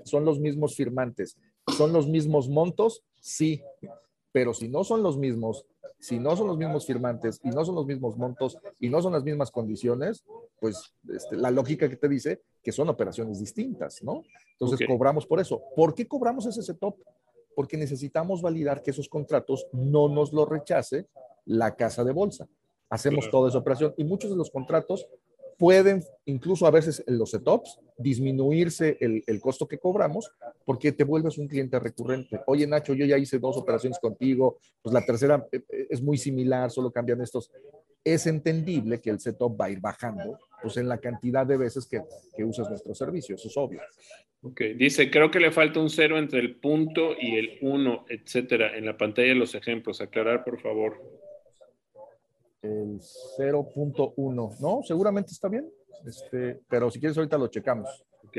son 0.06 0.26
los 0.26 0.40
mismos 0.40 0.76
firmantes, 0.76 1.38
son 1.78 1.94
los 1.94 2.08
mismos 2.08 2.50
montos, 2.50 3.04
sí. 3.20 3.62
Pero 4.34 4.54
si 4.54 4.68
no 4.68 4.84
son 4.84 5.02
los 5.02 5.18
mismos, 5.18 5.66
si 6.00 6.20
no 6.20 6.36
son 6.36 6.48
los 6.48 6.58
mismos 6.58 6.86
firmantes 6.86 7.40
y 7.44 7.50
no 7.50 7.64
son 7.64 7.76
los 7.76 7.86
mismos 7.86 8.18
montos 8.18 8.58
y 8.80 8.90
no 8.90 9.02
son 9.02 9.14
las 9.14 9.24
mismas 9.24 9.52
condiciones, 9.52 10.26
pues 10.60 10.94
este, 11.14 11.38
la 11.38 11.52
lógica 11.52 11.88
que 11.88 11.96
te 11.96 12.10
dice 12.10 12.42
que 12.62 12.74
son 12.74 12.90
operaciones 12.90 13.40
distintas, 13.40 14.04
¿no? 14.04 14.24
Entonces 14.60 14.86
cobramos 14.86 15.26
por 15.26 15.40
eso. 15.40 15.62
¿Por 15.76 15.94
qué 15.94 16.08
cobramos 16.08 16.46
ese 16.46 16.64
setup? 16.64 16.98
Porque 17.56 17.78
necesitamos 17.78 18.42
validar 18.42 18.82
que 18.82 18.92
esos 18.92 19.08
contratos 19.08 19.68
no 19.72 20.10
nos 20.10 20.34
lo 20.34 20.46
rechace 20.46 21.08
la 21.46 21.76
casa 21.76 22.04
de 22.04 22.12
bolsa. 22.12 22.48
Hacemos 22.90 23.30
toda 23.30 23.50
esa 23.50 23.60
operación 23.60 23.94
y 23.98 24.04
muchos 24.04 24.32
de 24.32 24.38
los 24.38 24.50
contratos 24.50 25.08
pueden, 25.64 26.03
incluso 26.26 26.68
a 26.68 26.72
veces 26.72 27.02
en 27.07 27.18
los 27.18 27.31
setups, 27.31 27.80
disminuirse 27.98 28.98
el, 28.99 29.23
el, 29.26 29.40
costo 29.40 29.65
que 29.65 29.77
cobramos 29.77 30.30
porque 30.65 30.91
te 30.91 31.06
vuelves 31.06 31.38
un 31.38 31.48
cliente 31.48 31.80
recurrente. 31.80 32.41
Oye, 32.48 32.68
Nacho, 32.68 32.94
yo 32.94 33.06
ya 33.06 33.18
hice 33.18 33.40
dos 33.40 33.56
operaciones 33.56 33.98
contigo, 33.98 34.57
pues 34.81 34.94
la 34.94 35.06
tercera 35.06 35.48
eh, 35.53 35.61
eh, 35.69 35.88
es 35.90 36.02
muy 36.02 36.18
similar, 36.18 36.69
solo 36.69 36.91
cambian 36.91 37.22
estos. 37.22 37.49
Es 38.03 38.27
entendible 38.27 38.99
que 38.99 39.10
el 39.10 39.22
setup 39.22 39.57
va 39.57 39.68
a 39.68 39.69
ir 39.69 39.80
bajando, 39.80 40.38
pues 40.61 40.76
en 40.76 40.90
la 40.90 40.98
cantidad 40.98 41.48
de 41.48 41.56
veces 41.56 41.85
que, 41.85 42.02
que 42.35 42.44
usas 42.44 42.69
nuestro 42.69 42.94
servicio, 42.94 43.35
eso 43.35 43.48
es 43.48 43.56
obvio. 43.56 43.80
Ok, 44.41 44.60
dice, 44.76 45.10
creo 45.10 45.31
que 45.31 45.40
le 45.40 45.53
falta 45.53 45.80
un 45.80 45.90
cero 45.90 46.18
entre 46.18 46.41
el 46.41 46.57
punto 46.57 47.15
y 47.18 47.38
el 47.38 47.60
uno, 47.61 48.03
etcétera, 48.10 48.76
en 48.76 48.85
la 48.85 48.98
pantalla 48.98 49.30
de 49.30 49.35
los 49.35 49.56
ejemplos. 49.56 50.02
Aclarar, 50.02 50.44
por 50.44 50.60
favor 50.60 51.23
el 52.64 52.99
0.1, 53.38 54.60
¿no? 54.60 54.81
Seguramente 54.84 55.31
está 55.31 55.49
bien, 55.49 55.69
este, 56.06 56.61
pero 56.68 56.90
si 56.90 56.99
quieres 56.99 57.18
ahorita 57.18 57.38
lo 57.38 57.48
checamos. 57.48 58.06
Ok. 58.26 58.38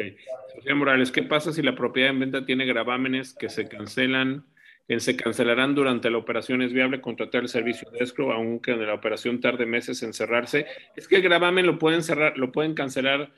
Sofía 0.55 0.75
Morales, 0.75 1.13
¿qué 1.13 1.23
pasa 1.23 1.53
si 1.53 1.63
la 1.63 1.77
propiedad 1.77 2.11
en 2.11 2.21
venta 2.21 2.45
tiene 2.45 2.65
gravámenes 2.65 3.35
que 3.35 3.49
se 3.51 3.69
cancelan, 3.69 4.47
que 4.89 4.99
se 4.99 5.17
cancelarán 5.17 5.75
durante 5.75 6.11
la 6.11 6.19
operación? 6.19 6.63
¿Es 6.63 6.73
viable 6.73 7.01
contratar 7.01 7.43
el 7.43 7.49
servicio 7.49 7.91
de 7.91 7.99
escrow 7.99 8.33
aunque 8.33 8.73
en 8.73 8.87
la 8.87 8.95
operación 8.95 9.41
tarde 9.41 9.67
meses 9.67 10.03
en 10.03 10.15
cerrarse? 10.15 10.67
Es 10.97 11.07
que 11.07 11.17
el 11.17 11.23
gravamen 11.23 11.67
lo 11.67 11.79
pueden 11.79 12.03
cerrar, 12.03 12.39
lo 12.39 12.51
pueden 12.51 12.75
cancelar. 12.75 13.33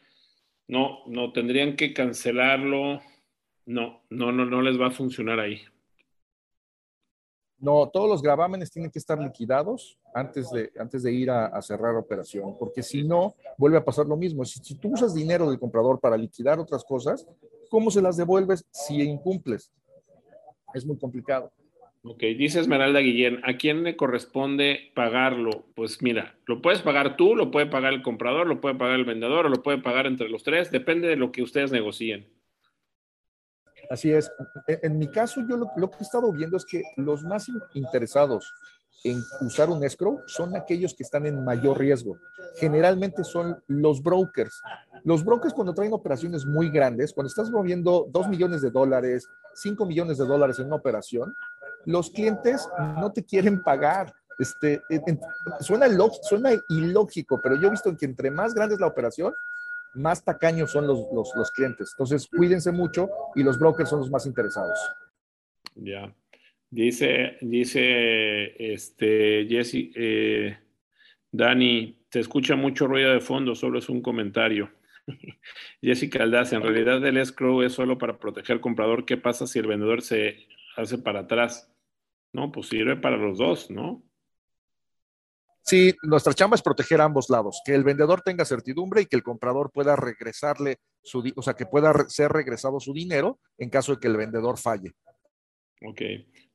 No, 0.69 1.01
no, 1.07 1.33
tendrían 1.33 1.77
que 1.77 1.93
cancelarlo. 1.93 3.01
No, 3.67 4.05
no, 4.11 4.31
no, 4.31 4.45
no 4.45 4.63
les 4.63 4.81
va 4.81 4.87
a 4.87 4.93
funcionar 4.93 5.41
ahí. 5.41 5.63
No, 7.59 7.89
todos 7.93 8.09
los 8.09 8.23
gravámenes 8.23 8.71
tienen 8.71 8.91
que 8.91 8.99
estar 8.99 9.19
liquidados 9.19 9.99
antes 10.17 10.51
de, 10.51 10.73
antes 10.79 11.03
de 11.03 11.13
ir 11.13 11.31
a, 11.31 11.61
cerrar 11.61 11.95
operación, 11.95 12.57
porque 12.59 12.83
si 12.83 13.05
no, 13.05 13.35
vuelve 13.59 13.77
a 13.77 13.85
pasar 13.85 14.07
lo 14.07 14.17
mismo. 14.17 14.47
Si, 14.47 14.75
tú 14.77 14.95
usas 14.95 15.15
dinero 15.15 15.51
del 15.51 15.59
comprador 15.59 16.01
para 16.01 16.17
liquidar 16.17 16.59
otras 16.59 16.85
cosas, 16.85 17.29
¿cómo 17.69 17.91
se 17.91 18.01
las 18.01 18.17
devuelves 18.17 18.65
si 18.71 19.03
incumples? 19.03 19.71
Es 20.73 20.87
muy 20.87 20.97
complicado. 20.99 21.53
Ok, 22.03 22.21
dice 22.39 22.61
Esmeralda 22.61 23.01
Guillén, 23.01 23.43
¿a 23.45 23.59
quién 23.59 23.83
le 23.83 23.95
corresponde 23.95 24.91
pagarlo? 24.95 25.67
Pues 25.75 26.01
mira, 26.01 26.39
lo 26.47 26.63
puedes 26.63 26.81
pagar 26.81 27.19
tú, 27.19 27.37
lo 27.37 27.51
puede 27.51 27.67
pagar 27.67 27.93
el 27.93 28.03
comprador, 28.03 28.47
lo 28.47 28.63
puede 28.63 28.77
pagar 28.77 28.99
el 28.99 29.05
vendedor 29.05 29.45
o 29.45 29.49
lo 29.51 29.63
puede 29.63 29.79
pagar 29.79 30.07
entre 30.07 30.31
los 30.31 30.43
tres, 30.43 30.71
depende 30.71 31.09
de 31.09 31.17
lo 31.17 31.31
que 31.31 31.43
ustedes 31.43 31.73
negocien. 31.73 32.33
Así 33.91 34.11
es. 34.11 34.33
En, 34.83 34.99
mi 34.99 35.09
caso, 35.09 35.43
yo 35.49 35.57
lo, 35.59 35.91
que 35.91 35.99
he 35.99 36.03
estado 36.03 36.33
viendo 36.33 36.57
es 36.57 36.65
que 36.65 36.83
los 36.97 37.23
más 37.23 37.49
interesados 37.75 38.51
en 39.11 39.23
usar 39.41 39.71
un 39.71 39.83
escrow 39.85 40.23
son 40.27 40.57
aquellos 40.57 40.95
que 40.95 41.03
están 41.03 41.27
en 41.27 41.45
mayor 41.45 41.79
riesgo. 41.79 42.19
Generalmente 42.57 43.25
son 43.25 43.63
los 43.67 44.03
brokers. 44.03 44.63
Los 45.05 45.25
brokers 45.25 45.55
cuando 45.55 45.75
traen 45.75 45.93
operaciones 45.93 46.47
muy 46.47 46.71
grandes, 46.71 47.13
cuando 47.13 47.29
estás 47.29 47.51
moviendo 47.51 48.07
2 48.11 48.29
millones 48.29 48.63
de 48.63 48.71
dólares, 48.71 49.29
5 49.55 49.87
millones 49.87 50.19
de 50.19 50.27
dólares 50.27 50.59
en 50.59 50.67
una 50.67 50.77
operación, 50.77 51.35
los 51.85 52.11
clientes 52.11 52.69
no 52.99 53.13
te 53.13 53.25
quieren 53.25 53.63
pagar. 53.63 54.13
Este, 54.39 54.83
suena, 55.61 55.87
suena 56.23 56.51
ilógico, 56.69 57.41
pero 57.43 57.57
yo 57.57 57.69
he 57.69 57.71
visto 57.71 57.97
que 57.97 58.05
entre 58.05 58.31
más 58.31 58.53
grande 58.55 58.75
es 58.75 58.81
la 58.81 58.87
operación, 58.87 59.33
más 59.95 60.23
tacaños 60.23 60.71
son 60.71 60.87
los, 60.87 61.07
los, 61.13 61.51
clientes. 61.53 61.91
Entonces, 61.95 62.29
cuídense 62.29 62.71
mucho 62.71 63.09
y 63.35 63.43
los 63.43 63.59
brokers 63.59 63.89
son 63.89 64.01
los 64.01 64.11
más 64.11 64.27
interesados. 64.27 64.79
Ya. 65.75 66.15
Dice, 66.71 67.37
dice 67.41 68.73
este 68.73 69.47
Jesse, 69.49 69.93
eh, 69.95 70.59
Dani, 71.31 72.07
te 72.09 72.21
escucha 72.21 72.57
mucho 72.57 72.87
ruido 72.87 73.13
de 73.13 73.21
fondo, 73.21 73.55
solo 73.55 73.79
es 73.79 73.89
un 73.89 74.03
comentario. 74.03 74.71
Jessica 75.83 76.23
Aldaz, 76.23 76.53
en 76.53 76.63
realidad 76.63 77.05
el 77.07 77.19
escrow 77.19 77.63
es 77.63 77.73
solo 77.73 77.99
para 77.99 78.19
proteger 78.19 78.55
al 78.55 78.61
comprador. 78.61 79.05
¿Qué 79.05 79.17
pasa 79.17 79.47
si 79.47 79.59
el 79.59 79.67
vendedor 79.67 80.03
se 80.03 80.49
hace 80.77 80.99
para 80.99 81.21
atrás? 81.21 81.73
No, 82.33 82.51
pues 82.51 82.69
sirve 82.69 82.97
para 82.97 83.17
los 83.17 83.39
dos, 83.39 83.71
¿no? 83.71 84.03
Sí, 85.63 85.95
nuestra 86.03 86.33
chamba 86.33 86.55
es 86.55 86.63
proteger 86.63 87.01
a 87.01 87.05
ambos 87.05 87.29
lados, 87.29 87.61
que 87.65 87.75
el 87.75 87.83
vendedor 87.83 88.23
tenga 88.23 88.45
certidumbre 88.45 89.03
y 89.03 89.07
que 89.07 89.17
el 89.17 89.25
comprador 89.25 89.73
pueda 89.73 89.97
regresarle 89.97 90.79
su, 91.03 91.25
o 91.35 91.43
sea, 91.43 91.55
que 91.55 91.67
pueda 91.67 91.93
ser 92.09 92.31
regresado 92.31 92.79
su 92.79 92.93
dinero 92.93 93.41
en 93.59 93.69
caso 93.69 93.93
de 93.93 93.99
que 94.01 94.07
el 94.07 94.17
vendedor 94.17 94.59
falle. 94.59 94.95
Ok. 95.85 96.03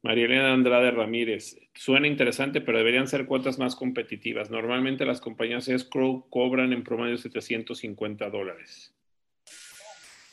María 0.03 0.25
Elena 0.25 0.53
Andrade 0.53 0.89
Ramírez, 0.89 1.57
suena 1.75 2.07
interesante, 2.07 2.59
pero 2.59 2.79
deberían 2.79 3.07
ser 3.07 3.27
cuotas 3.27 3.59
más 3.59 3.75
competitivas. 3.75 4.49
Normalmente 4.49 5.05
las 5.05 5.21
compañías 5.21 5.67
escrow 5.67 6.27
cobran 6.29 6.73
en 6.73 6.83
promedio 6.83 7.17
750 7.17 8.29
dólares. 8.31 8.95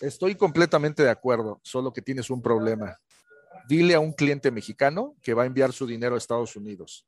Estoy 0.01 0.36
completamente 0.36 1.03
de 1.03 1.11
acuerdo, 1.11 1.61
solo 1.62 1.93
que 1.93 2.01
tienes 2.01 2.31
un 2.31 2.40
problema. 2.40 2.99
Dile 3.69 3.95
a 3.95 4.01
un 4.01 4.12
cliente 4.12 4.51
mexicano 4.51 5.16
que 5.23 5.35
va 5.35 5.43
a 5.43 5.47
enviar 5.47 5.73
su 5.73 5.86
dinero 5.86 6.15
a 6.15 6.19
Estados 6.19 6.57
Unidos 6.57 7.07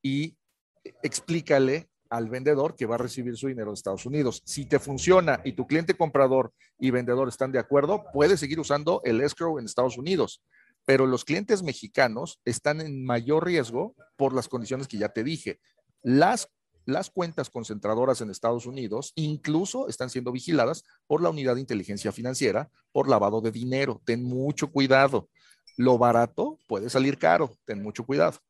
y 0.00 0.36
explícale 1.02 1.88
al 2.08 2.28
vendedor 2.28 2.76
que 2.76 2.86
va 2.86 2.96
a 2.96 2.98
recibir 2.98 3.36
su 3.36 3.48
dinero 3.48 3.70
de 3.70 3.74
Estados 3.74 4.06
Unidos. 4.06 4.42
Si 4.44 4.66
te 4.66 4.78
funciona 4.78 5.40
y 5.44 5.52
tu 5.52 5.66
cliente 5.66 5.94
comprador 5.94 6.52
y 6.78 6.90
vendedor 6.90 7.28
están 7.28 7.50
de 7.50 7.58
acuerdo, 7.58 8.04
puedes 8.12 8.38
seguir 8.38 8.60
usando 8.60 9.00
el 9.04 9.20
escrow 9.20 9.58
en 9.58 9.64
Estados 9.64 9.96
Unidos. 9.96 10.42
Pero 10.90 11.06
los 11.06 11.24
clientes 11.24 11.62
mexicanos 11.62 12.40
están 12.44 12.80
en 12.80 13.04
mayor 13.04 13.46
riesgo 13.46 13.94
por 14.16 14.34
las 14.34 14.48
condiciones 14.48 14.88
que 14.88 14.98
ya 14.98 15.10
te 15.10 15.22
dije. 15.22 15.60
Las, 16.02 16.52
las 16.84 17.10
cuentas 17.10 17.48
concentradoras 17.48 18.20
en 18.20 18.28
Estados 18.28 18.66
Unidos 18.66 19.12
incluso 19.14 19.86
están 19.86 20.10
siendo 20.10 20.32
vigiladas 20.32 20.82
por 21.06 21.22
la 21.22 21.30
Unidad 21.30 21.54
de 21.54 21.60
Inteligencia 21.60 22.10
Financiera 22.10 22.70
por 22.90 23.08
lavado 23.08 23.40
de 23.40 23.52
dinero. 23.52 24.02
Ten 24.04 24.24
mucho 24.24 24.72
cuidado. 24.72 25.28
Lo 25.76 25.96
barato 25.96 26.58
puede 26.66 26.90
salir 26.90 27.18
caro. 27.18 27.52
Ten 27.64 27.80
mucho 27.84 28.04
cuidado. 28.04 28.40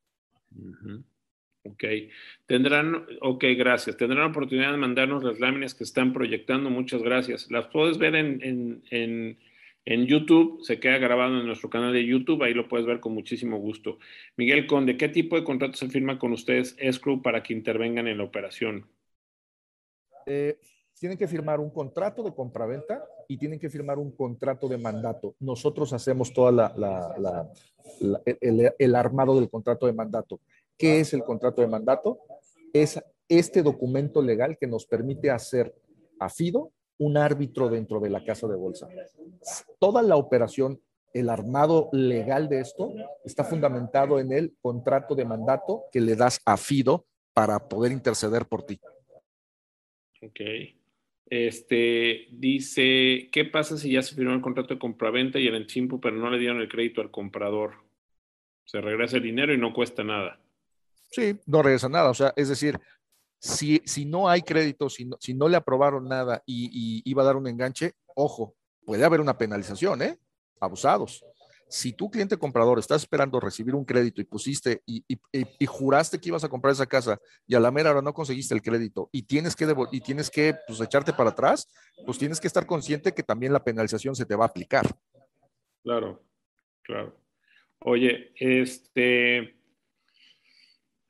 Ok, 1.64 1.84
tendrán, 2.46 3.04
ok, 3.20 3.44
gracias. 3.58 3.98
Tendrán 3.98 4.30
oportunidad 4.30 4.70
de 4.70 4.78
mandarnos 4.78 5.22
las 5.22 5.38
láminas 5.40 5.74
que 5.74 5.84
están 5.84 6.14
proyectando. 6.14 6.70
Muchas 6.70 7.02
gracias. 7.02 7.50
Las 7.50 7.66
puedes 7.66 7.98
ver 7.98 8.14
en, 8.14 8.82
en, 8.90 9.38
YouTube, 9.98 10.62
se 10.62 10.78
queda 10.78 10.98
grabado 10.98 11.40
en 11.40 11.46
nuestro 11.46 11.68
canal 11.68 11.92
de 11.92 12.06
YouTube, 12.06 12.42
ahí 12.42 12.54
lo 12.54 12.68
puedes 12.68 12.86
ver 12.86 13.00
con 13.00 13.12
muchísimo 13.12 13.58
gusto. 13.58 13.98
Miguel 14.36 14.66
Conde, 14.66 14.96
¿qué 14.96 15.08
tipo 15.08 15.36
de 15.36 15.42
contrato 15.42 15.76
se 15.76 15.88
firma 15.88 16.18
con 16.18 16.32
ustedes, 16.32 16.76
Escrew, 16.78 17.22
para 17.22 17.42
que 17.42 17.52
intervengan 17.52 18.06
en 18.06 18.18
la 18.18 18.24
operación? 18.24 18.86
Eh, 20.26 20.58
tienen 20.98 21.18
que 21.18 21.26
firmar 21.26 21.58
un 21.58 21.70
contrato 21.70 22.22
de 22.22 22.32
compraventa 22.32 23.02
y 23.26 23.36
tienen 23.36 23.58
que 23.58 23.70
firmar 23.70 23.98
un 23.98 24.12
contrato 24.12 24.68
de 24.68 24.78
mandato. 24.78 25.34
Nosotros 25.40 25.92
hacemos 25.92 26.32
toda 26.32 26.52
la, 26.52 26.72
la, 27.18 27.50
el, 28.40 28.72
el 28.78 28.94
armado 28.94 29.34
del 29.34 29.50
contrato 29.50 29.86
de 29.86 29.92
mandato. 29.92 30.40
¿Qué 30.76 31.00
es 31.00 31.12
el 31.14 31.24
contrato 31.24 31.62
de 31.62 31.68
mandato? 31.68 32.20
Es 32.72 33.02
este 33.28 33.62
documento 33.62 34.22
legal 34.22 34.56
que 34.58 34.66
nos 34.66 34.86
permite 34.86 35.30
hacer 35.30 35.74
a 36.18 36.28
FIDO 36.28 36.72
un 37.00 37.16
árbitro 37.16 37.68
dentro 37.68 37.98
de 37.98 38.10
la 38.10 38.22
casa 38.22 38.46
de 38.46 38.56
bolsa. 38.56 38.86
Toda 39.78 40.02
la 40.02 40.16
operación, 40.16 40.80
el 41.14 41.30
armado 41.30 41.88
legal 41.92 42.48
de 42.48 42.60
esto 42.60 42.92
está 43.24 43.42
fundamentado 43.42 44.20
en 44.20 44.32
el 44.32 44.54
contrato 44.60 45.14
de 45.14 45.24
mandato 45.24 45.84
que 45.90 46.00
le 46.00 46.14
das 46.14 46.40
a 46.44 46.56
FIDO 46.58 47.06
para 47.32 47.68
poder 47.68 47.90
interceder 47.90 48.46
por 48.46 48.64
ti. 48.64 48.78
Ok. 50.22 50.40
Este 51.24 52.26
dice, 52.32 53.30
¿qué 53.32 53.46
pasa 53.50 53.78
si 53.78 53.92
ya 53.92 54.02
se 54.02 54.14
firmó 54.14 54.34
el 54.34 54.42
contrato 54.42 54.74
de 54.74 54.80
compraventa 54.80 55.38
y 55.38 55.46
el 55.46 55.54
enchimpo, 55.54 56.00
pero 56.00 56.16
no 56.16 56.28
le 56.28 56.38
dieron 56.38 56.60
el 56.60 56.68
crédito 56.68 57.00
al 57.00 57.10
comprador? 57.10 57.76
Se 58.66 58.80
regresa 58.80 59.16
el 59.16 59.22
dinero 59.22 59.54
y 59.54 59.58
no 59.58 59.72
cuesta 59.72 60.04
nada. 60.04 60.38
Sí, 61.10 61.38
no 61.46 61.62
regresa 61.62 61.88
nada. 61.88 62.10
O 62.10 62.14
sea, 62.14 62.34
es 62.36 62.50
decir, 62.50 62.78
si, 63.40 63.80
si 63.86 64.04
no 64.04 64.28
hay 64.28 64.42
crédito, 64.42 64.90
si 64.90 65.06
no, 65.06 65.16
si 65.18 65.32
no 65.32 65.48
le 65.48 65.56
aprobaron 65.56 66.06
nada 66.06 66.42
y, 66.46 67.02
iba 67.04 67.22
a 67.22 67.26
dar 67.26 67.36
un 67.36 67.48
enganche, 67.48 67.94
ojo, 68.14 68.54
puede 68.84 69.04
haber 69.04 69.20
una 69.20 69.38
penalización, 69.38 70.02
¿eh? 70.02 70.18
Abusados. 70.60 71.24
Si 71.66 71.92
tu 71.92 72.10
cliente 72.10 72.36
comprador 72.36 72.78
está 72.78 72.96
esperando 72.96 73.40
recibir 73.40 73.74
un 73.74 73.84
crédito 73.84 74.20
y 74.20 74.24
pusiste 74.24 74.82
y, 74.84 75.04
y, 75.08 75.66
juraste 75.66 76.20
que 76.20 76.28
ibas 76.28 76.44
a 76.44 76.48
comprar 76.48 76.72
esa 76.72 76.86
casa 76.86 77.18
y 77.46 77.54
a 77.54 77.60
la 77.60 77.70
mera 77.70 77.92
hora 77.92 78.02
no 78.02 78.12
conseguiste 78.12 78.54
el 78.54 78.60
crédito 78.60 79.08
y 79.12 79.22
tienes 79.22 79.56
que, 79.56 79.72
y 79.92 80.00
tienes 80.00 80.28
que 80.30 80.56
pues, 80.66 80.80
echarte 80.80 81.12
para 81.12 81.30
atrás, 81.30 81.68
pues 82.04 82.18
tienes 82.18 82.40
que 82.40 82.48
estar 82.48 82.66
consciente 82.66 83.14
que 83.14 83.22
también 83.22 83.52
la 83.52 83.64
penalización 83.64 84.14
se 84.14 84.26
te 84.26 84.34
va 84.34 84.44
a 84.44 84.48
aplicar. 84.48 84.84
Claro, 85.82 86.22
claro. 86.82 87.16
Oye, 87.82 88.32
este, 88.36 89.59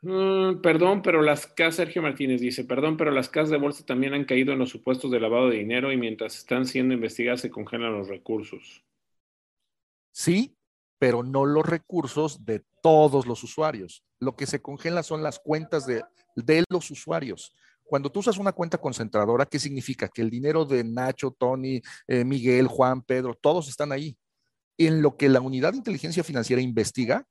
Mm, 0.02 0.62
perdón, 0.62 1.02
pero 1.02 1.20
las 1.20 1.46
casas, 1.46 1.76
Sergio 1.76 2.00
Martínez 2.00 2.40
dice, 2.40 2.64
perdón, 2.64 2.96
pero 2.96 3.10
las 3.10 3.28
casas 3.28 3.50
de 3.50 3.58
bolsa 3.58 3.84
también 3.84 4.14
han 4.14 4.24
caído 4.24 4.52
en 4.52 4.58
los 4.58 4.70
supuestos 4.70 5.10
de 5.10 5.20
lavado 5.20 5.50
de 5.50 5.58
dinero 5.58 5.92
y 5.92 5.98
mientras 5.98 6.36
están 6.36 6.64
siendo 6.64 6.94
investigadas 6.94 7.42
se 7.42 7.50
congelan 7.50 7.92
los 7.92 8.08
recursos. 8.08 8.82
Sí, 10.12 10.56
pero 10.98 11.22
no 11.22 11.44
los 11.44 11.66
recursos 11.66 12.44
de 12.46 12.64
todos 12.82 13.26
los 13.26 13.42
usuarios. 13.42 14.02
Lo 14.18 14.36
que 14.36 14.46
se 14.46 14.62
congela 14.62 15.02
son 15.02 15.22
las 15.22 15.38
cuentas 15.38 15.86
de, 15.86 16.02
de 16.34 16.64
los 16.70 16.90
usuarios. 16.90 17.54
Cuando 17.84 18.10
tú 18.10 18.20
usas 18.20 18.38
una 18.38 18.52
cuenta 18.52 18.78
concentradora, 18.78 19.46
¿qué 19.46 19.58
significa? 19.58 20.08
Que 20.08 20.22
el 20.22 20.30
dinero 20.30 20.64
de 20.64 20.82
Nacho, 20.84 21.32
Tony, 21.32 21.82
eh, 22.06 22.24
Miguel, 22.24 22.68
Juan, 22.68 23.02
Pedro, 23.02 23.34
todos 23.34 23.68
están 23.68 23.92
ahí. 23.92 24.16
En 24.78 25.02
lo 25.02 25.16
que 25.16 25.28
la 25.28 25.40
unidad 25.40 25.72
de 25.72 25.78
inteligencia 25.78 26.24
financiera 26.24 26.62
investiga, 26.62 27.26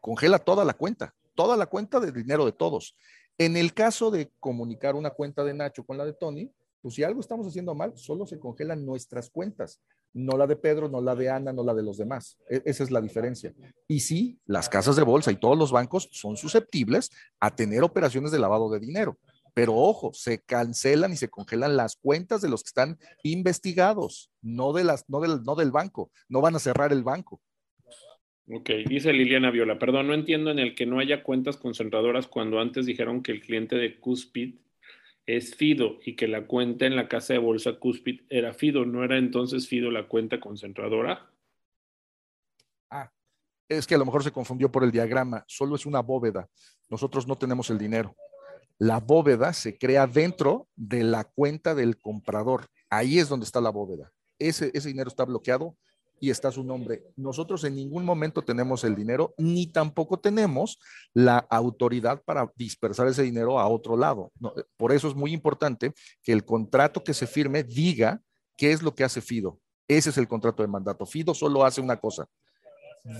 congela 0.00 0.40
toda 0.40 0.64
la 0.64 0.72
cuenta 0.74 1.14
toda 1.34 1.56
la 1.56 1.66
cuenta 1.66 2.00
de 2.00 2.12
dinero 2.12 2.44
de 2.44 2.52
todos. 2.52 2.96
En 3.38 3.56
el 3.56 3.74
caso 3.74 4.10
de 4.10 4.30
comunicar 4.38 4.94
una 4.94 5.10
cuenta 5.10 5.42
de 5.44 5.54
Nacho 5.54 5.84
con 5.84 5.98
la 5.98 6.04
de 6.04 6.12
Tony, 6.12 6.52
pues 6.80 6.94
si 6.94 7.02
algo 7.02 7.20
estamos 7.20 7.46
haciendo 7.46 7.74
mal, 7.74 7.96
solo 7.96 8.26
se 8.26 8.38
congelan 8.38 8.84
nuestras 8.84 9.30
cuentas, 9.30 9.80
no 10.12 10.36
la 10.36 10.46
de 10.46 10.54
Pedro, 10.54 10.88
no 10.88 11.00
la 11.00 11.14
de 11.14 11.30
Ana, 11.30 11.52
no 11.52 11.64
la 11.64 11.74
de 11.74 11.82
los 11.82 11.96
demás. 11.96 12.38
E-, 12.48 12.62
esa 12.66 12.84
es 12.84 12.90
la 12.90 13.00
diferencia. 13.00 13.54
Y 13.88 14.00
sí, 14.00 14.38
las 14.44 14.68
casas 14.68 14.94
de 14.94 15.02
bolsa 15.02 15.32
y 15.32 15.36
todos 15.36 15.58
los 15.58 15.72
bancos 15.72 16.08
son 16.12 16.36
susceptibles 16.36 17.10
a 17.40 17.56
tener 17.56 17.82
operaciones 17.82 18.30
de 18.30 18.38
lavado 18.38 18.70
de 18.70 18.80
dinero. 18.80 19.18
Pero 19.54 19.74
ojo, 19.76 20.12
se 20.12 20.40
cancelan 20.40 21.12
y 21.12 21.16
se 21.16 21.30
congelan 21.30 21.76
las 21.76 21.96
cuentas 21.96 22.42
de 22.42 22.48
los 22.48 22.62
que 22.62 22.68
están 22.68 22.98
investigados, 23.22 24.30
no, 24.42 24.72
de 24.72 24.84
las, 24.84 25.08
no, 25.08 25.20
del, 25.20 25.42
no 25.42 25.54
del 25.54 25.70
banco. 25.70 26.10
No 26.28 26.40
van 26.40 26.56
a 26.56 26.58
cerrar 26.58 26.92
el 26.92 27.02
banco. 27.02 27.40
Ok, 28.46 28.70
dice 28.86 29.12
Liliana 29.12 29.50
Viola, 29.50 29.78
perdón, 29.78 30.08
no 30.08 30.14
entiendo 30.14 30.50
en 30.50 30.58
el 30.58 30.74
que 30.74 30.84
no 30.84 30.98
haya 30.98 31.22
cuentas 31.22 31.56
concentradoras 31.56 32.26
cuando 32.26 32.60
antes 32.60 32.84
dijeron 32.84 33.22
que 33.22 33.32
el 33.32 33.40
cliente 33.40 33.76
de 33.76 33.98
Cuspid 33.98 34.56
es 35.24 35.54
Fido 35.54 35.98
y 36.04 36.14
que 36.14 36.28
la 36.28 36.46
cuenta 36.46 36.84
en 36.84 36.94
la 36.94 37.08
casa 37.08 37.32
de 37.32 37.38
bolsa 37.38 37.78
Cuspid 37.78 38.20
era 38.28 38.52
Fido, 38.52 38.84
¿no 38.84 39.02
era 39.02 39.16
entonces 39.16 39.66
Fido 39.66 39.90
la 39.90 40.08
cuenta 40.08 40.40
concentradora? 40.40 41.30
Ah, 42.90 43.10
es 43.66 43.86
que 43.86 43.94
a 43.94 43.98
lo 43.98 44.04
mejor 44.04 44.22
se 44.22 44.30
confundió 44.30 44.70
por 44.70 44.84
el 44.84 44.92
diagrama, 44.92 45.44
solo 45.48 45.74
es 45.74 45.86
una 45.86 46.00
bóveda, 46.00 46.46
nosotros 46.90 47.26
no 47.26 47.36
tenemos 47.36 47.70
el 47.70 47.78
dinero. 47.78 48.14
La 48.76 49.00
bóveda 49.00 49.54
se 49.54 49.78
crea 49.78 50.06
dentro 50.06 50.68
de 50.76 51.02
la 51.02 51.24
cuenta 51.24 51.74
del 51.74 51.98
comprador, 51.98 52.66
ahí 52.90 53.18
es 53.18 53.30
donde 53.30 53.46
está 53.46 53.62
la 53.62 53.70
bóveda. 53.70 54.12
Ese, 54.38 54.70
ese 54.74 54.88
dinero 54.88 55.08
está 55.08 55.24
bloqueado 55.24 55.78
y 56.24 56.30
está 56.30 56.50
su 56.50 56.64
nombre. 56.64 57.04
Nosotros 57.16 57.64
en 57.64 57.74
ningún 57.74 58.02
momento 58.02 58.40
tenemos 58.40 58.82
el 58.84 58.94
dinero, 58.94 59.34
ni 59.36 59.66
tampoco 59.66 60.18
tenemos 60.18 60.78
la 61.12 61.36
autoridad 61.50 62.22
para 62.22 62.50
dispersar 62.56 63.08
ese 63.08 63.22
dinero 63.22 63.60
a 63.60 63.68
otro 63.68 63.94
lado. 63.94 64.32
por 64.78 64.92
eso 64.92 65.06
es 65.06 65.14
muy 65.14 65.34
importante 65.34 65.92
que 66.22 66.32
el 66.32 66.46
contrato 66.46 67.04
que 67.04 67.12
se 67.12 67.26
firme 67.26 67.62
diga 67.62 68.22
qué 68.56 68.72
es 68.72 68.82
lo 68.82 68.94
que 68.94 69.04
hace 69.04 69.20
Fido. 69.20 69.60
Ese 69.86 70.08
es 70.08 70.16
el 70.16 70.26
contrato 70.26 70.62
de 70.62 70.68
mandato. 70.68 71.04
Fido 71.04 71.34
solo 71.34 71.62
hace 71.62 71.82
una 71.82 71.98
cosa, 71.98 72.26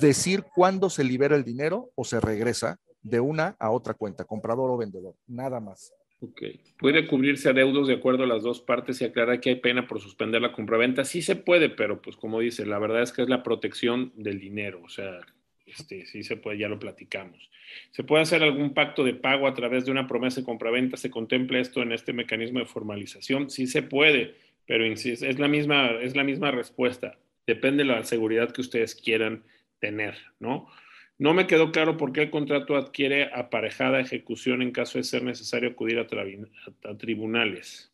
decir 0.01 0.47
cuándo 0.55 0.89
se 0.89 1.05
libera 1.05 1.37
el 1.37 1.45
dinero 1.45 1.91
o 1.95 2.05
se 2.05 2.21
regresa 2.21 2.79
de 3.03 3.21
una 3.21 3.55
a 3.59 3.71
otra 3.71 3.93
cuenta, 3.93 4.25
comprador 4.25 4.71
o 4.71 4.79
vendedor, 4.79 5.15
nada 5.27 5.61
más. 5.61 5.93
Ok. 6.25 6.43
¿Puede 6.79 7.07
cubrirse 7.07 7.51
adeudos 7.51 7.89
de 7.89 7.95
acuerdo 7.95 8.25
a 8.25 8.27
las 8.27 8.43
dos 8.43 8.61
partes 8.61 9.01
y 9.01 9.05
aclarar 9.05 9.41
que 9.41 9.51
hay 9.51 9.57
pena 9.57 9.87
por 9.87 10.01
suspender 10.01 10.41
la 10.41 10.53
compraventa? 10.53 11.05
Sí 11.05 11.21
se 11.21 11.37
puede, 11.37 11.69
pero 11.69 12.01
pues 12.01 12.17
como 12.17 12.41
dice, 12.41 12.65
la 12.65 12.79
verdad 12.79 13.03
es 13.03 13.13
que 13.13 13.23
es 13.23 13.29
la 13.29 13.43
protección 13.43 14.13
del 14.17 14.41
dinero, 14.41 14.81
o 14.83 14.89
sea, 14.89 15.21
este, 15.67 16.07
sí 16.07 16.23
se 16.23 16.37
puede, 16.37 16.59
ya 16.59 16.69
lo 16.69 16.79
platicamos. 16.79 17.51
¿Se 17.91 18.05
puede 18.05 18.23
hacer 18.23 18.43
algún 18.43 18.73
pacto 18.73 19.05
de 19.05 19.15
pago 19.15 19.47
a 19.47 19.55
través 19.55 19.85
de 19.85 19.91
una 19.91 20.07
promesa 20.07 20.41
de 20.41 20.47
compraventa? 20.47 20.97
¿Se 20.97 21.11
contempla 21.11 21.59
esto 21.59 21.83
en 21.83 21.93
este 21.93 22.13
mecanismo 22.13 22.61
de 22.61 22.67
formalización? 22.67 23.51
Sí 23.51 23.67
se 23.67 23.83
puede, 23.83 24.35
pero 24.67 24.85
es 24.85 25.39
la 25.39 25.49
misma, 25.49 25.91
es 26.01 26.17
la 26.17 26.25
misma 26.25 26.51
respuesta. 26.51 27.19
Depende 27.47 27.85
de 27.85 27.91
la 27.91 28.05
seguridad 28.05 28.51
que 28.51 28.63
ustedes 28.63 28.95
quieran 28.95 29.43
tener, 29.79 30.17
¿no? 30.39 30.69
No 31.17 31.33
me 31.33 31.47
quedó 31.47 31.71
claro 31.71 31.97
por 31.97 32.13
qué 32.13 32.23
el 32.23 32.31
contrato 32.31 32.77
adquiere 32.77 33.31
aparejada 33.33 34.01
ejecución 34.01 34.63
en 34.63 34.73
caso 34.73 34.99
de 34.99 35.05
ser 35.05 35.23
necesario 35.23 35.71
acudir 35.71 35.99
a, 35.99 36.97
tribunales. 36.97 37.93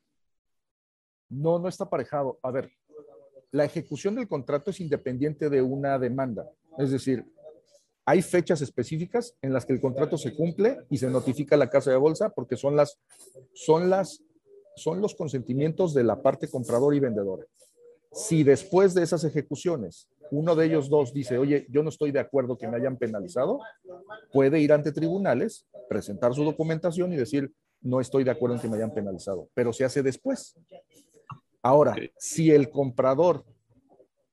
No, 1.28 1.58
no 1.58 1.68
está 1.68 1.84
aparejado. 1.84 2.38
A 2.42 2.50
ver, 2.50 2.72
la 3.50 3.64
ejecución 3.64 4.14
del 4.14 4.26
contrato 4.26 4.70
es 4.70 4.80
independiente 4.80 5.50
de 5.50 5.60
una 5.60 5.98
demanda. 5.98 6.50
Es 6.78 6.92
decir, 6.92 7.24
hay 8.06 8.22
fechas 8.22 8.62
específicas 8.62 9.36
en 9.42 9.52
las 9.52 9.66
que 9.66 9.74
el 9.74 9.80
contrato 9.80 10.16
se 10.16 10.34
cumple 10.34 10.78
y 10.88 10.96
se 10.96 11.10
notifica 11.10 11.56
a 11.56 11.58
la 11.58 11.68
casa 11.68 11.90
de 11.90 11.98
bolsa 11.98 12.30
porque 12.30 12.56
son 12.56 12.74
las, 12.74 12.98
son 13.54 13.90
los 15.00 15.14
consentimientos 15.14 15.92
de 15.92 16.04
la 16.04 16.22
parte 16.22 16.48
comprador 16.48 16.94
y 16.94 17.00
vendedora. 17.00 17.44
Si 18.12 18.42
después 18.42 18.94
de 18.94 19.02
esas 19.02 19.24
ejecuciones 19.24 20.08
uno 20.30 20.54
de 20.54 20.66
ellos 20.66 20.88
dos 20.88 21.12
dice, 21.12 21.38
oye, 21.38 21.66
yo 21.70 21.82
no 21.82 21.88
estoy 21.88 22.12
de 22.12 22.20
acuerdo 22.20 22.56
que 22.56 22.68
me 22.68 22.76
hayan 22.76 22.96
penalizado, 22.96 23.60
puede 24.32 24.60
ir 24.60 24.72
ante 24.72 24.92
tribunales, 24.92 25.66
presentar 25.88 26.34
su 26.34 26.44
documentación 26.44 27.12
y 27.12 27.16
decir, 27.16 27.52
no 27.82 28.00
estoy 28.00 28.24
de 28.24 28.30
acuerdo 28.30 28.56
en 28.56 28.62
que 28.62 28.68
me 28.68 28.76
hayan 28.76 28.94
penalizado, 28.94 29.48
pero 29.54 29.72
se 29.72 29.84
hace 29.84 30.02
después. 30.02 30.56
Ahora, 31.62 31.94
si 32.16 32.50
el 32.50 32.70
comprador 32.70 33.44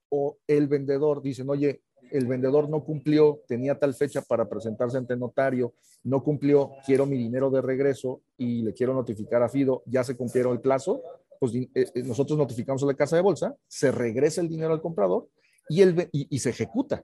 o 0.10 0.38
el 0.48 0.68
vendedor 0.68 1.22
dicen, 1.22 1.50
oye, 1.50 1.82
el 2.12 2.26
vendedor 2.26 2.70
no 2.70 2.84
cumplió, 2.84 3.42
tenía 3.48 3.78
tal 3.78 3.94
fecha 3.94 4.22
para 4.22 4.48
presentarse 4.48 4.98
ante 4.98 5.18
notario, 5.18 5.74
no 6.04 6.24
cumplió, 6.24 6.72
quiero 6.86 7.06
mi 7.06 7.18
dinero 7.18 7.50
de 7.50 7.62
regreso 7.62 8.22
y 8.38 8.62
le 8.62 8.74
quiero 8.74 8.94
notificar 8.94 9.44
a 9.44 9.50
Fido, 9.50 9.84
ya 9.86 10.04
se 10.04 10.16
cumplieron 10.16 10.54
el 10.54 10.62
plazo, 10.62 11.02
pues 11.40 11.54
eh, 11.54 11.70
eh, 11.74 12.04
nosotros 12.04 12.38
notificamos 12.38 12.82
a 12.84 12.86
la 12.88 12.94
casa 12.94 13.16
de 13.16 13.22
bolsa, 13.22 13.56
se 13.68 13.92
regresa 13.92 14.42
el 14.42 14.48
dinero 14.48 14.74
al 14.74 14.82
comprador 14.82 15.28
y, 15.70 15.82
el, 15.82 16.10
y, 16.12 16.40
se 16.40 16.50
ejecuta. 16.50 17.04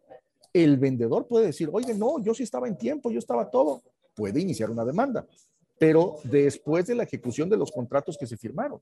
El 0.52 0.78
vendedor 0.78 1.28
puede 1.28 1.48
decir, 1.48 1.70
oye, 1.72 1.94
no, 1.94 2.24
yo 2.24 2.34
sí 2.34 2.44
estaba 2.44 2.68
en 2.68 2.78
tiempo, 2.78 3.12
yo 3.12 3.20
estaba 3.20 3.50
todo. 3.50 3.82
Puede 4.14 4.40
iniciar 4.42 4.70
una 4.70 4.86
demanda, 4.86 5.26
pero 5.80 6.18
después 6.24 6.86
de 6.88 6.96
la 6.96 7.04
ejecución 7.04 7.50
de 7.50 7.58
los 7.58 7.72
contratos 7.72 8.18
que 8.18 8.28
se 8.28 8.38
firmaron. 8.38 8.80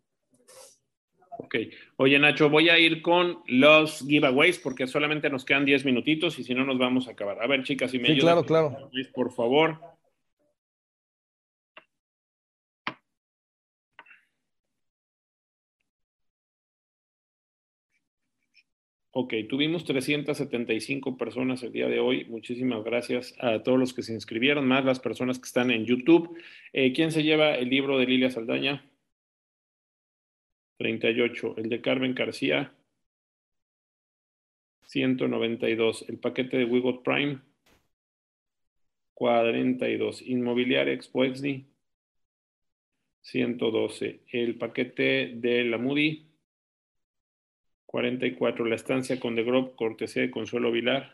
Ok. 1.37 1.55
Oye, 1.95 2.19
Nacho, 2.19 2.49
voy 2.49 2.69
a 2.69 2.77
ir 2.77 3.01
con 3.01 3.39
los 3.47 3.99
giveaways 3.99 4.59
porque 4.59 4.85
solamente 4.85 5.29
nos 5.29 5.45
quedan 5.45 5.65
10 5.65 5.85
minutitos 5.85 6.37
y 6.37 6.43
si 6.43 6.53
no 6.53 6.65
nos 6.65 6.77
vamos 6.77 7.07
a 7.07 7.11
acabar. 7.11 7.41
A 7.41 7.47
ver, 7.47 7.63
chicas, 7.63 7.91
si 7.91 7.99
me 7.99 8.09
sí, 8.09 8.19
Claro, 8.19 8.43
claro. 8.43 8.89
Por 9.13 9.31
favor. 9.31 9.79
Ok, 19.13 19.33
tuvimos 19.49 19.83
375 19.83 21.17
personas 21.17 21.61
el 21.63 21.73
día 21.73 21.87
de 21.89 21.99
hoy. 21.99 22.23
Muchísimas 22.25 22.81
gracias 22.83 23.35
a 23.39 23.61
todos 23.61 23.77
los 23.77 23.93
que 23.93 24.03
se 24.03 24.13
inscribieron, 24.13 24.65
más 24.65 24.85
las 24.85 25.01
personas 25.01 25.37
que 25.37 25.47
están 25.47 25.69
en 25.69 25.85
YouTube. 25.85 26.37
Eh, 26.71 26.93
¿Quién 26.93 27.11
se 27.11 27.23
lleva 27.23 27.55
el 27.55 27.69
libro 27.69 27.97
de 27.97 28.05
Lilia 28.05 28.29
Saldaña? 28.31 28.89
38. 30.77 31.55
El 31.57 31.69
de 31.69 31.81
Carmen 31.81 32.15
García. 32.15 32.73
192. 34.85 36.05
El 36.07 36.17
paquete 36.17 36.57
de 36.57 36.65
Wigot 36.65 37.03
Prime. 37.03 37.39
42. 39.13 40.21
Inmobiliaria 40.21 40.93
Expo 40.93 41.23
112. 43.21 44.21
El 44.31 44.57
paquete 44.57 45.33
de 45.35 45.65
la 45.65 45.77
Moody. 45.77 46.30
44. 47.91 48.65
La 48.65 48.75
estancia 48.75 49.19
con 49.19 49.35
The 49.35 49.43
Grove, 49.43 49.73
cortesía 49.75 50.21
de 50.21 50.31
Consuelo 50.31 50.71
Vilar. 50.71 51.13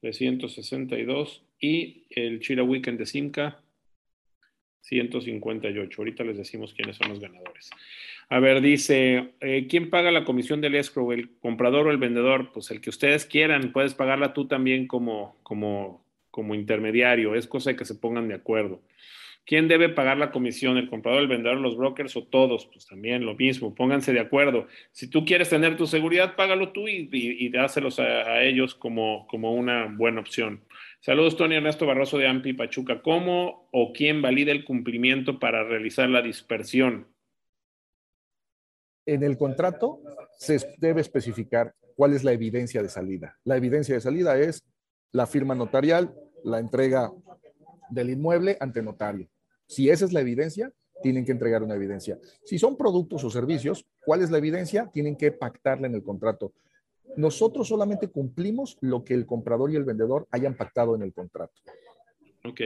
362. 0.00 1.44
Y 1.60 2.04
el 2.08 2.40
Chira 2.40 2.62
Weekend 2.62 2.98
de 2.98 3.04
Simca. 3.04 3.60
158. 4.80 6.00
Ahorita 6.00 6.24
les 6.24 6.38
decimos 6.38 6.72
quiénes 6.72 6.96
son 6.96 7.10
los 7.10 7.20
ganadores. 7.20 7.68
A 8.30 8.40
ver, 8.40 8.62
dice, 8.62 9.34
eh, 9.40 9.66
¿quién 9.68 9.90
paga 9.90 10.10
la 10.10 10.24
comisión 10.24 10.62
del 10.62 10.76
escrow? 10.76 11.12
¿El 11.12 11.36
comprador 11.38 11.86
o 11.86 11.90
el 11.90 11.98
vendedor? 11.98 12.52
Pues 12.52 12.70
el 12.70 12.80
que 12.80 12.88
ustedes 12.88 13.26
quieran, 13.26 13.72
puedes 13.72 13.92
pagarla 13.92 14.32
tú 14.32 14.48
también 14.48 14.86
como, 14.86 15.36
como, 15.42 16.02
como 16.30 16.54
intermediario, 16.54 17.34
es 17.34 17.46
cosa 17.46 17.70
de 17.70 17.76
que 17.76 17.84
se 17.84 17.96
pongan 17.96 18.28
de 18.28 18.34
acuerdo. 18.34 18.80
¿Quién 19.50 19.66
debe 19.66 19.88
pagar 19.88 20.16
la 20.16 20.30
comisión? 20.30 20.76
¿El 20.76 20.88
comprador, 20.88 21.22
el 21.22 21.26
vendedor, 21.26 21.58
los 21.58 21.76
brokers 21.76 22.16
o 22.16 22.22
todos? 22.22 22.66
Pues 22.66 22.86
también 22.86 23.26
lo 23.26 23.34
mismo, 23.34 23.74
pónganse 23.74 24.12
de 24.12 24.20
acuerdo. 24.20 24.68
Si 24.92 25.10
tú 25.10 25.24
quieres 25.24 25.48
tener 25.48 25.76
tu 25.76 25.88
seguridad, 25.88 26.36
págalo 26.36 26.70
tú 26.70 26.86
y, 26.86 27.08
y, 27.10 27.48
dáselos 27.48 27.98
a, 27.98 28.04
a, 28.04 28.44
ellos 28.44 28.76
como, 28.76 29.26
como 29.26 29.52
una 29.52 29.86
buena 29.86 30.20
opción. 30.20 30.62
Saludos, 31.00 31.36
Tony 31.36 31.56
Ernesto 31.56 31.84
Barroso 31.84 32.16
de 32.16 32.28
AMPI 32.28 32.52
Pachuca. 32.52 33.02
¿Cómo 33.02 33.68
o 33.72 33.92
quién 33.92 34.22
valida 34.22 34.52
el 34.52 34.64
cumplimiento 34.64 35.40
para 35.40 35.64
realizar 35.64 36.08
la 36.08 36.22
dispersión? 36.22 37.08
En 39.04 39.24
el 39.24 39.36
contrato 39.36 40.00
se 40.38 40.58
debe 40.78 41.00
especificar 41.00 41.74
cuál 41.96 42.14
es 42.14 42.22
la 42.22 42.30
evidencia 42.30 42.84
de 42.84 42.88
salida. 42.88 43.36
La 43.42 43.56
evidencia 43.56 43.96
de 43.96 44.00
salida 44.00 44.38
es 44.38 44.64
la 45.10 45.26
firma 45.26 45.56
notarial, 45.56 46.14
la 46.44 46.60
entrega 46.60 47.10
del 47.90 48.10
inmueble 48.10 48.56
ante 48.60 48.80
notario. 48.80 49.28
Si 49.70 49.88
esa 49.88 50.04
es 50.04 50.12
la 50.12 50.20
evidencia, 50.20 50.72
tienen 51.00 51.24
que 51.24 51.30
entregar 51.30 51.62
una 51.62 51.76
evidencia. 51.76 52.18
Si 52.44 52.58
son 52.58 52.76
productos 52.76 53.22
o 53.22 53.30
servicios, 53.30 53.86
¿cuál 54.04 54.20
es 54.20 54.28
la 54.32 54.38
evidencia? 54.38 54.90
Tienen 54.92 55.14
que 55.14 55.30
pactarla 55.30 55.86
en 55.86 55.94
el 55.94 56.02
contrato. 56.02 56.52
Nosotros 57.16 57.68
solamente 57.68 58.08
cumplimos 58.08 58.78
lo 58.80 59.04
que 59.04 59.14
el 59.14 59.26
comprador 59.26 59.70
y 59.70 59.76
el 59.76 59.84
vendedor 59.84 60.26
hayan 60.32 60.56
pactado 60.56 60.96
en 60.96 61.02
el 61.02 61.12
contrato. 61.12 61.54
Ok. 62.44 62.60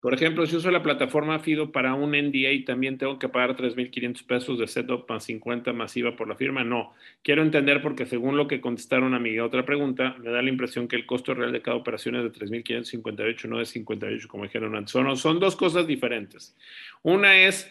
Por 0.00 0.14
ejemplo, 0.14 0.46
si 0.46 0.54
uso 0.54 0.70
la 0.70 0.82
plataforma 0.82 1.40
FIDO 1.40 1.72
para 1.72 1.94
un 1.94 2.12
NDA, 2.12 2.64
¿también 2.64 2.98
tengo 2.98 3.18
que 3.18 3.28
pagar 3.28 3.56
3.500 3.56 4.24
pesos 4.26 4.58
de 4.58 4.68
setup 4.68 5.10
más 5.10 5.24
50 5.24 5.72
masiva 5.72 6.14
por 6.14 6.28
la 6.28 6.36
firma? 6.36 6.62
No. 6.62 6.94
Quiero 7.22 7.42
entender 7.42 7.82
porque 7.82 8.06
según 8.06 8.36
lo 8.36 8.46
que 8.46 8.60
contestaron 8.60 9.14
a 9.14 9.18
mi 9.18 9.40
otra 9.40 9.66
pregunta, 9.66 10.14
me 10.20 10.30
da 10.30 10.40
la 10.40 10.50
impresión 10.50 10.86
que 10.86 10.94
el 10.94 11.04
costo 11.04 11.34
real 11.34 11.50
de 11.50 11.62
cada 11.62 11.76
operación 11.76 12.14
es 12.14 12.22
de 12.22 12.32
3.558, 12.32 13.44
no 13.46 13.58
de 13.58 13.66
58 13.66 14.28
como 14.28 14.44
dijeron 14.44 14.76
antes. 14.76 14.92
Son, 14.92 15.40
dos 15.40 15.56
cosas 15.56 15.88
diferentes. 15.88 16.56
Una 17.02 17.36
es 17.36 17.68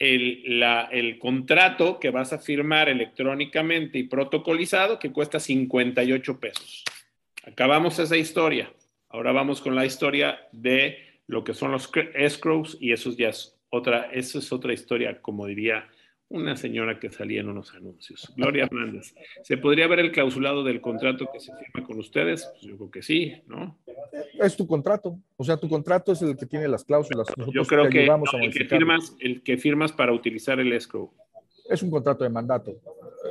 el, 0.00 0.60
el 0.90 1.18
contrato 1.20 2.00
que 2.00 2.10
vas 2.10 2.32
a 2.32 2.38
firmar 2.38 2.88
electrónicamente 2.88 3.96
y 3.96 4.04
protocolizado 4.04 4.98
que 4.98 5.12
cuesta 5.12 5.38
58 5.38 6.40
pesos. 6.40 6.84
Acabamos 7.44 8.00
esa 8.00 8.16
historia. 8.16 8.72
Ahora 9.08 9.30
vamos 9.30 9.60
con 9.60 9.76
la 9.76 9.86
historia 9.86 10.40
de 10.50 11.09
lo 11.30 11.44
que 11.44 11.54
son 11.54 11.70
los 11.70 11.90
escrows 12.14 12.76
y 12.80 12.92
eso 12.92 13.12
ya 13.16 13.28
es 13.28 13.56
otra, 13.70 14.10
eso 14.12 14.40
es 14.40 14.52
otra 14.52 14.72
historia, 14.72 15.22
como 15.22 15.46
diría 15.46 15.88
una 16.28 16.56
señora 16.56 16.98
que 16.98 17.08
salía 17.08 17.40
en 17.40 17.48
unos 17.48 17.72
anuncios. 17.72 18.32
Gloria 18.36 18.64
Hernández, 18.64 19.14
¿se 19.42 19.56
podría 19.56 19.86
ver 19.86 20.00
el 20.00 20.10
clausulado 20.10 20.64
del 20.64 20.80
contrato 20.80 21.28
que 21.32 21.38
se 21.38 21.52
firma 21.56 21.86
con 21.86 21.98
ustedes? 21.98 22.48
Pues 22.52 22.62
yo 22.62 22.76
creo 22.76 22.90
que 22.90 23.02
sí, 23.02 23.34
¿no? 23.46 23.78
Es 24.40 24.56
tu 24.56 24.66
contrato, 24.66 25.18
o 25.36 25.44
sea, 25.44 25.56
tu 25.56 25.68
contrato 25.68 26.12
es 26.12 26.22
el 26.22 26.36
que 26.36 26.46
tiene 26.46 26.66
las 26.66 26.84
cláusulas. 26.84 27.28
yo 27.52 27.64
creo 27.64 27.88
que 27.88 28.06
el, 28.06 28.52
que 28.52 28.64
firmas, 28.64 29.16
el 29.20 29.42
que 29.42 29.56
firmas 29.56 29.92
para 29.92 30.12
utilizar 30.12 30.58
el 30.58 30.72
escrow. 30.72 31.12
Es 31.68 31.80
un 31.82 31.90
contrato 31.90 32.24
de 32.24 32.30
mandato. 32.30 32.80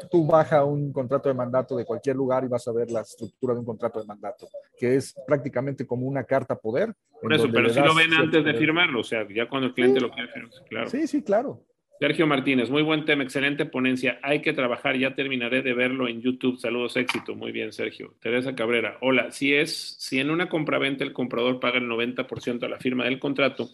Tú 0.09 0.25
baja 0.25 0.63
un 0.63 0.91
contrato 0.91 1.29
de 1.29 1.35
mandato 1.35 1.75
de 1.75 1.85
cualquier 1.85 2.15
lugar 2.15 2.43
y 2.43 2.47
vas 2.47 2.67
a 2.67 2.71
ver 2.71 2.91
la 2.91 3.01
estructura 3.01 3.53
de 3.53 3.59
un 3.59 3.65
contrato 3.65 3.99
de 3.99 4.05
mandato, 4.05 4.47
que 4.77 4.95
es 4.95 5.15
prácticamente 5.25 5.85
como 5.85 6.05
una 6.05 6.23
carta 6.23 6.55
poder. 6.55 6.93
Por 7.21 7.33
eso, 7.33 7.49
pero 7.51 7.69
si 7.69 7.79
lo 7.79 7.95
ven 7.95 8.13
antes 8.13 8.43
de 8.43 8.53
firmarlo, 8.53 9.01
o 9.01 9.03
sea, 9.03 9.27
ya 9.33 9.47
cuando 9.49 9.67
el 9.67 9.73
cliente 9.73 9.99
lo 9.99 10.11
quiere 10.11 10.29
firmar, 10.29 10.51
claro. 10.69 10.89
Sí, 10.89 11.07
sí, 11.07 11.23
claro. 11.23 11.63
Sergio 11.99 12.27
Martínez, 12.27 12.69
muy 12.69 12.81
buen 12.81 13.03
tema, 13.03 13.23
excelente 13.23 13.65
ponencia. 13.65 14.19
Hay 14.23 14.41
que 14.41 14.53
trabajar, 14.53 14.97
ya 14.97 15.15
terminaré 15.15 15.61
de 15.61 15.73
verlo 15.73 16.07
en 16.07 16.21
YouTube. 16.21 16.57
Saludos, 16.57 16.95
éxito. 16.95 17.35
Muy 17.35 17.51
bien, 17.51 17.73
Sergio. 17.73 18.15
Teresa 18.21 18.55
Cabrera, 18.55 18.97
hola. 19.01 19.31
Si 19.31 19.53
es, 19.53 19.97
si 19.99 20.17
en 20.21 20.29
una 20.29 20.47
compraventa 20.47 21.03
el 21.03 21.11
comprador 21.11 21.59
paga 21.59 21.77
el 21.77 21.89
90% 21.89 22.63
a 22.63 22.69
la 22.69 22.79
firma 22.79 23.03
del 23.03 23.19
contrato 23.19 23.69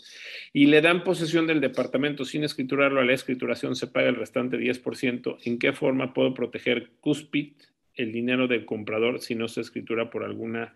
y 0.53 0.65
le 0.65 0.81
dan 0.81 1.03
posesión 1.03 1.45
del 1.45 1.61
departamento 1.61 2.25
sin 2.25 2.43
escriturarlo 2.43 2.99
a 2.99 3.05
la 3.05 3.13
escrituración, 3.13 3.75
se 3.75 3.85
paga 3.85 4.09
el 4.09 4.15
restante 4.15 4.57
10%. 4.57 5.37
¿En 5.45 5.59
qué 5.59 5.71
forma 5.71 6.15
puedo 6.15 6.33
proteger 6.33 6.93
Cuspid 7.01 7.53
el 7.93 8.11
dinero 8.11 8.47
del 8.47 8.65
comprador 8.65 9.21
si 9.21 9.35
no 9.35 9.47
se 9.47 9.61
escritura 9.61 10.09
por 10.09 10.23
alguna 10.23 10.73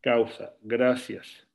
causa? 0.00 0.54
Gracias. 0.62 1.48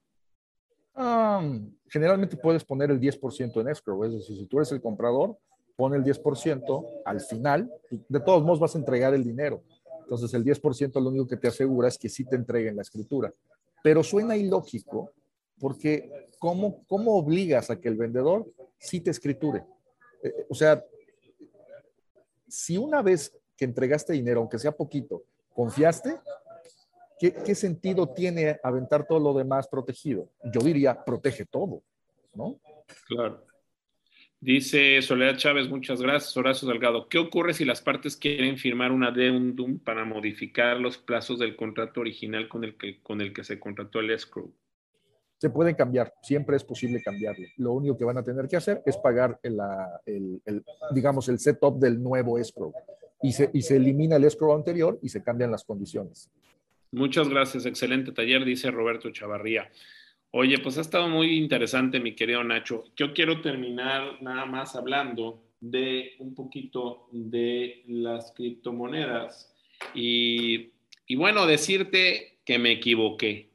Um, 0.98 1.72
generalmente 1.88 2.36
puedes 2.36 2.64
poner 2.64 2.90
el 2.90 3.00
10% 3.00 3.62
en 3.62 3.70
escrow, 3.70 4.04
es 4.04 4.14
decir, 4.14 4.36
si 4.36 4.46
tú 4.48 4.58
eres 4.58 4.72
el 4.72 4.82
comprador, 4.82 5.38
pone 5.76 5.96
el 5.96 6.04
10% 6.04 6.88
al 7.06 7.22
final, 7.22 7.72
de 7.90 8.20
todos 8.20 8.44
modos 8.44 8.60
vas 8.60 8.76
a 8.76 8.80
entregar 8.80 9.14
el 9.14 9.24
dinero. 9.24 9.62
Entonces 10.02 10.34
el 10.34 10.44
10% 10.44 11.00
lo 11.00 11.10
único 11.10 11.28
que 11.28 11.38
te 11.38 11.50
asegura 11.50 11.88
es 11.88 11.98
que 11.98 12.10
sí 12.10 12.26
te 12.26 12.36
entreguen 12.36 12.76
la 12.76 12.82
escritura. 12.82 13.32
Pero 13.84 14.04
suena 14.04 14.36
ilógico 14.36 15.12
porque 15.60 16.30
¿cómo, 16.40 16.84
cómo 16.88 17.16
obligas 17.16 17.70
a 17.70 17.80
que 17.80 17.90
el 17.90 17.96
vendedor 17.96 18.48
sí 18.80 19.00
te 19.00 19.12
escriture? 19.12 19.66
Eh, 20.24 20.48
o 20.50 20.56
sea, 20.56 20.84
si 22.48 22.78
una 22.78 23.02
vez 23.04 23.38
que 23.56 23.66
entregaste 23.66 24.14
dinero, 24.14 24.40
aunque 24.40 24.58
sea 24.58 24.72
poquito, 24.72 25.24
confiaste, 25.54 26.18
¿qué, 27.20 27.56
sentido 27.56 28.08
tiene 28.08 28.60
aventar 28.64 29.06
todo 29.08 29.20
lo 29.20 29.34
demás 29.34 29.68
protegido? 29.68 30.30
Yo 30.54 30.62
diría, 30.62 31.04
protege 31.04 31.46
todo, 31.46 31.84
¿no? 32.34 32.60
Claro. 33.08 33.44
Dice 34.40 35.02
Soledad 35.02 35.36
Chávez, 35.36 35.68
muchas 35.68 36.00
gracias. 36.00 36.38
Horacio 36.38 36.68
Delgado, 36.68 37.10
¿qué 37.10 37.18
ocurre 37.18 37.56
si 37.56 37.66
las 37.66 37.82
partes 37.82 38.16
quieren 38.16 38.58
firmar 38.58 38.92
un 38.92 39.04
addendum 39.04 39.80
para 39.80 40.06
modificar 40.06 40.80
los 40.80 41.00
plazos 41.00 41.40
del 41.40 41.56
contrato 41.56 42.02
original 42.02 42.48
con 42.48 42.64
el 42.64 42.78
que, 42.78 43.02
con 43.02 43.20
el 43.22 43.34
que 43.34 43.44
se 43.44 43.60
contrató 43.60 44.00
el 44.00 44.12
escrow? 44.12 44.54
Se 45.40 45.50
pueden 45.50 45.76
cambiar, 45.76 46.14
siempre 46.22 46.56
es 46.56 46.64
posible 46.64 47.02
cambiarlo. 47.04 47.46
Lo 47.58 47.74
único 47.74 47.98
que 47.98 48.06
van 48.06 48.18
a 48.18 48.24
tener 48.24 48.48
que 48.48 48.58
hacer 48.58 48.82
es 48.86 48.98
pagar 48.98 49.40
el, 49.42 49.60
el, 50.46 50.64
digamos, 50.92 51.30
el 51.30 51.40
setup 51.40 51.80
del 51.80 52.02
nuevo 52.02 52.38
escrow. 52.38 52.74
Y 53.22 53.32
se, 53.32 53.50
y 53.54 53.64
se 53.64 53.78
elimina 53.78 54.18
el 54.18 54.24
escrow 54.24 54.54
anterior 54.54 55.00
y 55.02 55.10
se 55.10 55.24
cambian 55.24 55.50
las 55.50 55.64
condiciones. 55.64 56.30
Muchas 56.92 57.30
gracias, 57.30 57.66
excelente 57.66 58.12
taller, 58.12 58.46
dice 58.46 58.72
Roberto 58.72 59.10
Chavarría. 59.12 59.72
Oye, 60.32 60.60
pues 60.60 60.78
ha 60.78 60.82
estado 60.82 61.08
muy 61.08 61.38
interesante, 61.38 62.00
mi 62.00 62.16
querido 62.16 62.44
Nacho. 62.44 62.86
Yo 62.96 63.14
quiero 63.14 63.42
terminar 63.42 64.22
nada 64.22 64.46
más 64.46 64.76
hablando 64.76 65.44
de 65.60 66.16
un 66.20 66.36
poquito 66.36 67.08
de 67.12 67.84
las 67.88 68.32
criptomonedas 68.34 69.54
y 69.94 70.72
y 71.08 71.16
bueno, 71.16 71.48
decirte 71.48 72.40
que 72.44 72.60
me 72.60 72.74
equivoqué. 72.74 73.50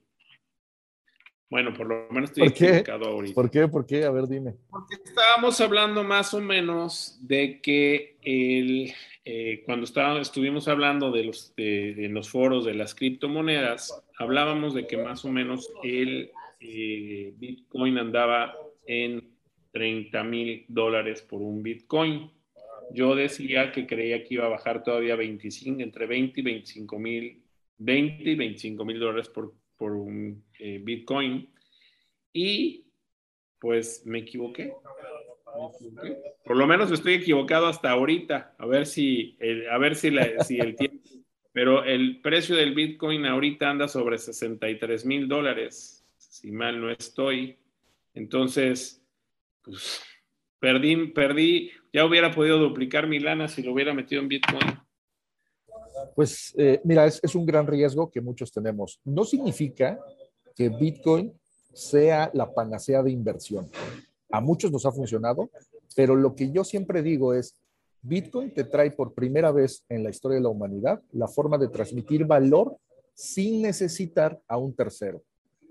Bueno, 1.53 1.75
por 1.75 1.87
lo 1.87 2.09
menos 2.11 2.31
estoy 2.31 2.49
equivocado 2.49 3.05
ahorita. 3.09 3.35
¿Por 3.35 3.51
qué? 3.51 3.69
¿Por 3.69 3.85
qué? 3.85 4.05
A 4.05 4.11
ver, 4.11 4.27
dime. 4.27 4.55
Porque 4.71 4.95
estábamos 4.95 5.61
hablando 5.61 6.03
más 6.03 6.33
o 6.33 6.41
menos 6.41 7.19
de 7.21 7.61
que 7.61 8.17
el, 8.23 8.91
eh, 9.23 9.63
cuando 9.67 9.85
estuvimos 10.19 10.67
hablando 10.67 11.11
de 11.11 11.25
los, 11.25 11.55
de, 11.55 12.09
los 12.11 12.31
foros 12.31 12.65
de 12.65 12.73
las 12.73 12.95
criptomonedas, 12.95 14.03
hablábamos 14.17 14.73
de 14.73 14.87
que 14.87 14.97
más 14.97 15.27
o 15.27 15.29
menos 15.29 15.71
el 15.83 16.31
eh, 16.59 17.35
Bitcoin 17.37 17.99
andaba 17.99 18.57
en 18.87 19.23
30 19.73 20.25
mil 20.25 20.65
dólares 20.69 21.21
por 21.21 21.43
un 21.43 21.63
Bitcoin. 21.63 22.31
Yo 22.95 23.15
decía 23.15 23.73
que 23.73 23.87
creía 23.87 24.25
que 24.25 24.35
iba 24.37 24.47
a 24.47 24.49
bajar 24.49 24.83
todavía 24.83 25.17
25, 25.17 25.83
entre 25.83 26.07
20 26.07 26.41
y 26.41 26.45
25 26.45 26.99
mil, 26.99 27.43
20 27.77 28.31
y 28.31 28.37
25 28.37 28.85
mil 28.87 28.99
dólares 28.99 29.29
por, 29.29 29.53
por 29.83 29.95
un 29.95 30.45
eh, 30.61 30.79
Bitcoin. 30.81 31.53
Y 32.33 32.87
pues 33.59 34.07
me 34.07 34.21
equivoqué. 34.21 34.73
Por 36.45 36.57
lo 36.57 36.69
menos 36.69 36.93
estoy 36.93 37.15
equivocado 37.15 37.67
hasta 37.67 37.91
ahorita. 37.91 38.55
A 38.59 38.67
ver 38.67 38.87
si 38.87 39.37
el, 39.41 39.69
a 39.69 39.79
ver 39.79 39.97
si, 39.97 40.13
si 40.47 40.61
el 40.61 40.77
tiempo. 40.77 41.03
Pero 41.53 41.83
el 41.83 42.21
precio 42.21 42.55
del 42.55 42.75
Bitcoin 42.75 43.27
ahorita 43.27 43.71
anda 43.71 43.89
sobre 43.89 44.19
63 44.19 45.05
mil 45.05 45.27
dólares, 45.27 46.07
si 46.17 46.53
mal 46.53 46.81
no 46.81 46.89
estoy. 46.89 47.59
Entonces, 48.15 49.05
pues 49.63 50.01
perdí, 50.61 51.09
perdí, 51.09 51.73
ya 51.93 52.07
hubiera 52.07 52.31
podido 52.31 52.59
duplicar 52.59 53.09
mi 53.09 53.19
lana 53.19 53.49
si 53.49 53.65
lo 53.65 53.73
hubiera 53.73 53.93
metido 53.93 54.23
en 54.23 54.29
Bitcoin. 54.29 54.79
Pues 56.15 56.55
eh, 56.57 56.81
mira, 56.85 57.07
es, 57.07 57.35
un 57.35 57.47
gran 57.47 57.67
riesgo 57.67 58.11
que 58.11 58.21
muchos 58.21 58.53
tenemos. 58.53 59.01
No 59.05 59.25
significa 59.25 59.99
que 60.55 60.69
Bitcoin 60.69 61.33
sea 61.73 62.31
la 62.35 62.53
panacea 62.53 63.03
de 63.03 63.11
inversión. 63.11 63.71
A 64.31 64.41
muchos 64.41 64.71
nos 64.71 64.87
ha 64.87 64.93
funcionado, 64.93 65.51
pero 65.97 66.15
lo 66.15 66.35
que 66.35 66.51
yo 66.51 66.65
siempre 66.65 67.03
digo 67.03 67.35
es, 67.35 67.57
Bitcoin 68.03 68.53
te 68.53 68.65
trae 68.65 68.91
por 68.91 69.15
primera 69.15 69.53
vez 69.53 69.85
en 69.89 70.03
la 70.03 70.11
historia 70.11 70.37
de 70.37 70.43
la 70.43 70.49
humanidad 70.49 71.01
la 71.13 71.29
forma 71.29 71.57
de 71.57 71.69
transmitir 71.69 72.25
valor 72.25 72.77
sin 73.15 73.63
necesitar 73.63 74.41
a 74.49 74.57
un 74.57 74.75
tercero, 74.75 75.23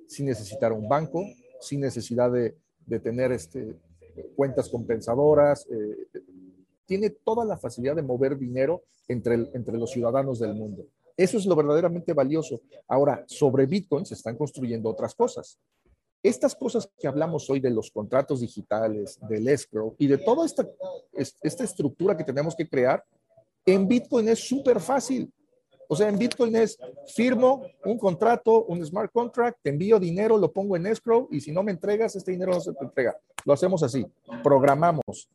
sin 0.08 0.28
necesitar 0.28 0.72
a 0.72 0.76
un 0.76 0.88
banco, 0.88 1.26
sin 1.60 1.82
necesidad 1.82 2.32
de, 2.32 2.56
tener 3.00 3.32
este, 3.32 3.76
cuentas 4.36 4.70
compensadoras. 4.70 5.68
Eh, 5.70 6.22
tiene 6.92 7.10
toda 7.10 7.46
la 7.46 7.58
facilidad 7.58 7.96
de 7.96 8.02
mover 8.02 8.38
dinero 8.38 8.84
entre, 9.08 9.36
entre 9.54 9.78
los 9.78 9.92
ciudadanos 9.92 10.40
del 10.40 10.54
mundo. 10.54 10.84
Eso 11.16 11.38
es 11.38 11.46
lo 11.46 11.56
verdaderamente 11.56 12.12
valioso. 12.12 12.60
Ahora, 12.86 13.24
sobre 13.28 13.66
Bitcoin 13.66 14.06
se 14.06 14.16
están 14.16 14.36
construyendo 14.36 14.90
otras 14.90 15.16
cosas. 15.16 15.58
Estas 16.22 16.54
cosas 16.54 16.90
que 17.00 17.08
hablamos 17.08 17.50
hoy 17.50 17.62
de 17.62 17.70
los 17.70 17.92
contratos 17.92 18.42
digitales, 18.42 19.18
del 19.30 19.48
escrow 19.48 19.96
y 19.98 20.08
de 20.08 20.18
toda 20.18 20.46
esta, 20.46 20.68
esta 21.14 21.64
estructura 21.64 22.18
que 22.18 22.26
tenemos 22.26 22.58
que 22.58 22.68
crear, 22.68 23.02
en 23.66 23.88
Bitcoin 23.88 24.28
es 24.28 24.40
súper 24.40 24.82
fácil. 24.82 25.32
O 25.88 25.96
sea, 25.96 26.10
en 26.10 26.18
Bitcoin 26.18 26.54
es 26.58 26.78
firmo 27.16 27.64
un 27.86 27.98
contrato, 27.98 28.66
un 28.66 28.86
smart 28.86 29.14
contract, 29.14 29.60
te 29.62 29.70
envío 29.70 29.98
dinero, 29.98 30.38
lo 30.38 30.52
pongo 30.52 30.76
en 30.76 30.88
escrow 30.88 31.30
y 31.32 31.40
si 31.40 31.54
no 31.54 31.64
me 31.64 31.72
entregas, 31.72 32.18
este 32.18 32.32
dinero 32.32 32.52
no 32.52 32.60
se 32.60 32.74
te 32.74 32.84
entrega. 32.84 33.18
Lo 33.46 33.54
hacemos 33.54 33.82
así, 33.82 34.06
programamos. 34.44 35.30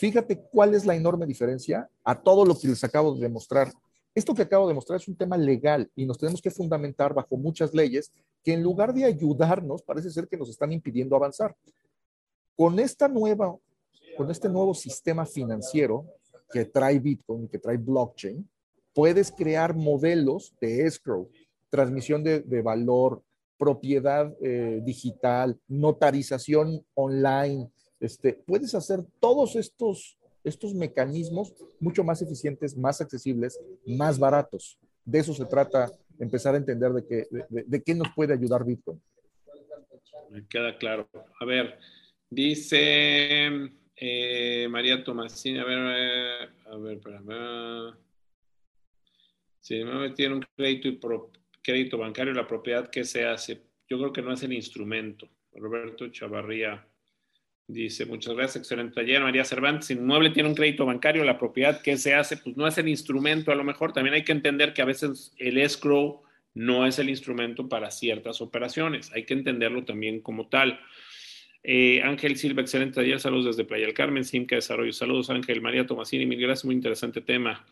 Fíjate 0.00 0.40
cuál 0.50 0.74
es 0.74 0.86
la 0.86 0.96
enorme 0.96 1.26
diferencia 1.26 1.86
a 2.04 2.18
todo 2.18 2.46
lo 2.46 2.58
que 2.58 2.68
les 2.68 2.82
acabo 2.82 3.12
de 3.12 3.20
demostrar. 3.20 3.70
Esto 4.14 4.34
que 4.34 4.40
acabo 4.40 4.66
de 4.66 4.72
mostrar 4.72 4.98
es 4.98 5.06
un 5.06 5.14
tema 5.14 5.36
legal 5.36 5.90
y 5.94 6.06
nos 6.06 6.16
tenemos 6.16 6.40
que 6.40 6.50
fundamentar 6.50 7.12
bajo 7.12 7.36
muchas 7.36 7.74
leyes 7.74 8.10
que 8.42 8.54
en 8.54 8.62
lugar 8.62 8.94
de 8.94 9.04
ayudarnos, 9.04 9.82
parece 9.82 10.10
ser 10.10 10.26
que 10.26 10.38
nos 10.38 10.48
están 10.48 10.72
impidiendo 10.72 11.14
avanzar. 11.16 11.54
Con 12.56 12.78
esta 12.78 13.08
nueva, 13.08 13.54
con 14.16 14.30
este 14.30 14.48
nuevo 14.48 14.72
sistema 14.72 15.26
financiero 15.26 16.06
que 16.50 16.64
trae 16.64 16.98
Bitcoin, 16.98 17.46
que 17.46 17.58
trae 17.58 17.76
blockchain, 17.76 18.48
puedes 18.94 19.30
crear 19.30 19.76
modelos 19.76 20.54
de 20.62 20.86
escrow, 20.86 21.28
transmisión 21.68 22.24
de, 22.24 22.62
valor, 22.62 23.22
propiedad 23.58 24.32
eh, 24.40 24.80
digital, 24.82 25.60
notarización 25.68 26.86
online. 26.94 27.70
Este, 28.00 28.32
puedes 28.32 28.74
hacer 28.74 29.00
todos 29.20 29.54
estos 29.56 30.16
estos 30.44 30.74
mecanismos 30.74 31.52
mucho 31.78 32.04
más 32.04 32.22
eficientes, 32.22 32.76
más 32.76 33.00
accesibles, 33.00 33.60
más 33.86 34.18
baratos. 34.18 34.78
De 35.04 35.18
eso 35.18 35.34
se 35.34 35.44
trata, 35.44 35.90
empezar 36.18 36.54
a 36.54 36.58
entender 36.58 36.92
de 36.92 37.06
qué, 37.06 37.26
de, 37.48 37.82
qué 37.82 37.94
nos 37.94 38.08
puede 38.14 38.32
ayudar 38.32 38.64
Bitcoin. 38.64 39.00
Me 40.30 40.46
queda 40.46 40.76
claro. 40.78 41.08
A 41.40 41.44
ver, 41.44 41.78
dice 42.28 43.48
eh, 43.96 44.68
María 44.70 45.02
Tomasini, 45.02 45.58
a 45.58 45.64
ver, 45.64 45.78
eh, 45.78 46.48
a 46.66 46.76
ver, 46.76 46.96
espérame. 46.96 47.94
Si 49.60 49.84
me 49.84 50.10
tiene 50.10 50.36
un 50.36 50.46
crédito 50.56 50.88
y 50.88 50.98
crédito 51.62 51.98
bancario, 51.98 52.32
la 52.32 52.46
propiedad 52.46 52.88
que 52.88 53.04
se 53.04 53.26
hace, 53.26 53.60
yo 53.88 53.98
creo 53.98 54.12
que 54.12 54.22
no 54.22 54.32
es 54.32 54.42
el 54.42 54.52
instrumento. 54.52 55.28
Roberto 55.52 56.08
Chavarría. 56.08 56.86
Dice, 57.72 58.04
muchas 58.04 58.34
gracias, 58.34 58.56
excelente 58.56 58.94
taller. 58.94 59.22
María 59.22 59.44
Cervantes, 59.44 59.86
si 59.86 59.92
inmueble 59.94 60.30
tiene 60.30 60.48
un 60.48 60.56
crédito 60.56 60.86
bancario, 60.86 61.22
la 61.22 61.38
propiedad 61.38 61.80
que 61.80 61.96
se 61.96 62.14
hace, 62.14 62.36
pues 62.36 62.56
no 62.56 62.66
es 62.66 62.76
el 62.78 62.88
instrumento, 62.88 63.52
a 63.52 63.54
lo 63.54 63.62
mejor 63.62 63.92
también 63.92 64.14
hay 64.14 64.24
que 64.24 64.32
entender 64.32 64.72
que 64.72 64.82
a 64.82 64.86
veces 64.86 65.32
el 65.38 65.56
escrow 65.56 66.22
no 66.52 66.84
es 66.84 66.98
el 66.98 67.08
instrumento 67.08 67.68
para 67.68 67.92
ciertas 67.92 68.40
operaciones, 68.40 69.12
hay 69.12 69.24
que 69.24 69.34
entenderlo 69.34 69.84
también 69.84 70.20
como 70.20 70.48
tal. 70.48 70.80
Eh, 71.62 72.02
Ángel 72.02 72.36
Silva, 72.36 72.62
excelente 72.62 72.96
taller, 72.96 73.20
saludos 73.20 73.56
desde 73.56 73.64
Playa 73.64 73.86
del 73.86 73.94
Carmen, 73.94 74.24
Simca 74.24 74.56
Desarrollo, 74.56 74.92
saludos 74.92 75.30
Ángel, 75.30 75.60
María 75.60 75.86
Tomasini, 75.86 76.26
mil 76.26 76.40
gracias, 76.40 76.64
muy 76.64 76.74
interesante 76.74 77.20
tema. 77.20 77.64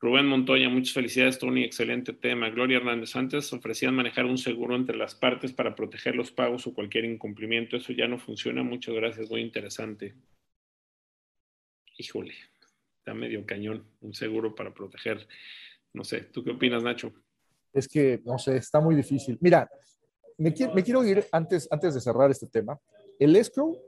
Rubén 0.00 0.26
Montoya, 0.26 0.68
muchas 0.68 0.92
felicidades, 0.92 1.38
Tony, 1.38 1.64
excelente 1.64 2.12
tema. 2.12 2.50
Gloria 2.50 2.76
Hernández, 2.76 3.16
antes 3.16 3.52
ofrecían 3.52 3.94
manejar 3.94 4.26
un 4.26 4.36
seguro 4.36 4.76
entre 4.76 4.96
las 4.96 5.14
partes 5.14 5.52
para 5.52 5.74
proteger 5.74 6.14
los 6.14 6.30
pagos 6.30 6.66
o 6.66 6.74
cualquier 6.74 7.04
incumplimiento. 7.06 7.76
Eso 7.76 7.92
ya 7.92 8.06
no 8.06 8.18
funciona. 8.18 8.62
Muchas 8.62 8.94
gracias, 8.94 9.30
muy 9.30 9.40
interesante. 9.40 10.14
Híjole, 11.96 12.34
está 12.98 13.14
medio 13.14 13.46
cañón, 13.46 13.86
un 14.00 14.12
seguro 14.12 14.54
para 14.54 14.74
proteger. 14.74 15.26
No 15.92 16.04
sé, 16.04 16.22
¿tú 16.22 16.44
qué 16.44 16.50
opinas, 16.50 16.82
Nacho? 16.82 17.12
Es 17.72 17.88
que, 17.88 18.20
no 18.24 18.38
sé, 18.38 18.56
está 18.56 18.80
muy 18.80 18.94
difícil. 18.94 19.38
Mira, 19.40 19.68
me, 20.36 20.52
quiero 20.52 21.04
ir 21.04 21.24
antes, 21.32 21.68
antes 21.70 21.94
de 21.94 22.00
cerrar 22.00 22.30
este 22.30 22.46
tema. 22.46 22.78
El 23.18 23.36
escrow 23.36 23.80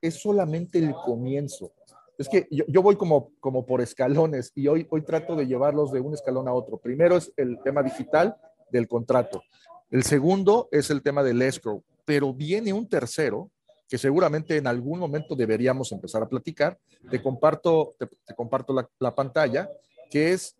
es 0.00 0.20
solamente 0.20 0.78
el 0.78 0.92
comienzo 0.92 1.72
es 2.18 2.28
que 2.28 2.48
yo, 2.50 2.82
voy 2.82 2.96
como, 2.96 3.30
por 3.64 3.80
escalones 3.80 4.50
y 4.56 4.66
hoy, 4.66 4.86
hoy 4.90 5.02
trato 5.02 5.36
de 5.36 5.46
llevarlos 5.46 5.92
de 5.92 6.00
un 6.00 6.14
escalón 6.14 6.48
a 6.48 6.52
otro. 6.52 6.76
Primero 6.76 7.16
es 7.16 7.32
el 7.36 7.58
tema 7.62 7.82
digital 7.82 8.36
del 8.72 8.88
contrato. 8.88 9.42
El 9.90 10.02
segundo 10.02 10.68
es 10.72 10.90
el 10.90 11.00
tema 11.00 11.22
del 11.22 11.40
escrow, 11.40 11.82
pero 12.04 12.34
viene 12.34 12.72
un 12.72 12.88
tercero 12.88 13.50
que 13.88 13.98
seguramente 13.98 14.56
en 14.56 14.66
algún 14.66 14.98
momento 14.98 15.36
deberíamos 15.36 15.92
empezar 15.92 16.22
a 16.22 16.28
platicar. 16.28 16.76
Te 17.08 17.22
comparto, 17.22 17.94
te, 17.98 18.34
comparto 18.34 18.72
la, 18.74 18.88
la 18.98 19.14
pantalla, 19.14 19.70
que 20.10 20.32
es 20.32 20.56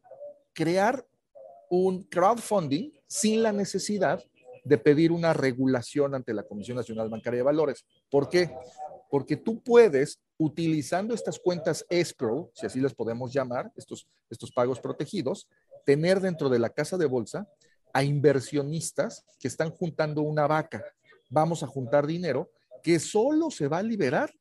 crear 0.54 1.04
un 1.68 2.04
crowdfunding 2.04 2.92
sin 3.06 3.42
la 3.42 3.52
necesidad 3.52 4.22
de 4.64 4.78
pedir 4.78 5.10
una 5.10 5.32
regulación 5.32 6.14
ante 6.14 6.32
la 6.32 6.44
Comisión 6.44 6.76
Nacional 6.76 7.08
Bancaria 7.08 7.38
de 7.38 7.44
Valores. 7.44 7.84
¿Por 8.10 8.28
qué? 8.28 8.50
Porque 9.08 9.36
tú 9.36 9.62
puedes 9.62 10.18
utilizando 10.36 11.14
estas 11.14 11.38
cuentas 11.38 11.84
escrow, 11.88 12.50
si 12.54 12.66
así 12.66 12.80
les 12.80 12.94
podemos 12.94 13.32
llamar, 13.32 13.72
estos, 13.76 14.06
estos 14.30 14.52
pagos 14.52 14.80
protegidos, 14.80 15.48
tener 15.84 16.20
dentro 16.20 16.48
de 16.48 16.58
la 16.58 16.70
casa 16.70 16.96
de 16.96 17.06
bolsa 17.06 17.48
a 17.92 18.04
inversionistas 18.04 19.24
que 19.40 19.48
están 19.48 19.70
juntando 19.70 20.22
una 20.22 20.46
vaca. 20.46 20.84
Vamos 21.30 21.62
a 21.62 21.66
juntar 21.66 22.06
dinero 22.06 22.50
que 22.82 22.98
solo 23.00 23.50
se 23.50 23.66
va 23.66 23.78
a 23.78 23.82
liberar 23.82 24.32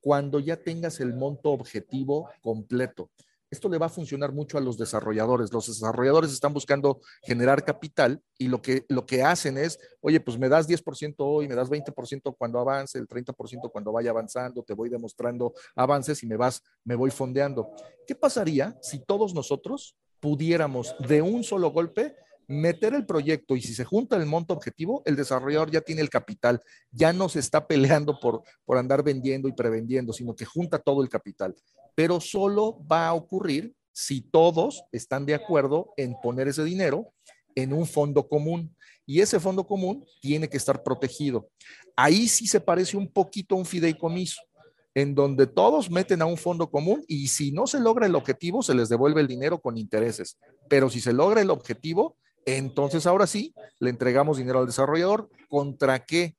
cuando 0.00 0.40
ya 0.40 0.56
tengas 0.56 1.00
el 1.00 1.14
monto 1.14 1.50
objetivo 1.50 2.28
completo 2.42 3.10
esto 3.50 3.68
le 3.68 3.78
va 3.78 3.86
a 3.86 3.90
funcionar 3.90 4.32
mucho 4.32 4.56
a 4.56 4.60
los 4.60 4.78
desarrolladores. 4.78 5.52
Los 5.52 5.66
desarrolladores 5.66 6.32
están 6.32 6.52
buscando 6.52 7.00
generar 7.22 7.64
capital 7.64 8.22
y 8.38 8.48
lo 8.48 8.62
que, 8.62 8.84
lo 8.88 9.06
que 9.06 9.22
hacen 9.22 9.58
es, 9.58 9.78
oye, 10.00 10.20
pues 10.20 10.38
me 10.38 10.48
das 10.48 10.68
10% 10.68 11.14
hoy, 11.18 11.48
me 11.48 11.54
das 11.54 11.68
20% 11.68 12.36
cuando 12.38 12.60
avance, 12.60 12.98
el 12.98 13.08
30% 13.08 13.70
cuando 13.72 13.92
vaya 13.92 14.10
avanzando, 14.10 14.62
te 14.62 14.74
voy 14.74 14.88
demostrando 14.88 15.52
avances 15.74 16.22
y 16.22 16.26
me 16.26 16.36
vas, 16.36 16.62
me 16.84 16.94
voy 16.94 17.10
fondeando. 17.10 17.72
¿Qué 18.06 18.14
pasaría 18.14 18.78
si 18.80 19.00
todos 19.00 19.34
nosotros 19.34 19.96
pudiéramos 20.20 20.94
de 21.08 21.22
un 21.22 21.42
solo 21.42 21.70
golpe 21.70 22.14
meter 22.50 22.94
el 22.94 23.06
proyecto 23.06 23.54
y 23.54 23.62
si 23.62 23.74
se 23.74 23.84
junta 23.84 24.16
el 24.16 24.26
monto 24.26 24.52
objetivo, 24.52 25.02
el 25.06 25.14
desarrollador 25.14 25.70
ya 25.70 25.82
tiene 25.82 26.00
el 26.00 26.10
capital, 26.10 26.60
ya 26.90 27.12
no 27.12 27.28
se 27.28 27.38
está 27.38 27.68
peleando 27.68 28.18
por, 28.18 28.42
por 28.64 28.76
andar 28.76 29.04
vendiendo 29.04 29.46
y 29.46 29.52
prevendiendo, 29.52 30.12
sino 30.12 30.34
que 30.34 30.44
junta 30.44 30.80
todo 30.80 31.00
el 31.00 31.08
capital. 31.08 31.54
Pero 31.94 32.20
solo 32.20 32.84
va 32.90 33.06
a 33.06 33.14
ocurrir 33.14 33.72
si 33.92 34.20
todos 34.20 34.82
están 34.90 35.26
de 35.26 35.34
acuerdo 35.34 35.92
en 35.96 36.16
poner 36.20 36.48
ese 36.48 36.64
dinero 36.64 37.12
en 37.54 37.72
un 37.72 37.86
fondo 37.86 38.26
común. 38.26 38.74
Y 39.06 39.20
ese 39.20 39.38
fondo 39.38 39.64
común 39.64 40.04
tiene 40.20 40.48
que 40.48 40.56
estar 40.56 40.82
protegido. 40.82 41.48
Ahí 41.94 42.26
sí 42.26 42.48
se 42.48 42.60
parece 42.60 42.96
un 42.96 43.12
poquito 43.12 43.54
a 43.54 43.58
un 43.58 43.66
fideicomiso, 43.66 44.40
en 44.94 45.14
donde 45.14 45.46
todos 45.46 45.88
meten 45.88 46.20
a 46.20 46.26
un 46.26 46.36
fondo 46.36 46.68
común 46.68 47.04
y 47.06 47.28
si 47.28 47.52
no 47.52 47.68
se 47.68 47.78
logra 47.78 48.06
el 48.06 48.16
objetivo, 48.16 48.60
se 48.60 48.74
les 48.74 48.88
devuelve 48.88 49.20
el 49.20 49.28
dinero 49.28 49.60
con 49.60 49.78
intereses. 49.78 50.36
Pero 50.68 50.90
si 50.90 51.00
se 51.00 51.12
logra 51.12 51.40
el 51.40 51.50
objetivo, 51.50 52.16
entonces 52.46 53.06
ahora 53.06 53.26
sí, 53.26 53.54
le 53.78 53.90
entregamos 53.90 54.38
dinero 54.38 54.60
al 54.60 54.66
desarrollador. 54.66 55.28
¿Contra 55.48 56.04
qué? 56.04 56.36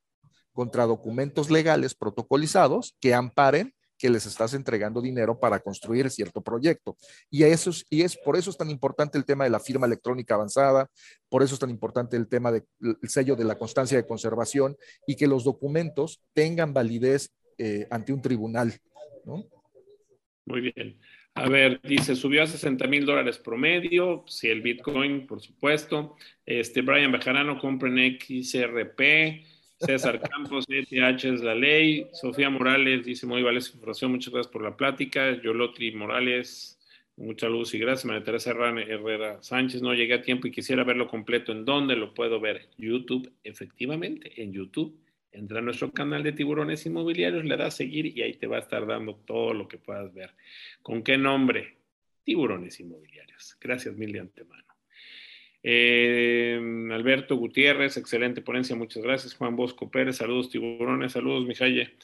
Contra 0.52 0.86
documentos 0.86 1.50
legales 1.50 1.94
protocolizados 1.94 2.96
que 3.00 3.14
amparen 3.14 3.74
que 4.02 4.10
les 4.10 4.26
estás 4.26 4.52
entregando 4.54 5.00
dinero 5.00 5.38
para 5.38 5.60
construir 5.60 6.10
cierto 6.10 6.40
proyecto. 6.40 6.96
Y, 7.30 7.44
eso 7.44 7.70
es, 7.70 7.86
y 7.88 8.02
es 8.02 8.16
por 8.16 8.36
eso 8.36 8.50
es 8.50 8.56
tan 8.56 8.68
importante 8.68 9.16
el 9.16 9.24
tema 9.24 9.44
de 9.44 9.50
la 9.50 9.60
firma 9.60 9.86
electrónica 9.86 10.34
avanzada, 10.34 10.90
por 11.28 11.44
eso 11.44 11.54
es 11.54 11.60
tan 11.60 11.70
importante 11.70 12.16
el 12.16 12.26
tema 12.26 12.50
del 12.50 12.66
sello 13.04 13.36
de 13.36 13.44
la 13.44 13.56
constancia 13.56 13.96
de 13.96 14.04
conservación 14.04 14.76
y 15.06 15.14
que 15.14 15.28
los 15.28 15.44
documentos 15.44 16.20
tengan 16.32 16.74
validez 16.74 17.30
eh, 17.58 17.86
ante 17.92 18.12
un 18.12 18.20
tribunal. 18.20 18.74
Muy 20.46 20.72
bien. 20.74 20.98
A 21.34 21.48
ver, 21.48 21.80
dice, 21.82 22.14
subió 22.14 22.42
a 22.42 22.46
60 22.46 22.86
mil 22.88 23.06
dólares 23.06 23.38
promedio, 23.38 24.24
si 24.26 24.48
el 24.48 24.60
Bitcoin, 24.60 25.26
por 25.26 25.40
supuesto. 25.40 26.16
Este, 26.44 26.82
Brian 26.82 27.10
Bejarano, 27.10 27.58
compren 27.58 28.18
XRP. 28.20 29.46
César 29.78 30.20
Campos, 30.30 30.66
ETH 30.68 31.24
es 31.24 31.40
la 31.40 31.54
ley. 31.54 32.06
Sofía 32.12 32.50
Morales 32.50 33.04
dice, 33.04 33.26
muy 33.26 33.42
valiosa 33.42 33.72
información, 33.72 34.12
muchas 34.12 34.32
gracias 34.32 34.52
por 34.52 34.62
la 34.62 34.76
plática. 34.76 35.40
Yolotri 35.42 35.92
Morales, 35.92 36.78
mucha 37.16 37.48
luz 37.48 37.72
y 37.72 37.78
gracias. 37.78 38.04
María 38.04 38.24
Teresa 38.24 38.50
Herrera 38.50 39.42
Sánchez, 39.42 39.80
no 39.80 39.94
llegué 39.94 40.14
a 40.14 40.22
tiempo 40.22 40.46
y 40.46 40.52
quisiera 40.52 40.84
verlo 40.84 41.08
completo. 41.08 41.52
¿En 41.52 41.64
dónde 41.64 41.96
lo 41.96 42.12
puedo 42.12 42.40
ver? 42.40 42.68
YouTube, 42.76 43.32
efectivamente, 43.42 44.42
en 44.42 44.52
YouTube. 44.52 45.01
Entra 45.32 45.60
a 45.60 45.62
nuestro 45.62 45.90
canal 45.92 46.22
de 46.22 46.32
tiburones 46.32 46.84
inmobiliarios, 46.84 47.44
le 47.44 47.56
das 47.56 47.76
seguir 47.76 48.06
y 48.06 48.22
ahí 48.22 48.34
te 48.34 48.46
va 48.46 48.56
a 48.56 48.60
estar 48.60 48.86
dando 48.86 49.16
todo 49.16 49.54
lo 49.54 49.66
que 49.66 49.78
puedas 49.78 50.12
ver. 50.12 50.30
¿Con 50.82 51.02
qué 51.02 51.16
nombre? 51.16 51.76
Tiburones 52.22 52.78
inmobiliarios. 52.80 53.56
Gracias 53.60 53.96
mil 53.96 54.12
de 54.12 54.20
antemano. 54.20 54.62
Eh, 55.62 56.60
Alberto 56.90 57.36
Gutiérrez, 57.36 57.96
excelente 57.96 58.42
ponencia, 58.42 58.76
muchas 58.76 59.02
gracias. 59.02 59.34
Juan 59.34 59.56
Bosco 59.56 59.90
Pérez, 59.90 60.16
saludos 60.16 60.50
tiburones, 60.50 61.12
saludos 61.12 61.46
Mijaye. 61.46 61.94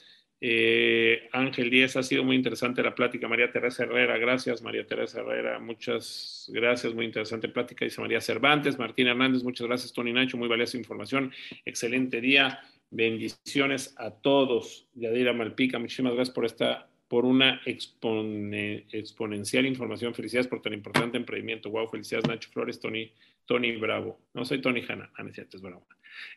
Eh, 0.41 1.29
Ángel 1.33 1.69
Díez, 1.69 1.97
ha 1.97 2.03
sido 2.03 2.23
muy 2.23 2.37
interesante 2.37 2.83
la 2.83 2.95
plática. 2.95 3.29
María 3.29 3.51
Teresa 3.51 3.85
Herrera, 3.85 4.19
gracias. 4.19 4.63
María 4.63 4.87
Teresa 4.87 5.21
Herrera, 5.21 5.59
muchas 5.59 6.51
gracias. 6.53 6.95
Muy 6.95 7.07
interesante 7.07 7.49
plática. 7.49 7.85
Dice 7.85 8.01
María 8.01 8.21
Cervantes. 8.21 8.79
Martín 8.79 9.09
Hernández, 9.09 9.43
muchas 9.43 9.67
gracias. 9.67 9.93
Tony 9.93 10.13
Nacho, 10.13 10.37
muy 10.37 10.49
valiosa 10.49 10.77
información. 10.77 11.33
Excelente 11.65 12.21
día. 12.21 12.61
Bendiciones 12.91 13.95
a 13.99 14.11
todos. 14.11 14.87
Yadira 14.95 15.33
Malpica, 15.33 15.79
muchísimas 15.79 16.15
gracias 16.15 16.35
por 16.35 16.47
esta 16.47 16.89
por 17.09 17.25
una 17.25 17.61
exponencial 17.65 19.67
información. 19.67 20.15
Felicidades 20.15 20.47
por 20.47 20.61
tan 20.61 20.75
importante 20.75 21.17
emprendimiento. 21.17 21.71
Wow, 21.71 21.89
felicidades 21.89 22.29
Nacho 22.29 22.51
Flores, 22.51 22.79
Tony 22.79 23.11
Tony 23.49 23.73
Bravo. 23.77 24.21
No 24.35 24.45
soy 24.45 24.61
Tony 24.61 24.85
Hanna. 24.87 25.11
Ah, 25.17 25.23
no 25.23 25.31
es 25.31 25.35
cierto, 25.35 25.57
es 25.57 25.63
bravo. 25.63 25.87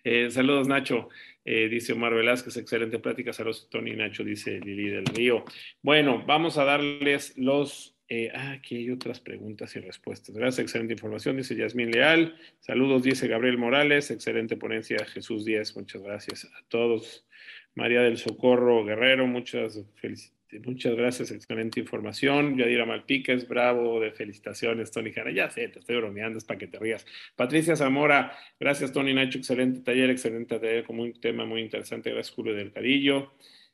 Eh, 0.04 0.32
saludos, 0.32 0.68
Nacho. 0.68 1.10
Eh, 1.44 1.68
dice 1.68 1.94
Omar 1.94 2.14
Velázquez, 2.16 2.56
excelente 2.56 3.00
plática. 3.00 3.34
Saludos, 3.34 3.68
Tony 3.70 3.96
Nacho, 3.96 4.24
dice 4.24 4.60
Lili 4.62 4.88
del 4.88 5.06
Río. 5.06 5.44
Bueno, 5.82 6.24
vamos 6.26 6.58
a 6.58 6.64
darles 6.64 7.38
los. 7.38 7.98
Eh, 8.08 8.32
ah, 8.34 8.52
aquí 8.52 8.78
hay 8.78 8.92
otras 8.92 9.20
preguntas 9.20 9.76
y 9.76 9.80
respuestas. 9.80 10.36
Gracias, 10.36 10.60
excelente 10.60 10.94
información, 10.94 11.36
dice 11.36 11.56
Yasmín 11.56 11.92
Leal. 11.92 12.38
Saludos, 12.62 13.04
dice 13.04 13.28
Gabriel 13.28 13.58
Morales. 13.58 14.10
Excelente 14.10 14.56
ponencia, 14.56 15.06
Jesús 15.06 15.44
Díaz. 15.44 15.76
Muchas 15.76 16.02
gracias 16.02 16.46
a 16.46 16.64
todos. 16.70 17.28
María 17.76 18.02
del 18.02 18.18
Socorro 18.18 18.86
Guerrero, 18.86 19.28
muchas 19.28 19.84
felicidades 19.96 20.41
este, 20.52 20.68
muchas 20.68 20.96
gracias, 20.96 21.32
excelente 21.32 21.80
información. 21.80 22.58
Yadira 22.58 22.86
Malpiques, 22.86 23.48
bravo, 23.48 24.02
de 24.02 24.12
felicitaciones, 24.12 24.92
Tony 24.92 25.12
Jara. 25.12 25.32
Ya 25.32 25.50
sé, 25.50 25.70
te 25.70 25.80
estoy 25.80 25.96
bromeando, 25.96 26.38
es 26.38 26.44
para 26.44 26.60
que 26.60 26.68
te 26.68 26.78
rías. 26.78 27.06
Patricia 27.38 27.76
Zamora, 27.76 28.38
gracias, 28.60 28.92
Tony 28.92 29.14
Nacho, 29.14 29.38
excelente 29.38 29.80
taller, 29.80 30.10
excelente 30.10 30.60
taller, 30.60 30.84
como 30.84 31.04
un 31.04 31.14
tema 31.14 31.46
muy 31.46 31.62
interesante. 31.62 32.12
Gracias, 32.12 32.36
Julio 32.36 32.54
del 32.54 32.72
Cadillo. 32.74 33.32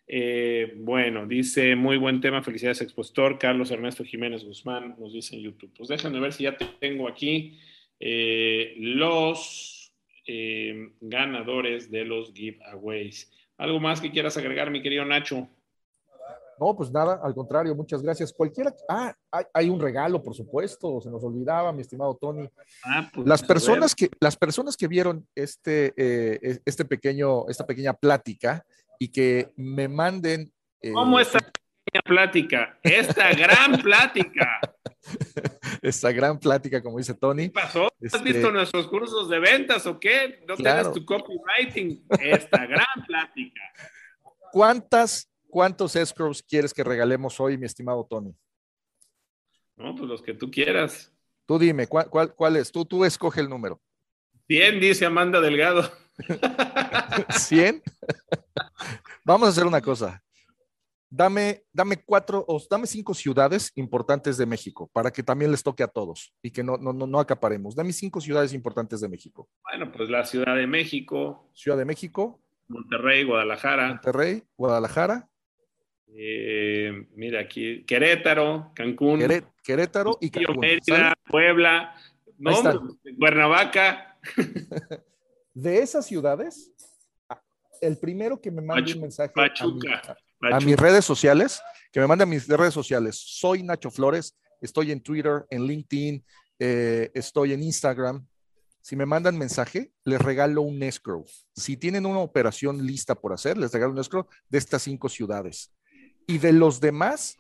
Eh, 0.08 0.74
bueno, 0.78 1.26
dice, 1.26 1.76
muy 1.76 1.98
buen 1.98 2.22
tema, 2.22 2.44
felicidades, 2.44 2.82
expositor. 2.82 3.40
Carlos 3.40 3.72
Ernesto 3.72 4.04
Jiménez 4.04 4.44
Guzmán 4.44 4.96
nos 5.00 5.14
dice 5.14 5.36
en 5.36 5.42
YouTube. 5.42 5.74
Pues 5.76 5.90
déjame 5.90 6.20
ver 6.20 6.32
si 6.32 6.44
ya 6.44 6.56
tengo 6.80 7.08
aquí 7.08 7.60
eh, 8.00 8.76
los 8.78 9.92
eh, 10.28 10.92
ganadores 11.02 11.90
de 11.90 12.06
los 12.06 12.34
giveaways. 12.34 13.32
¿Algo 13.58 13.80
más 13.80 14.00
que 14.00 14.12
quieras 14.12 14.38
agregar, 14.38 14.70
mi 14.70 14.84
querido 14.84 15.04
Nacho? 15.04 15.50
No, 16.60 16.76
pues 16.76 16.92
nada, 16.92 17.20
al 17.24 17.36
contrario, 17.36 17.76
muchas 17.76 18.02
gracias. 18.02 18.34
Cualquiera, 18.34 18.74
ah, 18.90 19.14
hay, 19.54 19.70
un 19.70 19.80
regalo, 19.80 20.24
por 20.24 20.34
supuesto, 20.34 21.00
se 21.02 21.10
nos 21.10 21.24
olvidaba, 21.24 21.72
mi 21.72 21.82
estimado 21.82 22.18
Tony. 22.20 22.50
Ah, 22.84 23.10
pues, 23.14 23.28
las 23.28 23.44
personas 23.44 23.94
que, 23.94 24.10
las 24.20 24.36
personas 24.36 24.76
que 24.76 24.88
vieron 24.88 25.28
este, 25.36 25.94
eh, 25.96 26.40
e, 26.42 26.60
este 26.66 26.86
pequeño, 26.86 27.48
esta 27.48 27.66
pequeña 27.66 27.94
plática 27.94 28.66
y 29.00 29.10
que 29.10 29.52
me 29.56 29.88
manden. 29.88 30.52
Eh, 30.82 30.92
¿Cómo 30.94 31.20
esta 31.20 31.40
pequeña 31.40 32.02
plática? 32.04 32.80
Esta 32.82 33.32
gran 33.34 33.80
plática. 33.82 34.60
esta 35.82 36.12
gran 36.12 36.40
plática, 36.40 36.82
como 36.82 36.98
dice 36.98 37.14
Tony. 37.14 37.50
¿Qué 37.50 37.52
pasó? 37.52 37.86
¿Has 37.86 37.92
este 38.02 38.24
visto 38.24 38.52
nuestros 38.52 38.88
cursos 38.88 39.30
de 39.30 39.40
ventas 39.40 39.86
o 39.86 40.00
qué? 40.00 40.44
¿No 40.48 40.56
tienes 40.56 40.92
tu 40.92 41.06
copywriting? 41.06 42.04
Esta 42.20 42.66
gran 42.66 43.06
plática. 43.06 43.62
¿Cuántas 44.52 45.30
¿Cuántos 45.50 45.96
escrows 45.96 46.44
quieres 46.44 46.74
que 46.74 46.84
regalemos 46.84 47.40
hoy, 47.40 47.58
mi 47.58 47.66
estimado 47.66 48.06
Tony? 48.06 48.36
No, 49.76 49.96
pues 49.96 50.10
los 50.10 50.22
que 50.22 50.34
tú 50.34 50.50
quieras. 50.52 51.14
Tú 51.46 51.58
dime, 51.58 51.88
¿cuál, 51.88 52.10
cuál, 52.10 52.56
es? 52.58 52.72
Tú, 52.72 52.84
tú 52.84 53.06
escoge 53.06 53.42
el 53.42 53.50
número. 53.50 53.82
100, 54.48 54.80
dice 54.80 55.06
Amanda 55.06 55.40
Delgado. 55.40 55.90
¿100? 56.18 57.82
Vamos 59.24 59.48
a 59.48 59.52
hacer 59.52 59.66
una 59.66 59.82
cosa. 59.82 60.22
Dame, 61.10 61.64
dame 61.72 62.04
cuatro, 62.04 62.44
o 62.50 62.62
dame 62.70 62.86
cinco 62.86 63.14
ciudades 63.14 63.72
importantes 63.76 64.38
de 64.38 64.46
México 64.46 64.90
para 64.92 65.10
que 65.10 65.24
también 65.24 65.52
les 65.52 65.64
toque 65.64 65.84
a 65.84 65.88
todos 65.88 66.34
y 66.42 66.52
que 66.52 66.64
no, 66.64 66.76
no, 66.78 66.92
no, 66.92 67.08
no 67.08 67.20
acaparemos. 67.20 67.76
Dame 67.76 67.94
cinco 67.94 68.20
ciudades 68.20 68.54
importantes 68.54 69.00
de 69.00 69.08
México. 69.08 69.48
Bueno, 69.64 69.90
pues 69.92 70.10
la 70.10 70.26
Ciudad 70.26 70.56
de 70.56 70.68
México. 70.68 71.50
Ciudad 71.54 71.78
de 71.78 71.86
México. 71.86 72.42
Monterrey, 72.68 73.24
Guadalajara. 73.24 73.88
Monterrey, 73.88 74.44
Guadalajara. 74.58 75.30
Eh, 76.16 77.08
mira 77.16 77.42
aquí, 77.42 77.84
Querétaro, 77.84 78.72
Cancún. 78.74 79.20
Querétaro 79.64 80.18
y 80.22 80.30
Cancún. 80.30 80.66
Puebla, 81.30 81.94
no, 82.38 82.98
Cuernavaca. 83.18 84.18
De 85.54 85.80
esas 85.80 86.06
ciudades, 86.06 86.72
el 87.82 87.98
primero 87.98 88.40
que 88.40 88.52
me 88.52 88.62
mande 88.62 88.94
un 88.94 89.02
mensaje 89.02 89.34
a, 90.52 90.60
mis 90.60 90.78
redes 90.78 91.04
sociales, 91.04 91.60
que 91.92 92.00
me 92.00 92.08
mande 92.08 92.24
a 92.24 92.28
mis 92.28 92.48
redes 92.48 92.74
sociales, 92.74 93.16
soy 93.16 93.64
Nacho 93.64 93.90
Flores, 93.90 94.38
estoy 94.62 94.92
en 94.92 95.02
Twitter, 95.02 95.46
en 95.50 95.66
LinkedIn, 95.66 96.24
eh, 96.60 97.12
estoy 97.14 97.54
en 97.54 97.64
Instagram. 97.64 98.26
Si 98.82 98.96
me 98.96 99.06
mandan 99.06 99.38
mensaje, 99.38 99.92
les 100.06 100.22
regalo 100.22 100.62
un 100.62 100.82
escrow. 100.84 101.26
Si 101.56 101.76
tienen 101.76 102.06
una 102.06 102.20
operación 102.20 102.86
lista 102.86 103.16
por 103.16 103.34
hacer, 103.34 103.58
les 103.58 103.74
regalo 103.74 103.94
un 103.94 104.00
escrow 104.00 104.28
de 104.48 104.58
estas 104.60 104.84
cinco 104.84 105.10
ciudades. 105.10 105.74
Y 106.28 106.38
de 106.38 106.52
los 106.52 106.80
demás 106.80 107.38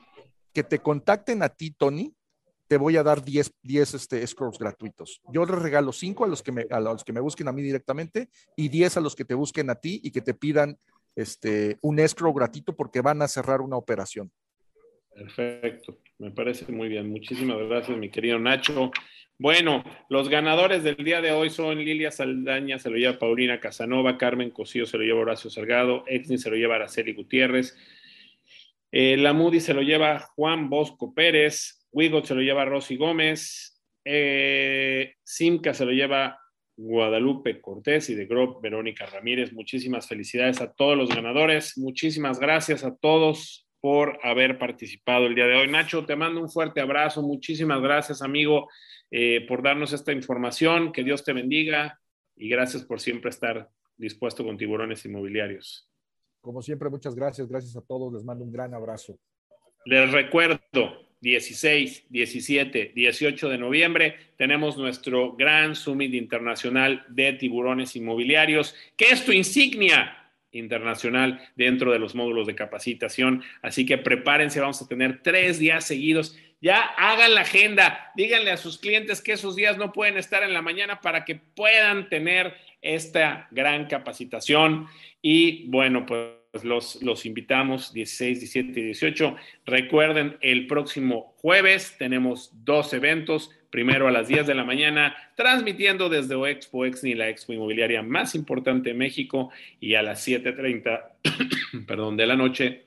que 0.54 0.64
te 0.64 0.80
contacten 0.80 1.44
a 1.44 1.50
ti, 1.50 1.72
Tony, 1.72 2.16
te 2.68 2.78
voy 2.78 2.98
a 2.98 3.04
dar 3.04 3.24
10, 3.24 3.54
10 3.62 3.94
este, 3.94 4.24
escrows 4.24 4.58
gratuitos. 4.58 5.22
Yo 5.32 5.46
les 5.46 5.56
regalo 5.56 5.92
5 5.92 6.26
a 6.26 6.28
los, 6.28 6.42
que 6.42 6.52
me, 6.52 6.66
a 6.70 6.80
los 6.80 7.04
que 7.04 7.14
me 7.14 7.20
busquen 7.20 7.48
a 7.48 7.52
mí 7.52 7.62
directamente 7.62 8.30
y 8.56 8.70
10 8.70 8.98
a 8.98 9.02
los 9.02 9.16
que 9.16 9.26
te 9.26 9.34
busquen 9.34 9.70
a 9.70 9.76
ti 9.76 10.02
y 10.04 10.12
que 10.12 10.22
te 10.22 10.34
pidan 10.34 10.78
este, 11.16 11.78
un 11.82 12.00
escrow 12.00 12.34
gratuito 12.34 12.76
porque 12.76 13.02
van 13.02 13.22
a 13.22 13.28
cerrar 13.28 13.62
una 13.62 13.78
operación. 13.78 14.32
Perfecto, 15.14 15.98
me 16.20 16.32
parece 16.32 16.72
muy 16.72 16.90
bien. 16.90 17.10
Muchísimas 17.10 17.58
gracias, 17.68 17.98
mi 17.98 18.10
querido 18.10 18.38
Nacho. 18.38 18.92
Bueno, 19.40 19.84
los 20.10 20.30
ganadores 20.30 20.84
del 20.84 20.98
día 20.98 21.22
de 21.22 21.32
hoy 21.32 21.50
son 21.50 21.78
Lilia 21.78 22.12
Saldaña, 22.12 22.80
se 22.80 22.90
lo 22.90 22.98
lleva 22.98 23.20
Paulina 23.20 23.60
Casanova, 23.60 24.18
Carmen 24.18 24.50
Cosío 24.50 24.86
se 24.86 24.98
lo 24.98 25.04
lleva 25.04 25.20
Horacio 25.20 25.50
Salgado, 25.50 26.04
Exni 26.08 26.38
se 26.38 26.50
lo 26.50 26.56
lleva 26.56 26.76
Araceli 26.76 27.14
Gutiérrez, 27.14 27.78
eh, 28.92 29.18
la 29.18 29.34
Moody 29.34 29.60
se 29.60 29.74
lo 29.74 29.82
lleva 29.82 30.20
Juan 30.36 30.70
Bosco 30.70 31.14
Pérez, 31.14 31.86
Wigot 31.92 32.26
se 32.26 32.36
lo 32.36 32.42
lleva 32.42 32.66
Rosy 32.66 32.96
Gómez, 32.96 33.82
eh, 34.06 35.16
Simca 35.24 35.74
se 35.74 35.86
lo 35.86 35.92
lleva 35.92 36.40
Guadalupe 36.78 37.60
Cortés 37.60 38.10
y 38.10 38.16
de 38.16 38.26
Grove 38.26 38.60
Verónica 38.62 39.06
Ramírez. 39.08 39.52
Muchísimas 39.52 40.08
felicidades 40.08 40.62
a 40.62 40.72
todos 40.72 40.96
los 40.96 41.10
ganadores. 41.10 41.78
Muchísimas 41.78 42.40
gracias 42.40 42.84
a 42.84 42.96
todos 42.96 43.68
por 43.82 44.20
haber 44.24 44.60
participado 44.60 45.26
el 45.26 45.36
día 45.36 45.48
de 45.48 45.56
hoy. 45.56 45.68
Nacho, 45.68 46.06
te 46.06 46.16
mando 46.16 46.40
un 46.40 46.50
fuerte 46.50 46.80
abrazo. 46.80 47.22
Muchísimas 47.24 47.82
gracias, 47.82 48.22
amigo, 48.22 48.70
eh, 49.12 49.46
por 49.48 49.64
darnos 49.64 49.92
esta 49.92 50.14
información. 50.14 50.92
Que 50.92 51.04
Dios 51.04 51.24
te 51.24 51.34
bendiga 51.34 52.00
y 52.36 52.48
gracias 52.48 52.86
por 52.86 53.00
siempre 53.00 53.32
estar 53.32 53.70
dispuesto 53.98 54.46
con 54.46 54.58
tiburones 54.58 55.04
inmobiliarios. 55.06 55.90
Como 56.48 56.62
siempre, 56.62 56.90
muchas 56.90 57.14
gracias. 57.14 57.46
Gracias 57.50 57.76
a 57.76 57.82
todos. 57.82 58.14
Les 58.14 58.24
mando 58.24 58.46
un 58.46 58.54
gran 58.54 58.74
abrazo. 58.74 59.20
Les 59.84 60.10
recuerdo, 60.14 60.62
16, 61.20 62.06
17, 62.08 62.94
18 62.96 63.50
de 63.50 63.58
noviembre 63.58 64.16
tenemos 64.38 64.78
nuestro 64.78 65.34
gran 65.34 65.76
summit 65.76 66.14
internacional 66.14 67.06
de 67.10 67.34
tiburones 67.34 67.98
inmobiliarios, 67.98 68.76
que 68.96 69.08
es 69.08 69.26
tu 69.26 69.34
insignia 69.34 70.16
internacional 70.54 71.46
dentro 71.58 71.92
de 71.92 72.00
los 72.00 72.16
módulos 72.16 72.48
de 72.48 72.56
capacitación. 72.56 73.44
Así 73.62 73.86
que 73.86 73.98
prepárense, 73.98 74.62
vamos 74.62 74.82
a 74.82 74.88
tener 74.88 75.22
tres 75.22 75.60
días 75.60 75.84
seguidos. 75.84 76.38
Ya 76.62 76.80
hagan 76.80 77.36
la 77.36 77.42
agenda, 77.42 78.14
díganle 78.16 78.52
a 78.52 78.58
sus 78.58 78.78
clientes 78.78 79.22
que 79.22 79.34
esos 79.34 79.58
días 79.58 79.78
no 79.78 79.92
pueden 79.92 80.18
estar 80.18 80.44
en 80.44 80.54
la 80.54 80.62
mañana 80.62 81.02
para 81.02 81.26
que 81.26 81.36
puedan 81.36 82.08
tener 82.08 82.56
esta 82.82 83.48
gran 83.52 83.88
capacitación. 83.88 84.88
Y 85.22 85.68
bueno, 85.68 86.06
pues 86.06 86.64
los, 86.64 87.02
los 87.02 87.26
invitamos 87.26 87.94
16, 87.94 88.40
17 88.40 88.80
y 88.80 88.84
18. 88.84 89.36
Recuerden, 89.66 90.38
el 90.42 90.68
próximo 90.68 91.36
jueves 91.38 91.96
tenemos 91.98 92.52
dos 92.64 92.94
eventos 92.94 93.52
primero 93.70 94.08
a 94.08 94.12
las 94.12 94.28
10 94.28 94.48
de 94.48 94.56
la 94.56 94.64
mañana, 94.64 95.16
transmitiendo 95.36 96.10
desde 96.10 96.36
Expo 96.50 96.86
Exni, 96.86 97.14
la 97.16 97.30
expo 97.30 97.54
inmobiliaria 97.54 98.02
más 98.02 98.36
importante 98.36 98.90
de 98.90 98.96
México, 98.96 99.52
y 99.80 99.96
a 99.96 100.02
las 100.02 100.28
7.30, 100.28 101.86
perdón, 101.88 102.18
de 102.18 102.26
la 102.26 102.36
noche, 102.36 102.86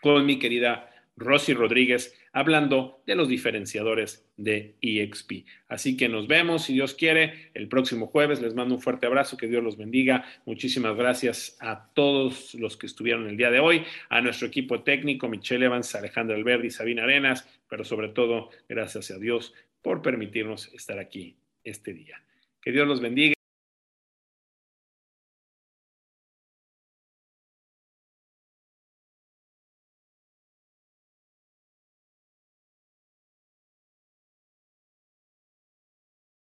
con 0.00 0.26
mi 0.26 0.38
querida 0.38 0.90
Rosy 1.16 1.54
Rodríguez, 1.54 2.14
hablando 2.38 3.02
de 3.04 3.16
los 3.16 3.28
diferenciadores 3.28 4.24
de 4.36 4.76
EXP. 4.80 5.44
Así 5.68 5.96
que 5.96 6.08
nos 6.08 6.28
vemos, 6.28 6.64
si 6.64 6.74
Dios 6.74 6.94
quiere, 6.94 7.50
el 7.54 7.68
próximo 7.68 8.06
jueves. 8.06 8.40
Les 8.40 8.54
mando 8.54 8.76
un 8.76 8.80
fuerte 8.80 9.06
abrazo, 9.06 9.36
que 9.36 9.48
Dios 9.48 9.62
los 9.62 9.76
bendiga. 9.76 10.24
Muchísimas 10.46 10.96
gracias 10.96 11.56
a 11.60 11.90
todos 11.94 12.54
los 12.54 12.76
que 12.76 12.86
estuvieron 12.86 13.28
el 13.28 13.36
día 13.36 13.50
de 13.50 13.58
hoy, 13.58 13.84
a 14.08 14.20
nuestro 14.20 14.46
equipo 14.46 14.82
técnico, 14.82 15.28
Michelle 15.28 15.66
Evans, 15.66 15.94
Alejandro 15.96 16.36
Alberdi, 16.36 16.70
Sabina 16.70 17.02
Arenas, 17.02 17.48
pero 17.68 17.84
sobre 17.84 18.08
todo, 18.08 18.50
gracias 18.68 19.10
a 19.10 19.18
Dios 19.18 19.52
por 19.82 20.00
permitirnos 20.00 20.72
estar 20.74 20.98
aquí 21.00 21.36
este 21.64 21.92
día. 21.92 22.22
Que 22.60 22.70
Dios 22.70 22.86
los 22.86 23.00
bendiga. 23.00 23.37